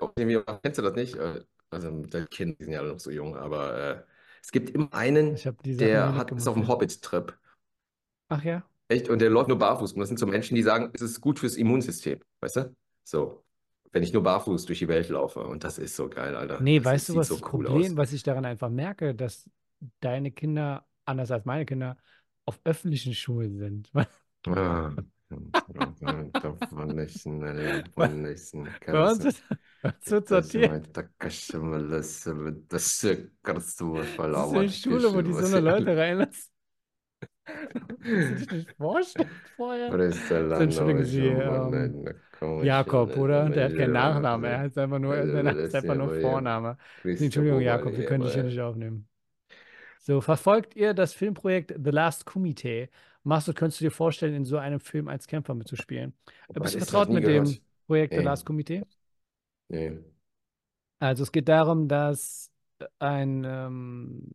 kennst 0.63 0.79
du 0.79 0.83
das 0.83 0.95
nicht? 0.95 1.17
Äh, 1.17 1.43
Also 1.73 1.91
deine 2.07 2.27
Kinder 2.27 2.57
sind 2.59 2.73
ja 2.73 2.83
noch 2.83 2.99
so 2.99 3.11
jung, 3.11 3.37
aber 3.37 3.79
äh, 3.79 4.03
es 4.43 4.51
gibt 4.53 4.71
immer 4.71 4.93
einen, 4.93 5.37
der 5.65 6.15
hat, 6.15 6.31
ist 6.33 6.47
auf 6.49 6.55
dem 6.55 6.69
Hobbit-Trip. 6.69 7.37
Ach 8.29 8.43
ja? 8.45 8.63
Echt? 8.89 9.09
Und 9.09 9.21
der 9.21 9.31
läuft 9.31 9.49
nur 9.49 9.59
barfuß 9.59 9.93
rum. 9.93 10.01
Das 10.01 10.09
sind 10.09 10.19
so 10.19 10.27
Menschen, 10.27 10.55
die 10.55 10.63
sagen, 10.63 10.91
es 10.95 11.01
ist 11.01 11.21
gut 11.21 11.39
fürs 11.39 11.57
Immunsystem. 11.57 12.21
Weißt 12.41 12.57
du? 12.57 12.75
So. 13.05 13.45
Wenn 13.93 14.03
ich 14.03 14.13
nur 14.13 14.23
barfuß 14.23 14.67
durch 14.67 14.79
die 14.79 14.89
Welt 14.89 15.09
laufe. 15.09 15.41
Und 15.41 15.65
das 15.65 15.79
ist 15.79 15.97
so 15.97 16.09
geil, 16.09 16.37
Alter. 16.37 16.61
Nee, 16.61 16.79
Das 16.79 16.87
weißt 16.87 17.09
du, 17.11 17.17
was 17.17 17.29
so 17.29 17.35
das 17.35 17.43
cool 17.53 17.65
Problem, 17.65 17.93
aus. 17.93 17.97
was 17.97 18.13
ich 18.13 18.23
daran 18.23 18.45
einfach 18.45 18.69
merke, 18.71 19.15
dass 19.15 19.49
deine 20.01 20.31
Kinder, 20.31 20.87
anders 21.05 21.31
als 21.31 21.45
meine 21.45 21.67
Kinder, 21.67 21.97
auf 22.45 22.61
öffentlichen 22.65 23.15
Schulen 23.15 23.59
sind. 23.59 23.91
Ah, 24.47 24.91
ne, 25.31 25.51
ne, 26.01 26.31
das, 34.23 34.51
ist 34.51 34.57
eine 34.57 34.69
Schule, 34.71 35.15
wo 35.15 35.23
die 35.23 35.33
so 35.33 35.47
eine 35.47 35.61
Leute 35.61 35.97
reinlassen. 35.97 36.51
Kannst 38.05 38.51
du 38.51 38.55
nicht 38.57 38.73
vorstellen 38.77 39.31
vorher? 39.57 39.91
Land, 40.49 40.73
ähm, 42.41 42.65
Jakob, 42.65 43.17
oder? 43.17 43.49
Der 43.51 43.65
hat 43.67 43.77
keinen 43.77 43.93
Nachnamen, 43.93 44.51
er 44.51 44.59
heißt 44.61 44.79
einfach 44.79 44.99
nur, 44.99 45.15
also, 45.15 45.37
ist 45.59 45.75
einfach 45.75 45.97
nur. 45.97 46.21
Vorname. 46.21 46.77
Entschuldigung, 47.05 47.61
Jakob, 47.61 47.97
wir 47.97 48.05
können 48.07 48.25
dich 48.25 48.35
hier 48.35 48.45
nicht 48.45 48.61
aufnehmen. 48.61 49.09
So, 49.99 50.21
verfolgt 50.21 50.77
ihr 50.77 50.95
das 50.95 51.13
Filmprojekt 51.13 51.75
The 51.83 51.91
Last 51.91 52.25
Kumite? 52.25 52.89
Machst 53.23 53.55
könntest 53.55 53.81
du 53.81 53.85
dir 53.85 53.91
vorstellen, 53.91 54.35
in 54.35 54.45
so 54.45 54.57
einem 54.57 54.81
Film 54.81 55.09
als 55.09 55.27
Kämpfer 55.27 55.55
mitzuspielen? 55.55 56.15
Was 56.49 56.73
Bist 56.73 56.75
du 56.75 56.79
vertraut 56.81 57.11
mit 57.11 57.27
dem. 57.27 57.59
Projekt 57.87 58.13
The 58.13 58.19
Nee. 58.19 58.25
Last 58.25 58.47
Kumite? 58.47 58.87
Nee. 59.69 59.99
Also 61.01 61.23
es 61.25 61.33
geht 61.33 61.49
darum, 61.49 61.89
dass 61.89 62.51
ein, 62.99 63.45
ähm, 63.45 64.31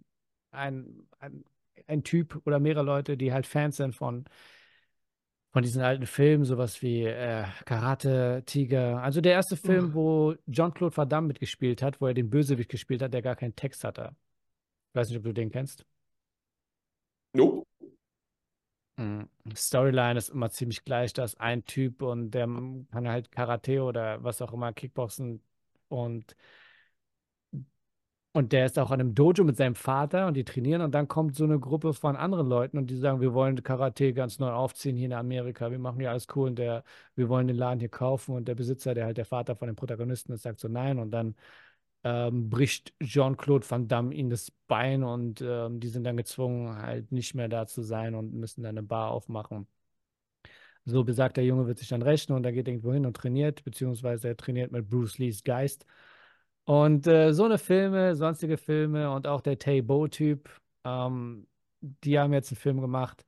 ein, 0.52 1.08
ein, 1.20 1.46
ein 1.88 2.04
Typ 2.04 2.42
oder 2.46 2.60
mehrere 2.60 2.84
Leute, 2.84 3.18
die 3.18 3.32
halt 3.32 3.48
Fans 3.48 3.78
sind 3.78 3.96
von, 3.96 4.26
von 5.52 5.64
diesen 5.64 5.82
alten 5.82 6.06
Filmen, 6.06 6.44
sowas 6.44 6.82
wie 6.82 7.04
äh, 7.06 7.46
Karate, 7.66 8.44
Tiger. 8.46 9.02
Also 9.02 9.22
der 9.22 9.34
erste 9.34 9.56
Film, 9.56 9.94
wo 9.94 10.36
Jean-Claude 10.52 10.98
Van 10.98 11.08
Damme 11.08 11.28
mitgespielt 11.28 11.82
hat, 11.82 12.02
wo 12.02 12.08
er 12.08 12.14
den 12.14 12.30
Bösewicht 12.30 12.70
gespielt 12.70 13.02
hat, 13.02 13.14
der 13.14 13.22
gar 13.22 13.36
keinen 13.36 13.56
Text 13.56 13.84
hatte. 13.84 14.16
Ich 14.90 14.96
weiß 14.96 15.10
nicht, 15.10 15.18
ob 15.18 15.24
du 15.24 15.34
den 15.34 15.52
kennst. 15.52 15.86
Nope. 17.34 17.66
Mhm. 18.98 19.30
Storyline 19.56 20.18
ist 20.18 20.30
immer 20.30 20.50
ziemlich 20.50 20.84
gleich. 20.86 21.14
Da 21.14 21.24
ist 21.26 21.40
ein 21.40 21.66
Typ 21.66 22.02
und 22.02 22.32
der 22.32 22.46
kann 22.46 23.08
halt 23.08 23.32
Karate 23.32 23.82
oder 23.84 24.24
was 24.24 24.42
auch 24.42 24.54
immer, 24.54 24.74
Kickboxen. 24.74 25.42
Und 25.90 26.36
und 28.36 28.52
der 28.52 28.66
ist 28.66 28.78
auch 28.78 28.92
an 28.92 29.00
einem 29.00 29.16
Dojo 29.16 29.46
mit 29.46 29.56
seinem 29.56 29.76
Vater 29.76 30.28
und 30.28 30.34
die 30.34 30.44
trainieren. 30.44 30.82
Und 30.82 30.92
dann 30.94 31.08
kommt 31.08 31.38
so 31.38 31.46
eine 31.46 31.58
Gruppe 31.58 31.94
von 31.94 32.18
anderen 32.18 32.50
Leuten 32.50 32.78
und 32.78 32.88
die 32.90 32.98
sagen, 32.98 33.22
wir 33.22 33.34
wollen 33.34 33.64
Karate 33.64 34.12
ganz 34.14 34.40
neu 34.40 34.50
aufziehen 34.52 34.98
hier 34.98 35.06
in 35.06 35.14
Amerika, 35.14 35.72
wir 35.72 35.80
machen 35.80 36.02
hier 36.02 36.10
alles 36.12 36.28
cool 36.36 36.50
und 36.50 36.60
der, 36.60 36.84
wir 37.16 37.30
wollen 37.30 37.48
den 37.48 37.56
Laden 37.56 37.80
hier 37.80 37.88
kaufen. 37.88 38.36
Und 38.36 38.50
der 38.50 38.56
Besitzer, 38.56 38.94
der 38.94 39.06
halt 39.06 39.16
der 39.18 39.24
Vater 39.24 39.56
von 39.56 39.68
dem 39.68 39.78
Protagonisten 39.78 40.34
ist, 40.34 40.44
sagt 40.44 40.60
so 40.60 40.68
nein. 40.68 41.00
Und 41.00 41.12
dann 41.12 41.36
ähm, 42.06 42.50
bricht 42.52 42.94
Jean-Claude 43.04 43.70
Van 43.70 43.88
Damme 43.88 44.14
ihnen 44.14 44.30
das 44.30 44.52
Bein 44.68 45.04
und 45.04 45.42
ähm, 45.42 45.80
die 45.80 45.90
sind 45.90 46.04
dann 46.06 46.18
gezwungen, 46.18 46.78
halt 46.78 47.12
nicht 47.12 47.34
mehr 47.36 47.50
da 47.50 47.66
zu 47.68 47.82
sein 47.82 48.16
und 48.16 48.34
müssen 48.34 48.64
dann 48.64 48.78
eine 48.78 48.84
Bar 48.88 49.12
aufmachen. 49.12 49.68
So 50.86 51.04
besagt 51.04 51.38
der 51.38 51.46
Junge 51.46 51.66
wird 51.68 51.80
sich 51.80 51.88
dann 51.88 52.02
rächen 52.04 52.34
und 52.34 52.46
er 52.46 52.52
geht 52.52 52.68
irgendwo 52.68 52.94
hin 52.94 53.06
und 53.06 53.18
trainiert, 53.18 53.64
beziehungsweise 53.64 54.28
er 54.30 54.38
trainiert 54.38 54.72
mit 54.72 54.88
Bruce 54.90 55.18
Lees 55.18 55.44
Geist. 55.44 55.86
Und 56.66 57.08
äh, 57.08 57.34
so 57.34 57.46
eine 57.46 57.58
Filme, 57.60 58.16
sonstige 58.16 58.58
Filme 58.58 59.12
und 59.12 59.28
auch 59.28 59.42
der 59.42 59.58
Tay 59.60 59.82
Bo-Typ, 59.82 60.50
ähm, 60.84 61.48
die 61.82 62.20
haben 62.20 62.34
jetzt 62.34 62.52
einen 62.52 62.58
Film 62.60 62.82
gemacht, 62.82 63.26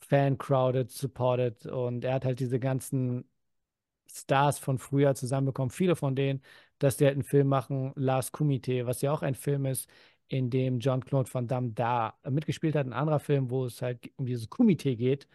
fan-crowded, 0.00 0.90
supported 0.90 1.66
und 1.66 2.04
er 2.04 2.14
hat 2.14 2.24
halt 2.24 2.40
diese 2.40 2.60
ganzen 2.60 3.28
Stars 4.10 4.58
von 4.58 4.78
früher 4.78 5.14
zusammenbekommen, 5.14 5.70
viele 5.70 5.96
von 5.96 6.16
denen, 6.16 6.42
dass 6.80 6.98
die 6.98 7.06
halt 7.06 7.14
einen 7.16 7.24
Film 7.24 7.48
machen, 7.48 7.92
Last 7.96 8.32
Kumite, 8.32 8.86
was 8.86 9.02
ja 9.02 9.12
auch 9.12 9.22
ein 9.22 9.36
Film 9.36 9.66
ist, 9.66 9.90
in 10.28 10.50
dem 10.50 10.80
Jean-Claude 10.80 11.32
Van 11.32 11.48
Damme 11.48 11.72
da 11.72 12.18
mitgespielt 12.28 12.76
hat, 12.76 12.86
ein 12.86 12.94
anderer 12.94 13.20
Film, 13.20 13.50
wo 13.50 13.66
es 13.66 13.82
halt 13.82 14.10
um 14.16 14.26
dieses 14.26 14.50
Kumite 14.50 14.96
geht, 14.96 15.28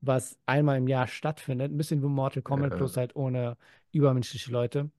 was 0.00 0.38
einmal 0.46 0.78
im 0.78 0.88
Jahr 0.88 1.06
stattfindet, 1.08 1.72
ein 1.72 1.78
bisschen 1.78 2.02
wie 2.02 2.06
Mortal 2.08 2.42
Kombat, 2.42 2.72
Ja. 2.72 2.78
bloß 2.78 2.96
halt 2.98 3.16
ohne 3.16 3.56
übermenschliche 3.92 4.52
Leute. 4.52 4.90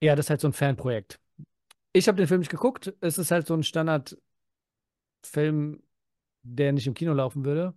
Ja, 0.00 0.14
das 0.16 0.26
ist 0.26 0.30
halt 0.30 0.40
so 0.40 0.48
ein 0.48 0.52
Fanprojekt. 0.52 1.20
Ich 1.92 2.08
habe 2.08 2.16
den 2.16 2.26
Film 2.28 2.40
nicht 2.40 2.50
geguckt. 2.50 2.94
Es 3.00 3.18
ist 3.18 3.30
halt 3.30 3.46
so 3.46 3.54
ein 3.54 3.62
Standardfilm, 3.62 4.18
der 6.42 6.72
nicht 6.72 6.86
im 6.86 6.94
Kino 6.94 7.12
laufen 7.12 7.44
würde. 7.44 7.74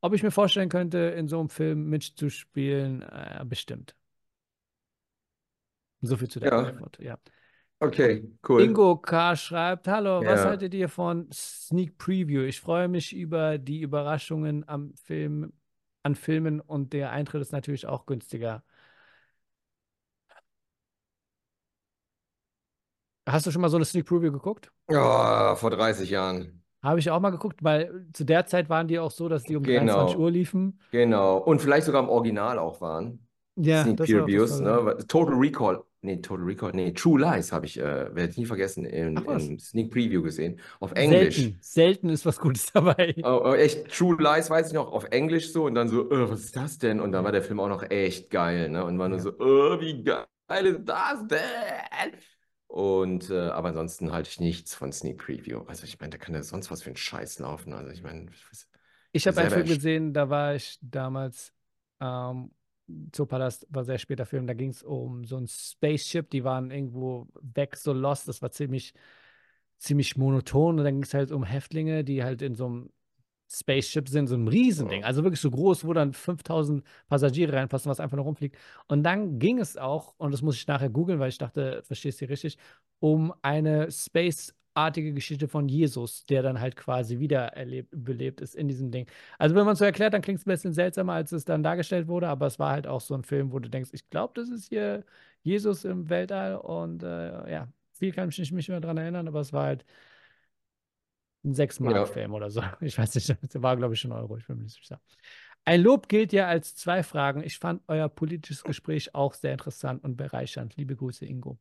Ob 0.00 0.14
ich 0.14 0.22
mir 0.22 0.30
vorstellen 0.30 0.68
könnte, 0.68 0.98
in 0.98 1.28
so 1.28 1.40
einem 1.40 1.48
Film 1.48 1.88
mitzuspielen, 1.90 3.02
äh, 3.02 3.44
bestimmt. 3.46 3.94
So 6.02 6.16
viel 6.16 6.28
zu 6.28 6.40
der 6.40 6.52
Ja. 6.52 6.58
Antwort, 6.68 6.98
ja. 6.98 7.16
Okay, 7.80 8.22
cool. 8.48 8.62
Ingo 8.62 8.96
K. 8.96 9.34
schreibt, 9.34 9.88
hallo, 9.88 10.20
was 10.24 10.40
Ja. 10.40 10.50
haltet 10.50 10.74
ihr 10.74 10.88
von 10.88 11.28
Sneak 11.32 11.98
Preview? 11.98 12.42
Ich 12.42 12.60
freue 12.60 12.88
mich 12.88 13.12
über 13.12 13.58
die 13.58 13.80
Überraschungen 13.80 14.68
am 14.68 14.94
Film, 14.94 15.52
an 16.04 16.14
Filmen 16.14 16.60
und 16.60 16.92
der 16.92 17.10
Eintritt 17.10 17.40
ist 17.42 17.52
natürlich 17.52 17.86
auch 17.86 18.06
günstiger. 18.06 18.62
Hast 23.28 23.46
du 23.46 23.50
schon 23.50 23.62
mal 23.62 23.68
so 23.68 23.76
eine 23.76 23.84
Sneak 23.84 24.06
Preview 24.06 24.32
geguckt? 24.32 24.72
Ja, 24.88 25.54
vor 25.56 25.70
30 25.70 26.10
Jahren. 26.10 26.62
Habe 26.82 26.98
ich 26.98 27.10
auch 27.10 27.20
mal 27.20 27.30
geguckt, 27.30 27.62
weil 27.62 28.06
zu 28.12 28.24
der 28.24 28.46
Zeit 28.46 28.68
waren 28.68 28.88
die 28.88 28.98
auch 28.98 29.12
so, 29.12 29.28
dass 29.28 29.44
die 29.44 29.54
um 29.54 29.62
Genau. 29.62 29.82
23 29.82 30.18
Uhr 30.18 30.30
liefen. 30.30 30.80
Genau. 30.90 31.38
Und 31.38 31.60
vielleicht 31.60 31.86
sogar 31.86 32.02
im 32.02 32.08
Original 32.08 32.58
auch 32.58 32.80
waren. 32.80 33.26
Ja, 33.56 33.84
Sneak 33.84 33.98
Previews, 33.98 34.60
ne? 34.60 34.96
Total 35.06 35.34
Recall. 35.34 35.82
Nee, 36.04 36.16
Total 36.20 36.44
Recall. 36.44 36.72
Nee, 36.74 36.92
True 36.92 37.20
Lies 37.20 37.52
habe 37.52 37.64
ich, 37.66 37.78
äh, 37.78 37.82
werde 38.14 38.30
ich 38.30 38.36
nie 38.36 38.44
vergessen, 38.44 38.84
in, 38.84 39.16
Ach 39.24 39.38
Sneak 39.60 39.92
Preview 39.92 40.20
gesehen. 40.20 40.58
Auf 40.80 40.92
Englisch. 40.92 41.36
Selten, 41.36 41.58
selten 41.60 42.08
ist 42.08 42.26
was 42.26 42.40
Gutes 42.40 42.66
dabei. 42.72 43.14
Oh, 43.22 43.40
oh, 43.44 43.54
echt, 43.54 43.88
True 43.88 44.16
Lies 44.20 44.50
weiß 44.50 44.66
ich 44.68 44.72
noch, 44.72 44.90
auf 44.92 45.04
Englisch 45.12 45.52
so 45.52 45.66
und 45.66 45.76
dann 45.76 45.88
so, 45.88 46.10
äh, 46.10 46.28
was 46.28 46.40
ist 46.40 46.56
das 46.56 46.78
denn? 46.78 46.98
Und 47.00 47.12
dann 47.12 47.24
war 47.24 47.30
der 47.30 47.42
Film 47.42 47.60
auch 47.60 47.68
noch 47.68 47.88
echt 47.88 48.30
geil, 48.30 48.68
ne? 48.68 48.84
Und 48.84 48.98
war 48.98 49.08
nur 49.08 49.18
Ja. 49.18 49.22
so, 49.22 49.30
äh, 49.38 49.80
wie 49.80 50.02
geil 50.02 50.26
ist 50.66 50.80
das 50.84 51.24
denn? 51.28 52.12
Und, 52.66 53.30
äh, 53.30 53.38
aber 53.50 53.68
ansonsten 53.68 54.10
halte 54.12 54.28
ich 54.28 54.40
nichts 54.40 54.74
von 54.74 54.92
Sneak 54.92 55.18
Preview. 55.18 55.62
Also 55.68 55.84
ich 55.84 56.00
meine, 56.00 56.10
da 56.10 56.18
kann 56.18 56.34
ja 56.34 56.42
sonst 56.42 56.70
was 56.70 56.82
für 56.82 56.90
ein 56.90 56.96
Scheiß 56.96 57.38
laufen. 57.38 57.72
Also 57.74 57.90
ich 57.90 58.02
meine, 58.02 58.28
ich 58.30 58.42
weiß- 58.44 58.66
Ich 59.12 59.26
habe 59.28 59.40
einen 59.40 59.50
Film 59.50 59.66
gesehen, 59.66 60.12
da 60.14 60.28
war 60.30 60.54
ich 60.56 60.78
damals, 60.80 61.52
ähm, 62.00 62.50
Zoopalast 63.12 63.66
war 63.70 63.84
sehr 63.84 63.98
später 63.98 64.26
Film, 64.26 64.46
da 64.46 64.54
ging 64.54 64.70
es 64.70 64.82
um 64.82 65.24
so 65.24 65.36
ein 65.36 65.46
Spaceship, 65.46 66.30
die 66.30 66.44
waren 66.44 66.70
irgendwo 66.70 67.28
weg, 67.40 67.76
so 67.76 67.92
lost, 67.92 68.28
das 68.28 68.42
war 68.42 68.50
ziemlich, 68.50 68.94
ziemlich 69.78 70.16
monoton 70.16 70.78
und 70.78 70.84
dann 70.84 70.94
ging 70.94 71.02
es 71.02 71.14
halt 71.14 71.32
um 71.32 71.44
Häftlinge, 71.44 72.04
die 72.04 72.22
halt 72.22 72.42
in 72.42 72.54
so 72.54 72.66
einem 72.66 72.90
Spaceship 73.54 74.08
sind, 74.08 74.28
so 74.28 74.34
ein 74.34 74.48
Riesending, 74.48 75.04
also 75.04 75.24
wirklich 75.24 75.40
so 75.40 75.50
groß, 75.50 75.84
wo 75.84 75.92
dann 75.92 76.14
5000 76.14 76.82
Passagiere 77.08 77.52
reinpassen, 77.52 77.90
was 77.90 78.00
einfach 78.00 78.16
nur 78.16 78.24
rumfliegt. 78.24 78.56
Und 78.88 79.02
dann 79.02 79.38
ging 79.38 79.58
es 79.58 79.76
auch, 79.76 80.14
und 80.16 80.32
das 80.32 80.40
muss 80.42 80.56
ich 80.56 80.66
nachher 80.66 80.88
googeln, 80.88 81.18
weil 81.18 81.28
ich 81.28 81.38
dachte, 81.38 81.82
verstehst 81.84 82.20
du 82.20 82.24
richtig, 82.26 82.56
um 82.98 83.34
eine 83.42 83.90
Space-artige 84.74 85.12
Geschichte 85.14 85.48
von 85.48 85.68
Jesus, 85.68 86.24
der 86.26 86.42
dann 86.42 86.60
halt 86.60 86.76
quasi 86.76 87.18
wieder 87.18 87.48
erlebt, 87.48 87.90
belebt 87.92 88.40
ist 88.40 88.54
in 88.54 88.68
diesem 88.68 88.90
Ding. 88.90 89.06
Also 89.38 89.54
wenn 89.54 89.64
man 89.64 89.74
es 89.74 89.78
so 89.78 89.84
erklärt, 89.84 90.14
dann 90.14 90.22
klingt 90.22 90.40
es 90.40 90.46
ein 90.46 90.50
bisschen 90.50 90.72
seltsamer, 90.72 91.14
als 91.14 91.32
es 91.32 91.44
dann 91.44 91.62
dargestellt 91.62 92.08
wurde, 92.08 92.28
aber 92.28 92.46
es 92.46 92.58
war 92.58 92.70
halt 92.72 92.86
auch 92.86 93.00
so 93.00 93.14
ein 93.14 93.24
Film, 93.24 93.52
wo 93.52 93.58
du 93.58 93.68
denkst, 93.70 93.90
ich 93.92 94.08
glaube, 94.10 94.32
das 94.36 94.48
ist 94.48 94.68
hier 94.68 95.04
Jesus 95.42 95.84
im 95.84 96.08
Weltall 96.08 96.56
und 96.56 97.02
äh, 97.02 97.50
ja, 97.52 97.68
viel 97.92 98.12
kann 98.12 98.28
ich 98.28 98.38
mich 98.38 98.52
nicht 98.52 98.68
mehr 98.68 98.80
daran 98.80 98.98
erinnern, 98.98 99.28
aber 99.28 99.40
es 99.40 99.52
war 99.52 99.64
halt 99.66 99.84
ein 101.44 101.54
Ja. 101.78 102.06
6-Mark-Film 102.06 102.34
oder 102.34 102.50
so. 102.50 102.62
Ich 102.80 102.96
weiß 102.98 103.14
nicht, 103.14 103.28
das 103.30 103.62
war, 103.62 103.76
glaube 103.76 103.94
ich, 103.94 104.00
schon 104.00 104.12
Euro, 104.12 104.36
ich 104.36 104.46
bin 104.46 104.56
mir 104.58 104.64
nicht 104.64 104.76
sicher. 104.76 105.00
Ein 105.64 105.82
Lob 105.82 106.08
gilt 106.08 106.32
ja 106.32 106.48
als 106.48 106.76
zwei 106.76 107.02
Fragen. 107.02 107.42
Ich 107.44 107.58
fand 107.58 107.82
euer 107.88 108.08
politisches 108.08 108.64
Gespräch 108.64 109.14
auch 109.14 109.34
sehr 109.34 109.52
interessant 109.52 110.04
und 110.04 110.16
bereichernd. 110.16 110.76
Liebe 110.76 110.96
Grüße, 110.96 111.26
Ingo. 111.26 111.58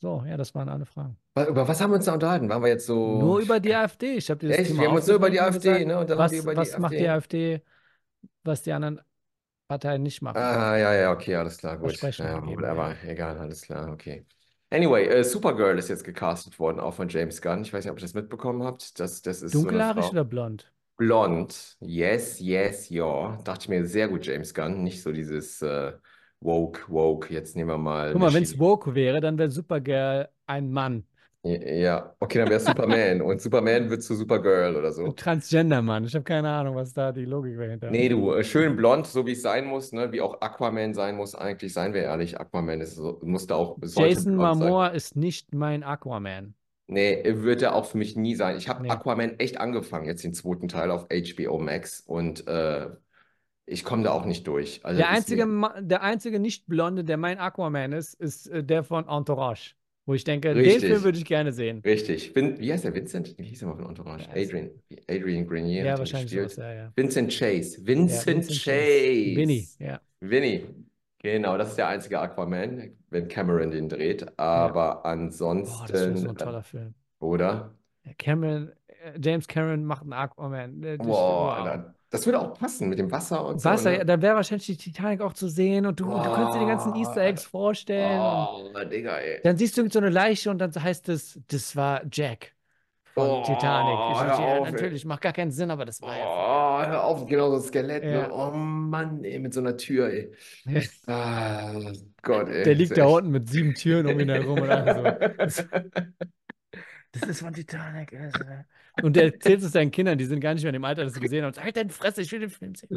So, 0.00 0.24
ja, 0.26 0.38
das 0.38 0.54
waren 0.54 0.70
alle 0.70 0.86
Fragen. 0.86 1.18
Über 1.36 1.68
was 1.68 1.80
haben 1.80 1.90
wir 1.90 1.96
uns 1.96 2.06
da 2.06 2.14
unterhalten? 2.14 2.48
Waren 2.48 2.62
wir 2.62 2.70
jetzt 2.70 2.86
so. 2.86 3.20
Nur 3.20 3.40
über 3.40 3.60
die 3.60 3.74
AfD. 3.74 4.14
Ich 4.14 4.30
habe 4.30 4.40
dieses 4.40 4.56
Echt? 4.56 4.68
Thema 4.68 4.80
Wir 4.80 4.88
haben 4.88 4.96
uns 4.96 5.06
nur 5.06 5.16
über 5.16 5.28
die 5.28 5.40
AfD, 5.40 5.68
gesagt, 5.68 5.86
ne? 5.86 5.98
Und 5.98 6.10
dann 6.10 6.18
was, 6.18 6.32
über 6.32 6.52
die 6.52 6.56
was 6.56 6.78
macht 6.78 6.94
die 6.94 7.08
AfD. 7.08 7.62
Was 8.42 8.62
die 8.62 8.72
anderen 8.72 9.00
Parteien 9.68 10.02
nicht 10.02 10.22
machen? 10.22 10.38
Ah, 10.38 10.76
ja, 10.78 10.94
ja, 10.94 11.12
okay, 11.12 11.36
alles 11.36 11.58
klar, 11.58 11.76
gut. 11.76 12.00
Ja, 12.00 12.40
gegeben, 12.40 12.62
whatever, 12.62 12.96
egal, 13.06 13.38
alles 13.38 13.60
klar, 13.60 13.92
okay. 13.92 14.24
Anyway, 14.70 15.06
äh, 15.06 15.22
Supergirl 15.22 15.78
ist 15.78 15.88
jetzt 15.88 16.04
gecastet 16.04 16.58
worden, 16.58 16.80
auch 16.80 16.94
von 16.94 17.08
James 17.08 17.42
Gunn. 17.42 17.62
Ich 17.62 17.72
weiß 17.72 17.84
nicht, 17.84 17.92
ob 17.92 17.98
ihr 17.98 18.02
das 18.02 18.14
mitbekommen 18.14 18.62
habt. 18.62 18.98
Das, 18.98 19.20
das 19.20 19.42
ist 19.42 19.52
so 19.52 19.62
Dunkelhaarig 19.62 20.04
Frau. 20.04 20.12
oder 20.12 20.24
blond? 20.24 20.72
Blond, 20.96 21.76
yes, 21.80 22.40
yes, 22.40 22.88
ja. 22.88 23.38
Dachte 23.44 23.64
ich 23.64 23.68
mir, 23.68 23.84
sehr 23.84 24.08
gut, 24.08 24.24
James 24.26 24.54
Gunn. 24.54 24.82
Nicht 24.82 25.02
so 25.02 25.12
dieses 25.12 25.60
äh, 25.60 25.92
woke, 26.40 26.84
woke. 26.88 27.32
Jetzt 27.32 27.56
nehmen 27.56 27.70
wir 27.70 27.78
mal 27.78 28.12
Guck 28.12 28.20
mal, 28.20 28.32
wenn 28.34 28.42
es 28.42 28.58
woke 28.58 28.94
wäre, 28.94 29.20
dann 29.20 29.38
wäre 29.38 29.50
Supergirl 29.50 30.28
ein 30.46 30.70
Mann. 30.70 31.04
Ja, 31.42 32.14
okay, 32.20 32.38
dann 32.38 32.48
wäre 32.48 32.58
es 32.58 32.66
Superman. 32.66 33.22
Und 33.22 33.40
Superman 33.40 33.88
wird 33.88 34.02
zu 34.02 34.14
Supergirl 34.14 34.76
oder 34.76 34.92
so. 34.92 35.06
Ein 35.06 35.16
Transgender-Mann. 35.16 36.04
Ich 36.04 36.14
habe 36.14 36.22
keine 36.22 36.50
Ahnung, 36.50 36.74
was 36.74 36.92
da 36.92 37.12
die 37.12 37.24
Logik 37.24 37.56
dahinter 37.56 37.90
Nee, 37.90 38.10
du, 38.10 38.34
äh, 38.34 38.44
schön 38.44 38.76
blond, 38.76 39.06
so 39.06 39.26
wie 39.26 39.32
es 39.32 39.40
sein 39.40 39.64
muss, 39.64 39.92
ne? 39.92 40.12
Wie 40.12 40.20
auch 40.20 40.42
Aquaman 40.42 40.92
sein 40.92 41.16
muss. 41.16 41.34
Eigentlich, 41.34 41.72
seien 41.72 41.94
wir 41.94 42.02
ehrlich, 42.02 42.38
Aquaman 42.38 42.82
ist 42.82 42.96
so, 42.96 43.18
musste 43.22 43.54
auch, 43.54 43.78
sollte 43.80 44.10
Jason 44.10 44.36
blond 44.36 44.58
sein. 44.58 44.68
Momoa 44.68 44.88
ist 44.88 45.16
nicht 45.16 45.54
mein 45.54 45.82
Aquaman. 45.82 46.54
Nee, 46.88 47.22
wird 47.24 47.62
er 47.62 47.74
auch 47.74 47.86
für 47.86 47.96
mich 47.98 48.16
nie 48.16 48.34
sein. 48.34 48.56
Ich 48.56 48.68
habe 48.68 48.82
Nee. 48.82 48.90
Aquaman 48.90 49.38
echt 49.38 49.58
angefangen, 49.60 50.06
jetzt 50.06 50.24
den 50.24 50.34
zweiten 50.34 50.68
Teil 50.68 50.90
auf 50.90 51.06
HBO 51.10 51.58
Max 51.58 52.00
und 52.00 52.46
äh, 52.48 52.88
ich 53.70 53.84
komme 53.84 54.02
da 54.02 54.10
auch 54.12 54.24
nicht 54.24 54.46
durch. 54.46 54.80
Also 54.84 54.98
Der 54.98 55.10
ist 55.10 55.16
einzige, 55.16 55.46
mir, 55.46 55.72
der 55.80 56.02
einzige 56.02 56.38
Nicht-Blonde, 56.40 57.04
der 57.04 57.16
mein 57.16 57.38
Aquaman 57.38 57.92
ist, 57.92 58.14
ist 58.14 58.46
äh, 58.48 58.62
der 58.64 58.82
von 58.84 59.06
Entourage. 59.08 59.74
Wo 60.06 60.14
ich 60.14 60.24
denke, 60.24 60.54
den 60.54 60.64
Richtig. 60.64 60.90
Film 60.90 61.04
würde 61.04 61.18
ich 61.18 61.24
gerne 61.24 61.52
sehen. 61.52 61.82
Richtig. 61.84 62.34
Vin, 62.34 62.58
wie 62.58 62.72
heißt 62.72 62.84
der? 62.84 62.94
Vincent? 62.94 63.38
Wie 63.38 63.44
hieß 63.44 63.62
er 63.62 63.68
mal 63.68 63.76
von 63.76 63.86
Entourage? 63.86 64.28
Ist- 64.34 64.50
Adrian. 64.52 64.70
Adrian 65.08 65.46
Grenier 65.46 65.84
Ja, 65.84 65.98
wahrscheinlich 65.98 66.30
gespielt. 66.32 66.50
sowas, 66.50 66.64
ja, 66.66 66.72
ja. 66.74 66.92
Vincent 66.96 67.30
Chase. 67.32 67.80
Ja, 67.80 67.86
Vincent, 67.86 68.26
Vincent 68.26 68.60
Chase. 68.60 69.36
Vinny, 69.36 69.68
ja. 69.78 70.00
Vinny. 70.20 70.64
Genau, 71.22 71.56
das 71.58 71.68
ist 71.70 71.76
der 71.78 71.88
einzige 71.88 72.18
Aquaman, 72.18 72.96
wenn 73.10 73.28
Cameron 73.28 73.70
den 73.70 73.88
dreht. 73.88 74.26
Aber 74.38 74.72
Boah, 74.72 74.94
das 75.02 75.04
ansonsten, 75.04 76.16
so 76.16 76.28
ein 76.30 76.36
toller 76.36 76.62
Film. 76.62 76.94
oder? 77.20 77.74
Cameron, 78.18 78.72
äh, 78.88 79.18
James 79.22 79.46
Cameron 79.46 79.84
macht 79.84 80.02
einen 80.02 80.14
Aquaman. 80.14 80.80
Das- 80.80 80.98
Boah, 80.98 81.84
wow. 81.86 81.94
Das 82.10 82.26
würde 82.26 82.40
auch 82.40 82.58
passen 82.58 82.88
mit 82.88 82.98
dem 82.98 83.10
Wasser 83.10 83.46
und 83.46 83.60
so. 83.60 83.68
Wasser, 83.70 83.90
ne? 83.90 83.98
ja, 83.98 84.04
da 84.04 84.20
wäre 84.20 84.34
wahrscheinlich 84.34 84.66
die 84.66 84.76
Titanic 84.76 85.20
auch 85.20 85.32
zu 85.32 85.48
sehen 85.48 85.86
und 85.86 86.00
du, 86.00 86.06
du 86.06 86.12
kannst 86.12 86.56
dir 86.56 86.60
die 86.60 86.66
ganzen 86.66 86.94
Easter 86.96 87.22
Eggs 87.22 87.44
vorstellen. 87.44 88.18
Oh, 88.20 88.84
Digga, 88.84 89.18
ey. 89.18 89.40
dann 89.44 89.56
siehst 89.56 89.76
du 89.78 89.88
so 89.88 89.98
eine 90.00 90.10
Leiche 90.10 90.50
und 90.50 90.58
dann 90.58 90.72
heißt 90.74 91.08
es, 91.08 91.40
das 91.48 91.76
war 91.76 92.02
Jack 92.10 92.52
von 93.14 93.28
Oh, 93.28 93.42
Titanic. 93.44 93.98
Ich, 94.16 94.22
ich, 94.22 94.32
auf, 94.32 94.66
ey. 94.66 94.72
natürlich, 94.72 95.04
macht 95.04 95.20
gar 95.20 95.32
keinen 95.32 95.50
Sinn, 95.50 95.70
aber 95.70 95.84
das 95.84 96.00
war 96.02 96.16
ja. 96.16 96.24
Oh, 96.24 96.86
hör 96.86 97.04
auf, 97.04 97.26
genau 97.26 97.50
so 97.50 97.56
ein 97.56 97.62
Skelett. 97.62 98.04
Ja. 98.04 98.28
Ne? 98.28 98.32
Oh 98.32 98.50
Mann, 98.50 99.22
ey, 99.24 99.38
mit 99.38 99.54
so 99.54 99.60
einer 99.60 99.76
Tür, 99.76 100.10
ey. 100.10 100.32
Ah, 101.06 101.72
Gott, 102.22 102.48
ey. 102.48 102.64
Der 102.64 102.74
liegt 102.74 102.96
da 102.96 103.04
echt- 103.06 103.14
unten 103.14 103.30
mit 103.30 103.48
sieben 103.48 103.74
Türen 103.74 104.06
um 104.06 104.18
ihn 104.18 104.28
herum 104.30 104.60
und 104.60 105.50
so. 105.52 105.62
Das 107.12 107.28
ist 107.28 107.40
von 107.40 107.52
Titanic. 107.52 108.12
Und 109.02 109.16
der 109.16 109.24
erzählt 109.24 109.62
es 109.62 109.72
seinen 109.72 109.90
Kindern, 109.90 110.18
die 110.18 110.24
sind 110.24 110.40
gar 110.40 110.54
nicht 110.54 110.62
mehr 110.62 110.70
in 110.70 110.74
dem 110.74 110.84
Alter, 110.84 111.04
das 111.04 111.14
sie 111.14 111.20
gesehen 111.20 111.44
haben. 111.44 111.54
Halt 111.56 111.76
deine 111.76 111.90
Fresse, 111.90 112.22
ich 112.22 112.32
will 112.32 112.40
den 112.40 112.50
Film 112.50 112.74
sehen. 112.74 112.90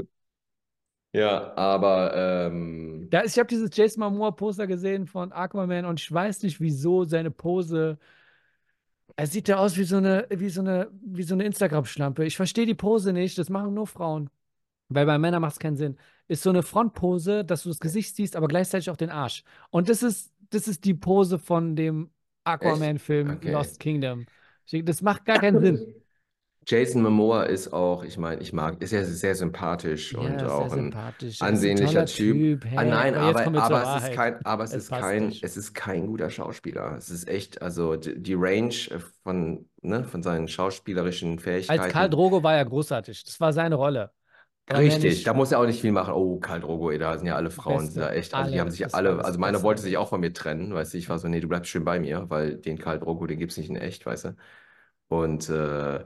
Ja, 1.13 1.55
aber 1.55 2.47
ähm, 2.47 3.07
Da 3.11 3.19
ist, 3.21 3.33
ich 3.33 3.39
habe 3.39 3.47
dieses 3.47 3.69
Jason 3.75 4.01
Momoa-Poster 4.01 4.65
gesehen 4.67 5.05
von 5.05 5.31
Aquaman 5.31 5.85
und 5.85 5.99
ich 5.99 6.11
weiß 6.11 6.41
nicht, 6.43 6.59
wieso 6.59 7.03
seine 7.05 7.29
Pose. 7.31 7.99
Er 9.15 9.27
sieht 9.27 9.47
da 9.47 9.57
aus 9.57 9.77
wie 9.77 9.83
so 9.83 9.97
eine, 9.97 10.25
wie 10.31 10.49
so 10.49 10.61
eine, 10.61 10.89
wie 11.03 11.23
so 11.23 11.35
eine 11.35 11.43
Instagram-Schlampe. 11.45 12.25
Ich 12.25 12.35
verstehe 12.35 12.65
die 12.65 12.73
Pose 12.73 13.13
nicht, 13.13 13.37
das 13.37 13.49
machen 13.49 13.73
nur 13.73 13.85
Frauen. 13.87 14.29
Weil 14.89 15.05
bei 15.05 15.17
Männern 15.19 15.41
macht 15.41 15.53
es 15.53 15.59
keinen 15.59 15.77
Sinn. 15.77 15.97
Ist 16.27 16.43
so 16.43 16.51
eine 16.51 16.63
Frontpose, 16.63 17.45
dass 17.45 17.63
du 17.63 17.69
das 17.69 17.79
Gesicht 17.79 18.15
siehst, 18.15 18.35
aber 18.35 18.47
gleichzeitig 18.47 18.89
auch 18.89 18.97
den 18.97 19.09
Arsch. 19.11 19.43
Und 19.71 19.89
das 19.89 20.03
ist, 20.03 20.33
das 20.51 20.67
ist 20.67 20.85
die 20.85 20.93
Pose 20.95 21.39
von 21.39 21.75
dem 21.75 22.11
Aquaman-Film 22.45 23.29
Okay. 23.31 23.51
Lost 23.51 23.79
Kingdom. 23.79 24.27
Das 24.71 25.01
macht 25.01 25.25
gar 25.25 25.39
keinen 25.39 25.59
Sinn. 25.59 25.95
Jason 26.65 27.01
Momoa 27.01 27.43
ist 27.43 27.73
auch, 27.73 28.03
ich 28.05 28.17
meine, 28.17 28.41
ich 28.41 28.53
mag, 28.53 28.81
ist 28.81 28.91
ja 28.91 29.03
sehr 29.03 29.35
sympathisch 29.35 30.15
und 30.15 30.41
Ja, 30.41 30.47
auch 30.49 30.61
sehr 30.61 30.69
ein 30.71 30.71
sympathisch. 30.71 31.41
Er 31.41 31.47
ein 31.47 31.55
ansehnlicher 31.55 31.75
toller 31.75 32.05
Typ. 32.05 32.37
Typ. 32.37 32.65
Ah, 32.75 32.83
Hey, 32.83 32.85
nein, 32.85 33.15
aber 33.15 33.41
aber, 33.41 33.61
aber 33.63 33.81
es 33.97 34.03
ist 34.05 34.11
kein, 34.13 34.45
aber 34.45 34.63
es 34.63 34.71
Es 34.71 34.83
ist 34.85 34.91
kein, 34.93 35.27
nicht. 35.27 35.43
es 35.43 35.57
ist 35.57 35.73
kein 35.73 36.07
guter 36.07 36.29
Schauspieler. 36.29 36.95
Es 36.97 37.09
ist 37.09 37.27
echt, 37.27 37.61
also 37.61 37.97
die, 37.97 38.17
die 38.21 38.33
Range 38.35 38.73
von, 39.23 39.69
ne, 39.81 40.05
von 40.05 40.23
seinen 40.23 40.47
schauspielerischen 40.47 41.37
Fähigkeiten. 41.39 41.81
Als 41.81 41.91
Karl 41.93 42.09
Drogo 42.09 42.43
war 42.43 42.55
er 42.55 42.65
großartig. 42.65 43.23
Das 43.25 43.39
war 43.41 43.51
seine 43.53 43.75
Rolle. 43.75 44.11
Richtig, 44.71 45.23
da 45.23 45.33
muss 45.33 45.51
er 45.51 45.59
auch 45.59 45.65
nicht 45.65 45.81
viel 45.81 45.91
machen. 45.91 46.13
Oh, 46.13 46.39
Karl 46.39 46.61
Drogo, 46.61 46.91
da 46.97 47.17
sind 47.17 47.27
ja 47.27 47.35
alle 47.35 47.51
Frauen, 47.51 47.89
sind 47.89 47.99
da 48.01 48.11
echt, 48.11 48.33
also 48.33 48.51
die 48.51 48.59
haben 48.61 48.71
sich 48.71 48.93
alle, 48.93 49.23
also 49.23 49.37
meine 49.39 49.53
Beste. 49.53 49.63
wollte 49.65 49.81
sich 49.81 49.97
auch 49.97 50.09
von 50.09 50.21
mir 50.21 50.33
trennen, 50.33 50.73
weißt 50.73 50.93
du, 50.93 50.97
ich 50.97 51.09
war 51.09 51.19
so, 51.19 51.27
nee, 51.27 51.41
du 51.41 51.47
bleibst 51.47 51.69
schön 51.69 51.83
bei 51.83 51.99
mir, 51.99 52.29
weil 52.29 52.57
den 52.57 52.77
Karl 52.77 52.99
Drogo, 52.99 53.27
den 53.27 53.39
gibt's 53.39 53.57
nicht 53.57 53.69
in 53.69 53.75
echt, 53.75 54.05
weißt 54.05 54.25
du. 54.25 54.35
Und, 55.09 55.49
äh, 55.49 56.05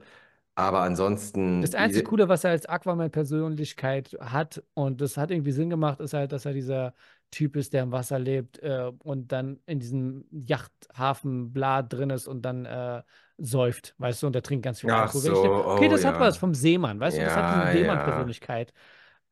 aber 0.56 0.82
ansonsten, 0.82 1.62
Das 1.62 1.76
einzige 1.76 2.04
Coole, 2.04 2.30
was 2.30 2.44
er 2.44 2.52
als 2.52 2.66
Aquaman-Persönlichkeit 2.66 4.18
hat, 4.20 4.64
und 4.74 5.02
das 5.02 5.18
hat 5.18 5.32
irgendwie 5.32 5.52
Sinn 5.52 5.70
gemacht, 5.70 6.00
ist 6.00 6.14
halt, 6.14 6.32
dass 6.32 6.46
er 6.46 6.54
dieser 6.54 6.94
Typ 7.32 7.56
ist, 7.56 7.74
der 7.74 7.84
im 7.84 7.92
Wasser 7.92 8.20
lebt 8.20 8.60
äh, 8.60 8.92
und 9.04 9.32
dann 9.32 9.60
in 9.66 9.80
diesem 9.80 10.26
Yachthafen 10.32 11.54
bla 11.54 11.84
drin 11.84 12.10
ist 12.10 12.28
und 12.28 12.42
dann 12.44 12.66
äh, 12.66 13.04
säuft, 13.38 13.94
weißt 13.98 14.24
du, 14.24 14.28
und 14.28 14.34
der 14.34 14.42
trinkt 14.42 14.64
ganz 14.64 14.82
viel 14.82 14.90
Alkohol. 14.90 15.22
so, 15.22 15.44
denke, 15.44 15.68
okay, 15.68 15.88
oh 15.88 15.92
das 15.92 16.06
hat 16.06 16.16
ja. 16.16 16.20
was 16.20 16.38
vom 16.38 16.54
Seemann, 16.54 17.00
weißt 17.00 17.18
du, 17.18 17.22
das 17.22 17.36
hat 17.36 17.66
diese. 17.66 17.78
Seemann-Persönlichkeit. 17.80 18.74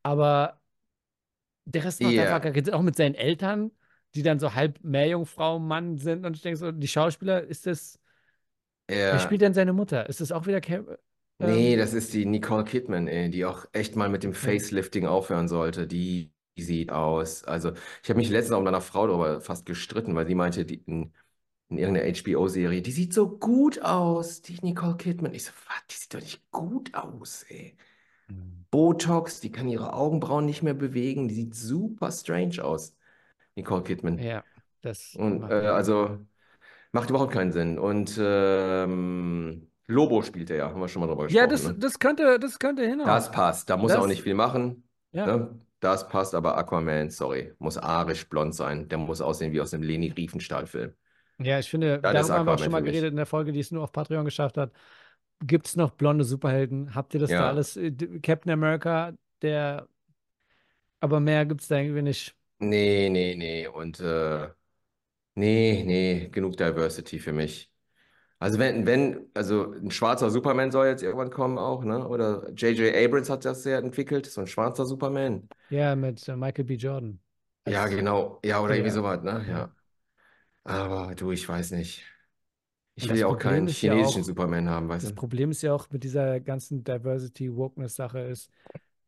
Aber 0.04 0.60
der 1.66 1.84
Rest 1.84 2.02
macht 2.02 2.14
Ja. 2.14 2.36
einfach. 2.36 2.74
Auch 2.74 2.82
mit 2.82 2.96
seinen 2.96 3.16
Eltern, 3.16 3.72
die 4.14 4.24
dann 4.24 4.40
so 4.40 4.54
halb 4.54 4.80
Meerjungfrau, 4.84 5.60
Mann 5.60 5.98
sind. 5.98 6.26
Und 6.26 6.36
ich 6.36 6.42
denke 6.42 6.58
so, 6.58 6.72
die 6.72 6.88
Schauspieler, 6.88 7.44
ist 7.44 7.66
das, 7.66 8.00
wer 8.88 8.98
ja, 8.98 9.20
spielt 9.20 9.42
denn 9.42 9.54
seine 9.54 9.74
Mutter? 9.74 10.08
Ist 10.08 10.22
das 10.22 10.32
auch 10.32 10.46
wieder 10.46 10.62
Cam 10.62 10.88
nee, 11.40 11.74
ähm, 11.74 11.80
das 11.80 11.94
ist 11.94 12.14
die 12.14 12.26
Nicole 12.26 12.64
Kidman, 12.64 13.08
ey, 13.08 13.30
die 13.30 13.46
auch 13.46 13.66
echt 13.74 13.96
mal 13.96 14.10
mit 14.10 14.24
dem. 14.24 14.34
Facelifting 14.34 15.06
aufhören 15.06 15.48
sollte. 15.48 15.88
Die, 15.88 16.32
die 16.58 16.64
sieht 16.64 16.92
aus. 16.92 17.44
Also, 17.44 17.74
ich 18.04 18.10
habe 18.10 18.20
mich 18.20 18.30
letztens 18.30 18.54
auch 18.56 18.60
mit 18.60 18.70
einer 18.70 18.82
Frau 18.82 19.08
darüber 19.08 19.42
fast 19.42 19.66
gestritten, 19.66 20.16
weil 20.16 20.28
sie 20.28 20.36
meinte, 20.36 20.66
die, 20.66 20.84
in, 21.70 21.78
in 21.78 21.96
irgendeiner 21.96 22.14
HBO-Serie, 22.14 22.82
die 22.82 22.92
sieht 22.92 23.14
so 23.14 23.28
gut 23.38 23.82
aus, 23.82 24.42
die 24.42 24.58
Nicole 24.62 24.98
Kidman. 24.98 25.34
Ich 25.34 25.46
so, 25.46 25.52
was, 25.68 25.88
die 25.90 25.96
sieht 25.96 26.14
doch 26.14 26.20
nicht 26.22 26.52
gut 26.52 26.94
aus, 26.94 27.44
ey. 27.50 27.76
Botox, 28.72 29.40
die 29.40 29.52
kann 29.52 29.68
ihre 29.68 29.94
Augenbrauen 29.94 30.46
nicht 30.46 30.64
mehr 30.64 30.74
bewegen, 30.74 31.28
die 31.28 31.36
sieht 31.36 31.56
super 31.56 32.12
strange 32.12 32.64
aus, 32.64 32.96
Nicole 33.56 33.84
Kidman. 33.84 34.18
Ja, 34.20 34.44
das 34.82 35.16
Und 35.16 35.42
macht 35.42 35.52
äh, 35.52 35.56
also 35.68 36.18
macht 36.92 37.10
überhaupt 37.10 37.34
keinen 37.34 37.52
Sinn. 37.52 37.78
Und 37.80 38.18
ähm, 38.20 39.68
Lobo 39.88 40.22
spielt 40.24 40.50
er 40.50 40.58
ja, 40.58 40.70
haben 40.70 40.80
wir 40.82 40.88
schon 40.88 41.02
mal 41.02 41.08
drüber 41.08 41.28
Ja, 41.30 41.46
gesprochen, 41.46 41.50
das, 41.52 41.64
ne? 41.74 41.80
das 41.80 42.00
könnte, 42.00 42.40
das 42.40 42.60
könnte 42.60 42.84
hinhauen. 42.84 43.08
Das 43.08 43.32
passt, 43.32 43.70
da 43.70 43.78
muss 43.78 43.92
er 43.92 44.00
auch 44.00 44.04
Das- 44.04 44.10
nicht 44.12 44.24
viel 44.24 44.34
machen. 44.36 44.84
ja. 45.12 45.26
Ne? 45.38 45.60
Das 45.82 46.08
passt, 46.08 46.34
aber 46.34 46.58
Aquaman, 46.58 47.12
sorry, 47.12 47.54
muss 47.60 47.78
arisch 47.78 48.28
blond 48.28 48.56
sein. 48.56 48.88
Der 48.88 48.98
muss 48.98 49.22
aussehen 49.22 49.52
wie 49.52 49.62
aus 49.62 49.72
einem 49.74 49.84
Leni 49.84 50.08
Riefenstahl-Film. 50.10 50.96
Ja, 51.40 51.60
ich 51.60 51.70
finde, 51.70 52.08
ist 52.08 52.12
darüber 52.12 52.40
haben 52.40 52.48
wir 52.48 52.54
auch 52.54 52.60
schon 52.60 52.72
mal 52.72 52.82
geredet 52.82 53.12
in 53.12 53.18
der 53.18 53.26
Folge, 53.26 53.52
die 53.52 53.60
es 53.60 53.72
nur 53.72 53.84
auf 53.84 53.92
Patreon 53.92 54.24
geschafft 54.26 54.58
hat. 54.58 54.72
Gibt 55.42 55.68
es 55.68 55.76
noch 55.76 55.92
blonde 55.92 56.24
Superhelden? 56.26 56.96
Habt 56.96 57.14
ihr 57.14 57.20
das 57.22 57.36
da 57.36 57.48
Ja. 57.48 57.50
alles? 57.50 57.78
Äh, 57.78 57.92
Captain 58.22 58.52
America, 58.54 59.14
der, 59.42 59.88
aber 61.00 61.20
mehr 61.20 61.46
gibt 61.46 61.62
es 61.62 61.68
da 61.68 61.78
irgendwie 61.78 62.02
nicht. 62.02 62.36
Nee, 62.60 63.10
nee, 63.10 63.36
nee. 63.36 63.68
Und 63.68 64.00
äh, 64.00 64.50
nee, 65.36 65.84
nee, 65.86 66.30
genug 66.30 66.58
Diversity 66.58 67.20
für 67.20 67.34
mich. 67.34 67.72
Also 68.40 68.60
wenn, 68.60 68.86
wenn, 68.88 69.30
also 69.36 69.74
ein 69.74 69.92
schwarzer 69.92 70.30
Superman 70.32 70.72
soll 70.72 70.88
jetzt 70.88 71.04
irgendwann 71.04 71.32
kommen 71.32 71.58
auch, 71.60 71.84
ne? 71.86 72.08
Oder 72.08 72.50
J.J. 72.52 72.96
Abrams 72.96 73.30
hat 73.30 73.46
das 73.46 73.66
ja 73.66 73.80
entwickelt, 73.80 74.28
so 74.28 74.42
ein 74.42 74.48
schwarzer 74.48 74.86
Superman. 74.86 75.50
Ja, 75.70 75.96
mit 75.96 76.28
äh, 76.28 76.36
Michael 76.36 76.66
B. 76.66 76.74
Jordan. 76.76 77.20
Ja, 77.68 77.88
genau. 77.88 78.40
Ja, 78.44 78.62
oder 78.62 78.76
irgendwie 78.76 78.92
Ja. 78.92 78.92
sowas, 78.92 79.22
ne? 79.24 79.44
Ja. 79.48 79.76
Aber 80.66 81.16
du, 81.16 81.32
ich 81.32 81.48
weiß 81.48 81.72
nicht. 81.72 82.04
Ich 82.98 83.04
Und 83.04 83.10
will 83.10 83.16
das 83.16 83.20
ja 83.22 83.28
auch 83.28 83.32
Problem 83.32 83.52
keinen 83.54 83.68
ist 83.68 83.82
ja 83.82 83.94
chinesischen 83.94 84.22
auch- 84.22 84.26
Superman 84.26 84.70
haben, 84.70 84.90
weißt 84.90 85.04
Das 85.06 85.12
du? 85.12 85.16
Problem 85.16 85.52
ist 85.52 85.62
ja 85.62 85.74
auch 85.74 85.90
mit 85.92 86.04
dieser 86.04 86.40
ganzen 86.40 86.84
Diversity-Wokeness-Sache 86.84 88.20
ist, 88.20 88.50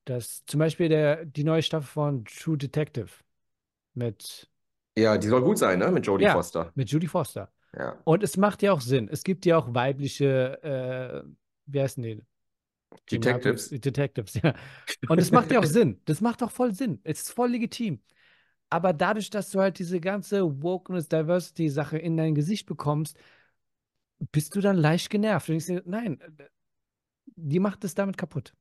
dass 0.05 0.45
zum 0.45 0.60
Beispiel 0.60 0.89
der, 0.89 1.26
die 1.26 1.43
neue 1.43 1.62
Staffel 1.64 1.88
von 1.88 2.26
True 2.26 2.58
Detective 2.58 3.10
mit, 3.93 4.49
Ja, 4.97 5.18
die 5.18 5.28
soll 5.28 5.41
gut 5.41 5.58
sein, 5.58 5.80
ne? 5.80 5.91
Mit 5.91 6.05
Jodie 6.05 6.26
Ja. 6.26 6.34
Foster. 6.34 6.72
mit 6.76 6.89
Judy 6.89 7.08
Foster. 7.08 7.51
Ja. 7.78 7.99
Und 8.05 8.24
es 8.24 8.38
macht 8.38 8.62
ja 8.62 8.72
auch 8.72 8.82
Sinn. 8.82 9.10
Es 9.12 9.24
gibt 9.24 9.45
ja 9.45 9.58
auch 9.58 9.74
weibliche, 9.74 10.62
äh, 10.64 11.30
wie 11.66 11.82
heißen 11.82 12.01
die? 12.03 12.22
Detectives. 13.12 13.70
Detectives, 13.70 14.34
ja. 14.41 14.53
Und 15.10 15.20
es 15.20 15.32
macht 15.32 15.51
ja 15.51 15.60
auch 15.60 15.66
Sinn. 15.66 16.01
Das 16.05 16.22
macht 16.22 16.41
doch 16.41 16.51
voll 16.51 16.74
Sinn. 16.74 16.99
Es 17.03 17.22
ist 17.22 17.32
voll 17.32 17.51
legitim. 17.51 18.01
Aber 18.70 18.93
dadurch, 18.93 19.30
dass 19.30 19.51
du 19.51 19.59
halt 19.61 19.80
diese 19.80 19.99
ganze 20.01 20.61
Wokeness, 20.61 21.07
Diversity-Sache 21.09 21.97
in 21.97 22.18
dein 22.18 22.36
Gesicht 22.36 22.65
bekommst, 22.65 23.18
bist 24.32 24.55
du 24.55 24.61
dann 24.61 24.78
leicht 24.78 25.09
genervt. 25.09 25.49
Und 25.49 25.55
ich 25.55 25.65
sage, 25.65 25.84
nein, 25.86 26.20
die 27.38 27.59
macht 27.59 27.84
es 27.86 27.95
damit 27.95 28.18
kaputt. 28.18 28.53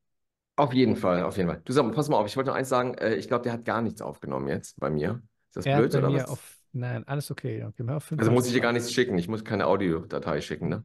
Auf 0.57 0.73
jeden 0.73 0.97
Fall, 0.97 1.23
auf 1.23 1.37
jeden 1.37 1.49
Fall. 1.51 1.61
Du 1.65 1.73
sag 1.73 1.93
pass 1.95 2.09
mal 2.09 2.17
auf, 2.17 2.27
ich 2.27 2.37
wollte 2.37 2.49
noch 2.51 2.57
eins 2.57 2.69
sagen, 2.71 2.95
äh, 2.95 3.15
ich 3.17 3.29
glaube, 3.29 3.43
der 3.45 3.53
hat 3.53 3.65
gar 3.65 3.83
nichts 3.83 4.01
aufgenommen 4.01 4.49
jetzt 4.49 4.79
bei 4.81 4.89
mir. 4.91 5.23
Ist 5.49 5.57
das 5.57 5.67
Er 5.67 5.69
blöd 5.69 5.95
oder 5.95 6.13
was? 6.13 6.25
auf, 6.31 6.61
nein, 6.73 7.05
alles 7.09 7.31
okay. 7.31 7.65
okay 7.65 7.83
Also 8.17 8.31
muss 8.31 8.47
ich 8.47 8.53
dir 8.53 8.61
gar 8.61 8.73
nichts 8.73 8.93
schicken, 8.93 9.17
ich 9.19 9.29
muss 9.29 9.45
keine 9.45 9.67
Audiodatei 9.67 10.41
schicken, 10.43 10.69
ne? 10.69 10.85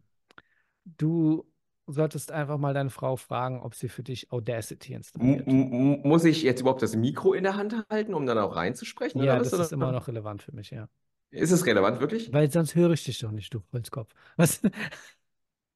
Du 0.97 1.45
solltest 1.87 2.31
einfach 2.31 2.57
mal 2.57 2.73
deine 2.73 2.89
Frau 2.89 3.15
fragen, 3.17 3.61
ob 3.61 3.75
sie 3.75 3.89
für 3.89 4.03
dich 4.03 4.31
Audacity 4.31 4.93
installiert. 4.93 5.47
m- 5.53 6.01
muss 6.03 6.23
ich 6.25 6.41
jetzt 6.43 6.61
überhaupt 6.61 6.81
das 6.81 6.95
Mikro 6.95 7.33
in 7.33 7.43
der 7.43 7.55
Hand 7.55 7.75
halten, 7.89 8.13
um 8.13 8.25
dann 8.25 8.37
auch 8.37 8.55
reinzusprechen 8.55 9.19
Ja, 9.19 9.33
oder 9.33 9.39
das 9.39 9.51
was? 9.51 9.59
ist 9.59 9.71
immer 9.71 9.91
noch 9.93 10.07
relevant 10.07 10.41
für 10.43 10.51
mich, 10.53 10.71
ja. 10.71 10.87
Ist 11.31 11.51
es 11.51 11.65
relevant, 11.65 11.99
wirklich? 11.99 12.31
Weil 12.31 12.51
sonst 12.51 12.75
höre 12.75 12.91
ich 12.91 13.03
dich 13.03 13.19
doch 13.19 13.31
nicht, 13.31 13.53
du 13.53 13.61
Holzkopf. 13.73 14.13
Was? 14.37 14.61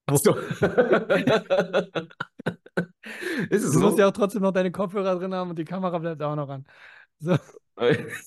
Ach 0.08 0.18
so. 0.18 0.36
Ist 3.50 3.64
es 3.64 3.74
Du 3.74 3.80
musst 3.80 3.98
so? 3.98 3.98
ja 3.98 4.08
auch 4.08 4.12
trotzdem 4.12 4.42
noch 4.44 4.52
deine 4.52 4.72
Kopfhörer 4.72 5.16
drin 5.18 5.34
haben 5.34 5.50
und 5.52 5.58
die 5.60 5.66
Kamera 5.66 5.98
bleibt 6.00 6.22
auch 6.22 6.36
noch 6.36 6.50
an. 6.50 6.66
So, 7.20 7.38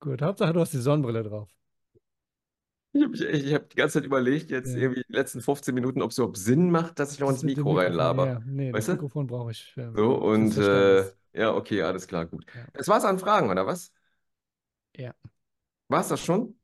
gut. 0.00 0.20
Hauptsache, 0.22 0.52
du 0.52 0.60
hast 0.60 0.72
die 0.74 0.78
Sonnenbrille 0.78 1.22
drauf. 1.22 1.48
Ich 2.94 3.02
habe 3.02 3.54
hab 3.54 3.70
die 3.70 3.76
ganze 3.76 3.94
Zeit 4.00 4.04
überlegt, 4.04 4.50
jetzt 4.50 4.74
Ja. 4.74 4.80
irgendwie 4.82 5.02
die 5.08 5.12
letzten 5.12 5.40
15 5.40 5.74
Minuten, 5.74 6.02
ob 6.02 6.10
es 6.10 6.18
überhaupt 6.18 6.36
Sinn 6.36 6.70
macht, 6.70 6.98
dass 6.98 7.12
ich 7.14 7.20
noch 7.20 7.28
Das 7.28 7.36
ins 7.36 7.42
Mikro 7.42 7.70
Mikrofon, 7.70 7.78
reinlaber. 7.84 8.26
Ja, 8.26 8.40
nee, 8.44 8.72
das 8.72 8.78
Weißt 8.80 8.88
du? 8.88 8.92
Mikrofon 8.92 9.26
brauche 9.26 9.50
ich. 9.52 9.64
Für, 9.72 9.92
So, 9.96 10.14
und 10.18 10.56
äh, 10.58 11.04
ja, 11.32 11.54
okay, 11.54 11.82
alles 11.82 12.06
klar, 12.06 12.26
gut. 12.26 12.44
Ja. 12.54 12.66
Das 12.74 12.88
war's 12.88 13.04
an 13.04 13.18
Fragen, 13.18 13.50
oder 13.50 13.66
was? 13.66 13.92
Ja. 14.98 15.14
War's 15.88 16.08
das 16.08 16.20
schon? 16.24 16.58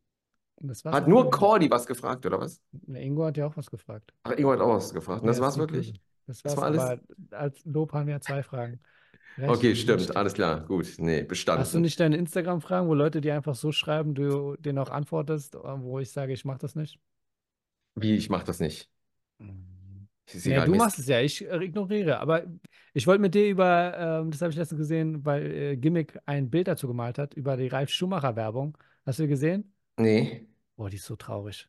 Das 0.57 0.85
war's 0.85 0.95
Hat 0.97 1.09
nur. 1.09 1.31
Cordy 1.31 1.71
was 1.71 1.87
gefragt, 1.87 2.27
oder 2.27 2.41
was? 2.41 2.61
Na, 2.87 2.99
Ingo 3.01 3.25
hat 3.25 3.37
ja 3.37 3.47
auch 3.47 3.57
was 3.57 3.71
gefragt. 3.71 4.13
Ach, 4.25 4.33
Ingo 4.33 4.53
hat 4.53 4.61
auch 4.61 4.75
was 4.77 4.93
gefragt. 4.93 5.23
Und 5.23 5.29
das 5.29 5.41
war's 5.41 5.59
wirklich? 5.59 5.95
Das 6.27 6.43
Das 6.43 6.57
war's, 6.57 6.57
war 6.57 6.65
alles? 6.65 6.83
als 7.31 7.65
Lob 7.65 7.93
haben 7.93 8.07
wir 8.07 8.15
ja 8.15 8.21
zwei 8.21 8.43
Fragen. 8.43 8.81
Recht, 9.39 9.51
Okay, 9.51 9.69
nicht. 9.71 9.83
stimmt. 9.83 10.17
Alles 10.17 10.35
klar. 10.35 10.67
Gut. 10.67 10.87
Nee, 10.99 11.19
Hast 11.21 11.23
du 11.23 11.29
bestanden. 11.29 11.83
nicht 11.83 12.01
deine 12.01 12.17
Instagram-Fragen, 12.17 12.89
wo 12.89 12.95
Leute 12.95 13.21
dir 13.21 13.35
einfach 13.37 13.55
so 13.55 13.73
schreiben, 13.73 14.15
du 14.15 14.57
denen 14.57 14.79
auch 14.79 14.91
antwortest, 14.91 15.55
äh, 15.55 15.59
wo 15.59 15.99
ich 16.01 16.11
sage, 16.11 16.33
ich 16.33 16.45
mache 16.45 16.59
das 16.59 16.75
nicht? 16.75 16.99
Wie, 17.95 18.15
ich 18.17 18.29
mach 18.31 18.43
das 18.45 18.61
nicht. 18.61 18.91
Ja, 19.41 19.47
egal, 20.53 20.65
du 20.67 20.71
mir 20.73 20.77
ist- 20.77 20.83
machst 20.83 20.99
es 20.99 21.07
ja, 21.09 21.21
ich 21.21 21.47
äh, 21.49 21.65
ignoriere. 21.65 22.19
Aber 22.21 22.45
ich 22.93 23.07
wollte 23.07 23.23
mit 23.23 23.35
dir 23.35 23.49
über, 23.49 23.97
ähm, 24.23 24.31
das 24.31 24.43
habe 24.43 24.51
ich 24.51 24.57
letztens 24.59 24.79
gesehen, 24.79 25.25
weil 25.25 25.47
äh, 25.53 25.77
Gimmick 25.77 26.19
ein 26.27 26.51
Bild 26.51 26.69
dazu 26.69 26.87
gemalt 26.87 27.17
hat, 27.19 27.35
über 27.35 27.57
die 27.57 27.69
Ralf 27.69 27.91
Schumacher-Werbung. 27.91 28.77
Hast 29.07 29.19
du 29.21 29.27
gesehen? 29.29 29.73
Nee. 29.99 30.47
Boah, 30.77 30.91
die 30.91 30.97
ist 30.97 31.07
so 31.07 31.17
traurig. 31.17 31.69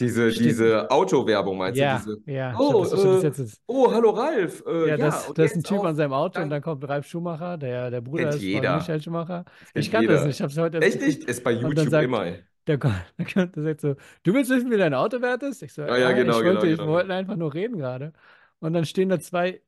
Diese, 0.00 0.32
Steht- 0.32 0.44
diese 0.46 0.90
Autowerbung 0.90 1.56
meinst 1.56 1.78
ja, 1.78 1.98
du? 2.04 2.16
Diese, 2.16 2.30
ja. 2.32 2.54
Oh, 2.58 2.80
das 2.82 2.90
bis 2.90 3.04
äh, 3.04 3.18
jetzt 3.22 3.38
ist. 3.38 3.62
oh, 3.66 3.92
hallo 3.92 4.10
Ralf. 4.10 4.64
Äh, 4.66 4.80
Ja, 4.80 4.86
ja, 4.86 4.96
das, 4.96 5.32
das 5.34 5.50
ist 5.52 5.56
ein 5.56 5.62
Typ 5.62 5.84
an 5.84 5.94
seinem 5.94 6.12
Auto 6.12 6.34
dann- 6.34 6.44
und 6.44 6.50
dann 6.50 6.62
kommt 6.62 6.88
Ralf 6.88 7.06
Schumacher, 7.06 7.56
der, 7.58 7.90
der 7.92 8.00
Bruder 8.00 8.30
ist 8.30 8.36
von 8.36 8.44
jeder. 8.44 8.76
Michael 8.76 9.00
Schumacher. 9.00 9.44
Ich 9.72 9.90
kann 9.92 10.04
das 10.06 10.12
jeder. 10.14 10.26
nicht, 10.26 10.34
ich 10.36 10.42
habe 10.42 10.52
es 10.52 10.58
heute 10.58 10.78
Echt 10.80 11.00
nicht? 11.00 11.24
Ist 11.24 11.44
bei 11.44 11.52
YouTube 11.52 11.88
sagt- 11.88 12.04
immer. 12.04 12.24
Der, 12.66 12.78
kommt- 12.78 12.94
der, 13.18 13.26
kommt- 13.26 13.54
der 13.56 13.62
sagt 13.62 13.80
so, 13.82 13.94
du 14.24 14.34
willst 14.34 14.50
wissen, 14.50 14.70
wie 14.70 14.76
dein 14.76 14.94
Auto 14.94 15.20
wert 15.22 15.42
ist? 15.44 15.62
Ich 15.62 15.72
so, 15.72 15.82
Ja, 15.82 15.96
ja, 15.96 16.10
genau, 16.12 16.40
ich 16.40 16.44
wollte, 16.44 16.60
genau, 16.60 16.64
ich 16.72 16.78
genau. 16.78 16.90
wollte 16.90 17.14
einfach 17.14 17.36
nur 17.36 17.54
reden 17.54 17.78
gerade. 17.78 18.12
Und 18.58 18.72
dann 18.72 18.84
stehen 18.86 19.10
da 19.10 19.20
zwei, 19.20 19.60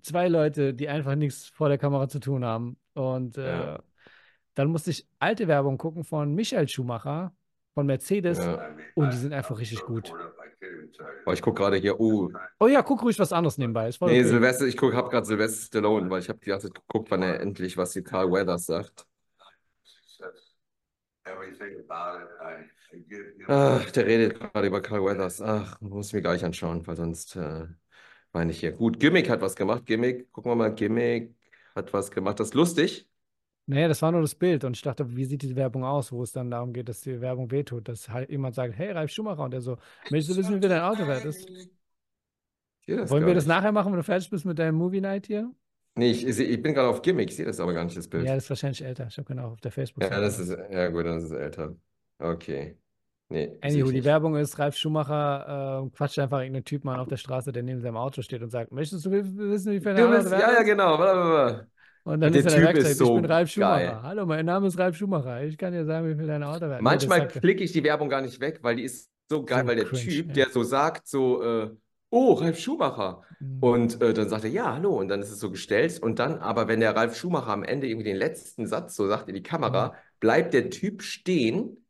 zwei 0.00 0.28
Leute, 0.28 0.72
die 0.72 0.88
einfach 0.88 1.16
nichts 1.16 1.48
vor 1.48 1.68
der 1.68 1.76
Kamera 1.76 2.08
zu 2.08 2.18
tun 2.20 2.44
haben. 2.46 2.78
Und 2.94 3.36
äh, 3.36 3.76
dann 4.54 4.68
musste 4.68 4.90
ich 4.90 5.06
alte 5.18 5.48
Werbung 5.48 5.76
gucken 5.76 6.02
von 6.04 6.34
Michael 6.34 6.66
Schumacher, 6.68 7.34
von 7.76 7.84
Mercedes. 7.84 8.38
Ja. 8.38 8.70
Und 8.94 9.12
die 9.12 9.18
sind 9.18 9.34
einfach 9.34 9.58
richtig 9.58 9.82
gut. 9.82 10.10
Oh, 11.26 11.32
ich 11.32 11.42
gucke 11.42 11.60
gerade 11.60 11.76
hier. 11.76 12.00
Oh, 12.00 12.30
Oh 12.58 12.68
ja, 12.68 12.82
guck 12.82 13.02
ruhig 13.02 13.18
was 13.18 13.34
anderes 13.34 13.58
nebenbei. 13.58 13.90
Nee, 13.90 13.96
okay. 14.00 14.24
Silvester. 14.24 14.66
Ich 14.66 14.80
habe 14.80 15.10
gerade 15.10 15.26
Sylvester 15.26 15.66
Stallone, 15.66 16.08
weil 16.08 16.20
ich 16.20 16.30
habe 16.30 16.38
die 16.38 16.48
ganze 16.48 16.68
Zeit 16.68 16.76
geguckt, 16.76 17.10
wann 17.10 17.22
er 17.22 17.40
endlich 17.40 17.76
was 17.76 17.90
die 17.92 18.02
Carl 18.02 18.32
Weathers 18.32 18.64
sagt. 18.64 19.06
Ach, 23.46 23.90
der 23.90 24.06
redet 24.06 24.40
gerade 24.40 24.66
über 24.68 24.80
Carl 24.80 25.04
Weathers. 25.04 25.42
Ach, 25.42 25.78
muss 25.82 26.08
ich 26.08 26.12
mir 26.14 26.22
gleich 26.22 26.44
anschauen, 26.46 26.86
weil 26.86 26.96
sonst 26.96 27.36
äh, 27.36 27.66
meine 28.32 28.52
ich 28.52 28.60
hier. 28.60 28.72
Gut, 28.72 28.98
Gimmick 28.98 29.28
hat 29.28 29.42
was 29.42 29.54
gemacht. 29.54 29.84
Gimmick, 29.84 30.32
gucken 30.32 30.50
wir 30.50 30.56
mal, 30.56 30.74
Gimmick 30.74 31.34
hat 31.74 31.92
was 31.92 32.10
gemacht. 32.10 32.40
Das 32.40 32.48
ist 32.48 32.54
lustig. 32.54 33.06
Naja, 33.66 33.88
das 33.88 34.00
war 34.00 34.12
nur 34.12 34.20
das 34.20 34.34
Bild. 34.34 34.64
Und 34.64 34.76
ich 34.76 34.82
dachte, 34.82 35.16
wie 35.16 35.24
sieht 35.24 35.42
die 35.42 35.56
Werbung 35.56 35.84
aus, 35.84 36.12
wo 36.12 36.22
es 36.22 36.32
dann 36.32 36.50
darum 36.50 36.72
geht, 36.72 36.88
dass 36.88 37.00
die 37.00 37.20
Werbung 37.20 37.50
wehtut. 37.50 37.88
Dass 37.88 38.08
halt 38.08 38.30
jemand 38.30 38.54
sagt, 38.54 38.74
hey, 38.76 38.92
Ralf 38.92 39.10
Schumacher. 39.10 39.42
Und 39.42 39.50
der 39.50 39.60
so, 39.60 39.76
möchtest 40.10 40.30
du 40.30 40.36
wissen, 40.36 40.54
wie 40.56 40.60
viel 40.60 40.68
dein 40.68 40.82
Auto 40.82 41.06
wert 41.06 41.24
ist? 41.24 41.48
Wollen 42.86 43.26
wir 43.26 43.34
das 43.34 43.46
nachher 43.46 43.72
machen, 43.72 43.92
wenn 43.92 43.98
du 43.98 44.04
fertig 44.04 44.30
bist 44.30 44.44
mit 44.44 44.58
deinem 44.58 44.76
Movie 44.76 45.00
Night 45.00 45.26
hier? 45.26 45.52
Nee, 45.96 46.10
ich, 46.10 46.26
ich, 46.26 46.62
bin 46.62 46.74
gerade 46.74 46.88
auf 46.88 47.02
Gimmick, 47.02 47.30
ich 47.30 47.36
sehe 47.36 47.46
das 47.46 47.58
aber 47.58 47.72
gar 47.72 47.82
nicht, 47.82 47.96
das 47.96 48.06
Bild. 48.06 48.24
Ja, 48.24 48.34
das 48.34 48.44
ist 48.44 48.50
wahrscheinlich 48.50 48.84
älter. 48.84 49.06
Ich 49.08 49.16
habe 49.16 49.26
genau 49.26 49.52
auf 49.52 49.60
der 49.60 49.72
facebook 49.72 50.04
Ja, 50.04 50.20
das 50.20 50.38
ist, 50.38 50.50
ja 50.50 50.88
gut, 50.88 51.06
dann 51.06 51.18
ist 51.18 51.24
es 51.24 51.30
älter. 51.32 51.74
Okay. 52.18 52.76
Nee, 53.28 53.58
Anywho, 53.60 53.90
die. 53.90 54.04
Werbung 54.04 54.36
ist, 54.36 54.58
Ralf 54.58 54.76
Schumacher 54.76 55.84
äh, 55.84 55.90
quatscht 55.96 56.18
einfach 56.20 56.40
irgendeinen 56.40 56.64
Typen 56.64 56.88
an 56.90 57.00
auf 57.00 57.08
der 57.08 57.16
Straße, 57.16 57.50
der 57.50 57.64
neben 57.64 57.80
seinem 57.80 57.96
Auto 57.96 58.22
steht 58.22 58.42
und 58.42 58.50
sagt, 58.50 58.70
möchtest 58.70 59.04
du 59.04 59.10
wissen, 59.10 59.72
wie 59.72 59.80
viel 59.80 59.94
dein 59.94 60.04
Auto 60.04 60.30
wert 60.30 60.30
ja, 60.30 60.52
ja, 60.52 60.58
ist? 60.60 60.64
genau. 60.66 61.66
Und 62.06 62.20
dann 62.20 62.32
Der 62.32 62.40
ist 62.40 62.46
er 62.46 62.52
der 62.52 62.60
Typ 62.60 62.74
ist 62.76 62.84
Werkzeug, 62.84 62.92
ich 62.92 62.96
so 62.98 63.14
bin 63.14 63.24
Ralf 63.24 63.50
Schumacher. 63.50 63.78
geil. 63.78 64.02
Hallo, 64.02 64.26
mein 64.26 64.46
Name 64.46 64.68
ist 64.68 64.78
Ralf 64.78 64.96
Schumacher. 64.96 65.42
Ich 65.42 65.58
kann 65.58 65.72
dir 65.72 65.84
sagen, 65.84 66.08
wie 66.08 66.14
viel 66.14 66.26
dein 66.28 66.42
Auto 66.44 66.68
wert 66.68 66.80
Manchmal 66.80 67.26
klicke 67.28 67.64
ich 67.64 67.72
die 67.72 67.82
Werbung 67.82 68.08
gar 68.08 68.20
nicht 68.22 68.40
weg, 68.40 68.60
weil 68.62 68.76
die 68.76 68.84
ist 68.84 69.10
so 69.28 69.44
geil, 69.44 69.62
So 69.62 69.66
weil 69.66 69.76
der 69.76 69.86
cringe, 69.86 70.02
Typ, 70.12 70.28
ja. 70.28 70.34
der 70.34 70.50
so 70.50 70.62
sagt, 70.62 71.08
so, 71.08 71.42
äh, 71.42 71.70
oh, 72.10 72.34
Ralf 72.34 72.58
Schumacher. 72.60 73.22
Mhm. 73.40 73.58
Und 73.60 74.00
äh, 74.00 74.14
dann 74.14 74.28
sagt 74.28 74.44
er, 74.44 74.50
ja, 74.50 74.74
hallo. 74.74 74.98
Und 75.00 75.08
dann 75.08 75.20
ist 75.20 75.30
es 75.32 75.40
so 75.40 75.50
gestellt. 75.50 75.98
Und 76.00 76.20
dann, 76.20 76.38
aber 76.38 76.68
wenn 76.68 76.78
der 76.80 76.94
Ralf 76.94 77.16
Schumacher 77.16 77.48
am 77.52 77.64
Ende 77.64 77.88
irgendwie 77.88 78.04
den 78.04 78.16
letzten 78.16 78.66
Satz 78.68 78.94
so 78.94 79.08
sagt 79.08 79.28
in 79.28 79.34
die 79.34 79.42
Kamera, 79.42 79.88
Mhm. 79.88 79.92
bleibt 80.20 80.54
der 80.54 80.70
Typ 80.70 81.02
stehen, 81.02 81.85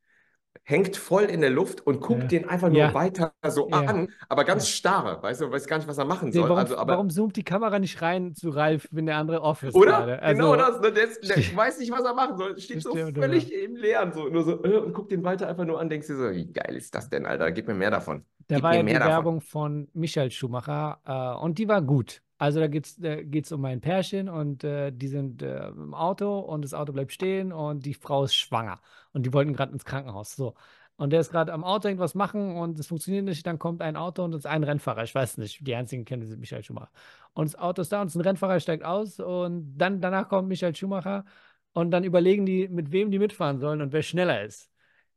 hängt 0.69 0.97
voll 0.97 1.25
in 1.25 1.41
der 1.41 1.51
Luft 1.51 1.87
und 1.87 2.01
guckt 2.01 2.23
Ja. 2.23 2.27
den 2.27 2.49
einfach 2.49 2.69
nur 2.69 2.79
Ja. 2.79 2.93
weiter 2.93 3.33
so 3.47 3.69
Ja. 3.71 3.83
an, 3.83 4.09
aber 4.29 4.43
ganz 4.45 4.69
starr, 4.69 5.23
weißt 5.23 5.41
du, 5.43 5.51
weiß 5.53 5.67
gar 5.69 5.77
nicht, 5.79 5.87
was 5.87 5.97
er 5.97 6.05
machen 6.05 6.33
soll. 6.33 6.43
warum, 6.43 6.59
Also, 6.59 6.77
aber, 6.77 6.95
warum 6.95 7.09
zoomt 7.09 7.37
die 7.37 7.45
Kamera 7.45 7.79
nicht 7.79 8.03
rein 8.03 8.35
zu 8.35 8.51
Ralf, 8.51 8.89
wenn 8.91 9.07
der 9.07 9.17
andere 9.17 9.43
off 9.43 9.63
ist 9.63 9.77
Oder? 9.77 10.21
Also, 10.21 10.43
genau 10.43 10.57
das. 10.57 10.81
Ne? 10.81 10.93
Der, 10.93 11.07
der 11.07 11.37
weiß 11.57 11.79
nicht, 11.79 11.93
was 11.93 12.05
er 12.05 12.15
machen 12.15 12.37
soll. 12.37 12.59
Steht 12.59 12.83
so 12.83 12.95
völlig 12.97 13.53
im 13.55 13.77
Leeren, 13.77 14.13
so, 14.13 14.29
nur 14.29 14.43
so, 14.43 14.65
äh, 14.65 14.77
und 14.79 14.93
guckt 14.93 15.13
den 15.13 15.23
weiter 15.23 15.47
einfach 15.47 15.65
nur 15.65 15.81
an, 15.81 15.89
denkst 15.89 16.09
dir 16.09 16.17
so, 16.17 16.31
wie 16.33 16.53
geil 16.53 16.75
ist 16.75 16.93
das 16.97 17.09
denn, 17.09 17.27
Alter? 17.27 17.53
Gib 17.53 17.69
mir 17.69 17.75
mehr 17.75 17.93
davon. 17.93 18.25
Da 18.49 18.57
Gib 18.57 18.65
war 18.65 18.75
ja 18.75 18.83
die 18.83 18.93
davon. 18.93 19.09
Werbung 19.09 19.41
von 19.41 19.89
Michael 19.93 20.33
Schumacher 20.33 20.99
äh, 21.07 21.43
und 21.45 21.59
die 21.59 21.69
war 21.69 21.81
gut. 21.81 22.23
Also 22.39 22.61
da 22.61 22.67
geht 22.67 22.85
es 22.87 22.97
da 22.97 23.23
geht's 23.23 23.51
um 23.53 23.65
ein 23.65 23.81
Pärchen 23.81 24.29
und 24.29 24.63
äh, 24.63 24.93
die 24.93 25.09
sind 25.09 25.43
äh, 25.43 25.69
im 25.69 25.95
Auto 25.95 26.39
und 26.41 26.63
das 26.63 26.75
Auto 26.75 26.93
bleibt 26.93 27.13
stehen 27.13 27.53
und 27.53 27.87
die 27.87 27.95
Frau 27.95 28.25
ist 28.25 28.35
schwanger 28.35 28.81
und 29.13 29.25
die 29.25 29.33
wollten 29.33 29.55
gerade 29.55 29.73
ins 29.73 29.85
Krankenhaus. 29.87 30.37
So. 30.37 30.55
Und 30.97 31.11
der 31.11 31.21
ist 31.21 31.31
gerade 31.31 31.53
am 31.53 31.65
Auto 31.65 31.89
irgendwas 31.89 32.15
machen 32.15 32.57
und 32.57 32.79
es 32.79 32.87
funktioniert 32.87 33.25
nicht. 33.25 33.47
Dann 33.47 33.59
kommt 33.59 33.83
ein 33.83 33.97
Auto 33.97 34.25
und 34.25 34.33
es 34.35 34.41
ist 34.41 34.47
ein 34.47 34.65
Rennfahrer. 34.65 35.03
Ich 35.05 35.15
weiß 35.15 35.39
nicht, 35.39 35.67
die 35.67 35.75
einzigen 35.75 36.05
kennen 36.05 36.27
sind 36.27 36.41
Michael 36.41 36.63
Schumacher. 36.63 36.91
Und 37.35 37.47
das 37.53 37.59
Auto 37.59 37.83
ist 37.83 37.93
da 37.93 38.01
und 38.01 38.09
es 38.09 38.15
ist 38.15 38.21
ein 38.21 38.27
Rennfahrer, 38.27 38.61
steigt 38.61 38.85
aus 38.85 39.19
und 39.21 39.77
dann 39.77 40.01
danach 40.01 40.29
kommt 40.29 40.49
Michael 40.49 40.75
Schumacher 40.75 41.25
und 41.73 41.91
dann 41.91 42.05
überlegen 42.05 42.47
die, 42.47 42.69
mit 42.69 42.93
wem 42.93 43.11
die 43.11 43.19
mitfahren 43.19 43.59
sollen 43.61 43.81
und 43.83 43.93
wer 43.93 44.03
schneller 44.03 44.43
ist. 44.45 44.71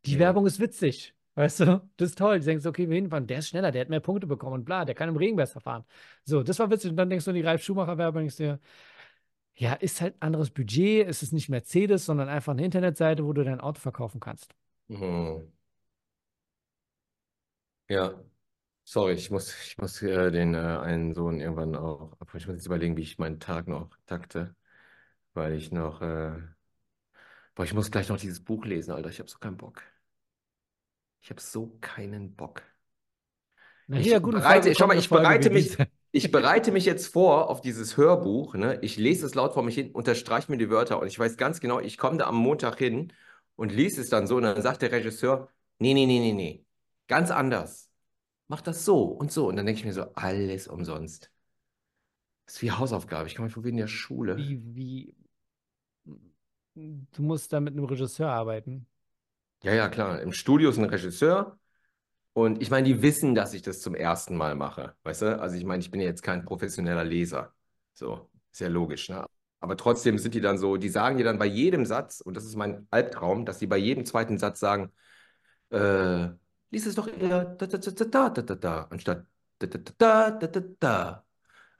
Die 0.05 0.13
Ja. 0.13 0.19
Werbung 0.19 0.45
ist 0.45 0.59
witzig. 0.59 1.15
Weißt 1.39 1.61
du, 1.61 1.89
das 1.95 2.09
ist 2.09 2.17
toll. 2.17 2.39
Du 2.39 2.45
denkst, 2.45 2.65
okay, 2.65 2.89
wir 2.89 2.95
hinfahren, 2.97 3.25
der 3.25 3.39
ist 3.39 3.47
schneller, 3.47 3.71
der 3.71 3.79
hat 3.81 3.89
mehr 3.89 4.01
Punkte 4.01 4.27
bekommen 4.27 4.55
und 4.55 4.65
bla, 4.65 4.83
der 4.83 4.93
kann 4.93 5.07
im 5.07 5.15
Regen 5.15 5.37
besser 5.37 5.61
fahren. 5.61 5.85
So, 6.25 6.43
das 6.43 6.59
war 6.59 6.69
witzig. 6.69 6.91
Und 6.91 6.97
dann 6.97 7.09
denkst 7.09 7.23
du 7.23 7.31
die 7.31 7.39
Ralf 7.41 7.63
Schumacher-Werbung, 7.63 8.23
denkst 8.23 8.35
dir, 8.35 8.59
ja, 9.55 9.73
ist 9.73 10.01
halt 10.01 10.15
anderes 10.21 10.51
Budget, 10.51 11.07
es 11.07 11.23
ist 11.23 11.33
nicht 11.33 11.49
Mercedes, 11.49 12.05
sondern 12.05 12.29
einfach 12.29 12.51
eine 12.53 12.65
Internetseite, 12.65 13.25
wo 13.25 13.33
du 13.33 13.43
dein 13.45 13.61
Auto 13.61 13.79
verkaufen 13.79 14.19
kannst. 14.19 14.53
Mhm. 14.89 15.51
Ja, 17.89 18.13
sorry, 18.85 19.13
ich 19.13 19.31
muss, 19.31 19.53
ich 19.65 19.77
muss 19.79 20.01
äh, 20.03 20.31
den 20.31 20.55
äh, 20.55 20.57
einen 20.59 21.13
Sohn 21.15 21.39
irgendwann 21.41 21.75
auch, 21.75 22.17
ich 22.35 22.47
muss 22.47 22.55
jetzt 22.57 22.65
überlegen, 22.67 22.97
wie 22.97 23.01
ich 23.03 23.19
meinen 23.19 23.39
Tag 23.39 23.67
noch 23.67 23.89
takte, 24.07 24.55
weil 25.33 25.53
ich 25.55 25.71
noch, 25.71 26.01
äh, 26.01 26.33
boah, 27.55 27.63
ich 27.63 27.73
muss 27.73 27.91
gleich 27.91 28.09
noch 28.09 28.17
dieses 28.17 28.43
Buch 28.43 28.65
lesen, 28.65 28.91
Alter, 28.91 29.09
ich 29.09 29.19
habe 29.19 29.29
so 29.29 29.37
keinen 29.39 29.57
Bock. 29.57 29.83
Ich 31.21 31.29
habe 31.29 31.41
so 31.41 31.77
keinen 31.81 32.35
Bock. 32.35 32.61
Na, 33.87 33.99
Ich 33.99 34.11
gute 34.21 34.37
bereite- 34.37 34.73
schau 34.75 34.87
mal, 34.87 34.97
ich 34.97 35.07
Folge 35.07 35.23
bereite 35.23 35.49
mich-. 35.49 35.77
Ich 36.11 36.31
bereite 36.31 36.71
mich 36.71 36.85
jetzt 36.85 37.13
vor 37.13 37.51
auf 37.51 37.61
dieses 37.61 37.95
Hörbuch, 37.95 38.55
ne? 38.55 38.79
Ich 38.81 38.97
lese 38.97 39.27
es 39.27 39.35
laut 39.35 39.53
vor 39.53 39.61
mich 39.61 39.75
hin, 39.75 39.91
unterstreiche 39.91 40.51
mir 40.51 40.57
die 40.57 40.71
Wörter 40.71 40.99
und 40.99 41.05
ich 41.07 41.19
weiß 41.19 41.37
ganz 41.37 41.59
genau, 41.59 41.79
ich 41.79 41.99
komme 41.99 42.17
da 42.17 42.25
am 42.25 42.35
Montag 42.35 42.79
hin 42.79 43.13
und 43.55 43.71
lese 43.71 44.01
es 44.01 44.09
dann 44.09 44.25
so 44.25 44.37
und 44.37 44.41
dann 44.43 44.59
sagt 44.59 44.81
der 44.81 44.91
Regisseur, 44.91 45.49
nee, 45.77 45.93
nee, 45.93 46.07
nee, 46.07 46.19
nee, 46.19 46.33
nee, 46.33 46.65
ganz 47.07 47.29
anders. 47.29 47.91
Mach 48.47 48.61
das 48.61 48.85
so 48.85 49.03
und 49.03 49.31
so. 49.31 49.47
Und 49.49 49.57
dann 49.57 49.67
denke 49.67 49.79
ich 49.81 49.85
mir 49.85 49.93
so, 49.93 50.05
alles 50.15 50.67
umsonst. 50.67 51.29
Das 52.47 52.55
ist 52.55 52.61
wie 52.63 52.71
Hausaufgabe. 52.71 53.27
Ich 53.27 53.35
komme 53.35 53.47
mir 53.47 53.53
vor 53.53 53.63
wie 53.63 53.69
in 53.69 53.77
der 53.77 53.85
Schule. 53.85 54.35
Wie, 54.35 54.59
wie, 54.73 55.15
du 56.73 57.21
musst 57.21 57.53
da 57.53 57.59
mit 57.59 57.73
einem 57.73 57.85
Regisseur 57.85 58.31
arbeiten. 58.31 58.87
Ja, 59.63 59.73
ja, 59.73 59.89
klar. 59.89 60.21
Im 60.21 60.31
Studio 60.31 60.69
ist 60.69 60.77
ein 60.77 60.85
Regisseur 60.85 61.57
und 62.33 62.61
ich 62.61 62.71
meine, 62.71 62.87
die 62.87 63.01
wissen, 63.01 63.35
dass 63.35 63.53
ich 63.53 63.61
das 63.61 63.81
zum 63.81 63.95
ersten 63.95 64.37
Mal 64.37 64.55
mache. 64.55 64.95
Weißt 65.03 65.23
du? 65.23 65.39
Also 65.41 65.57
ich 65.57 65.65
meine, 65.65 65.81
ich 65.81 65.91
bin 65.91 66.01
ja 66.01 66.07
jetzt 66.07 66.23
kein 66.23 66.45
professioneller 66.45 67.03
Leser. 67.05 67.53
So, 67.93 68.29
ist 68.51 68.61
ja 68.61 68.69
logisch, 68.69 69.09
ne? 69.09 69.25
Aber 69.61 69.77
trotzdem 69.77 70.17
sind 70.19 70.35
die 70.35 70.41
dann 70.41 70.57
so, 70.57 70.77
die 70.77 70.89
sagen 70.89 71.17
dir 71.17 71.25
dann 71.25 71.39
bei 71.39 71.45
jedem 71.45 71.85
Satz, 71.85 72.21
und 72.21 72.35
das 72.37 72.45
ist 72.45 72.55
mein 72.55 72.87
Albtraum, 72.91 73.45
dass 73.45 73.59
die 73.59 73.67
bei 73.67 73.77
jedem 73.77 74.05
zweiten 74.05 74.37
Satz 74.37 74.59
sagen, 74.59 74.93
äh, 75.71 76.29
lies 76.71 76.85
es 76.85 76.95
doch 76.95 77.07
eher 77.07 77.45
da, 77.45 77.67
da, 77.67 77.77
da, 77.77 77.91
da, 77.91 78.29
da, 78.29 78.41
da, 78.43 78.55
da, 78.55 78.81
anstatt 78.89 79.25
da, 79.59 79.67
da, 79.67 79.79
da, 79.97 80.31
da, 80.31 80.47
da, 80.47 80.61
da. 80.79 81.25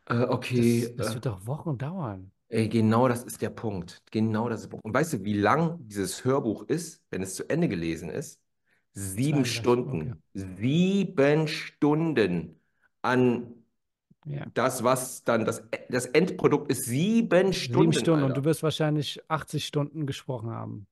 Äh, 0.07 0.23
okay, 0.23 0.84
Das, 0.84 0.95
das 0.97 1.11
äh, 1.11 1.15
wird 1.15 1.25
doch 1.25 1.45
Wochen 1.47 1.77
dauern. 1.77 2.32
Ey, 2.50 2.68
genau 2.68 3.08
das 3.08 3.24
ist 3.24 3.41
der 3.41 3.52
Punkt. 3.52 4.02
Genau 4.12 4.50
das 4.50 4.62
ist 4.62 4.66
der 4.66 4.70
Punkt. 4.72 4.86
Und 4.86 4.93
weißt 4.93 5.14
du, 5.14 5.24
wie 5.24 5.34
lang 5.38 5.78
dieses 5.88 6.26
Hörbuch 6.26 6.64
ist, 6.64 7.02
wenn 7.12 7.22
es 7.22 7.36
zu 7.36 7.47
Ende 7.47 7.68
gelesen 7.70 8.10
ist? 8.10 8.39
Sieben 8.93 9.45
32, 9.45 9.45
Stunden. 9.45 10.24
Sieben 10.34 11.47
Stunden 11.47 12.60
an 13.04 13.54
Ja. 14.26 14.45
das, 14.54 14.84
was 14.84 15.24
dann 15.24 15.45
das, 15.45 15.64
das 15.89 16.08
Endprodukt 16.08 16.72
ist. 16.72 16.86
Sieben 16.86 17.54
Stunden, 17.54 17.91
Sieben 17.91 17.93
Stunden 17.93 18.24
und 18.24 18.30
Alter. 18.32 18.41
du 18.41 18.45
wirst 18.45 18.64
wahrscheinlich 18.64 19.22
80 19.28 19.66
Stunden 19.66 20.06
gesprochen 20.08 20.50
haben. 20.50 20.88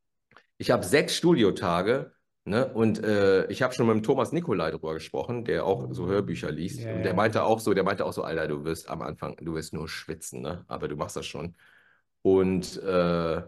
Ich 0.59 0.71
habe 0.71 0.85
sechs 0.85 1.15
Studiotage, 1.15 2.11
ne? 2.47 2.73
Und 2.73 3.03
äh, 3.03 3.47
ich 3.47 3.61
habe 3.61 3.73
schon 3.73 3.87
mit 3.87 3.95
dem 3.95 4.03
Thomas 4.03 4.31
Nikolai 4.31 4.71
drüber 4.71 4.93
gesprochen, 4.93 5.45
der 5.45 5.65
auch 5.65 5.93
so 5.93 6.07
Hörbücher 6.07 6.51
liest. 6.51 6.79
Ja, 6.79 6.93
und 6.93 7.03
der 7.03 7.13
meinte 7.13 7.43
auch 7.43 7.59
so, 7.59 7.73
der 7.73 7.83
meinte 7.83 8.05
auch 8.05 8.13
so, 8.13 8.23
Alter, 8.23 8.47
du 8.47 8.63
wirst 8.65 8.89
am 8.89 9.01
Anfang, 9.01 9.35
du 9.37 9.53
wirst 9.55 9.73
nur 9.73 9.87
schwitzen, 9.87 10.41
ne? 10.41 10.65
Aber 10.67 10.87
du 10.87 10.95
machst 10.95 11.15
das 11.15 11.25
schon. 11.25 11.55
Und 12.21 12.81
äh, 12.83 13.41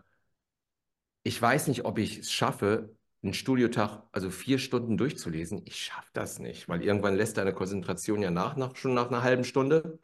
ich 1.23 1.41
weiß 1.41 1.67
nicht, 1.67 1.85
ob 1.85 1.97
ich 1.97 2.19
es 2.19 2.31
schaffe, 2.31 2.95
einen 3.21 3.33
Studiotag, 3.33 4.03
also 4.11 4.29
vier 4.29 4.59
Stunden 4.59 4.97
durchzulesen, 4.97 5.61
ich 5.65 5.75
schaffe 5.83 6.09
das 6.13 6.39
nicht, 6.39 6.69
weil 6.69 6.83
irgendwann 6.83 7.15
lässt 7.15 7.37
deine 7.37 7.53
Konzentration 7.53 8.21
ja 8.21 8.31
nach, 8.31 8.55
nach, 8.55 8.75
schon 8.75 8.93
nach 8.93 9.07
einer 9.09 9.23
halben 9.23 9.43
Stunde. 9.43 9.99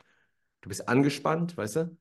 Du 0.61 0.69
bist 0.69 0.87
angespannt, 0.89 1.57
weißt 1.57 1.75
du? 1.77 1.97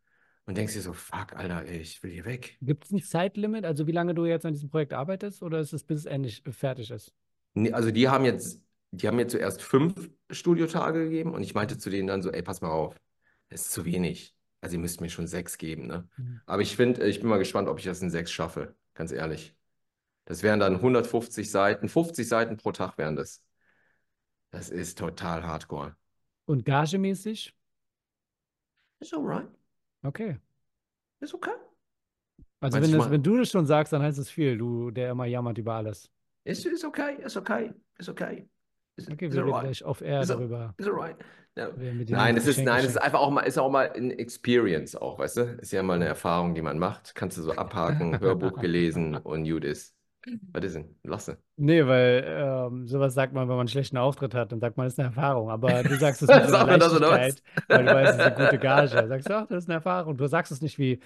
Und 0.47 0.59
denkst 0.59 0.75
dir 0.75 0.83
so, 0.83 0.93
fuck, 0.93 1.35
Alter, 1.35 1.65
ey, 1.65 1.79
ich 1.79 2.03
will 2.03 2.11
hier 2.11 2.27
weg. 2.27 2.59
Gibt 2.61 2.85
es 2.85 2.91
ein 2.91 3.03
Zeitlimit, 3.03 3.65
also 3.65 3.87
wie 3.87 3.93
lange 3.93 4.15
du 4.15 4.27
jetzt 4.27 4.45
an 4.45 4.53
diesem 4.53 4.69
Projekt 4.69 4.93
arbeitest, 4.93 5.43
oder 5.43 5.59
ist 5.59 5.73
es 5.73 5.85
bis 5.85 6.01
es 6.01 6.07
endlich 6.07 6.43
fertig 6.51 6.91
ist? 6.91 7.15
Nee, 7.55 7.73
also 7.73 7.91
die 7.91 8.09
haben 8.09 8.25
jetzt, 8.25 8.63
die 8.91 9.09
haben 9.09 9.17
mir 9.17 9.27
zuerst 9.27 9.63
fünf 9.63 10.11
Studiotage 10.31 11.05
gegeben 11.05 11.33
und 11.33 11.43
ich 11.43 11.55
meinte 11.55 11.79
zu 11.79 11.89
denen 11.89 12.09
dann 12.09 12.21
so, 12.21 12.31
ey, 12.31 12.43
pass 12.43 12.61
mal 12.61 12.71
auf, 12.71 13.01
das 13.49 13.63
ist 13.63 13.73
zu 13.73 13.85
wenig. 13.85 14.35
Also 14.61 14.77
ihr 14.77 14.81
müsst 14.81 15.01
mir 15.01 15.11
schon 15.11 15.27
sechs 15.27 15.59
geben, 15.59 15.87
ne? 15.87 16.09
Mhm. 16.17 16.41
Aber 16.47 16.63
ich 16.63 16.77
finde, 16.77 17.07
ich 17.07 17.21
bin 17.21 17.29
mal 17.29 17.39
gespannt, 17.39 17.69
ob 17.69 17.79
ich 17.79 17.85
das 17.85 18.03
in 18.03 18.11
sechs 18.11 18.31
schaffe, 18.31 18.75
ganz 18.95 19.13
ehrlich. 19.13 19.55
Das 20.27 20.43
wären 20.43 20.61
dann 20.61 20.77
150 20.77 21.51
Seiten, 21.51 21.89
50 21.89 22.27
Seiten 22.27 22.57
pro 22.57 22.73
Tag 22.73 22.97
wären 22.99 23.17
das. 23.17 23.43
Das 24.51 24.71
ist 24.71 24.99
total 24.99 25.45
hardcore. 25.45 25.97
Und 26.47 26.65
gagemäßig? 26.65 27.55
Ist 29.01 29.15
alright. 29.15 29.49
Okay. 30.05 30.37
Ist 31.21 31.35
okay. 31.35 31.51
Also 32.61 32.81
wenn, 32.81 32.91
du 32.91 32.99
das, 32.99 33.11
wenn 33.11 33.23
du 33.23 33.37
das 33.39 33.51
schon 33.51 33.67
sagst, 33.67 33.93
dann 33.93 34.03
heißt 34.03 34.19
es 34.19 34.31
viel, 34.31 34.57
du, 34.57 34.91
der 34.91 35.11
immer 35.11 35.27
jammert 35.27 35.59
über 35.59 35.75
alles. 35.75 36.11
Ist, 36.45 36.65
ist 36.67 36.85
okay, 36.85 37.17
ist 37.23 37.37
okay, 37.37 37.73
ist 37.99 38.09
okay. 38.09 38.49
Ist, 38.97 39.11
Okay, 39.11 39.27
ist 39.27 39.35
wir 39.35 39.43
reden 39.43 39.53
alright. 39.55 39.65
gleich 39.67 39.85
auf 39.85 40.01
Air 40.03 40.25
darüber. 40.25 40.75
Wer 41.77 41.95
mit 41.95 42.09
dem 42.09 42.17
Nein, 42.17 42.37
es 42.37 42.47
ist, 42.47 42.59
nein, 42.59 42.81
es 42.81 42.91
ist 42.91 42.97
einfach 42.97 43.21
auch 43.21 43.31
mal, 43.31 43.43
ist 43.43 43.59
auch 43.59 43.71
mal 43.71 43.91
eine 43.91 44.19
Experience 44.19 44.97
auch, 44.97 45.19
weißt 45.19 45.37
du? 45.37 45.43
Ist 45.61 45.73
ja 45.73 45.83
mal 45.83 45.95
eine 45.95 46.07
Erfahrung, 46.07 46.55
die 46.55 46.63
man 46.63 46.79
macht. 46.79 47.15
Kannst 47.15 47.39
du 47.39 47.43
so 47.43 47.53
abhaken, 47.53 48.19
Hörbuch 48.21 48.61
gelesen 48.61 49.17
und 49.17 49.45
gut 49.49 49.65
ist. 49.65 49.95
Was 50.53 50.65
ist 50.65 50.77
denn? 50.77 50.97
Lasse. 51.03 51.39
Nee, 51.57 51.87
weil 51.87 52.25
ähm, 52.27 52.87
sowas 52.87 53.15
sagt 53.15 53.33
man, 53.33 53.43
wenn 53.43 53.57
man 53.57 53.61
einen 53.61 53.69
schlechten 53.69 53.97
Auftritt 53.97 54.35
hat, 54.35 54.53
dann 54.53 54.61
sagt 54.61 54.77
man, 54.77 54.87
das 54.87 54.95
ist 54.95 54.99
eine 54.99 55.09
Erfahrung. 55.09 55.51
Aber 55.51 55.83
du 55.83 55.95
sagst 55.99 56.23
es 56.23 56.29
mit 56.29 56.49
so 56.49 56.57
einer 56.57 56.67
Sagt 56.67 56.67
man 56.71 56.81
das 56.81 56.95
oder 56.95 57.11
was? 57.11 57.19
Leichtigkeit, 57.19 57.65
weil 57.69 57.85
du 57.85 57.95
weißt, 57.95 58.13
es 58.13 58.19
ist 58.19 58.33
eine 58.33 58.45
gute 58.47 58.59
Gage. 58.59 59.09
Sagst 59.09 59.29
du, 59.29 59.37
ach, 59.37 59.47
das 59.47 59.65
ist 59.65 59.69
eine 59.69 59.75
Erfahrung. 59.75 60.17
Du 60.17 60.27
sagst 60.27 60.53
es 60.53 60.63
nicht 60.63 60.79
wie, 60.79 61.01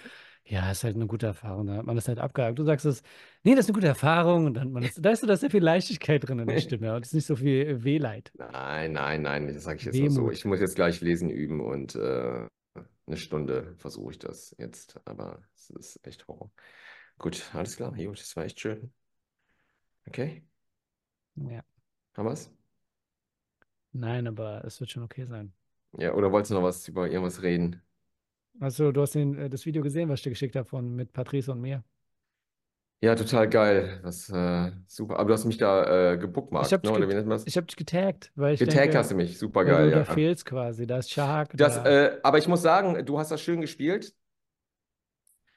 ja, 0.45 0.71
ist 0.71 0.85
halt 0.85 0.97
eine 0.97 1.07
gute 1.07 1.27
Erfahrung, 1.27 1.66
da 1.66 1.77
hat 1.77 1.87
man 1.87 1.97
das 1.97 2.09
halt 2.09 2.19
abgehakt. 2.19 2.59
Du 2.59 2.64
sagst 2.64 2.87
es, 2.87 3.03
nee, 3.43 3.55
das 3.55 3.66
ist 3.66 3.71
eine 3.71 3.75
gute 3.75 3.89
Erfahrung. 3.89 4.47
Und 4.47 4.55
dann, 4.55 4.73
man 4.73 4.83
ist, 4.83 5.05
da 5.05 5.11
ist 5.11 5.21
so, 5.21 5.27
da 5.27 5.35
ist 5.35 5.41
sehr 5.41 5.51
viel 5.51 5.62
Leichtigkeit 5.62 6.27
drin 6.27 6.39
in 6.39 6.47
der 6.47 6.61
Stimme 6.61 6.95
und 6.95 7.03
es 7.03 7.09
ist 7.09 7.14
nicht 7.14 7.27
so 7.27 7.37
viel 7.37 7.85
Wehleid. 7.85 8.33
Nein, 8.39 8.93
nein, 8.93 9.23
nein, 9.23 9.47
das 9.53 9.64
sage 9.64 9.79
ich 9.79 9.85
jetzt 9.85 9.99
nur 9.99 10.11
so. 10.11 10.21
Wehmut. 10.23 10.35
Ich 10.35 10.45
muss 10.45 10.61
jetzt 10.61 10.77
gleich 10.77 11.01
lesen 11.01 11.29
üben 11.29 11.61
und 11.61 11.95
äh, 11.97 12.47
eine 13.07 13.16
Stunde 13.16 13.75
versuche 13.79 14.12
ich 14.12 14.19
das 14.19 14.55
jetzt, 14.59 15.01
aber 15.05 15.43
es 15.55 15.71
ist 15.71 16.07
echt 16.07 16.27
Horror. 16.29 16.51
Gut, 17.19 17.51
alles 17.53 17.77
klar, 17.77 17.93
gut, 17.93 18.21
das 18.21 18.37
war 18.37 18.45
echt 18.45 18.61
schön. 18.61 18.93
Okay, 20.09 20.43
Ja. 21.37 21.63
haben 22.17 22.27
wir's? 22.29 22.51
Nein, 23.93 24.27
aber 24.27 24.65
es 24.65 24.81
wird 24.81 24.91
schon 24.91 25.03
okay 25.03 25.25
sein. 25.27 25.53
Ja, 25.99 26.15
oder 26.15 26.33
wolltest 26.33 26.51
du 26.51 26.55
noch 26.55 26.63
was 26.63 26.87
über 26.89 27.09
irgendwas 27.11 27.43
reden? 27.43 27.83
Also, 28.61 28.93
du 28.93 29.03
hast 29.03 29.15
den, 29.15 29.35
äh, 29.37 29.51
das 29.51 29.67
Video 29.67 29.83
gesehen, 29.83 30.09
was 30.09 30.21
ich 30.21 30.25
dir 30.25 30.31
geschickt 30.31 30.57
habe 30.57 30.69
von 30.69 30.95
mit 30.95 31.13
Patrice 31.13 31.51
und 31.53 31.61
mir. 31.61 31.85
Ja, 33.01 33.15
total 33.15 33.49
geil. 33.49 34.01
Das 34.03 34.29
äh, 34.31 34.73
super. 34.87 35.19
Aber 35.19 35.29
du 35.29 35.35
hast 35.35 35.45
mich 35.45 35.57
da 35.59 36.13
äh, 36.15 36.19
Ich 36.61 36.73
gebookmarkt, 36.73 36.73
habe 36.73 36.83
ne? 36.83 36.93
dich, 36.93 36.93
Oder 36.93 37.09
wie 37.09 37.15
nennt 37.15 37.29
man 37.29 37.39
das? 37.39 37.45
ich 37.45 37.57
hab 37.57 37.67
dich 37.69 37.77
getaggt, 37.77 38.33
weil 38.35 38.55
ich 38.55 38.65
Getaggt 38.65 38.93
denke, 38.93 38.99
hast 38.99 39.11
du 39.11 39.15
mich. 39.17 39.39
Super 39.39 39.65
geil, 39.65 39.87
du 39.87 39.93
da 39.93 40.05
ja. 40.05 40.05
fehlst 40.05 40.45
quasi. 40.47 40.87
Da 40.87 40.99
ist 40.99 41.11
Shahak, 41.11 41.57
Das, 41.57 41.77
da. 41.77 41.85
äh, 41.85 42.21
aber 42.23 42.39
ich 42.39 42.49
muss 42.49 42.63
sagen, 42.63 43.05
du 43.07 43.19
hast 43.19 43.31
das 43.31 43.41
schön 43.41 43.61
gespielt. 43.61 44.15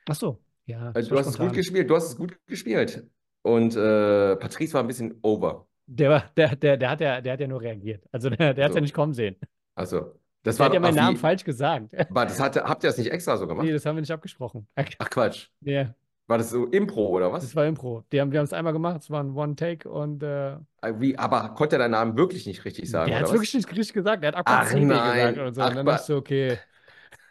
Ach 0.07 0.15
so, 0.15 0.39
ja, 0.65 0.91
das 0.93 1.07
Du 1.07 1.17
hast 1.17 1.27
es 1.27 1.37
gut 1.37 1.53
gespielt. 1.53 1.89
Du 1.89 1.95
hast 1.95 2.05
es 2.09 2.15
gut 2.17 2.37
gespielt. 2.47 3.07
Und 3.43 3.75
äh, 3.75 4.35
Patrice 4.37 4.73
war 4.73 4.81
ein 4.81 4.87
bisschen 4.87 5.17
over. 5.23 5.67
Der, 5.87 6.09
war, 6.09 6.23
der, 6.37 6.55
der, 6.55 6.77
der, 6.77 6.89
hat 6.89 7.01
ja, 7.01 7.21
der 7.21 7.33
hat 7.33 7.39
ja 7.39 7.47
nur 7.47 7.61
reagiert. 7.61 8.03
Also 8.11 8.29
der, 8.29 8.53
der 8.53 8.65
hat 8.65 8.69
es 8.71 8.73
So. 8.73 8.77
ja 8.77 8.81
nicht 8.81 8.93
kommen 8.93 9.13
sehen. 9.13 9.35
Also, 9.75 10.19
das 10.43 10.55
Der 10.55 10.59
war 10.59 10.65
hat 10.67 10.73
ja 10.73 10.79
meinen 10.79 10.97
ach, 10.99 11.03
Namen 11.03 11.17
wie- 11.17 11.19
falsch 11.21 11.43
gesagt. 11.43 11.93
War, 12.09 12.25
das 12.25 12.39
hatte, 12.39 12.63
habt 12.63 12.83
ihr 12.83 12.89
das 12.89 12.97
nicht 12.97 13.11
extra 13.11 13.37
so 13.37 13.47
gemacht? 13.47 13.65
Nee, 13.65 13.73
das 13.73 13.85
haben 13.85 13.95
wir 13.95 14.01
nicht 14.01 14.11
abgesprochen. 14.11 14.67
Ach 14.75 15.09
Quatsch. 15.09 15.49
Ja, 15.61 15.93
War 16.27 16.37
das 16.37 16.49
so 16.49 16.65
Impro 16.67 17.07
oder 17.09 17.31
was? 17.31 17.43
das 17.43 17.55
war 17.55 17.65
Impro. 17.65 18.05
Die 18.11 18.21
haben, 18.21 18.31
wir 18.31 18.39
haben 18.39 18.45
es 18.45 18.53
einmal 18.53 18.73
gemacht, 18.73 19.01
es 19.01 19.09
war 19.09 19.23
ein 19.23 19.35
One-Take 19.35 19.89
und 19.89 20.23
äh, 20.23 20.53
Äh, 20.81 20.93
Wie, 20.99 21.17
aber 21.17 21.49
konnte 21.55 21.75
er 21.75 21.79
deinen 21.79 21.91
Namen 21.91 22.17
wirklich 22.17 22.45
nicht 22.45 22.65
richtig 22.65 22.89
sagen, 22.89 23.09
der 23.11 23.19
hat 23.19 23.25
es 23.27 23.31
wirklich 23.33 23.53
nicht 23.53 23.69
richtig 23.69 23.93
gesagt. 23.93 24.23
Er 24.23 24.29
hat 24.33 24.35
Ach 24.45 24.71
Aqua 24.71 24.79
nein. 24.79 25.35
gesagt 25.35 25.37
und 25.47 25.53
so. 25.55 25.61
Ach, 25.61 25.69
und 25.69 25.75
dann 25.75 25.85
dachte 25.85 26.01
ich 26.01 26.07
so, 26.07 26.17
okay, 26.17 26.57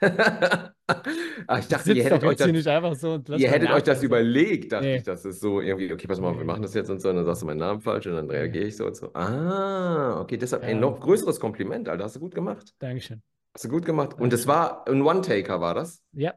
Ach, 0.01 0.71
ich 1.59 1.69
dachte, 1.69 1.93
ihr 1.93 2.05
hättet 2.05 2.25
euch 2.25 2.37
das, 2.37 3.01
so 3.01 3.21
ihr 3.37 3.51
hättet 3.51 3.71
euch 3.71 3.83
das 3.83 4.03
überlegt, 4.03 4.73
dachte 4.73 4.87
Nee. 4.87 4.97
ich. 4.97 5.03
Das 5.03 5.25
ist 5.25 5.41
so 5.41 5.61
irgendwie, 5.61 5.93
okay, 5.93 6.07
pass 6.07 6.21
mal, 6.21 6.29
auf, 6.31 6.39
wir 6.39 6.45
machen 6.45 6.63
das 6.63 6.75
jetzt 6.75 6.91
und 6.91 7.01
so, 7.01 7.11
und 7.11 7.17
dann 7.17 7.25
sagst 7.25 7.43
du 7.43 7.47
meinen 7.47 7.59
Namen 7.59 7.81
falsch 7.81 8.07
und 8.07 8.15
dann 8.15 8.31
reagiere 8.31 8.65
ich 8.65 8.77
so 8.77 8.87
und 8.87 8.97
so. 8.97 9.13
Ah, 9.15 10.21
okay, 10.21 10.37
deshalb 10.37 10.63
ein 10.63 10.77
Ja. 10.77 10.81
noch 10.81 11.01
größeres 11.01 11.39
Kompliment, 11.41 11.89
Alter. 11.89 12.05
Hast 12.05 12.17
du 12.17 12.21
gut 12.21 12.35
gemacht. 12.35 12.73
Dankeschön. 12.79 13.23
Hast 13.55 13.65
du 13.65 13.69
gut 13.69 13.85
gemacht. 13.85 14.15
Und 14.19 14.33
es 14.33 14.47
war 14.47 14.87
ein 14.89 15.03
One-Taker, 15.03 15.61
war 15.61 15.75
das? 15.75 16.03
Ja, 16.13 16.35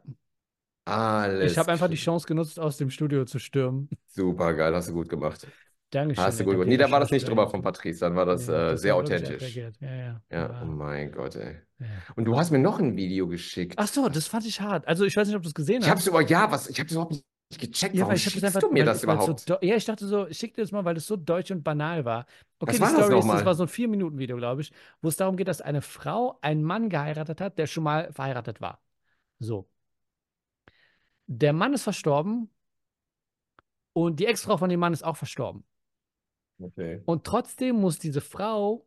Alles 0.86 1.52
ich 1.52 1.58
habe 1.58 1.72
einfach 1.72 1.89
die. 1.89 1.96
Chance 1.96 2.28
genutzt, 2.28 2.60
aus 2.60 2.78
dem 2.78 2.89
Studio 2.89 3.24
zu 3.26 3.39
stürmen. 3.39 3.89
Super 4.08 4.54
geil, 4.54 4.76
hast 4.76 4.89
du 4.89 4.94
gut 4.94 5.10
gemacht. 5.10 5.48
Dankeschön. 5.94 6.24
Hast 6.24 6.39
du 6.39 6.44
gut 6.44 6.54
gemacht. 6.54 6.68
Nee, 6.68 6.78
da 6.78 6.89
war 6.89 7.00
das 7.00 7.12
nicht 7.12 7.28
drüber 7.28 7.48
von 7.50 7.62
Patrice, 7.62 8.00
dann 8.00 8.16
war 8.16 8.26
das 8.26 8.48
Nee, 8.48 8.54
äh, 8.54 8.58
das 8.72 8.82
sehr 8.82 8.96
authentisch. 8.96 9.56
Ja, 9.56 9.70
ja. 9.82 10.22
Ja, 10.32 10.62
oh 10.64 10.66
mein 10.66 11.12
Gott, 11.12 11.36
ey. 11.36 11.58
ja. 11.80 11.86
Und 12.16 12.26
du 12.26 12.36
hast 12.38 12.52
mir 12.52 12.60
noch 12.60 12.80
ein 12.80 12.96
Video 12.96 13.28
geschickt. 13.28 13.76
Ach 13.78 13.88
so, 13.88 14.10
das 14.10 14.28
fand 14.28 14.46
ich 14.46 14.60
hart. 14.62 14.88
Also 14.88 15.06
ich 15.06 15.16
weiß 15.16 15.28
nicht, 15.28 15.38
ob 15.38 15.44
du 15.44 15.50
es 15.50 15.54
gesehen 15.54 15.82
Ich 15.82 15.88
hast. 15.88 15.91
hab's 15.91 16.08
über, 16.08 16.22
ja, 16.22 16.52
was, 16.52 16.68
ich 16.70 16.80
hab's 16.80 16.91
überhaupt 16.91 17.12
nicht 17.12 17.24
gecheckt. 17.60 17.94
Ja, 17.96 18.02
Warum 18.02 18.16
ich 18.16 18.24
das 18.24 18.34
schickst 18.34 18.44
einfach, 18.46 18.62
du 18.62 18.72
mir 18.72 18.80
weil, 18.80 18.86
das 18.86 19.06
weil 19.06 19.16
überhaupt? 19.16 19.39
So, 19.41 19.58
ja, 19.62 19.76
ich 19.76 19.86
dachte 19.86 20.08
so, 20.08 20.28
ich 20.28 20.38
schick 20.38 20.56
dir 20.56 20.62
das 20.62 20.72
mal, 20.72 20.84
weil 20.86 20.96
das 20.96 21.06
so 21.06 21.16
deutsch 21.16 21.52
und 21.52 21.64
banal 21.64 22.04
war. 22.06 22.26
Okay, 22.60 22.72
Was 22.72 22.76
die 22.78 22.82
war 22.82 22.88
das 22.89 23.06
Story 23.06 23.20
ist, 23.20 23.26
nochmal? 23.26 23.38
das 23.38 23.46
war 23.46 23.56
so 23.56 23.64
ein 23.64 23.70
Vier-Minuten-Video, 23.70 24.38
glaube 24.38 24.62
ich, 24.62 24.72
wo 25.02 25.10
es 25.10 25.16
darum 25.18 25.38
geht, 25.38 25.48
dass 25.48 25.62
eine 25.62 25.82
Frau 25.82 26.39
einen 26.41 26.64
Mann 26.64 26.89
geheiratet 26.89 27.41
hat, 27.41 27.58
der 27.60 27.68
schon 27.68 27.84
mal 27.84 28.12
verheiratet 28.12 28.62
war. 28.62 28.82
So. 29.39 29.70
Der 31.28 31.54
Mann 31.54 31.74
ist 31.74 31.84
verstorben 31.84 32.50
und 33.94 34.20
die 34.20 34.26
Ex-Frau 34.26 34.58
von 34.58 34.70
dem 34.70 34.80
Mann 34.80 34.94
ist 34.94 35.04
auch 35.04 35.18
verstorben. 35.18 35.64
Okay. 36.64 37.01
Und 37.05 37.26
trotzdem 37.26 37.78
muss 37.78 37.99
diese 37.99 38.22
Frau 38.22 38.86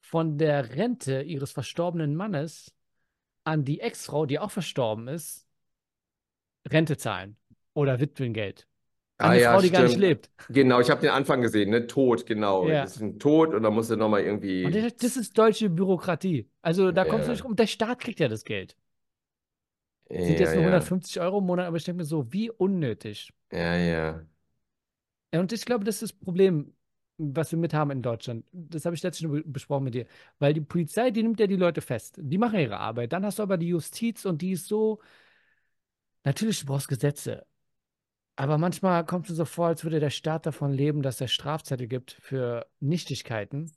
von 0.00 0.38
der 0.38 0.74
Rente 0.76 1.22
ihres 1.22 1.52
verstorbenen 1.52 2.14
Mannes 2.16 2.74
an 3.44 3.64
die 3.64 3.80
Ex-Frau, 3.80 4.26
die 4.26 4.38
auch 4.38 4.50
verstorben 4.50 5.08
ist, 5.08 5.46
Rente 6.68 6.96
zahlen 6.96 7.36
oder 7.74 8.00
Witwengeld. 8.00 8.66
Ah 9.18 9.30
eine 9.30 9.40
ja, 9.40 9.52
Frau, 9.52 9.62
die 9.62 9.70
gar 9.70 9.82
nicht 9.82 9.92
stimmt. 9.92 10.02
lebt. 10.02 10.30
Genau, 10.48 10.80
ich 10.80 10.90
habe 10.90 11.00
den 11.00 11.10
Anfang 11.10 11.40
gesehen, 11.40 11.70
ne? 11.70 11.86
Tod, 11.86 12.26
genau. 12.26 12.68
Ja. 12.68 12.82
Das 12.82 12.96
ist 12.96 13.02
ein 13.02 13.18
Tod 13.18 13.54
und 13.54 13.62
dann 13.62 13.72
musst 13.74 13.90
du 13.90 13.96
nochmal 13.96 14.20
Und 14.22 14.26
irgendwie. 14.26 14.70
das, 14.70 14.96
das 14.96 15.16
ist 15.16 15.38
deutsche 15.38 15.70
Bürokratie. 15.70 16.50
Also 16.62 16.92
da 16.92 17.04
kommst 17.04 17.26
du 17.26 17.30
Ja. 17.30 17.32
nicht 17.32 17.44
rum. 17.44 17.56
Der 17.56 17.66
Staat 17.66 18.00
kriegt 18.00 18.20
ja 18.20 18.28
das 18.28 18.44
Geld. 18.44 18.76
Sind 20.08 20.38
jetzt 20.38 20.54
nur 20.54 20.62
ja. 20.62 20.68
150 20.68 21.20
Euro 21.20 21.38
im 21.38 21.46
Monat, 21.46 21.66
aber 21.66 21.76
ich 21.78 21.84
denke 21.84 21.98
mir 21.98 22.04
so, 22.04 22.32
wie 22.32 22.50
unnötig. 22.50 23.32
Ja, 23.52 23.76
ja. 23.76 24.26
Und 25.40 25.52
ich 25.52 25.64
glaube, 25.64 25.84
das 25.84 25.96
ist 25.96 26.02
das 26.02 26.12
Problem, 26.12 26.74
was 27.18 27.50
wir 27.52 27.58
mit 27.58 27.74
haben 27.74 27.90
in 27.90 28.02
Deutschland. 28.02 28.44
Das 28.52 28.84
habe 28.84 28.94
ich 28.96 29.02
letztens 29.02 29.22
schon 29.30 29.42
be- 29.42 29.48
besprochen 29.48 29.84
mit 29.84 29.94
dir. 29.94 30.06
Weil 30.38 30.54
die 30.54 30.60
Polizei, 30.60 31.10
die 31.10 31.22
nimmt 31.22 31.40
ja 31.40 31.46
die 31.46 31.56
Leute 31.56 31.80
fest. 31.80 32.16
Die 32.18 32.38
machen 32.38 32.58
ihre 32.60 32.78
Arbeit. 32.78 33.12
Dann 33.12 33.24
hast 33.24 33.38
du 33.38 33.42
aber 33.42 33.56
die 33.58 33.68
Justiz 33.68 34.24
und 34.24 34.42
die 34.42 34.52
ist 34.52 34.66
so. 34.68 35.00
Natürlich, 36.24 36.60
du 36.60 36.66
brauchst 36.66 36.88
Gesetze. 36.88 37.46
Aber 38.36 38.58
manchmal 38.58 39.06
kommt 39.06 39.30
es 39.30 39.36
so 39.36 39.44
vor, 39.46 39.68
als 39.68 39.84
würde 39.84 40.00
der 40.00 40.10
Staat 40.10 40.46
davon 40.46 40.72
leben, 40.72 41.02
dass 41.02 41.20
er 41.20 41.28
Strafzettel 41.28 41.88
gibt 41.88 42.12
für 42.22 42.66
Nichtigkeiten. 42.80 43.72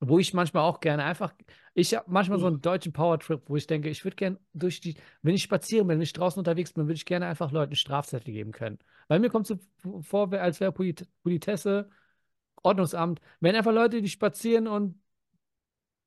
Wo 0.00 0.18
ich 0.18 0.34
manchmal 0.34 0.62
auch 0.64 0.80
gerne 0.80 1.04
einfach. 1.04 1.34
Ich 1.72 1.94
habe 1.94 2.10
manchmal 2.10 2.38
so 2.38 2.46
einen 2.46 2.60
deutschen 2.60 2.92
Powertrip, 2.92 3.42
wo 3.48 3.56
ich 3.56 3.66
denke, 3.66 3.88
ich 3.88 4.04
würde 4.04 4.16
gerne 4.16 4.38
durch 4.52 4.80
die. 4.80 4.96
Wenn 5.22 5.34
ich 5.34 5.42
spazieren 5.42 5.86
bin, 5.88 5.96
wenn 5.98 6.02
ich 6.02 6.12
draußen 6.12 6.38
unterwegs 6.38 6.72
bin, 6.72 6.84
würde 6.84 6.94
ich 6.96 7.06
gerne 7.06 7.26
einfach 7.26 7.50
Leuten 7.50 7.74
Strafzettel 7.76 8.32
geben 8.32 8.52
können. 8.52 8.78
Weil 9.08 9.20
mir 9.20 9.30
kommt 9.30 9.46
so 9.46 9.58
vor, 10.02 10.32
als 10.34 10.60
wäre 10.60 10.72
Polit 10.72 11.08
Politesse, 11.22 11.88
Ordnungsamt, 12.62 13.20
wenn 13.40 13.56
einfach 13.56 13.72
Leute, 13.72 14.02
die 14.02 14.08
spazieren 14.08 14.66
und 14.68 15.00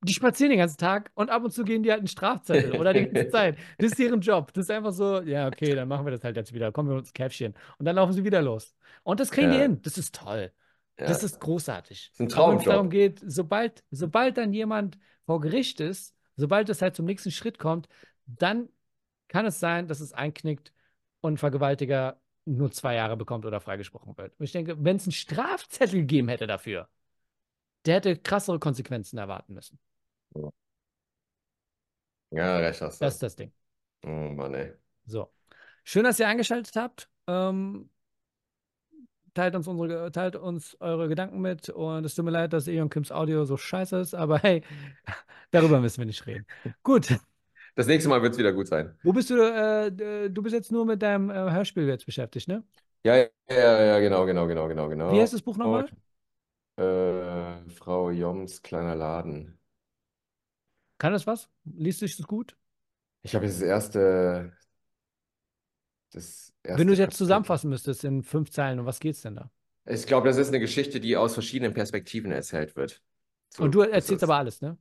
die 0.01 0.13
spazieren 0.13 0.51
den 0.51 0.59
ganzen 0.59 0.77
Tag 0.77 1.11
und 1.15 1.29
ab 1.29 1.43
und 1.43 1.51
zu 1.51 1.63
gehen 1.65 1.83
die 1.83 1.91
halt 1.91 1.99
einen 1.99 2.07
Strafzettel 2.07 2.73
oder 2.73 2.93
die 2.93 3.05
ganze 3.05 3.29
Zeit. 3.29 3.57
Das 3.77 3.91
ist 3.91 3.99
deren 3.99 4.21
Job. 4.21 4.53
Das 4.53 4.65
ist 4.65 4.71
einfach 4.71 4.93
so, 4.93 5.21
ja, 5.21 5.47
okay, 5.47 5.75
dann 5.75 5.87
machen 5.89 6.05
wir 6.05 6.11
das 6.11 6.23
halt 6.23 6.37
jetzt 6.37 6.53
wieder. 6.53 6.71
Kommen 6.71 6.89
wir 6.89 6.95
uns 6.95 7.11
Käffchen. 7.11 7.53
Und 7.77 7.85
dann 7.85 7.95
laufen 7.95 8.13
sie 8.13 8.23
wieder 8.23 8.41
los. 8.41 8.75
Und 9.03 9.19
das 9.19 9.29
kriegen 9.31 9.51
die 9.51 9.57
Ja. 9.57 9.63
hin. 9.63 9.81
Das 9.81 9.97
ist 9.97 10.15
toll. 10.15 10.51
Ja. 11.00 11.08
Das 11.08 11.24
ist 11.24 11.39
großartig. 11.39 12.12
ist 12.12 12.20
ein 12.20 12.34
Aber 12.34 12.52
wenn 12.52 12.58
es 12.58 12.66
darum 12.66 12.89
geht, 12.89 13.22
sobald, 13.26 13.84
sobald 13.89 14.38
dann 14.38 14.54
jemand 14.54 14.97
vor 15.26 15.39
Gericht 15.39 15.80
ist, 15.80 16.16
sobald 16.36 16.70
es 16.70 16.82
halt 16.82 16.95
zum 16.95 17.06
nächsten 17.06 17.32
Schritt 17.32 17.58
kommt, 17.58 17.88
dann 18.26 18.70
kann 19.30 19.45
es 19.45 19.60
sein, 19.60 19.88
dass 19.88 20.02
es 20.02 20.14
einknickt 20.14 20.74
und 21.22 21.34
ein 21.34 21.38
Vergewaltiger 21.38 22.20
nur 22.45 22.72
zwei 22.72 22.95
Jahre 22.95 23.16
bekommt 23.16 23.45
oder 23.45 23.62
freigesprochen 23.62 24.18
wird. 24.18 24.38
Und 24.39 24.43
ich 24.43 24.52
denke, 24.52 24.84
wenn 24.84 24.97
es 24.97 25.06
einen 25.06 25.12
Strafzettel 25.12 26.02
gegeben 26.02 26.28
hätte 26.28 26.47
dafür, 26.47 26.89
der 27.86 27.95
hätte 27.95 28.18
krassere 28.18 28.60
Konsequenzen 28.60 29.18
erwarten 29.18 29.54
müssen. 29.54 29.80
Ja, 32.32 32.58
recht 32.58 32.82
hast 32.82 33.00
du. 33.00 33.06
Das 33.06 33.16
ist 33.16 33.24
das 33.24 33.36
Ding. 33.36 33.52
Oh 34.04 34.08
Mann, 34.10 34.54
ey. 34.54 34.74
So. 35.06 35.32
Schön, 35.84 36.04
dass 36.04 36.20
ihr 36.20 36.28
eingeschaltet 36.28 36.76
habt. 36.76 37.10
Ähm, 37.28 37.89
teilt 39.34 39.55
uns, 39.55 39.67
unsere, 39.67 40.11
teilt 40.11 40.36
uns 40.36 40.77
eure 40.80 41.07
Gedanken 41.09 41.41
mit. 41.41 41.69
Und 41.69 42.05
es 42.05 42.15
tut 42.15 42.25
mir 42.25 42.32
leid, 42.32 42.53
dass 42.53 42.67
Eon 42.67 42.89
Kims 42.89 43.11
Audio 43.11 43.45
so 43.45 43.57
scheiße 43.57 43.99
ist, 43.99 44.13
aber 44.15 44.39
hey, 44.39 44.63
darüber 45.51 45.80
müssen 45.82 45.99
wir 45.99 46.05
nicht 46.05 46.25
reden. 46.27 46.45
Gut, 46.84 47.19
Das 47.75 47.88
nächste 47.88 48.09
Mal 48.09 48.21
wird 48.21 48.34
es 48.34 48.39
wieder 48.39 48.53
gut 48.53 48.67
sein. 48.67 48.95
wo 49.03 49.13
bist 49.13 49.30
du? 49.30 49.36
Äh, 49.41 50.30
du 50.30 50.41
bist 50.41 50.53
jetzt 50.53 50.71
nur 50.71 50.86
mit 50.86 51.01
deinem 51.01 51.30
äh, 51.30 51.34
Hörspiel 51.34 51.88
jetzt 51.88 52.05
beschäftigt, 52.05 52.47
ne? 52.47 52.63
Ja, 53.03 53.15
ja, 53.15 53.30
ja, 53.49 53.82
ja, 53.84 53.99
genau, 53.99 54.25
genau, 54.25 54.47
genau, 54.47 54.67
genau, 54.67 54.89
genau. 54.89 55.09
Wie 55.11 55.19
heißt 55.21 55.34
das 55.34 55.41
Buch 55.41 55.57
nochmal? 55.57 55.89
Äh, 56.77 57.69
Frau 57.69 58.09
Joms 58.11 58.63
kleiner 58.63 58.95
Laden. 58.95 59.59
Kann 60.99 61.13
das 61.13 61.25
was? 61.27 61.49
Liest 61.65 61.99
sich 61.99 62.15
das 62.17 62.27
gut? 62.27 62.55
Ich 63.21 63.36
habe 63.36 63.45
jetzt 63.45 63.55
das 63.61 63.67
erste, 63.67 64.53
das 66.12 66.53
erste 66.64 66.80
Wenn 66.80 66.88
du 66.88 66.93
es 66.93 66.99
jetzt 66.99 67.18
zusammenfassen 67.18 67.70
müsstest 67.70 68.03
in 68.03 68.24
fünf 68.24 68.51
Zeilen, 68.51 68.80
um 68.80 68.86
was 68.86 68.99
geht's 68.99 69.22
denn 69.22 69.36
da? 69.36 69.49
Ich 69.86 70.05
glaube, 70.05 70.28
das 70.28 70.38
ist 70.38 70.49
eine 70.49 70.60
Geschichte, 70.60 70.99
die 70.99 71.18
aus 71.18 71.34
verschiedenen 71.34 71.74
Perspektiven 71.74 72.32
erzählt 72.32 72.76
wird. 72.76 73.01
So 73.49 73.64
Und 73.64 73.74
du 73.74 73.82
erzählst 73.82 74.24
aber 74.24 74.38
alles, 74.38 74.62
ne? 74.62 74.78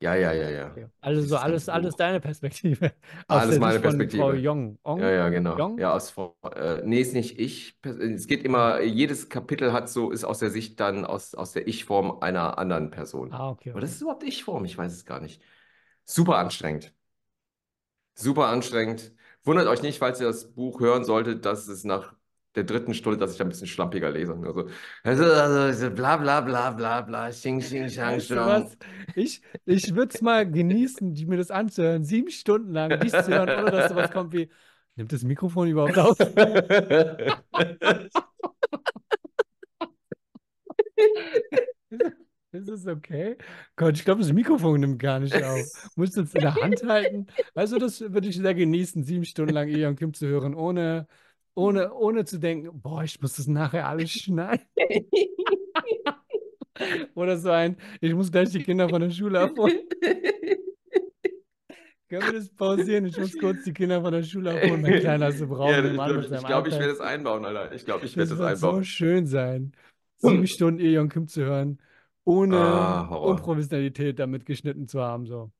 Ja, 0.00 0.14
ja, 0.16 0.32
ja, 0.32 0.50
ja. 0.50 0.70
Okay. 0.72 0.86
Also 1.00 1.22
so 1.22 1.36
alles, 1.36 1.68
alles 1.68 1.94
deine 1.94 2.18
Perspektive. 2.20 2.92
Alles 3.28 3.58
meine 3.60 3.74
von 3.74 3.82
Frau 3.82 4.32
Perspektive. 4.32 4.36
Jong. 4.36 4.78
Ong? 4.82 5.00
Ja, 5.00 5.10
ja, 5.10 5.28
genau. 5.28 5.56
Jong? 5.56 5.78
Ja, 5.78 5.92
aus, 5.94 6.10
Vor- 6.10 6.36
äh, 6.56 6.82
nee, 6.84 7.00
ist 7.00 7.14
nicht 7.14 7.38
ich. 7.38 7.78
Es 7.84 8.26
geht 8.26 8.44
immer, 8.44 8.80
jedes 8.82 9.28
Kapitel 9.28 9.72
hat 9.72 9.88
so, 9.88 10.10
ist 10.10 10.24
aus 10.24 10.40
der 10.40 10.50
Sicht 10.50 10.80
dann 10.80 11.04
aus, 11.04 11.34
aus 11.36 11.52
der 11.52 11.68
Ich-Form 11.68 12.18
einer 12.20 12.58
anderen 12.58 12.90
Person. 12.90 13.32
Ah, 13.32 13.50
okay. 13.50 13.70
Aber 13.70 13.80
das 13.80 13.90
okay. 13.90 13.96
ist 13.96 14.02
überhaupt 14.02 14.24
Ich-Form, 14.24 14.64
ich 14.64 14.76
weiß 14.76 14.92
es 14.92 15.04
gar 15.04 15.20
nicht. 15.20 15.40
Super 16.04 16.38
anstrengend. 16.38 16.92
Super 18.14 18.48
anstrengend. 18.48 19.12
Wundert 19.44 19.66
euch 19.66 19.82
nicht, 19.82 19.98
falls 19.98 20.20
ihr 20.20 20.26
das 20.26 20.52
Buch 20.52 20.80
hören 20.80 21.04
solltet, 21.04 21.44
dass 21.44 21.68
es 21.68 21.84
nach 21.84 22.14
der 22.54 22.64
dritten 22.64 22.94
Stunde, 22.94 23.18
dass 23.18 23.32
ich 23.32 23.38
da 23.38 23.44
ein 23.44 23.48
bisschen 23.48 23.66
schlampiger 23.66 24.10
lese. 24.10 24.34
Also, 25.02 25.24
also, 25.24 25.24
also 25.24 25.90
bla 25.90 26.16
bla 26.18 26.40
bla 26.42 26.70
bla 26.70 27.00
bla, 27.00 27.30
xing, 27.30 27.60
xing, 27.60 27.88
shang, 27.88 28.18
was? 28.18 28.76
Ich, 29.14 29.40
ich 29.64 29.94
würde 29.94 30.14
es 30.14 30.20
mal 30.20 30.48
genießen, 30.48 31.12
mir 31.26 31.38
das 31.38 31.50
anzuhören, 31.50 32.04
sieben 32.04 32.30
Stunden 32.30 32.72
lang 32.72 33.00
dich 33.00 33.12
zu 33.12 33.28
hören, 33.28 33.48
ohne 33.58 33.70
dass 33.70 33.88
sowas 33.88 34.10
kommt 34.10 34.32
wie, 34.32 34.50
nimmt 34.96 35.12
das 35.12 35.22
Mikrofon 35.22 35.68
überhaupt 35.68 35.98
auf? 35.98 36.18
Ist 42.52 42.68
es 42.68 42.86
okay? 42.86 43.36
Gott, 43.76 43.96
ich 43.96 44.04
glaube, 44.04 44.20
das 44.20 44.32
Mikrofon 44.32 44.80
nimmt 44.80 44.98
gar 44.98 45.20
nicht 45.20 45.34
auf. 45.42 45.88
Musst 45.96 46.16
du 46.16 46.22
es 46.22 46.34
in 46.34 46.42
der 46.42 46.54
Hand 46.54 46.82
halten? 46.86 47.26
Also, 47.54 47.78
das 47.78 48.00
würde 48.00 48.28
ich 48.28 48.36
sehr 48.36 48.54
genießen, 48.54 49.04
sieben 49.04 49.24
Stunden 49.24 49.54
lang 49.54 49.68
Eon 49.68 49.96
Kim 49.96 50.12
zu 50.12 50.26
hören, 50.26 50.54
ohne, 50.54 51.06
ohne, 51.54 51.92
ohne 51.94 52.24
zu 52.26 52.38
denken, 52.38 52.78
boah, 52.80 53.02
ich 53.04 53.20
muss 53.22 53.36
das 53.36 53.46
nachher 53.46 53.88
alles 53.88 54.10
schneiden. 54.10 54.66
Oder 57.14 57.38
so 57.38 57.50
ein, 57.50 57.76
ich 58.00 58.12
muss 58.14 58.30
gleich 58.30 58.50
die 58.50 58.62
Kinder 58.62 58.88
von 58.88 59.00
der 59.00 59.10
Schule 59.10 59.40
abholen. 59.40 59.78
Können 62.08 62.26
wir 62.26 62.32
das 62.34 62.50
pausieren? 62.50 63.06
Ich 63.06 63.16
muss 63.16 63.38
kurz 63.38 63.64
die 63.64 63.72
Kinder 63.72 64.02
von 64.02 64.12
der 64.12 64.22
Schule 64.22 64.50
abholen. 64.52 64.82
Mein 64.82 65.00
Kleiner 65.00 65.28
ist 65.28 65.46
braun 65.48 65.70
Ja, 65.70 65.82
ich 65.84 65.94
glaube, 65.94 66.26
ich, 66.36 66.44
glaub, 66.44 66.66
ich 66.66 66.78
werde 66.78 66.92
es 66.92 67.00
einbauen, 67.00 67.44
Alter. 67.46 67.72
Ich 67.72 67.84
glaube, 67.86 68.04
ich 68.04 68.16
werde 68.16 68.30
Das 68.30 68.38
es 68.38 68.44
wird 68.44 68.58
so 68.58 68.66
einbauen. 68.66 68.84
schön 68.84 69.26
sein. 69.26 69.72
Sieben 70.18 70.46
Stunden 70.46 70.80
Eon 70.80 71.08
Kim 71.08 71.26
zu 71.26 71.42
hören, 71.44 71.80
ohne 72.24 72.56
Ah. 72.58 73.00
Unprofessionalität 73.16 74.18
damit 74.18 74.46
geschnitten 74.46 74.86
zu 74.88 75.00
haben. 75.00 75.26
So. 75.26 75.50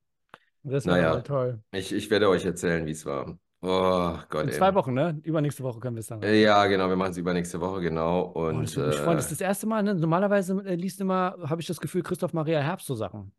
Das 0.62 0.86
war 0.86 0.96
Naja. 0.96 1.20
toll. 1.22 1.60
Ich, 1.72 1.92
ich 1.92 2.10
werde 2.10 2.28
euch 2.28 2.44
erzählen, 2.44 2.86
wie 2.86 2.92
es 2.92 3.04
war. 3.04 3.38
Oh 3.64 4.18
Gott, 4.28 4.42
In 4.44 4.48
ey. 4.48 4.54
zwei 4.54 4.74
Wochen, 4.74 4.92
ne? 4.92 5.20
Übernächste 5.22 5.62
Woche 5.62 5.78
können 5.78 5.94
wir 5.96 6.00
es 6.00 6.08
dann. 6.08 6.22
Äh, 6.22 6.40
Ja, 6.42 6.66
genau, 6.66 6.88
wir 6.88 6.96
machen 6.96 7.12
es 7.12 7.16
übernächste 7.16 7.60
Woche, 7.60 7.80
genau. 7.80 8.32
Oh, 8.34 8.46
Und 8.48 8.62
das 8.62 8.76
würde 8.76 8.88
mich 8.90 8.98
freuen. 8.98 9.16
Das 9.16 9.26
äh, 9.26 9.32
ist 9.32 9.40
das 9.40 9.46
erste 9.46 9.66
Mal, 9.68 9.82
ne? 9.84 9.94
Normalerweise 9.94 10.60
äh, 10.64 10.74
liest 10.74 11.00
immer, 11.00 11.36
habe 11.44 11.60
ich 11.60 11.66
das 11.68 11.80
Gefühl, 11.80 12.02
Christoph 12.02 12.32
Maria 12.32 12.60
Herbst 12.60 12.86
so 12.88 12.94
Sachen. 12.96 13.32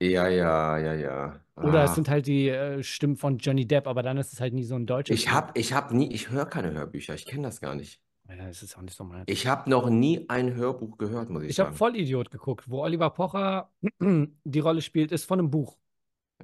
ja, 0.00 0.28
ja, 0.28 0.78
ja, 0.78 0.94
ja. 0.94 1.40
Oder 1.56 1.84
es 1.84 1.90
Ah. 1.90 1.94
sind 1.94 2.08
halt 2.08 2.26
die 2.26 2.48
äh, 2.48 2.82
Stimmen 2.82 3.16
von 3.16 3.38
Johnny 3.38 3.66
Depp, 3.66 3.86
aber 3.86 4.02
dann 4.02 4.16
ist 4.16 4.32
es 4.32 4.40
halt 4.40 4.54
nie 4.54 4.64
so 4.64 4.74
ein 4.76 4.86
deutsches. 4.86 5.18
Ich 5.18 5.30
hab, 5.32 5.58
ich 5.58 5.72
hab 5.74 5.92
nie, 5.92 6.12
ich 6.12 6.30
höre 6.30 6.46
keine 6.46 6.72
Hörbücher, 6.72 7.14
ich 7.14 7.26
kenne 7.26 7.42
das 7.42 7.60
gar 7.60 7.74
nicht. 7.74 8.00
Ja, 8.30 8.46
das 8.46 8.62
ist 8.62 8.76
auch 8.76 8.82
nicht 8.82 8.96
so 8.96 9.04
mein. 9.04 9.24
Ich 9.26 9.46
habe 9.46 9.68
noch 9.70 9.90
nie 9.90 10.28
ein 10.28 10.54
Hörbuch 10.54 10.96
gehört, 10.98 11.30
muss 11.30 11.42
ich 11.42 11.48
Ich 11.48 11.58
habe 11.58 11.72
sagen. 11.72 11.76
Vollidiot 11.76 12.30
geguckt, 12.30 12.70
wo 12.70 12.82
Oliver 12.82 13.10
Pocher 13.10 13.70
die 14.44 14.60
Rolle 14.60 14.82
spielt, 14.82 15.10
ist 15.12 15.24
von 15.24 15.38
einem 15.40 15.50
Buch. 15.50 15.76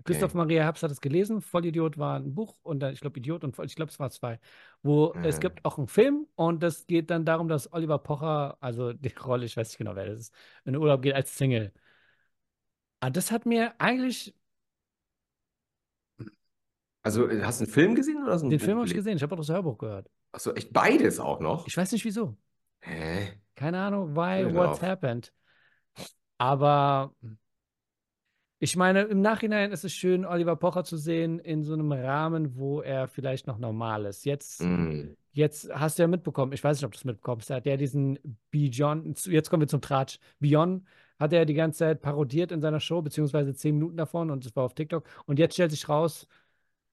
Okay. 0.00 0.04
Christoph 0.04 0.34
Maria 0.34 0.64
Herbst 0.64 0.82
hat 0.84 0.90
es 0.92 1.00
gelesen. 1.00 1.42
Vollidiot 1.42 1.98
war 1.98 2.16
ein 2.18 2.34
Buch 2.34 2.56
und 2.62 2.80
dann, 2.80 2.94
ich 2.94 3.00
glaube, 3.00 3.18
Idiot 3.20 3.44
und 3.44 3.56
Voll, 3.56 3.66
ich 3.66 3.76
glaube, 3.76 3.92
es 3.92 4.00
war 4.00 4.10
zwei. 4.10 4.40
Wo 4.82 5.18
es 5.22 5.38
Mhm. 5.38 5.40
gibt 5.40 5.64
auch 5.64 5.78
einen 5.78 5.88
Film 5.88 6.28
und 6.36 6.62
das 6.62 6.86
geht 6.86 7.10
dann 7.10 7.24
darum, 7.26 7.48
dass 7.48 7.72
Oliver 7.72 7.98
Pocher, 7.98 8.58
also 8.60 8.92
die 8.94 9.08
Rolle, 9.24 9.46
ich 9.46 9.56
weiß 9.56 9.68
nicht 9.70 9.78
genau, 9.78 9.96
wer 9.96 10.06
das 10.06 10.20
ist, 10.20 10.34
in 10.64 10.74
den 10.74 10.82
Urlaub 10.82 11.02
geht 11.02 11.14
als 11.14 11.36
Single. 11.36 11.72
Ah, 13.00 13.10
das 13.10 13.30
hat 13.30 13.46
mir 13.46 13.74
eigentlich, 13.80 14.34
Also, 17.02 17.28
äh, 17.28 17.42
hast 17.42 17.60
du 17.60 17.64
einen 17.64 17.72
Film 17.72 17.94
gesehen 17.94 18.22
oder 18.22 18.32
hast 18.34 18.42
du 18.42 18.50
den 18.50 18.58
Buch 18.58 18.58
Film 18.60 18.76
habe 18.78 18.86
ich 18.86 18.92
gelesen? 18.92 18.94
gesehen, 18.94 19.16
ich 19.16 19.22
habe 19.22 19.34
auch 19.34 19.38
das 19.38 19.48
Hörbuch 19.48 19.78
gehört. 19.78 20.10
Achso, 20.36 20.52
echt 20.52 20.70
beides 20.70 21.18
auch 21.18 21.40
noch? 21.40 21.66
Ich 21.66 21.74
weiß 21.74 21.92
nicht 21.92 22.04
wieso. 22.04 22.36
Hä? 22.80 23.32
Keine 23.54 23.80
Ahnung, 23.80 24.14
why, 24.14 24.42
Hör 24.42 24.54
what's 24.54 24.82
happened. 24.82 25.32
Aber 26.36 27.14
ich 28.58 28.76
meine, 28.76 29.04
im 29.04 29.22
Nachhinein 29.22 29.72
ist 29.72 29.84
es 29.84 29.94
schön, 29.94 30.26
Oliver 30.26 30.56
Pocher 30.56 30.84
zu 30.84 30.98
sehen 30.98 31.38
in 31.38 31.64
so 31.64 31.72
einem 31.72 31.90
Rahmen, 31.90 32.54
wo 32.58 32.82
er 32.82 33.08
vielleicht 33.08 33.46
noch 33.46 33.56
normal 33.56 34.04
ist. 34.04 34.26
Jetzt, 34.26 34.60
Mm. 34.60 35.14
jetzt 35.32 35.70
hast 35.72 35.98
du 35.98 36.02
ja 36.02 36.06
mitbekommen, 36.06 36.52
ich 36.52 36.62
weiß 36.62 36.76
nicht, 36.76 36.84
ob 36.84 36.92
du 36.92 36.98
es 36.98 37.04
mitbekommst, 37.06 37.48
er 37.48 37.56
hat 37.56 37.64
ja 37.66 37.78
diesen 37.78 38.18
Beyond, 38.50 39.24
jetzt 39.24 39.48
kommen 39.48 39.62
wir 39.62 39.68
zum 39.68 39.80
Tratsch. 39.80 40.18
Beyond 40.38 40.86
hat 41.18 41.32
er 41.32 41.46
die 41.46 41.54
ganze 41.54 41.78
Zeit 41.78 42.02
parodiert 42.02 42.52
in 42.52 42.60
seiner 42.60 42.80
Show, 42.80 43.00
beziehungsweise 43.00 43.54
zehn 43.54 43.76
Minuten 43.76 43.96
davon 43.96 44.30
und 44.30 44.44
es 44.44 44.54
war 44.54 44.64
auf 44.64 44.74
TikTok. 44.74 45.08
Und 45.24 45.38
jetzt 45.38 45.54
stellt 45.54 45.70
sich 45.70 45.88
raus, 45.88 46.28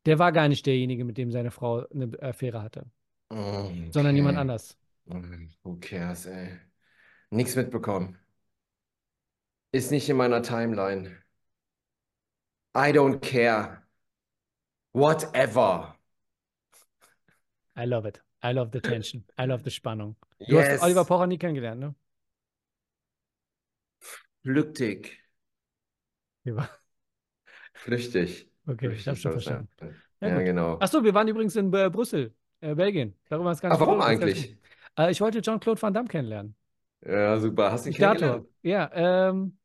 der 0.05 0.17
war 0.17 0.31
gar 0.31 0.47
nicht 0.47 0.65
derjenige, 0.65 1.03
mit 1.03 1.17
dem 1.17 1.29
seine 1.29 1.51
Frau 1.51 1.85
eine 1.89 2.09
Affäre 2.21 2.61
hatte, 2.61 2.85
sondern 3.91 4.15
jemand 4.15 4.37
Okay. 4.37 4.41
anders. 4.41 4.77
Who 5.63 5.77
cares, 5.79 6.25
ey? 6.25 6.59
Nichts 7.29 7.55
mitbekommen. 7.55 8.17
Ist 9.71 9.91
nicht 9.91 10.07
in 10.09 10.17
meiner 10.17 10.41
Timeline. 10.43 11.17
I 12.75 12.91
don't 12.91 13.19
care. 13.21 13.83
Whatever. 14.93 15.95
I 17.75 17.85
love 17.85 18.07
it. 18.07 18.21
I 18.43 18.51
love 18.53 18.69
the 18.71 18.79
tension. 18.81 19.25
I 19.39 19.45
love 19.45 19.63
the 19.63 19.71
Spannung. 19.71 20.15
Du 20.47 20.57
hast 20.59 20.67
Yes. 20.69 20.81
Oliver 20.83 21.05
Pocher 21.05 21.27
nie 21.27 21.37
kennengelernt, 21.37 21.79
ne? 21.79 21.95
Flüchtig. 24.43 25.19
Ja, 26.43 26.69
Flüchtig. 27.73 28.49
Okay, 28.67 28.91
ich 28.91 29.07
habe 29.07 29.15
Flüchtig 29.17 29.21
schon 29.21 29.31
soll 29.31 29.37
es 29.37 29.45
sein. 29.45 29.67
verstanden. 29.77 30.03
Ja, 30.21 30.27
Ja, 30.27 30.41
genau. 30.41 30.77
Achso, 30.79 31.03
wir 31.03 31.13
waren 31.13 31.27
übrigens 31.27 31.55
in 31.55 31.73
äh, 31.73 31.89
Brüssel, 31.89 32.33
äh, 32.63 32.75
Belgien. 32.75 33.15
Darüber 33.29 33.51
ist 33.51 33.61
gar 33.61 33.69
Ah, 33.69 33.73
nicht 33.73 33.79
warum 33.79 34.01
eigentlich? 34.01 34.39
ganz. 34.39 34.57
Äh, 34.97 35.11
ich 35.11 35.21
wollte 35.21 35.41
Jean-Claude 35.41 35.81
Van 35.81 35.93
Damme 35.93 36.07
kennenlernen. 36.07 36.55
Ja, 37.05 37.39
super. 37.39 37.71
Hast 37.71 37.85
du 37.85 37.89
ihn 37.89 37.95
kennengelernt? 37.95 38.47
Ja, 38.61 38.89
ähm, 38.93 39.57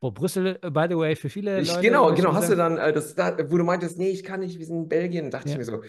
boah, 0.00 0.12
Brüssel, 0.14 0.58
äh, 0.62 0.70
by 0.70 0.86
the 0.88 0.96
way, 0.96 1.16
für 1.16 1.28
viele 1.30 1.60
Ich, 1.60 1.68
Leute. 1.68 1.82
genau, 1.82 2.14
genau. 2.14 2.32
Hast 2.34 2.48
du 2.50 2.56
dann, 2.56 2.78
äh, 2.78 2.92
das, 2.92 3.14
da, 3.14 3.36
wo 3.50 3.58
du 3.58 3.64
meintest, 3.64 3.98
nee, 3.98 4.08
ich 4.10 4.24
kann 4.24 4.40
nicht, 4.40 4.58
wir 4.58 4.66
sind 4.66 4.76
in 4.76 4.88
Belgien, 4.88 5.30
dachte 5.30 5.48
Ja. 5.48 5.52
ich 5.52 5.58
mir 5.58 5.64
so, 5.64 5.82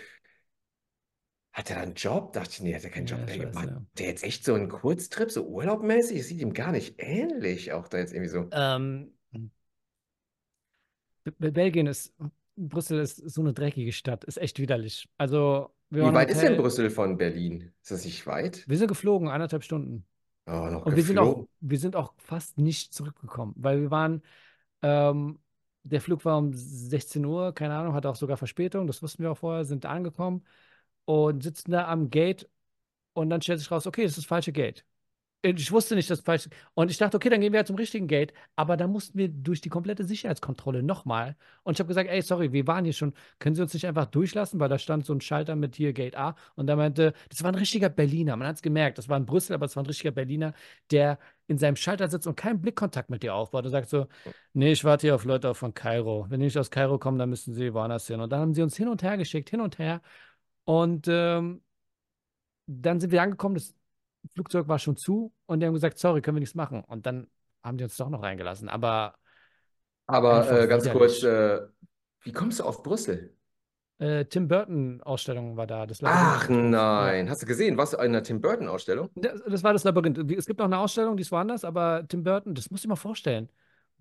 hat 1.54 1.70
er 1.70 1.78
da 1.78 1.82
einen 1.84 1.94
Job? 1.96 2.34
Dachte 2.34 2.50
ich, 2.52 2.62
nee, 2.62 2.76
hat 2.76 2.84
er 2.84 2.90
keinen 2.90 3.06
Ja, 3.08 3.18
Job. 3.18 3.28
weiß, 3.28 3.54
Mann, 3.54 3.68
ja. 3.70 3.86
der 3.98 4.08
jetzt 4.08 4.24
echt 4.24 4.44
so 4.46 4.54
einen 4.56 4.70
Kurztrip, 4.70 5.32
so 5.32 5.46
urlaubmäßig, 5.46 6.18
das 6.20 6.28
sieht 6.28 6.42
ihm 6.42 6.54
gar 6.54 6.72
nicht 6.72 6.96
ähnlich, 6.98 7.72
auch 7.74 7.88
da 7.88 7.98
jetzt 8.00 8.14
irgendwie 8.14 8.30
so. 8.30 8.50
Ähm, 8.52 9.14
Be- 11.40 11.52
Belgien 11.52 11.88
ist, 11.88 12.14
Brüssel 12.56 13.00
ist 13.00 13.18
so 13.18 13.42
eine 13.42 13.54
dreckige 13.54 13.92
Stadt, 13.92 14.24
ist 14.24 14.38
echt 14.38 14.60
widerlich. 14.60 15.10
Also, 15.18 15.74
wir 15.90 16.04
Wie 16.04 16.14
weit 16.14 16.30
ist 16.32 16.42
denn 16.42 16.56
Brüssel 16.58 16.90
von 16.90 17.18
Berlin? 17.18 17.74
Ist 17.82 17.92
das 17.92 18.06
nicht 18.06 18.26
weit? 18.28 18.68
wir 18.68 18.78
sind 18.78 18.88
geflogen, 18.88 19.28
eineinhalb 19.30 19.64
Stunden. 19.64 20.06
Oh, 20.46 20.70
noch 20.70 20.86
Und 20.86 20.96
wir 20.96 21.04
sind 21.04 21.18
auch, 21.20 21.30
geflogen. 21.30 21.50
wir 21.62 21.80
sind 21.80 21.96
auch 21.96 22.14
fast 22.18 22.58
nicht 22.58 22.94
zurückgekommen, 22.94 23.54
weil 23.58 23.82
wir 23.82 23.92
waren, 23.92 24.22
ähm, 24.82 25.40
der 25.84 26.02
Flug 26.02 26.26
war 26.26 26.38
um 26.38 26.54
16 26.54 27.26
Uhr, 27.26 27.54
keine 27.54 27.76
Ahnung, 27.76 27.94
hatte 27.94 28.10
auch 28.10 28.16
sogar 28.16 28.38
Verspätung, 28.38 28.88
das 28.88 29.02
wussten 29.04 29.24
wir 29.24 29.32
auch 29.32 29.38
vorher, 29.38 29.66
sind 29.66 29.86
da 29.86 29.90
angekommen 29.92 30.46
und 31.06 31.44
sitzen 31.44 31.72
da 31.72 31.88
am 31.90 32.10
Gate 32.10 32.50
und 33.14 33.30
dann 33.30 33.42
stellt 33.42 33.60
sich 33.60 33.72
raus, 33.72 33.88
okay, 33.88 34.04
das 34.04 34.14
ist 34.14 34.20
das 34.20 34.26
falsche 34.26 34.52
Gate. 34.54 34.86
Ich 35.46 35.74
wusste 35.74 35.96
nicht, 35.96 36.10
das 36.10 36.22
falsche. 36.22 36.50
Und 36.74 36.90
ich 36.90 36.98
dachte, 36.98 37.18
okay, 37.18 37.30
dann 37.30 37.42
gehen 37.42 37.52
wir 37.52 37.60
ja 37.60 37.66
zum 37.66 37.76
richtigen 37.76 38.08
Gate. 38.08 38.34
Aber 38.56 38.78
da 38.78 38.88
mussten 38.88 39.18
wir 39.18 39.28
durch 39.28 39.60
die 39.60 39.68
komplette 39.68 40.06
Sicherheitskontrolle 40.06 40.82
nochmal. 40.84 41.36
Und 41.64 41.74
ich 41.74 41.80
habe 41.80 41.90
gesagt, 41.90 42.10
ey, 42.10 42.22
sorry, 42.22 42.54
wir 42.54 42.66
waren 42.66 42.86
hier 42.86 42.94
schon. 42.94 43.14
Können 43.40 43.54
Sie 43.54 43.62
uns 43.62 43.74
nicht 43.74 43.86
einfach 43.86 44.06
durchlassen? 44.06 44.62
Weil 44.62 44.70
da 44.70 44.78
stand 44.80 45.06
so 45.06 45.14
ein 45.14 45.20
Schalter 45.20 45.58
mit 45.58 45.76
hier 45.76 45.92
Gate 45.92 46.16
A. 46.16 46.38
Und 46.56 46.68
da 46.68 46.78
meinte, 46.78 47.14
das 47.28 47.44
war 47.44 47.52
ein 47.52 47.56
richtiger 47.56 47.90
Berliner. 47.90 48.38
Man 48.38 48.48
hat 48.48 48.56
es 48.56 48.62
gemerkt. 48.62 48.98
Das 48.98 49.10
war 49.10 49.18
in 49.18 49.26
Brüssel, 49.26 49.54
aber 49.54 49.66
es 49.66 49.76
war 49.76 49.84
ein 49.84 49.88
richtiger 49.88 50.12
Berliner, 50.12 50.54
der 50.92 51.20
in 51.48 51.58
seinem 51.58 51.76
Schalter 51.76 52.08
sitzt 52.08 52.26
und 52.26 52.38
keinen 52.38 52.62
Blickkontakt 52.62 53.10
mit 53.10 53.22
dir 53.22 53.36
aufbaut. 53.36 53.66
Und 53.66 53.72
sagt 53.72 53.90
so, 53.90 54.08
nee, 54.54 54.72
ich 54.72 54.86
warte 54.86 55.08
hier 55.08 55.16
auf 55.16 55.26
Leute 55.26 55.54
von 55.56 55.74
Kairo. 55.74 56.26
Wenn 56.30 56.40
die 56.40 56.46
nicht 56.46 56.58
aus 56.58 56.72
Kairo 56.72 56.98
kommen, 57.00 57.20
dann 57.20 57.30
müssen 57.30 57.54
sie 57.54 57.74
woanders 57.74 58.08
hin. 58.08 58.22
Und 58.22 58.32
dann 58.32 58.40
haben 58.40 58.54
sie 58.54 58.62
uns 58.62 58.78
hin 58.78 58.88
und 58.88 59.04
her 59.04 59.18
geschickt, 59.18 59.50
hin 59.50 59.60
und 59.60 59.78
her. 59.78 60.02
Und 60.66 61.08
ähm, 61.10 61.62
dann 62.68 63.00
sind 63.00 63.12
wir 63.12 63.22
angekommen, 63.22 63.56
das 63.56 63.76
Flugzeug 64.34 64.68
war 64.68 64.80
schon 64.80 64.98
zu 64.98 65.34
und 65.46 65.60
die 65.60 65.66
haben 65.68 65.74
gesagt, 65.74 66.00
sorry, 66.00 66.22
können 66.22 66.38
wir 66.38 66.42
nichts 66.42 66.56
machen. 66.56 66.84
Und 66.84 67.06
dann 67.06 67.28
haben 67.64 67.78
die 67.78 67.84
uns 67.84 67.98
doch 67.98 68.10
noch 68.10 68.22
reingelassen. 68.24 68.70
Aber 68.70 69.16
Aber 70.08 70.50
äh, 70.52 70.68
ganz 70.68 70.90
kurz, 70.90 71.24
äh, 71.24 71.62
wie 72.24 72.32
kommst 72.32 72.60
du 72.60 72.64
auf 72.64 72.84
Brüssel? 72.84 73.36
äh, 74.00 74.26
Tim 74.26 74.48
Burton-Ausstellung 74.48 75.58
war 75.58 75.68
da. 75.68 75.86
Das 75.86 76.02
Ach 76.04 76.50
nein, 76.50 77.30
hast 77.30 77.42
du 77.42 77.46
gesehen, 77.46 77.78
warst 77.78 77.94
du 77.94 77.98
in 77.98 78.04
einer 78.04 78.24
Tim 78.24 78.42
Burton-Ausstellung? 78.42 79.10
Das, 79.16 79.42
das 79.48 79.64
war 79.64 79.74
das 79.74 79.84
Labyrinth. 79.84 80.18
Es 80.32 80.46
gibt 80.46 80.60
noch 80.60 80.66
eine 80.66 80.78
Ausstellung, 80.80 81.18
die 81.18 81.22
ist 81.22 81.32
woanders, 81.32 81.64
aber 81.64 82.06
Tim 82.08 82.24
Burton, 82.24 82.56
das 82.56 82.70
musst 82.72 82.84
du 82.84 82.88
dir 82.88 82.92
mal 82.92 82.96
vorstellen. 82.96 83.50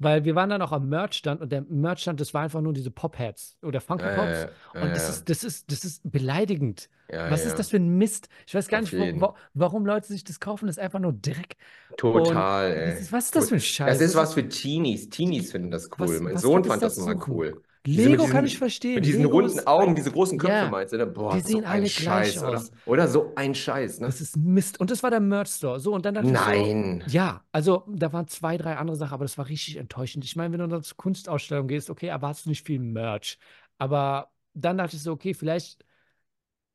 Weil 0.03 0.25
wir 0.25 0.35
waren 0.35 0.51
dann 0.51 0.63
auch 0.63 0.73
am 0.73 0.89
Merchstand 0.89 1.41
und 1.41 1.53
der 1.53 1.63
Merchstand, 1.63 2.21
das 2.21 2.35
war 2.35 2.43
einfach 2.43 2.61
nur 2.61 2.73
diese 2.73 2.91
Pop-Heads 2.91 3.59
oder 3.63 3.81
Funky 3.81 4.05
Pops. 4.05 4.41
ja, 4.41 4.51
ja, 4.75 4.83
Und 4.83 4.91
das 4.97 5.09
ist, 5.09 5.29
das 5.29 5.45
ist, 5.45 5.71
das 5.71 5.85
ist 5.85 6.01
beleidigend. 6.11 6.89
Was 7.09 7.45
ist 7.45 7.59
das 7.59 7.69
für 7.71 7.77
ein 7.77 7.99
Mist? 7.99 8.29
Ich 8.47 8.55
weiß 8.55 8.69
gar 8.69 8.81
Auf 8.83 8.91
nicht, 8.93 9.21
wo, 9.21 9.35
warum 9.55 9.85
Leute 9.87 10.07
sich 10.09 10.25
das 10.25 10.41
kaufen. 10.41 10.67
Das 10.67 10.77
ist 10.79 10.83
einfach 10.83 10.99
nur 10.99 11.13
Dreck. 11.13 11.57
Total, 11.97 12.71
Und 12.71 12.77
ey. 12.77 12.91
das 12.93 13.01
ist- 13.03 13.13
was 13.13 13.25
ist 13.27 13.37
das 13.37 13.49
für 13.51 13.57
ein 13.57 13.61
Scheiß? 13.61 13.99
Das 13.99 14.07
ist 14.07 14.15
Das 14.15 14.23
was 14.23 14.35
für 14.35 14.49
Teenies. 14.49 15.09
Teenies 15.11 15.53
finden 15.53 15.71
das 15.71 15.91
cool. 15.99 15.99
Was- 15.99 16.21
mein 16.21 16.35
was 16.35 16.43
Sohn 16.43 16.65
fand 16.65 16.83
das 16.83 16.97
da 16.97 17.03
immer 17.03 17.13
suchen? 17.13 17.25
cool. 17.27 17.63
Lego 17.85 18.27
kann 18.27 18.45
diesen- 18.45 18.47
ich 18.47 18.59
verstehen. 18.59 18.95
Mit 18.97 19.07
diesen 19.07 19.23
Lego 19.23 19.39
runden 19.39 19.67
Augen, 19.67 19.95
diese 19.95 20.11
großen 20.13 20.39
Köpfe 20.39 20.55
Ja, 20.55 20.69
meinst 20.71 20.93
du, 20.93 20.97
ne? 20.99 21.07
Boah, 21.07 21.35
die 21.35 21.41
so 21.41 21.49
sehen 21.49 21.65
ein 21.65 21.71
alle 21.71 21.81
gleich 21.83 21.93
Scheiß, 22.33 22.39
oder? 22.43 22.59
aus. 22.59 22.73
Oder 22.87 23.09
so 23.09 23.33
ein 23.35 23.55
Scheiß, 23.55 24.01
ne? 24.01 24.07
Das 24.07 24.21
ist 24.21 24.37
Mist. 24.37 24.79
Und 24.81 24.91
das 24.91 25.03
war 25.03 25.11
der 25.11 25.21
Merch-Store. 25.21 25.81
So, 25.81 25.93
und 25.95 26.05
dann 26.07 26.15
dachte 26.15 26.29
ich 26.29 26.39
so, 26.39 26.51
Nein. 26.51 27.03
Ja, 27.09 27.45
also 27.53 27.85
da 27.89 28.13
waren 28.13 28.29
zwei, 28.29 28.57
drei 28.57 28.77
andere 28.77 28.97
Sachen, 28.97 29.15
aber 29.15 29.25
das 29.25 29.37
war 29.39 29.49
richtig 29.49 29.77
enttäuschend. 29.77 30.25
Ich 30.25 30.37
meine, 30.37 30.53
wenn 30.53 30.61
du 30.61 30.69
dann 30.69 30.83
zur 30.83 30.97
Kunstausstellung 30.97 31.67
gehst, 31.69 31.91
okay, 31.91 32.07
erwartest 32.07 32.47
du 32.47 32.51
nicht 32.51 32.65
viel 32.67 32.79
Merch. 32.79 33.39
Aber 33.79 34.31
dann 34.55 34.79
dachte 34.79 34.97
ich 34.97 35.03
so, 35.03 35.13
okay, 35.13 35.35
vielleicht 35.35 35.85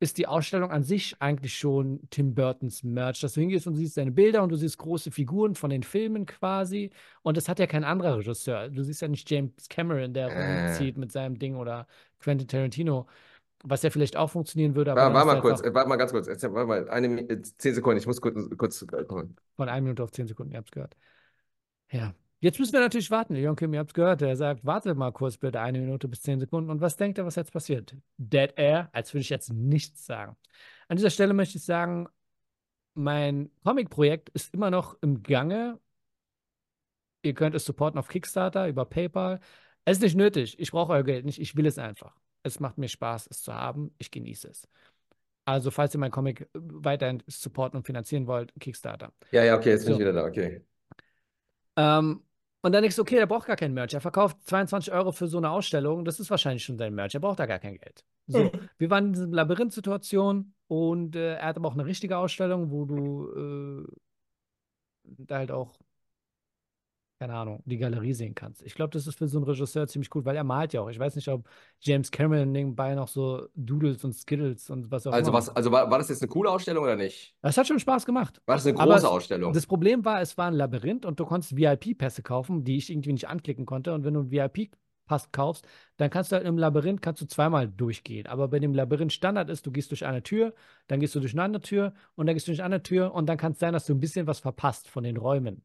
ist 0.00 0.18
die 0.18 0.26
Ausstellung 0.28 0.70
an 0.70 0.84
sich 0.84 1.16
eigentlich 1.20 1.58
schon 1.58 2.00
Tim 2.10 2.34
Burtons 2.34 2.84
Merch, 2.84 3.20
dass 3.20 3.32
du 3.32 3.40
hingehst 3.40 3.66
und 3.66 3.74
siehst 3.74 3.94
seine 3.94 4.12
Bilder 4.12 4.42
und 4.42 4.50
du 4.50 4.56
siehst 4.56 4.78
große 4.78 5.10
Figuren 5.10 5.54
von 5.56 5.70
den 5.70 5.82
Filmen 5.82 6.24
quasi. 6.24 6.90
Und 7.22 7.36
das 7.36 7.48
hat 7.48 7.58
ja 7.58 7.66
kein 7.66 7.82
anderer 7.84 8.18
Regisseur. 8.18 8.68
Du 8.68 8.82
siehst 8.84 9.02
ja 9.02 9.08
nicht 9.08 9.28
James 9.28 9.68
Cameron, 9.68 10.14
der 10.14 10.28
Äh. 10.28 10.66
rumzieht 10.66 10.96
mit 10.98 11.10
seinem 11.10 11.38
Ding 11.38 11.56
oder 11.56 11.86
Quentin 12.20 12.46
Tarantino, 12.46 13.06
was 13.64 13.82
ja 13.82 13.90
vielleicht 13.90 14.16
auch 14.16 14.30
funktionieren 14.30 14.76
würde, 14.76 14.92
aber 14.92 15.12
Warte, 15.12 15.26
mal 15.26 15.40
kurz, 15.40 15.62
warte 15.64 15.88
mal 15.88 15.96
ganz 15.96 16.12
kurz. 16.12 16.28
Jetzt, 16.28 16.44
warte 16.44 16.66
mal, 16.66 16.88
eine, 16.90 17.42
zehn 17.42 17.74
Sekunden, 17.74 17.98
ich 17.98 18.06
muss 18.06 18.20
kurz, 18.20 18.36
kurz 18.56 18.82
äh, 18.82 19.04
kommen. 19.04 19.36
Von 19.56 19.68
einer 19.68 19.80
Minute 19.80 20.04
auf 20.04 20.12
zehn 20.12 20.28
Sekunden, 20.28 20.52
ihr 20.52 20.58
habt 20.58 20.68
es 20.68 20.72
gehört. 20.72 20.96
Ja. 21.90 22.14
Jetzt 22.40 22.58
müssen 22.60 22.72
wir 22.72 22.80
natürlich 22.80 23.10
warten. 23.10 23.34
Leon 23.34 23.56
Kim, 23.56 23.72
ihr 23.74 23.80
habt 23.80 23.90
es 23.90 23.94
gehört. 23.94 24.22
Er 24.22 24.36
sagt, 24.36 24.64
warte 24.64 24.94
mal 24.94 25.10
kurz 25.12 25.36
bitte 25.38 25.60
eine 25.60 25.80
Minute 25.80 26.06
bis 26.06 26.22
zehn 26.22 26.38
Sekunden. 26.38 26.70
Und 26.70 26.80
was 26.80 26.96
denkt 26.96 27.18
ihr, 27.18 27.26
was 27.26 27.34
jetzt 27.34 27.52
passiert? 27.52 27.96
Dead 28.16 28.52
Air, 28.56 28.90
als 28.92 29.12
würde 29.12 29.22
ich 29.22 29.28
jetzt 29.30 29.52
nichts 29.52 30.06
sagen. 30.06 30.36
An 30.86 30.96
dieser 30.96 31.10
Stelle 31.10 31.34
möchte 31.34 31.58
ich 31.58 31.64
sagen, 31.64 32.06
mein 32.94 33.50
Comic-Projekt 33.64 34.28
ist 34.30 34.54
immer 34.54 34.70
noch 34.70 34.96
im 35.00 35.22
Gange. 35.22 35.80
Ihr 37.22 37.34
könnt 37.34 37.56
es 37.56 37.64
supporten 37.64 37.98
auf 37.98 38.08
Kickstarter, 38.08 38.68
über 38.68 38.84
PayPal. 38.84 39.40
Es 39.84 39.96
ist 39.98 40.02
nicht 40.04 40.16
nötig. 40.16 40.58
Ich 40.60 40.70
brauche 40.70 40.92
euer 40.92 41.02
Geld 41.02 41.24
nicht. 41.24 41.40
Ich 41.40 41.56
will 41.56 41.66
es 41.66 41.78
einfach. 41.78 42.14
Es 42.44 42.60
macht 42.60 42.78
mir 42.78 42.88
Spaß, 42.88 43.26
es 43.30 43.42
zu 43.42 43.52
haben. 43.52 43.92
Ich 43.98 44.12
genieße 44.12 44.48
es. 44.48 44.68
Also, 45.44 45.70
falls 45.70 45.94
ihr 45.94 45.98
mein 45.98 46.10
Comic 46.10 46.48
weiterhin 46.54 47.22
supporten 47.26 47.78
und 47.78 47.84
finanzieren 47.84 48.26
wollt, 48.26 48.52
Kickstarter. 48.60 49.12
Ja, 49.32 49.42
ja, 49.44 49.56
okay, 49.56 49.70
jetzt 49.70 49.86
bin 49.86 49.94
So. 49.94 50.00
ich 50.00 50.06
wieder 50.06 50.12
da, 50.12 50.24
okay. 50.26 50.62
Ähm, 51.76 52.22
und 52.62 52.72
dann 52.72 52.82
denkst 52.82 52.96
du, 52.96 53.02
okay, 53.02 53.16
der 53.16 53.26
braucht 53.26 53.46
gar 53.46 53.56
kein 53.56 53.72
Merch. 53.72 53.94
Er 53.94 54.00
verkauft 54.00 54.36
22 54.46 54.92
Euro 54.92 55.12
für 55.12 55.28
so 55.28 55.38
eine 55.38 55.50
Ausstellung. 55.50 56.04
Das 56.04 56.18
ist 56.18 56.30
wahrscheinlich 56.30 56.64
schon 56.64 56.76
sein 56.76 56.94
Merch. 56.94 57.14
Er 57.14 57.20
braucht 57.20 57.38
da 57.38 57.46
gar 57.46 57.60
kein 57.60 57.76
Geld. 57.76 58.04
So, 58.26 58.50
wir 58.78 58.90
waren 58.90 59.06
in 59.06 59.12
dieser 59.12 59.26
Labyrinth-Situation 59.28 60.54
und 60.66 61.16
äh, 61.16 61.34
er 61.36 61.46
hat 61.46 61.56
aber 61.56 61.68
auch 61.68 61.74
eine 61.74 61.86
richtige 61.86 62.18
Ausstellung, 62.18 62.70
wo 62.70 62.84
du 62.84 63.86
äh, 63.86 63.92
da 65.04 65.38
halt 65.38 65.50
auch, 65.50 65.78
keine 67.18 67.34
Ahnung, 67.34 67.62
die 67.66 67.78
Galerie 67.78 68.12
sehen 68.12 68.34
kannst. 68.34 68.62
Ich 68.62 68.74
glaube, 68.76 68.90
das 68.90 69.06
ist 69.08 69.18
für 69.18 69.26
so 69.26 69.38
einen 69.38 69.44
Regisseur 69.46 69.88
ziemlich 69.88 70.14
cool, 70.14 70.24
weil 70.24 70.36
er 70.36 70.44
malt 70.44 70.72
ja 70.72 70.80
auch. 70.82 70.88
Ich 70.88 70.98
weiß 71.00 71.16
nicht, 71.16 71.26
ob 71.28 71.48
James 71.80 72.12
Cameron 72.12 72.52
nebenbei 72.52 72.94
noch 72.94 73.08
so 73.08 73.48
Doodles 73.56 74.04
und 74.04 74.12
Skittles 74.12 74.70
und 74.70 74.90
was 74.92 75.06
auch 75.06 75.12
Also, 75.12 75.30
immer. 75.30 75.38
was, 75.38 75.48
also 75.48 75.72
war, 75.72 75.90
war 75.90 75.98
das 75.98 76.10
jetzt 76.10 76.22
eine 76.22 76.28
coole 76.28 76.48
Ausstellung 76.50 76.84
oder 76.84 76.94
nicht? 76.94 77.34
Das 77.42 77.56
hat 77.58 77.66
schon 77.66 77.80
Spaß 77.80 78.06
gemacht. 78.06 78.40
War 78.46 78.54
das 78.54 78.66
eine 78.66 78.78
Aber 78.78 78.92
große 78.94 79.06
es- 79.06 79.10
Ausstellung? 79.12 79.52
Das 79.52 79.66
Problem 79.66 80.04
war, 80.04 80.20
es 80.20 80.38
war 80.38 80.46
ein 80.46 80.54
Labyrinth 80.54 81.04
und 81.04 81.18
du 81.18 81.26
konntest 81.26 81.56
VIP-Pässe 81.56 82.22
kaufen, 82.22 82.62
die 82.62 82.76
ich 82.76 82.88
irgendwie 82.88 83.12
nicht 83.12 83.26
anklicken 83.28 83.66
konnte. 83.66 83.94
Und 83.94 84.04
wenn 84.04 84.14
du 84.14 84.20
einen 84.20 84.30
VIP-Pass 84.30 85.32
kaufst, 85.32 85.66
dann 85.96 86.10
kannst 86.10 86.30
du 86.30 86.36
halt 86.36 86.46
im 86.46 86.56
Labyrinth 86.56 87.02
kannst 87.02 87.20
du 87.20 87.26
zweimal 87.26 87.66
durchgehen. 87.66 88.28
Aber 88.28 88.46
bei 88.46 88.60
dem 88.60 88.74
Labyrinth 88.74 89.12
Standard 89.12 89.50
ist, 89.50 89.66
du 89.66 89.72
gehst 89.72 89.90
durch 89.90 90.06
eine 90.06 90.22
Tür, 90.22 90.54
dann 90.86 91.00
gehst 91.00 91.16
du 91.16 91.20
durch 91.20 91.32
eine 91.32 91.42
andere 91.42 91.62
Tür 91.62 91.94
und 92.14 92.26
dann 92.26 92.36
gehst 92.36 92.46
du 92.46 92.52
durch 92.52 92.60
eine 92.60 92.66
andere 92.66 92.82
Tür 92.84 93.12
und 93.12 93.26
dann 93.28 93.38
kann 93.38 93.52
es 93.52 93.58
sein, 93.58 93.72
dass 93.72 93.86
du 93.86 93.94
ein 93.94 93.98
bisschen 94.00 94.28
was 94.28 94.38
verpasst 94.38 94.88
von 94.88 95.02
den 95.02 95.16
Räumen. 95.16 95.62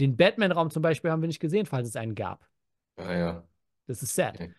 Den 0.00 0.16
Batman-Raum 0.16 0.70
zum 0.70 0.82
Beispiel 0.82 1.10
haben 1.10 1.22
wir 1.22 1.26
nicht 1.26 1.40
gesehen, 1.40 1.66
falls 1.66 1.88
es 1.88 1.96
einen 1.96 2.14
gab. 2.14 2.48
Ah, 2.96 3.14
ja. 3.14 3.48
Das 3.86 4.02
ist 4.02 4.14
sad. 4.14 4.34
Okay. 4.34 4.54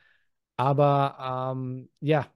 Aber 0.58 1.54
ähm, 1.56 1.90
ja, 2.02 2.28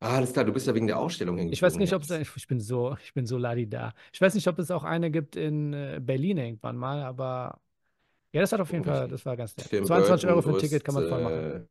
Ah, 0.00 0.16
alles 0.16 0.32
klar, 0.32 0.44
du 0.44 0.52
bist 0.52 0.66
ja 0.66 0.74
wegen 0.74 0.88
der 0.88 0.98
Ausstellung 0.98 1.38
ich 1.38 1.62
weiß 1.62 1.76
nicht, 1.76 1.92
ob 1.92 2.02
es, 2.02 2.10
ich 2.10 2.48
bin 2.48 2.58
so, 2.58 2.96
ich 3.04 3.14
bin 3.14 3.24
so 3.24 3.38
ladi-da. 3.38 3.94
Ich 4.12 4.20
weiß 4.20 4.34
nicht, 4.34 4.48
ob 4.48 4.58
es 4.58 4.72
auch 4.72 4.82
eine 4.82 5.12
gibt 5.12 5.36
in 5.36 5.72
äh, 5.72 6.00
Berlin 6.02 6.38
irgendwann 6.38 6.76
mal, 6.76 7.04
aber 7.04 7.60
ja, 8.32 8.40
das 8.40 8.52
hat 8.52 8.60
auf 8.60 8.72
jeden 8.72 8.84
mal, 8.84 8.98
Fall, 8.98 9.08
das 9.08 9.24
war 9.24 9.36
ganz 9.36 9.56
nett. 9.56 9.68
Tim 9.68 9.84
22 9.84 10.28
Euro 10.28 10.42
für 10.42 10.50
ein 10.50 10.58
Ticket 10.58 10.84
kann 10.84 10.94
man 10.96 11.08
voll 11.08 11.22
machen. 11.22 11.68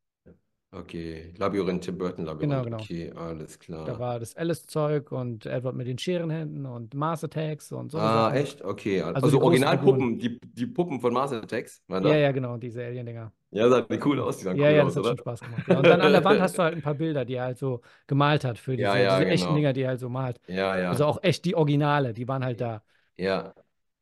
Okay, 0.73 1.33
Labyrinth, 1.37 1.83
Tim 1.83 1.97
Burton 1.97 2.25
Labyrinth. 2.25 2.39
Genau, 2.39 2.63
genau. 2.63 2.89
Okay, 2.89 3.11
alles 3.11 3.57
klar. 3.59 3.85
Da 3.85 3.99
war 3.99 4.19
das 4.19 4.35
Alice-Zeug 4.35 5.11
und 5.11 5.45
Edward 5.45 5.75
mit 5.75 5.87
den 5.87 5.97
Scherenhänden 5.97 6.65
und 6.67 6.93
Mars 6.93 7.23
Attacks 7.23 7.71
und 7.71 7.91
so 7.91 7.99
Ah, 7.99 8.07
Sachen. 8.09 8.35
echt? 8.35 8.61
Okay. 8.63 9.01
Also 9.13 9.29
Also, 9.29 9.29
die 9.31 9.41
Originalpuppen, 9.41 10.17
die, 10.19 10.39
die 10.41 10.65
Puppen 10.67 11.01
von 11.01 11.13
Mars 11.13 11.31
Attacks 11.33 11.81
waren? 11.87 12.05
Ja, 12.05 12.15
ja, 12.17 12.31
genau, 12.31 12.57
diese 12.57 12.83
Alien-Dinger. 12.83 13.31
Ja, 13.51 13.69
sahen 13.69 13.85
die 13.89 13.99
cool 14.05 14.19
aus, 14.21 14.37
die 14.37 14.43
sahen 14.45 14.57
Ja, 14.57 14.69
cool 14.69 14.77
ja, 14.77 14.83
aus, 14.83 14.83
das 14.83 14.97
hat 14.97 15.05
oder? 15.05 15.15
schon 15.15 15.17
Spaß 15.17 15.43
gemacht. 15.43 15.67
Ja, 15.67 15.79
und 15.79 15.87
dann 15.87 16.01
an 16.01 16.11
der 16.11 16.23
Wand 16.25 16.41
hast 16.41 16.57
du 16.57 16.63
halt 16.63 16.73
ein 16.75 16.81
paar 16.81 16.95
Bilder, 16.95 17.23
die 17.23 17.35
er 17.35 17.45
halt 17.45 17.57
so 17.57 17.81
gemalt 18.05 18.43
hat 18.43 18.57
für 18.59 18.75
diese, 18.77 18.97
Ja, 18.97 18.97
ja, 18.97 19.19
diese 19.19 19.25
echten 19.25 19.53
genau. 19.53 19.55
Dinger, 19.55 19.71
die 19.71 19.81
er 19.83 19.89
halt 19.89 19.99
so 20.01 20.09
malt. 20.09 20.41
Ja, 20.47 20.77
ja. 20.77 20.91
Also 20.91 21.05
auch 21.05 21.19
echt 21.23 21.45
die 21.45 21.55
Originale, 21.55 22.13
die 22.13 22.27
waren 22.27 22.43
halt 22.43 22.59
da. 22.59 22.83
Ja. 23.17 23.53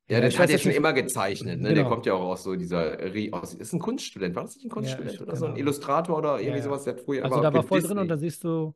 Ja, 0.10 0.20
Ja, 0.20 0.28
ich 0.28 0.40
hat 0.40 0.50
jetzt 0.50 0.64
schon 0.64 0.72
immer 0.72 0.94
gezeichnet, 0.94 1.62
ne? 1.62 1.74
Der 1.74 1.84
Genau. 1.84 1.90
kommt 1.90 2.06
ja 2.06 2.14
auch 2.14 2.22
aus 2.32 2.44
so 2.44 2.56
dieser, 2.56 2.98
aus, 3.32 3.54
ist 3.54 3.74
ein 3.74 3.80
Kunststudent, 3.80 4.36
war 4.36 4.44
das 4.44 4.56
nicht 4.56 4.66
ein 4.66 4.70
Kunststudent 4.70 5.14
ich- 5.16 5.22
oder 5.22 5.36
so? 5.36 5.46
Ein 5.46 5.54
genau. 5.54 5.60
Illustrator 5.62 6.18
oder 6.18 6.40
irgendwie 6.42 6.60
ja. 6.60 6.64
sowas? 6.64 6.84
Der 6.84 6.94
hat 6.96 7.02
früher 7.02 7.24
Also 7.24 7.40
da 7.40 7.54
war 7.54 7.64
voll 7.64 7.82
drin 7.82 7.98
und 8.00 8.08
Disney. 8.08 8.08
da 8.08 8.18
siehst 8.18 8.44
du, 8.44 8.74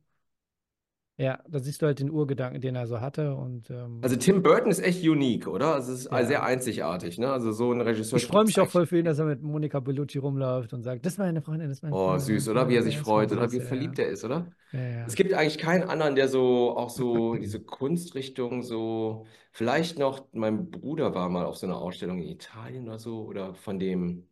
ja, 1.17 1.41
da 1.47 1.59
siehst 1.59 1.81
du 1.81 1.85
halt 1.87 1.99
den 1.99 2.09
Urgedanken, 2.11 2.61
den 2.61 2.75
er 2.75 2.87
so 2.87 3.01
hatte 3.01 3.35
und 3.35 3.69
ähm, 3.69 4.01
Also 4.01 4.17
Tim 4.17 4.43
Burton 4.43 4.69
ist 4.69 4.79
echt 4.81 5.03
unique, 5.03 5.47
oder? 5.47 5.73
Also 5.75 5.93
es 5.93 6.01
ist 6.05 6.11
Ja. 6.11 6.27
sehr 6.27 6.43
einzigartig, 6.43 7.17
ne? 7.17 7.31
Also 7.31 7.51
so 7.53 7.71
ein 7.71 7.81
Regisseur 7.81 8.19
ich 8.19 8.25
freue 8.27 8.45
mich 8.45 8.59
auch 8.59 8.69
voll 8.69 8.85
für 8.85 8.99
ihn, 8.99 9.05
dass 9.05 9.19
er 9.19 9.25
mit 9.25 9.41
Monika 9.41 9.79
Bellucci 9.79 10.19
rumläuft 10.19 10.73
und 10.73 10.83
sagt, 10.83 11.05
das 11.05 11.13
ist 11.13 11.19
meine 11.19 11.41
Freundin, 11.41 11.69
das 11.69 11.79
ist 11.79 11.83
meine 11.83 11.95
Oh, 11.95 11.97
Freundin, 11.97 12.17
süß, 12.17 12.47
meine 12.49 12.49
oder? 12.49 12.67
Wie 12.69 12.75
er 12.75 12.83
sich 12.83 12.97
freut, 12.97 13.31
oder? 13.31 13.51
Wie 13.51 13.59
süß, 13.59 13.61
verliebt 13.61 13.99
ja, 13.99 13.99
er 13.99 14.07
ist, 14.07 14.23
oder? 14.23 14.51
ja. 14.73 14.81
Es 15.05 15.15
gibt 15.15 15.33
eigentlich 15.33 15.57
keinen 15.59 15.83
anderen, 15.83 16.15
der 16.15 16.27
so 16.27 16.75
auch 16.77 16.89
so 16.89 17.35
diese 17.37 17.61
Kunstrichtung 17.63 18.63
so. 18.63 19.25
Vielleicht 19.51 19.99
noch, 19.99 20.27
mein 20.33 20.71
Bruder 20.71 21.13
war 21.13 21.29
mal 21.29 21.45
auf 21.45 21.57
so 21.57 21.67
einer 21.67 21.77
Ausstellung 21.77 22.19
in 22.21 22.29
Italien 22.29 22.87
oder 22.87 22.97
so, 22.99 23.25
oder 23.25 23.53
von 23.53 23.77
dem, 23.79 24.27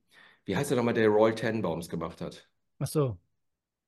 wie 0.45 0.55
heißt 0.55 0.71
der 0.71 0.77
nochmal, 0.77 0.93
der 0.95 1.09
Royal 1.09 1.35
Tenenbaums 1.35 1.89
gemacht 1.89 2.21
hat? 2.21 2.49
Ach 2.79 2.87
so. 2.87 3.17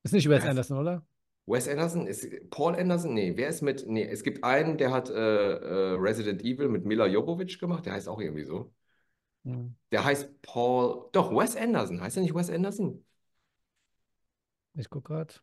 Ist 0.03 0.13
nicht 0.13 0.29
Wes 0.29 0.45
Was? 0.45 0.45
Anderson, 0.45 0.77
oder? 0.79 1.05
Wes 1.45 1.67
Anderson? 1.67 2.07
Ist 2.07 2.25
Paul 2.49 2.75
Anderson? 2.75 3.13
Nee, 3.13 3.33
wer 3.35 3.49
ist 3.49 3.61
mit. 3.61 3.85
Nee, 3.87 4.05
es 4.07 4.23
gibt 4.23 4.43
einen, 4.43 4.77
der 4.77 4.91
hat 4.91 5.09
äh, 5.09 5.13
äh, 5.15 5.93
Resident 5.99 6.41
Evil 6.43 6.69
mit 6.69 6.85
Mila 6.85 7.05
Jovovich 7.07 7.59
gemacht, 7.59 7.85
der 7.85 7.93
heißt 7.93 8.07
auch 8.07 8.19
irgendwie 8.21 8.45
so. 8.45 8.73
Hm. 9.45 9.75
Der 9.91 10.03
heißt 10.05 10.41
Paul. 10.41 11.09
Doch, 11.13 11.31
Wes 11.31 11.55
Anderson. 11.55 12.01
Heißt 12.01 12.17
er 12.17 12.23
nicht 12.23 12.35
Wes 12.35 12.49
Anderson? 12.49 13.05
Ich 14.75 14.89
guck 14.89 15.05
gerade. 15.05 15.33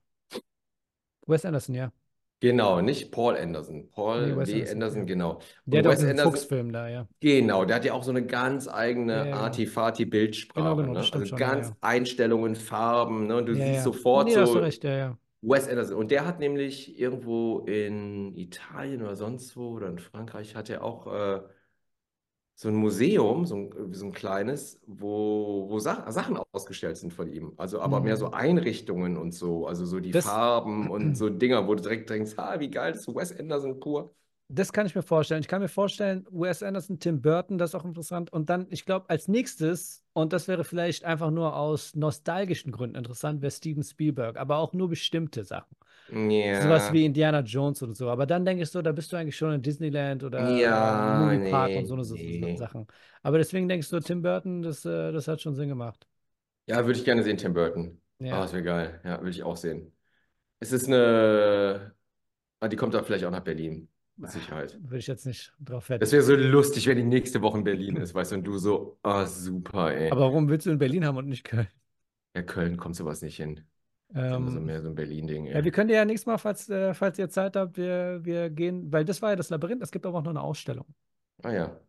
Wes 1.27 1.45
Anderson, 1.45 1.75
ja. 1.75 1.93
Genau, 2.41 2.81
nicht 2.81 3.13
Paul 3.13 3.37
Anderson. 3.37 3.91
Paul 3.91 4.29
Nee, 4.29 4.37
W. 4.37 4.67
Anderson, 4.71 4.73
Anderson, 4.73 5.01
ja. 5.01 5.05
genau. 5.07 5.41
Der 5.67 5.81
Und 5.81 5.87
hat 5.87 5.99
auch 5.99 6.03
Anderson, 6.09 6.33
Fuchsfilm 6.33 6.73
da, 6.73 6.89
ja. 6.89 7.07
genau, 7.21 7.65
der 7.67 7.77
hat 7.77 7.85
ja 7.85 7.93
auch 7.93 8.03
so 8.03 8.11
eine 8.11 8.25
ganz 8.27 8.67
eigene 8.67 9.29
Ja. 9.29 9.37
Artifati-Bildsprache, 9.41 10.63
Genau, 10.63 10.77
genau, 10.77 10.93
ne? 10.95 11.01
Also 11.13 11.27
schon, 11.27 11.39
ganz. 11.39 11.73
Einstellungen, 11.83 12.57
Farben, 12.57 13.27
ne? 13.27 13.37
Und 13.37 13.47
du 13.47 13.55
siehst 13.55 13.85
sofort 13.85 14.27
Nee, 14.29 14.35
da 14.35 14.41
hast 14.43 14.49
du 14.49 14.53
so 14.55 14.59
recht, 14.61 14.85
ja, 14.85 14.91
ja. 14.97 15.19
Wes 15.43 15.69
Anderson. 15.69 15.97
Und 15.97 16.11
der 16.11 16.27
hat 16.27 16.39
nämlich 16.41 16.99
irgendwo 16.99 17.61
in 17.61 18.35
Italien 18.37 19.03
oder 19.03 19.17
sonst 19.17 19.57
wo 19.57 19.71
oder 19.77 19.89
in 19.89 19.99
Frankreich 19.99 20.55
hat 20.55 20.69
er 20.71 20.85
auch 20.85 21.07
äh, 21.13 21.41
so 22.55 22.69
ein 22.69 22.75
Museum, 22.75 23.47
so 23.47 23.57
ein, 23.57 23.95
so 23.95 24.07
ein 24.07 24.13
kleines, 24.13 24.81
wo, 24.87 25.67
wo 25.71 25.79
Sa 25.79 26.11
Sachen 26.13 26.39
ausgestellt 26.53 26.97
sind 26.99 27.13
von 27.13 27.33
ihm. 27.33 27.55
Also 27.57 27.81
aber 27.81 28.01
mehr 28.03 28.17
so 28.19 28.27
Mhm. 28.29 28.35
Einrichtungen 28.35 29.17
und 29.17 29.33
so, 29.33 29.67
also 29.67 29.87
so 29.87 29.99
die 30.01 30.13
Das- 30.13 30.25
Farben 30.25 30.91
und 30.91 31.15
so 31.17 31.31
Dinger, 31.31 31.67
wo 31.67 31.75
du 31.75 31.83
direkt 31.83 32.11
denkst, 32.11 32.33
ah, 32.37 32.61
wie 32.61 32.71
geil, 32.71 32.93
das 32.93 33.03
ist 33.09 33.15
Wes 33.15 33.39
Anderson 33.39 33.81
pur. 33.81 34.15
Das 34.53 34.73
kann 34.73 34.85
ich 34.85 34.97
mir 34.97 35.03
vorstellen. 35.03 35.41
Ich 35.41 35.49
kann 35.49 35.63
mir 35.63 35.69
vorstellen, 35.69 36.27
Wes 36.31 36.63
Anderson, 36.63 36.99
Tim 36.99 37.23
Burton, 37.23 37.57
das 37.57 37.71
ist 37.71 37.75
auch 37.77 37.85
interessant. 37.85 38.33
Und 38.33 38.51
dann, 38.51 38.67
ich 38.71 38.85
glaube, 38.85 39.09
als 39.09 39.29
nächstes, 39.29 40.03
und 40.13 40.33
das 40.33 40.49
wäre 40.49 40.65
vielleicht 40.65 41.05
einfach 41.05 41.31
nur 41.31 41.55
aus 41.55 41.95
nostalgischen 41.95 42.73
Gründen 42.73 42.97
interessant, 42.97 43.43
wäre 43.43 43.53
Steven 43.53 43.85
Spielberg, 43.85 44.37
aber 44.37 44.59
auch 44.59 44.73
nur 44.73 44.89
bestimmte 44.89 45.45
Sachen. 45.45 45.77
Ja. 46.13 46.63
Sowas 46.63 46.93
wie 46.93 47.05
Indiana 47.05 47.41
Jones 47.41 47.81
oder 47.85 47.95
so. 47.95 48.11
Aber 48.11 48.27
dann 48.27 48.45
denke 48.45 48.65
ich 48.65 48.71
so, 48.71 48.83
da 48.83 48.91
bist 48.91 49.13
du 49.13 49.17
eigentlich 49.17 49.37
schon 49.37 49.53
in 49.53 49.63
Disneyland 49.63 50.25
oder 50.25 50.51
Ja, 50.57 51.33
äh, 51.33 51.37
Moviepark 51.39 51.69
nee, 51.71 51.79
und 51.79 51.87
so 51.87 51.95
eine 51.95 52.05
so- 52.05 52.17
nee. 52.17 52.57
Sachen. 52.57 52.89
Aber 53.23 53.39
deswegen 53.39 53.69
denkst 53.69 53.89
du, 53.91 54.01
Tim 54.01 54.21
Burton, 54.21 54.63
das, 54.63 54.85
äh, 54.85 55.13
das 55.13 55.29
hat 55.29 55.41
schon 55.41 55.55
Sinn 55.55 55.69
gemacht. 55.69 56.09
Ja, 56.67 56.85
würde 56.85 56.99
ich 56.99 57.05
gerne 57.05 57.23
sehen, 57.23 57.37
Tim 57.37 57.55
Burton. 57.55 58.01
Ja. 58.19 58.39
Ah, 58.39 58.43
das 58.43 58.53
wäre 58.53 58.65
geil. 58.65 59.01
Ja, 59.05 59.19
würde 59.19 59.31
ich 59.31 59.45
auch 59.45 59.57
sehen. 59.57 59.93
Es 60.59 60.73
ist 60.73 60.89
eine. 60.89 61.95
Ah, 62.59 62.69
die 62.69 62.77
kommt 62.77 62.95
da 62.95 63.03
vielleicht 63.03 63.25
auch 63.25 63.31
nach 63.31 63.41
Berlin. 63.45 63.89
Mit 64.21 64.31
Sicherheit. 64.31 64.79
Würde 64.83 64.99
ich 64.99 65.07
jetzt 65.07 65.27
nicht 65.27 65.53
drauf 65.61 65.89
wetten. 65.89 66.01
Das 66.01 66.13
wäre 66.13 66.23
so 66.23 66.35
lustig, 66.35 66.87
wenn 66.87 66.97
die 66.97 67.05
nächste 67.05 67.41
Woche 67.41 67.59
in 67.59 67.65
Berlin 67.65 67.97
ist, 67.97 68.15
weißt 68.15 68.33
du, 68.33 68.37
und 68.37 68.45
du 68.45 68.59
so, 68.59 68.99
ah, 69.03 69.25
super, 69.25 69.95
ey. 69.95 70.11
Aber 70.11 70.21
warum 70.21 70.49
willst 70.49 70.67
du 70.67 70.71
in 70.71 70.79
Berlin 70.79 71.07
haben 71.07 71.17
und 71.17 71.29
nicht 71.29 71.45
Köln? 71.45 71.69
Ja, 72.37 72.43
Köln 72.43 72.77
kommt 72.77 72.97
sowas 72.97 73.23
nicht 73.23 73.37
hin. 73.37 73.61
Ähm, 74.15 74.65
mehr 74.65 74.83
so 74.83 74.89
ein 74.89 74.95
Berlin-Ding, 74.95 75.47
ja, 75.47 75.65
wir 75.65 75.71
können 75.71 75.89
ja 75.89 76.05
nächstes 76.05 76.27
Mal, 76.27 76.37
falls, 76.37 76.69
äh, 76.69 76.95
falls 76.95 77.17
ihr 77.19 77.29
Zeit 77.29 77.55
habt, 77.55 77.77
wir, 77.77 78.19
wir 78.25 78.51
gehen, 78.51 78.91
weil 78.93 79.05
das 79.05 79.23
war 79.23 79.31
ja 79.31 79.37
das 79.37 79.51
Labyrinth, 79.51 79.83
es 79.83 79.93
gibt 79.93 80.05
aber 80.05 80.19
auch 80.19 80.25
noch 80.25 80.31
eine 80.31 80.41
Ausstellung. 80.41 80.87
Ah 81.45 81.53
ja. 81.53 81.81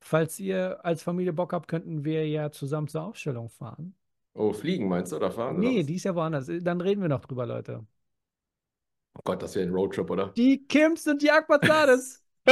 Falls 0.00 0.38
ihr 0.40 0.84
als 0.84 1.02
Familie 1.02 1.32
Bock 1.32 1.52
habt, 1.52 1.68
könnten 1.68 2.04
wir 2.04 2.28
ja 2.28 2.50
zusammen 2.50 2.88
zur 2.88 3.04
Ausstellung 3.04 3.48
fahren. 3.48 3.94
Oh, 4.34 4.52
fliegen 4.52 4.88
meinst 4.88 5.12
du, 5.12 5.16
oder 5.16 5.30
fahren? 5.30 5.60
Nee, 5.60 5.84
die 5.84 5.94
ist 5.94 6.04
ja 6.04 6.14
woanders. 6.14 6.50
Dann 6.60 6.80
reden 6.80 7.00
wir 7.00 7.08
noch 7.08 7.20
drüber, 7.20 7.46
Leute. 7.46 7.86
Oh 9.16 9.20
Gott, 9.24 9.42
das 9.42 9.54
wäre 9.54 9.66
ein 9.66 9.72
Roadtrip, 9.72 10.10
oder? 10.10 10.32
Die 10.36 10.66
Kims 10.66 11.06
und 11.06 11.22
die 11.22 11.30
Akbazades. 11.30 12.22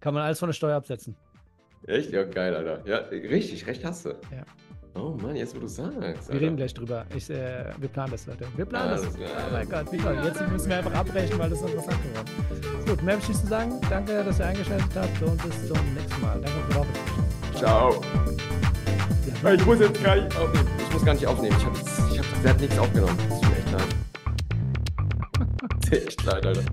Kann 0.00 0.14
man 0.14 0.22
alles 0.24 0.38
von 0.38 0.48
der 0.48 0.54
Steuer 0.54 0.76
absetzen. 0.76 1.16
Echt? 1.86 2.10
Ja, 2.10 2.24
geil, 2.24 2.54
Alter. 2.54 2.86
Ja, 2.86 2.98
richtig, 3.08 3.66
recht 3.66 3.84
hast 3.84 4.06
du. 4.06 4.10
Ja. 4.10 4.44
Oh 4.94 5.16
Mann, 5.22 5.36
jetzt 5.36 5.54
wo 5.54 5.60
du 5.60 5.68
sagst. 5.68 5.96
Wir 6.00 6.06
Alter. 6.06 6.32
reden 6.32 6.56
gleich 6.56 6.74
drüber. 6.74 7.06
Ich, 7.14 7.30
äh, 7.30 7.72
wir 7.78 7.88
planen 7.88 8.10
das, 8.12 8.26
Leute. 8.26 8.46
Wir 8.56 8.64
planen 8.64 8.90
das. 8.90 9.02
Alles 9.02 9.14
klar. 9.16 9.30
Oh 9.48 9.52
mein 9.52 9.68
Gott, 9.68 9.92
wie 9.92 9.96
toll. 9.98 10.18
Jetzt 10.24 10.48
müssen 10.48 10.68
wir 10.68 10.76
einfach 10.78 10.94
abbrechen, 10.94 11.38
weil 11.38 11.50
das 11.50 11.60
ist 11.60 11.68
interessant 11.68 12.02
geworden. 12.02 12.84
Gut, 12.86 13.02
mehr 13.02 13.14
habe 13.14 13.22
ich 13.22 13.28
nicht 13.28 13.40
zu 13.40 13.46
sagen. 13.46 13.80
Danke, 13.88 14.24
dass 14.24 14.38
ihr 14.40 14.46
eingeschaltet 14.46 14.90
habt 14.94 15.22
und 15.22 15.42
bis 15.42 15.68
zum 15.68 15.94
nächsten 15.94 16.20
Mal. 16.20 16.40
Danke 16.40 16.72
für 16.72 16.86
die 17.52 17.58
Ciao. 17.58 17.92
Ja. 17.92 18.87
Ich 19.54 19.66
muss 19.66 19.80
jetzt 19.80 20.02
gar 20.02 20.16
nicht 20.16 20.36
aufnehmen. 20.36 20.68
Ich 20.78 20.92
muss 20.92 21.04
gar 21.04 21.14
nicht 21.14 21.26
aufnehmen. 21.26 21.56
Ich 21.58 21.64
hab 21.64 21.76
jetzt, 21.76 22.00
ich 22.12 22.18
hab, 22.18 22.42
der 22.42 22.50
hat 22.50 22.60
nichts 22.60 22.78
aufgenommen. 22.78 23.18
Das 23.28 23.40
tut 23.40 23.50
mir 23.50 23.56
echt 23.58 23.72
leid. 23.72 23.94
Echt 26.06 26.24
leid, 26.24 26.46
Alter. 26.46 26.64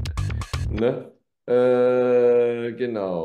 Ne? 0.69 1.11
Äh, 1.47 2.73
genau. 2.73 3.23